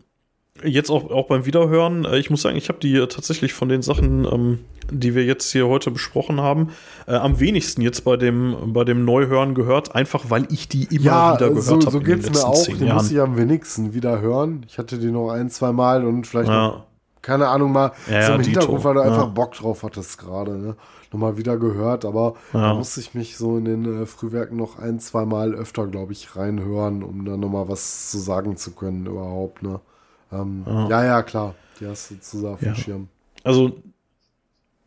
[0.63, 3.69] jetzt auch, auch beim Wiederhören, äh, ich muss sagen, ich habe die äh, tatsächlich von
[3.69, 4.59] den Sachen, ähm,
[4.91, 6.69] die wir jetzt hier heute besprochen haben,
[7.07, 11.05] äh, am wenigsten jetzt bei dem, bei dem Neuhören gehört, einfach weil ich die immer
[11.05, 12.65] ja, wieder gehört so, habe so in den geht's mir auch.
[12.65, 14.65] Die muss ich am wenigsten wieder hören.
[14.67, 16.85] Ich hatte die noch ein, zwei Mal und vielleicht noch, Ja,
[17.21, 19.29] keine Ahnung, mal Ja, so im Hintergrund, weil du einfach.
[19.29, 20.75] Bock drauf hattest gerade, ne?
[21.11, 24.99] Nochmal wieder gehört, aber da musste ich mich so in den äh, Frühwerken noch ein,
[24.99, 29.63] zwei Mal öfter, glaube ich, reinhören, um dann nochmal was zu sagen zu können überhaupt,
[29.63, 29.79] ne?
[30.31, 31.03] Ähm, ja.
[31.03, 31.55] ja, klar.
[31.79, 32.75] Die hast du zu sehr auf dem Ja.
[32.75, 33.07] Schirm.
[33.43, 33.81] also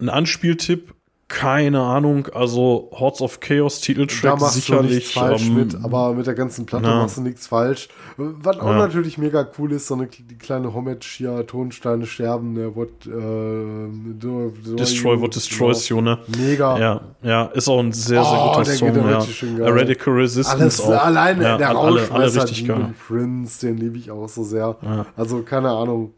[0.00, 0.94] ein Anspieltipp
[1.28, 5.14] keine Ahnung, also Hordes of Chaos Da Titeltrack machst sicherlich.
[5.14, 6.96] falsch ähm, mit, aber mit der ganzen Platte na.
[7.02, 7.88] machst du nichts falsch.
[8.18, 8.76] Was auch Ja.
[8.78, 13.10] natürlich mega cool ist, so eine die kleine Homage hier, Tonsteine sterben, der what, äh,
[13.10, 16.18] do, do Destroy What Destroys You, ne?
[16.36, 16.78] Mega.
[16.78, 18.94] Ja, ja, ist auch ein sehr, sehr Oh, guter Song.
[18.94, 19.20] ja
[19.58, 19.68] ja.
[19.70, 20.90] Radical Resistance Alles auch.
[21.04, 22.94] alleine, ja, der alle, alle richtig geil.
[23.08, 24.76] Prince, den liebe ich auch so sehr.
[25.16, 26.12] Also keine Ahnung.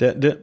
[0.00, 0.38] Der, der,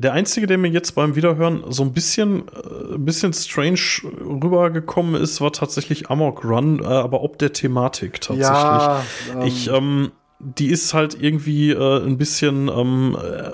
[0.00, 3.80] der einzige, der mir jetzt beim Wiederhören so ein bisschen, äh, ein bisschen strange
[4.24, 8.46] rübergekommen ist, war tatsächlich Amok Run, äh, aber ob der Thematik tatsächlich.
[8.46, 9.02] Ja,
[9.32, 13.50] ähm, ich, ähm, die ist halt irgendwie äh, ein bisschen, ähm, äh,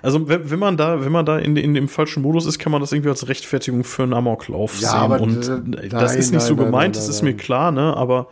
[0.00, 2.72] also wenn, wenn man da, wenn man da in, in dem falschen Modus ist, kann
[2.72, 4.98] man das irgendwie als Rechtfertigung für einen Amoklauf Ja, sehen.
[4.98, 7.32] aber Und äh, das nein, ist nicht so nein, nein, gemeint, nein, das ist nein.
[7.32, 7.94] mir klar, ne?
[7.94, 8.28] Aber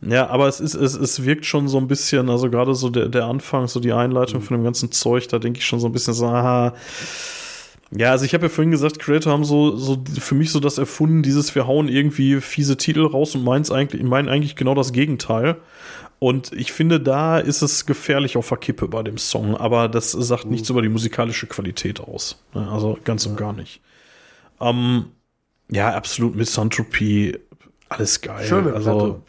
[0.00, 3.08] ja, aber es ist, es, es wirkt schon so ein bisschen, also gerade so der,
[3.08, 4.44] der Anfang, so die Einleitung Mhm.
[4.44, 6.74] von dem ganzen Zeug, da denke ich schon so ein bisschen so, aha.
[7.96, 10.78] Ja, also ich habe ja vorhin gesagt, Creator haben so, so für mich so das
[10.78, 14.92] erfunden, dieses wir hauen irgendwie fiese Titel raus und meins eigentlich, meinen eigentlich genau das
[14.92, 15.56] Gegenteil.
[16.18, 20.10] Und ich finde, da ist es gefährlich auf der Kippe bei dem Song, aber das
[20.12, 20.74] sagt nichts Mhm.
[20.74, 22.42] über die musikalische Qualität aus.
[22.54, 22.68] Ne?
[22.70, 23.80] Also ganz und gar nicht.
[24.60, 25.06] Ähm,
[25.70, 27.38] ja, absolut Misanthropy,
[27.96, 28.46] alles geil.
[28.46, 29.22] Schöne also,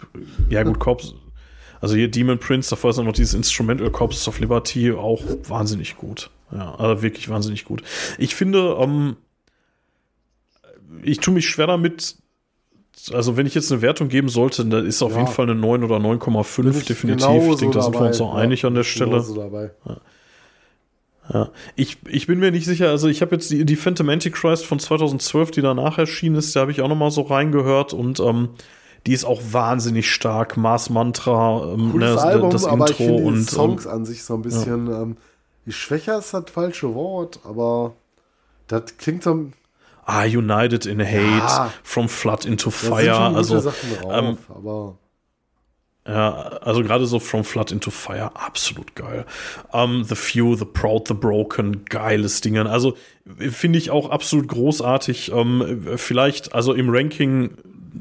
[0.50, 1.14] ja, gut, Corps,
[1.82, 6.30] also hier Demon Prince, davor ist noch dieses Instrumental Corpses of Liberty, auch wahnsinnig gut.
[6.52, 7.84] Ja, also wirklich wahnsinnig gut.
[8.18, 9.18] Ich finde, ähm,
[11.04, 12.16] ich tue mich schwer damit,
[13.12, 15.20] also wenn ich jetzt eine Wertung geben sollte, dann ist auf Ja.
[15.20, 17.28] jeden Fall eine 9 oder 9,5 bin ich definitiv.
[17.52, 19.12] Ich denke, da sind wir uns auch Ja, einig an der Stelle.
[19.12, 19.72] genauso dabei.
[21.34, 21.50] Ja.
[21.76, 24.80] Ich, ich bin mir nicht sicher, also ich habe jetzt die, die Phantom Antichrist von
[24.80, 28.50] 2012, die danach erschienen ist, da habe ich auch noch mal so reingehört und ähm,
[29.08, 30.58] die ist auch wahnsinnig stark.
[30.58, 34.06] Mars Mantra, ähm, ne, Album, das aber ich Intro finde die und Songs ähm, an
[34.06, 35.18] sich so ein bisschen, ähm,
[35.66, 37.94] je schwächer ist das falsche Wort, aber
[38.68, 39.48] das klingt so,
[40.06, 41.74] ah, United in Hate, Ja.
[41.84, 43.76] From Flood into Fire, also drauf,
[44.12, 44.98] ähm, aber
[46.08, 49.26] Ja, also gerade so From Flood into Fire, absolut geil.
[49.72, 52.58] Um, the Few, The Proud, The Broken, geiles Ding.
[52.60, 52.96] Also
[53.38, 55.32] finde ich auch absolut großartig.
[55.32, 57.58] Ähm, vielleicht, also im Ranking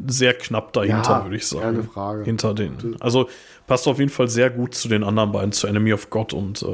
[0.07, 1.63] sehr knapp dahinter, Ja, würde ich sagen.
[1.63, 2.25] keine Frage.
[2.25, 2.97] Hinter den.
[3.01, 3.29] Also
[3.67, 6.63] passt auf jeden Fall sehr gut zu den anderen beiden, zu Enemy of God und
[6.63, 6.67] äh,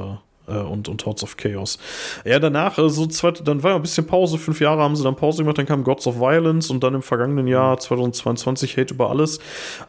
[0.50, 1.78] äh, und, und Hordes of Chaos.
[2.24, 5.04] Ja, danach, äh, so zweit, dann war ja ein bisschen Pause, fünf Jahre haben sie
[5.04, 8.94] dann Pause gemacht, dann kam Gods of Violence und dann im vergangenen Jahr 2022 Hate
[8.94, 9.38] über alles.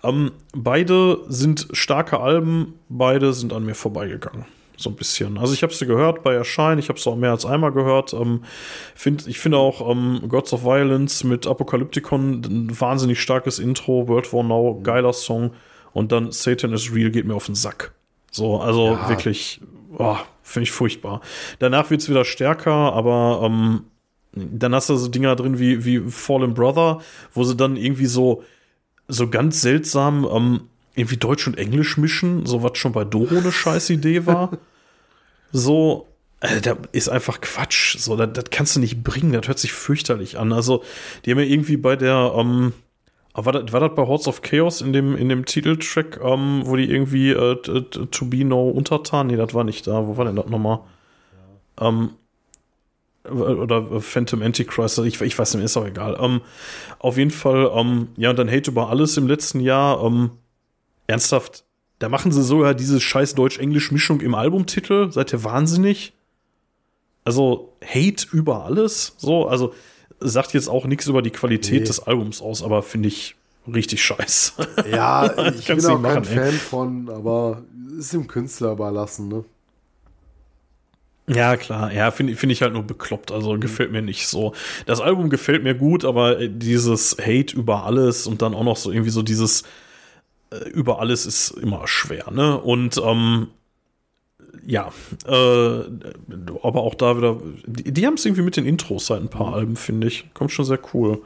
[0.03, 4.45] Ähm, beide sind starke Alben, beide sind an mir vorbeigegangen.
[4.77, 5.37] So ein bisschen.
[5.37, 8.13] Also ich habe sie gehört bei Erscheinen, ich habe es auch mehr als einmal gehört.
[8.13, 8.43] Ähm,
[8.95, 14.33] find, ich finde auch ähm, Gods of Violence mit Apocalypticon ein wahnsinnig starkes Intro, World
[14.33, 15.51] War Now, geiler Song.
[15.93, 17.91] Und dann Satan is Real geht mir auf den Sack.
[18.31, 19.09] So, also Ja.
[19.09, 19.61] wirklich,
[19.97, 21.21] oh, finde ich furchtbar.
[21.59, 23.83] Danach wird's wieder stärker, aber ähm,
[24.33, 27.01] dann hast du so Dinger drin wie, wie Fallen Brother,
[27.33, 28.43] wo sie dann irgendwie so,
[29.07, 30.61] so ganz seltsam ähm,
[30.95, 34.57] irgendwie Deutsch und Englisch mischen, so was schon bei Doro eine scheiß Idee war.
[35.51, 36.07] so,
[36.39, 37.97] äh, da ist einfach Quatsch.
[37.97, 40.53] So, das, das kannst du nicht bringen, das hört sich fürchterlich an.
[40.53, 40.83] Also,
[41.25, 42.73] die haben ja irgendwie bei der, ähm,
[43.33, 46.63] aber war das, war das bei Hordes of Chaos in dem, in dem Titeltrack, ähm,
[46.65, 49.27] wo die irgendwie äh, To Be No Untertan?
[49.27, 50.07] Nee, das war nicht da.
[50.07, 50.79] Wo war denn das nochmal?
[51.79, 52.11] Ähm,
[53.29, 56.17] oder Phantom Antichrist, ich, ich weiß nicht, ist auch egal.
[56.19, 56.41] Ähm,
[56.99, 60.03] auf jeden Fall, ähm, ja, und dann Hate über alles im letzten Jahr.
[60.03, 60.31] Ähm,
[61.07, 61.63] ernsthaft,
[61.99, 65.11] da machen sie sogar diese scheiß Deutsch-Englisch-Mischung im Albumtitel.
[65.11, 66.13] Seid ihr wahnsinnig?
[67.23, 69.13] Also, Hate über alles?
[69.17, 69.73] So, also,
[70.21, 71.87] sagt jetzt auch nichts über die Qualität Nee.
[71.87, 73.35] des Albums aus, aber finde ich
[73.71, 74.53] richtig scheiße.
[74.91, 76.35] ja, ich bin auch kein machen, ey.
[76.35, 77.63] Fan von, aber
[77.97, 79.43] ist dem Künstler überlassen, ne?
[81.27, 81.93] Ja, klar.
[81.93, 83.31] Ja, finde find ich halt nur bekloppt.
[83.31, 84.53] Also gefällt mir nicht so.
[84.85, 88.75] Das Album gefällt mir gut, aber äh, dieses Hate über alles und dann auch noch
[88.75, 89.63] so irgendwie so dieses
[90.51, 92.59] äh, über alles ist immer schwer, ne?
[92.59, 93.47] Und ähm,
[94.65, 94.91] ja,
[95.25, 99.29] äh, aber auch da wieder, die, die haben es irgendwie mit den Intros seit ein
[99.29, 100.33] paar Alben, finde ich.
[100.33, 101.21] Kommt schon sehr cool.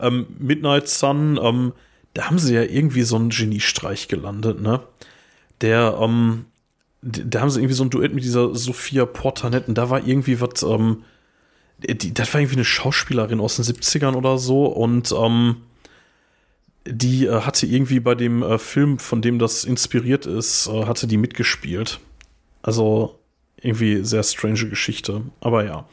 [0.00, 1.72] Ähm, Midnight Sun, ähm,
[2.14, 4.80] da haben sie ja irgendwie so einen Geniestreich gelandet, ne?
[5.60, 6.46] Der, ähm,
[7.02, 10.40] da haben sie irgendwie so ein Duett mit dieser Sophia Portanet und da war irgendwie
[10.40, 11.04] was, ähm,
[11.78, 15.56] die, das war irgendwie eine Schauspielerin aus den 70ern oder so und ähm,
[16.86, 21.06] die äh, hatte irgendwie bei dem äh, Film, von dem das inspiriert ist, äh, hatte
[21.06, 22.00] die mitgespielt.
[22.62, 23.18] Also
[23.60, 25.22] irgendwie sehr strange Geschichte.
[25.40, 25.88] Aber ja.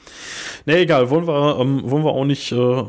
[0.65, 2.83] Ne, egal, wollen wir, ähm, wollen wir auch nicht äh,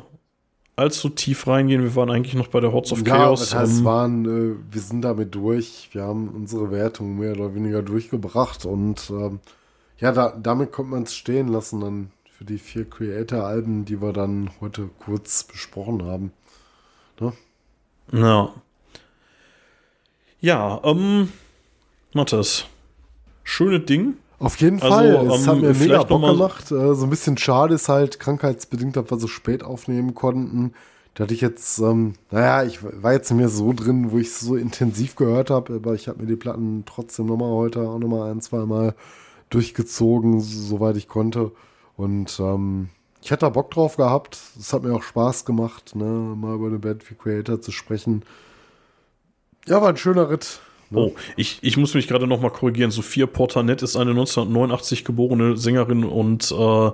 [0.76, 1.82] allzu tief reingehen.
[1.82, 3.40] Wir waren eigentlich noch bei der Hordes of Ja, Chaos.
[3.40, 5.88] das heißt, ähm, waren, äh, wir sind damit durch.
[5.92, 9.40] Wir haben unsere Wertung mehr oder weniger durchgebracht und ähm,
[9.98, 11.80] ja, da, damit konnte man es stehen lassen.
[11.80, 16.32] Dann für die vier Creator-Alben, die wir dann heute kurz besprochen haben.
[17.18, 17.32] Ne?
[18.12, 18.52] Ja.
[20.40, 21.32] Ja, ähm,
[22.12, 22.66] Matthias.
[23.48, 24.16] Schöne Ding.
[24.40, 25.26] Auf jeden Also, Fall.
[25.28, 26.72] Es ähm, hat mir mega Bock gemacht.
[26.72, 30.74] Äh, so ein bisschen schade ist halt krankheitsbedingt, dass wir so spät aufnehmen konnten.
[31.14, 34.26] Da hatte ich jetzt, ähm, naja, ich war jetzt nicht mehr so drin, wo ich
[34.26, 38.00] es so intensiv gehört habe, aber ich habe mir die Platten trotzdem nochmal heute auch
[38.00, 38.94] nochmal ein, zwei Mal
[39.48, 41.52] durchgezogen, soweit ich konnte.
[41.96, 42.88] Und ähm,
[43.22, 44.38] ich hätte da Bock drauf gehabt.
[44.58, 48.24] Es hat mir auch Spaß gemacht, ne, mal über eine Band wie Creator zu sprechen.
[49.68, 50.60] Ja, war ein schöner Ritt.
[50.90, 50.98] Ne?
[50.98, 52.90] Oh, ich, ich muss mich gerade noch mal korrigieren.
[52.90, 56.90] Sophia Portanet ist eine 1989 geborene Sängerin und äh,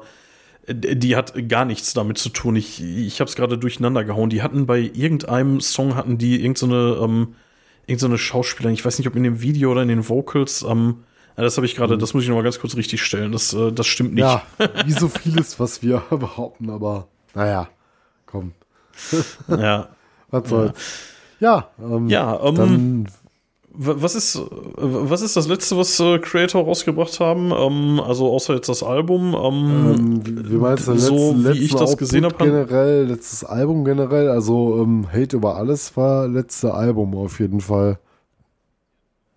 [0.68, 2.56] die hat gar nichts damit zu tun.
[2.56, 4.30] Ich, ich habe es gerade durcheinander gehauen.
[4.30, 7.34] Die hatten bei irgendeinem Song hatten die irgendeine ähm,
[7.86, 8.74] irgendeine Schauspielerin.
[8.74, 10.62] Ich weiß nicht, ob in dem Video oder in den Vocals.
[10.62, 11.04] Ähm,
[11.36, 11.98] ja, das habe ich gerade.
[11.98, 13.32] Das muss ich noch mal ganz kurz richtig stellen.
[13.32, 14.22] Das, äh, das stimmt nicht.
[14.22, 14.42] Ja,
[14.86, 17.68] wie so vieles, was wir behaupten, aber naja,
[18.26, 18.52] komm,
[19.48, 19.88] ja.
[20.30, 20.78] was soll's.
[21.40, 23.08] Ja, ähm, Ja, ähm, dann,
[23.74, 24.38] Was ist,
[24.76, 27.52] was ist das letzte, was äh, Creator rausgebracht haben?
[27.56, 29.34] Ähm, also außer jetzt das Album.
[29.34, 33.44] Ähm, ähm, wie, meinst du, so letzten, wie ich das gesehen Output habe, generell, letztes
[33.44, 37.98] Album generell, also ähm, Hate über alles war letzte Album auf jeden Fall.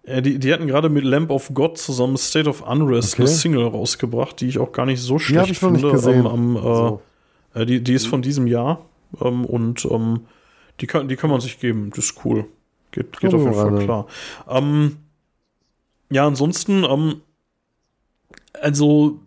[0.04, 3.22] äh, die, die hatten gerade mit Lamp of God zusammen State of Unrest Okay.
[3.24, 5.86] eine Single rausgebracht, die ich auch gar nicht so Die schlecht habe ich noch finde.
[5.88, 6.26] nicht gesehen.
[6.26, 7.02] Ähm, am, äh, So.
[7.54, 8.82] äh, die, die ist von diesem Jahr
[9.22, 9.88] ähm, und
[10.82, 11.90] die, kann, die kann man sich geben.
[11.96, 12.46] Das ist cool.
[12.96, 14.08] Geht, geht auf jeden Fall klar.
[14.48, 14.98] Ähm,
[16.10, 17.22] ja, ansonsten, ähm,
[18.54, 19.20] also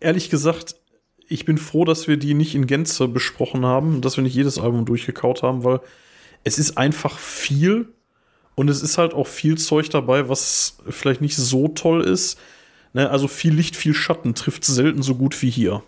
[0.00, 0.74] ehrlich gesagt,
[1.28, 4.58] ich bin froh, dass wir die nicht in Gänze besprochen haben, dass wir nicht jedes
[4.58, 5.80] Album durchgekaut haben, weil
[6.42, 7.88] es ist einfach viel
[8.56, 12.38] und es ist halt auch viel Zeug dabei, was vielleicht nicht so toll ist.
[12.94, 15.82] Ne, also viel Licht, viel Schatten trifft selten so gut wie hier.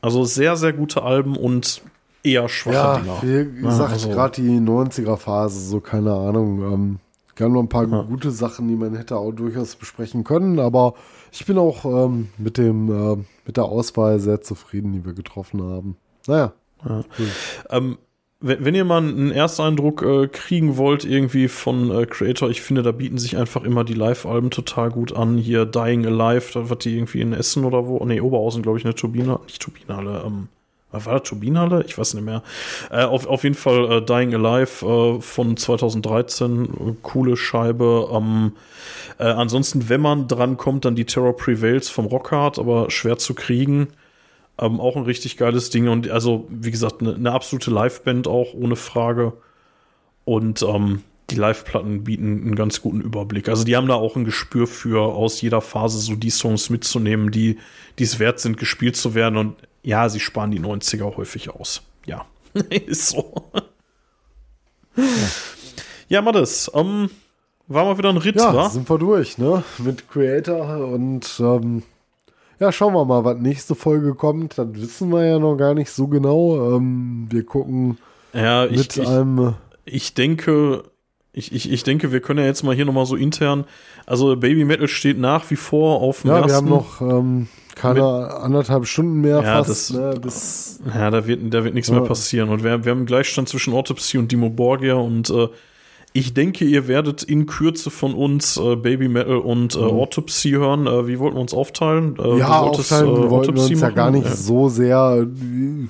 [0.00, 1.82] Also sehr, sehr gute Alben und
[2.22, 2.74] eher schwache
[3.06, 3.46] Ja, Dinger.
[3.56, 6.62] wie gesagt, also- gerade die 90er-Phase, so keine Ahnung.
[6.72, 6.98] Ähm,
[7.36, 10.94] gab noch ein paar gute Sachen, die man hätte auch durchaus besprechen können, aber
[11.30, 13.16] ich bin auch ähm, mit dem äh,
[13.46, 15.96] mit der Auswahl sehr zufrieden, die wir getroffen haben.
[16.26, 16.52] Naja,
[17.70, 17.98] Ähm,
[18.40, 22.82] wenn, wenn ihr mal einen Ersteindruck äh, kriegen wollt, irgendwie von äh, Creator, ich finde,
[22.82, 25.38] da bieten sich einfach immer die Live-Alben total gut an.
[25.38, 28.04] Hier Dying Alive, da wird die irgendwie in Essen oder wo?
[28.04, 30.48] Nee, Oberhausen, glaube ich, eine Turbine, nicht Turbinenhalle, ähm,
[30.90, 31.84] war das Turbinenhalle?
[31.86, 32.42] Ich weiß nicht mehr.
[32.90, 36.68] Äh, auf, auf jeden Fall äh, Dying Alive äh, von 2013, äh,
[37.02, 38.08] coole Scheibe.
[38.12, 38.52] Ähm,
[39.18, 43.34] äh, ansonsten, wenn man dran kommt, dann die Terror Prevails vom Rockhard, aber schwer zu
[43.34, 43.88] kriegen.
[44.58, 48.54] Ähm, auch ein richtig geiles Ding und also, wie gesagt, eine ne absolute Liveband auch,
[48.54, 49.34] ohne Frage.
[50.24, 53.48] Und ähm, die Live-Platten bieten einen ganz guten Überblick.
[53.50, 57.30] Also die haben da auch ein Gespür für, aus jeder Phase so die Songs mitzunehmen,
[57.30, 57.58] die
[57.98, 59.36] die es wert sind, gespielt zu werden.
[59.36, 59.56] Und
[59.88, 61.80] ja, sie sparen die 90er häufig aus.
[62.04, 62.26] Ja,
[62.86, 63.32] ist so.
[66.08, 67.10] ja, Mattes, ähm,
[67.66, 68.68] war mal wieder ein Ritt, ja, wa?
[68.68, 69.62] sind wir durch, ne?
[69.78, 71.82] Mit Creator und ähm,
[72.60, 74.58] ja, schauen wir mal, was nächste Folge kommt.
[74.58, 76.76] Das wissen wir ja noch gar nicht so genau.
[76.76, 77.98] Ähm, wir gucken
[78.32, 80.82] Ja, ich, mit ich, einem ich denke,
[81.32, 83.64] ich, ich, ich denke, wir können ja jetzt mal hier nochmal so intern.
[84.06, 86.50] Also Baby Metal steht nach wie vor auf dem Ja, ersten.
[86.50, 88.04] wir haben noch ähm, keine
[88.40, 91.94] anderthalb Stunden mehr Ja, fast, das- ne, bis Ja, da wird, da wird nichts Ja.
[91.96, 92.48] mehr passieren.
[92.50, 95.48] Und wir, wir haben einen Gleichstand zwischen Autopsy und Dimo Borgia und äh,
[96.14, 100.86] ich denke, ihr werdet in Kürze von uns äh, Baby Metal und äh, Autopsy hören.
[100.86, 102.16] Äh, wie wollten wir uns aufteilen?
[102.18, 102.38] Äh, Mhm.
[102.38, 103.94] ja, wolltest, aufteilen äh, wollten wir uns ja machen?
[103.94, 104.34] gar nicht Ja.
[104.34, 105.26] so sehr,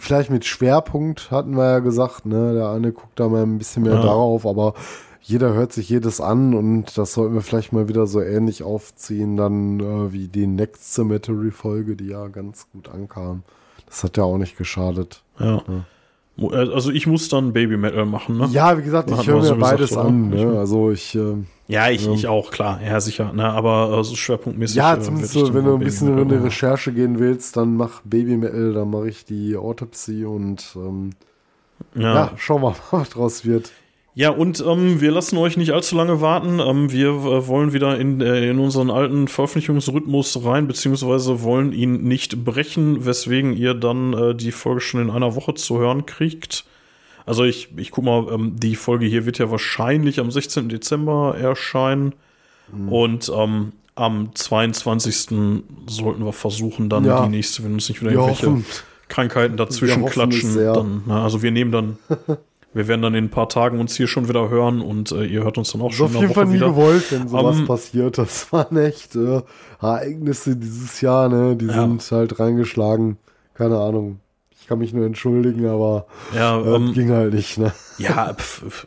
[0.00, 3.84] vielleicht mit Schwerpunkt hatten wir ja gesagt, ne, der eine guckt da mal ein bisschen
[3.84, 4.02] mehr Ja.
[4.02, 4.74] darauf, aber
[5.20, 9.36] jeder hört sich jedes an und das sollten wir vielleicht mal wieder so ähnlich aufziehen,
[9.36, 13.42] dann äh, wie die Next Cemetery Folge, die ja ganz gut ankam.
[13.86, 15.22] Das hat ja auch nicht geschadet.
[15.38, 15.62] Ja.
[16.36, 18.48] Mo- äh, Also ich muss dann Baby Metal machen, ne?
[18.52, 20.04] Ja, wie gesagt, ich höre mir gesagt, beides oder?
[20.04, 20.32] an.
[20.32, 20.58] Ich- Ne?
[20.58, 21.34] Also ich, äh,
[21.70, 22.12] Ja, ich, Ja.
[22.12, 22.80] ich auch, klar.
[22.82, 23.32] Ja, sicher.
[23.32, 23.44] Ne?
[23.44, 24.76] Aber äh, so schwerpunktmäßig.
[24.76, 26.36] ja, äh, zumindest so, wenn du ein Baby bisschen in die.
[26.36, 31.10] Recherche gehen willst, dann mach Baby Metal, dann mache ich die Autopsy und ähm,
[31.94, 32.14] Ja.
[32.14, 33.70] ja, schauen wir mal, was draus wird.
[34.18, 36.58] Ja, und ähm, wir lassen euch nicht allzu lange warten.
[36.58, 42.02] Ähm, wir äh, wollen wieder in, äh, in unseren alten Veröffentlichungsrhythmus rein, beziehungsweise wollen ihn
[42.02, 46.64] nicht brechen, weswegen ihr dann äh, die Folge schon in einer Woche zu hören kriegt.
[47.26, 50.68] Also ich, ich guck mal, ähm, die Folge hier wird ja wahrscheinlich am 16.
[50.68, 52.12] Dezember erscheinen.
[52.90, 55.28] Und ähm, am 22.
[55.86, 57.22] sollten wir versuchen, dann Ja.
[57.24, 58.64] die nächste, wenn uns nicht wieder irgendwelche
[59.06, 60.56] Krankheiten dazwischen klatschen.
[60.56, 61.98] Dann, na, also wir nehmen dann,
[62.74, 65.42] wir werden dann in ein paar Tagen uns hier schon wieder hören und äh, ihr
[65.44, 66.68] hört uns dann auch schon auf in jeden Fall nie wieder.
[66.68, 68.18] gewollt, wenn sowas Ähm, passiert.
[68.18, 69.40] Das waren echt äh,
[69.80, 71.56] Ereignisse dieses Jahr, ne?
[71.56, 71.72] Die Ja.
[71.82, 73.16] sind halt reingeschlagen.
[73.54, 74.20] keine Ahnung.
[74.60, 77.72] Ich kann mich nur entschuldigen, aber Ja, äh, ähm, ging halt nicht, ne?
[77.96, 78.86] Ja, pf, pf.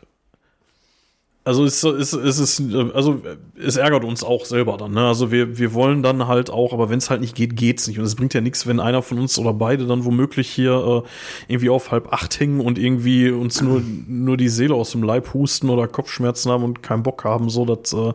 [1.44, 2.62] Also es, es, es ist,
[2.94, 3.20] also
[3.58, 4.92] es ärgert uns auch selber dann.
[4.92, 5.06] Ne?
[5.06, 7.98] Also wir, wir wollen dann halt auch, aber wenn es halt nicht geht, geht's nicht.
[7.98, 11.52] Und es bringt ja nichts, wenn einer von uns oder beide dann womöglich hier äh,
[11.52, 15.34] irgendwie auf halb acht hängen und irgendwie uns nur, nur die Seele aus dem Leib
[15.34, 17.50] husten oder Kopfschmerzen haben und keinen Bock haben.
[17.50, 18.12] So, das, äh,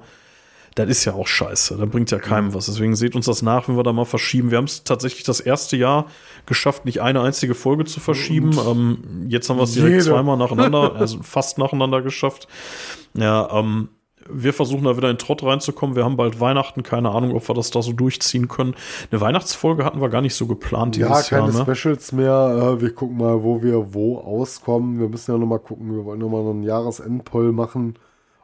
[0.78, 1.78] das ist ja auch scheiße.
[1.78, 2.68] Das bringt ja keinem was.
[2.68, 4.52] Deswegen seht uns das nach, wenn wir da mal verschieben.
[4.52, 6.06] Wir haben es tatsächlich das erste Jahr
[6.46, 8.52] geschafft, nicht eine einzige Folge zu verschieben.
[8.66, 12.48] Ähm, jetzt haben wir es direkt zweimal nacheinander, also fast nacheinander geschafft.
[13.16, 13.90] Ja, ähm,
[14.30, 15.96] wir versuchen da wieder in den Trott reinzukommen.
[15.96, 18.76] Wir haben bald Weihnachten, keine Ahnung, ob wir das da so durchziehen können.
[19.12, 21.66] Eine Weihnachtsfolge hatten wir gar nicht so geplant Ja, dieses keine Jahr.
[21.66, 21.76] Ne?
[21.76, 22.76] Specials mehr.
[22.78, 25.00] Äh, wir gucken mal, wo wir wo auskommen.
[25.00, 25.96] Wir müssen ja nochmal gucken.
[25.96, 27.96] Wir wollen nochmal einen Jahresendpoll machen.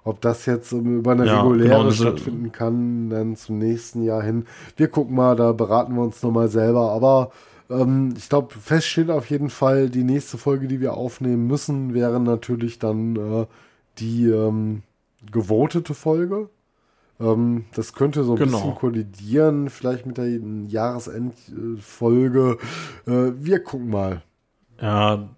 [0.05, 4.45] Ob das jetzt über eine Ja, reguläre genau, stattfinden kann, dann zum nächsten Jahr hin.
[4.75, 6.91] Wir gucken mal, da beraten wir uns nochmal selber.
[6.91, 7.31] Aber
[7.69, 11.93] ähm, ich glaube, fest steht auf jeden Fall, die nächste Folge, die wir aufnehmen müssen,
[11.93, 13.45] wäre natürlich dann äh,
[13.99, 14.83] die ähm,
[15.31, 16.49] gewotete Folge.
[17.21, 18.57] Ähm, das könnte so ein Genau.
[18.57, 20.27] bisschen kollidieren, vielleicht mit der
[20.67, 22.57] Jahresendfolge.
[23.07, 24.21] Äh, wir gucken mal.
[24.81, 25.29] Ja,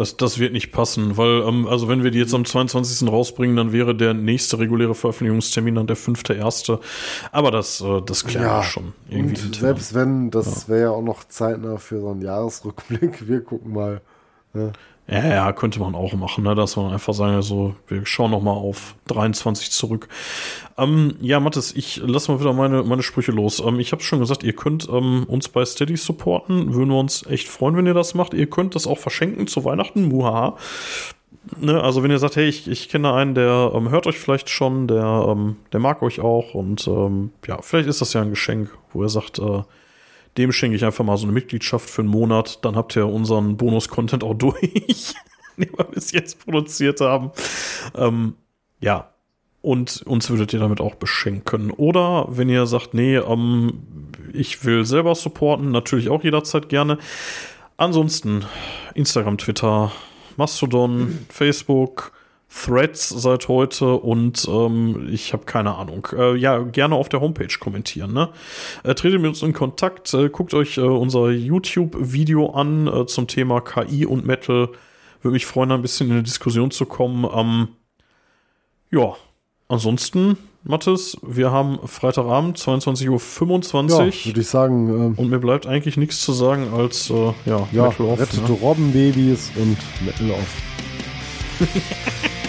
[0.00, 3.06] das, das wird nicht passen, weil, ähm, also wenn wir die jetzt am 22.
[3.06, 6.80] rausbringen, dann wäre der nächste reguläre Veröffentlichungstermin dann der fünfte erste.
[7.32, 9.42] Aber das, äh, das klären wir schon irgendwie.
[9.42, 13.28] und selbst wenn, das wäre ja auch noch zeitnah für so einen Jahresrückblick.
[13.28, 14.00] Wir gucken mal.
[15.10, 16.54] Ja, ja, könnte man auch machen, ne?
[16.54, 20.08] dass man einfach sagen, so, wir schauen noch mal auf 23 zurück.
[20.78, 23.58] Ähm, ja, Mathis, ich lasse mal wieder meine, meine Sprüche los.
[23.58, 26.74] Ähm, ich habe schon gesagt, ihr könnt ähm, uns bei Steady supporten.
[26.74, 28.34] Würden wir uns echt freuen, wenn ihr das macht.
[28.34, 30.08] Ihr könnt das auch verschenken zu Weihnachten.
[30.08, 30.56] Muhaha.
[31.58, 34.48] Ne, also wenn ihr sagt, hey, ich, ich kenne einen, der ähm, hört euch vielleicht
[34.48, 38.30] schon, der, ähm, der mag euch auch und ähm, ja, vielleicht ist das ja ein
[38.30, 39.62] Geschenk, wo ihr sagt, äh,
[40.36, 43.56] dem schenke ich einfach mal so eine Mitgliedschaft für einen Monat, dann habt ihr unseren
[43.56, 45.14] Bonus-Content auch durch,
[45.56, 47.32] den wir bis jetzt produziert haben.
[47.96, 48.34] Ähm,
[48.80, 49.10] ja,
[49.62, 51.70] und uns würdet ihr damit auch beschenken.
[51.70, 53.82] Oder wenn ihr sagt, nee, ähm,
[54.32, 56.98] ich will selber supporten, natürlich auch jederzeit gerne.
[57.76, 58.44] Ansonsten
[58.94, 59.92] Instagram, Twitter,
[60.36, 62.12] Mastodon, Facebook,
[62.52, 66.08] Threads seit heute und ähm, ich habe keine Ahnung.
[66.16, 68.12] Äh, ja, gerne auf der Homepage kommentieren.
[68.12, 68.30] Ne?
[68.82, 73.28] Äh, tretet mit uns in Kontakt, äh, guckt euch äh, unser YouTube-Video an äh, zum
[73.28, 74.68] Thema KI und Metal.
[75.22, 77.24] Würde mich freuen, ein bisschen in eine Diskussion zu kommen.
[77.32, 77.68] Ähm,
[78.90, 79.14] ja,
[79.68, 84.12] ansonsten, Mathis, wir haben Freitagabend, 22.25 Ja, Uhr.
[84.24, 87.88] würde ich sagen, ähm, und mir bleibt eigentlich nichts zu sagen als äh, ja, ja,
[87.88, 88.58] Metal off, rettete ne?
[88.60, 90.62] Robbenbabys und Metal off.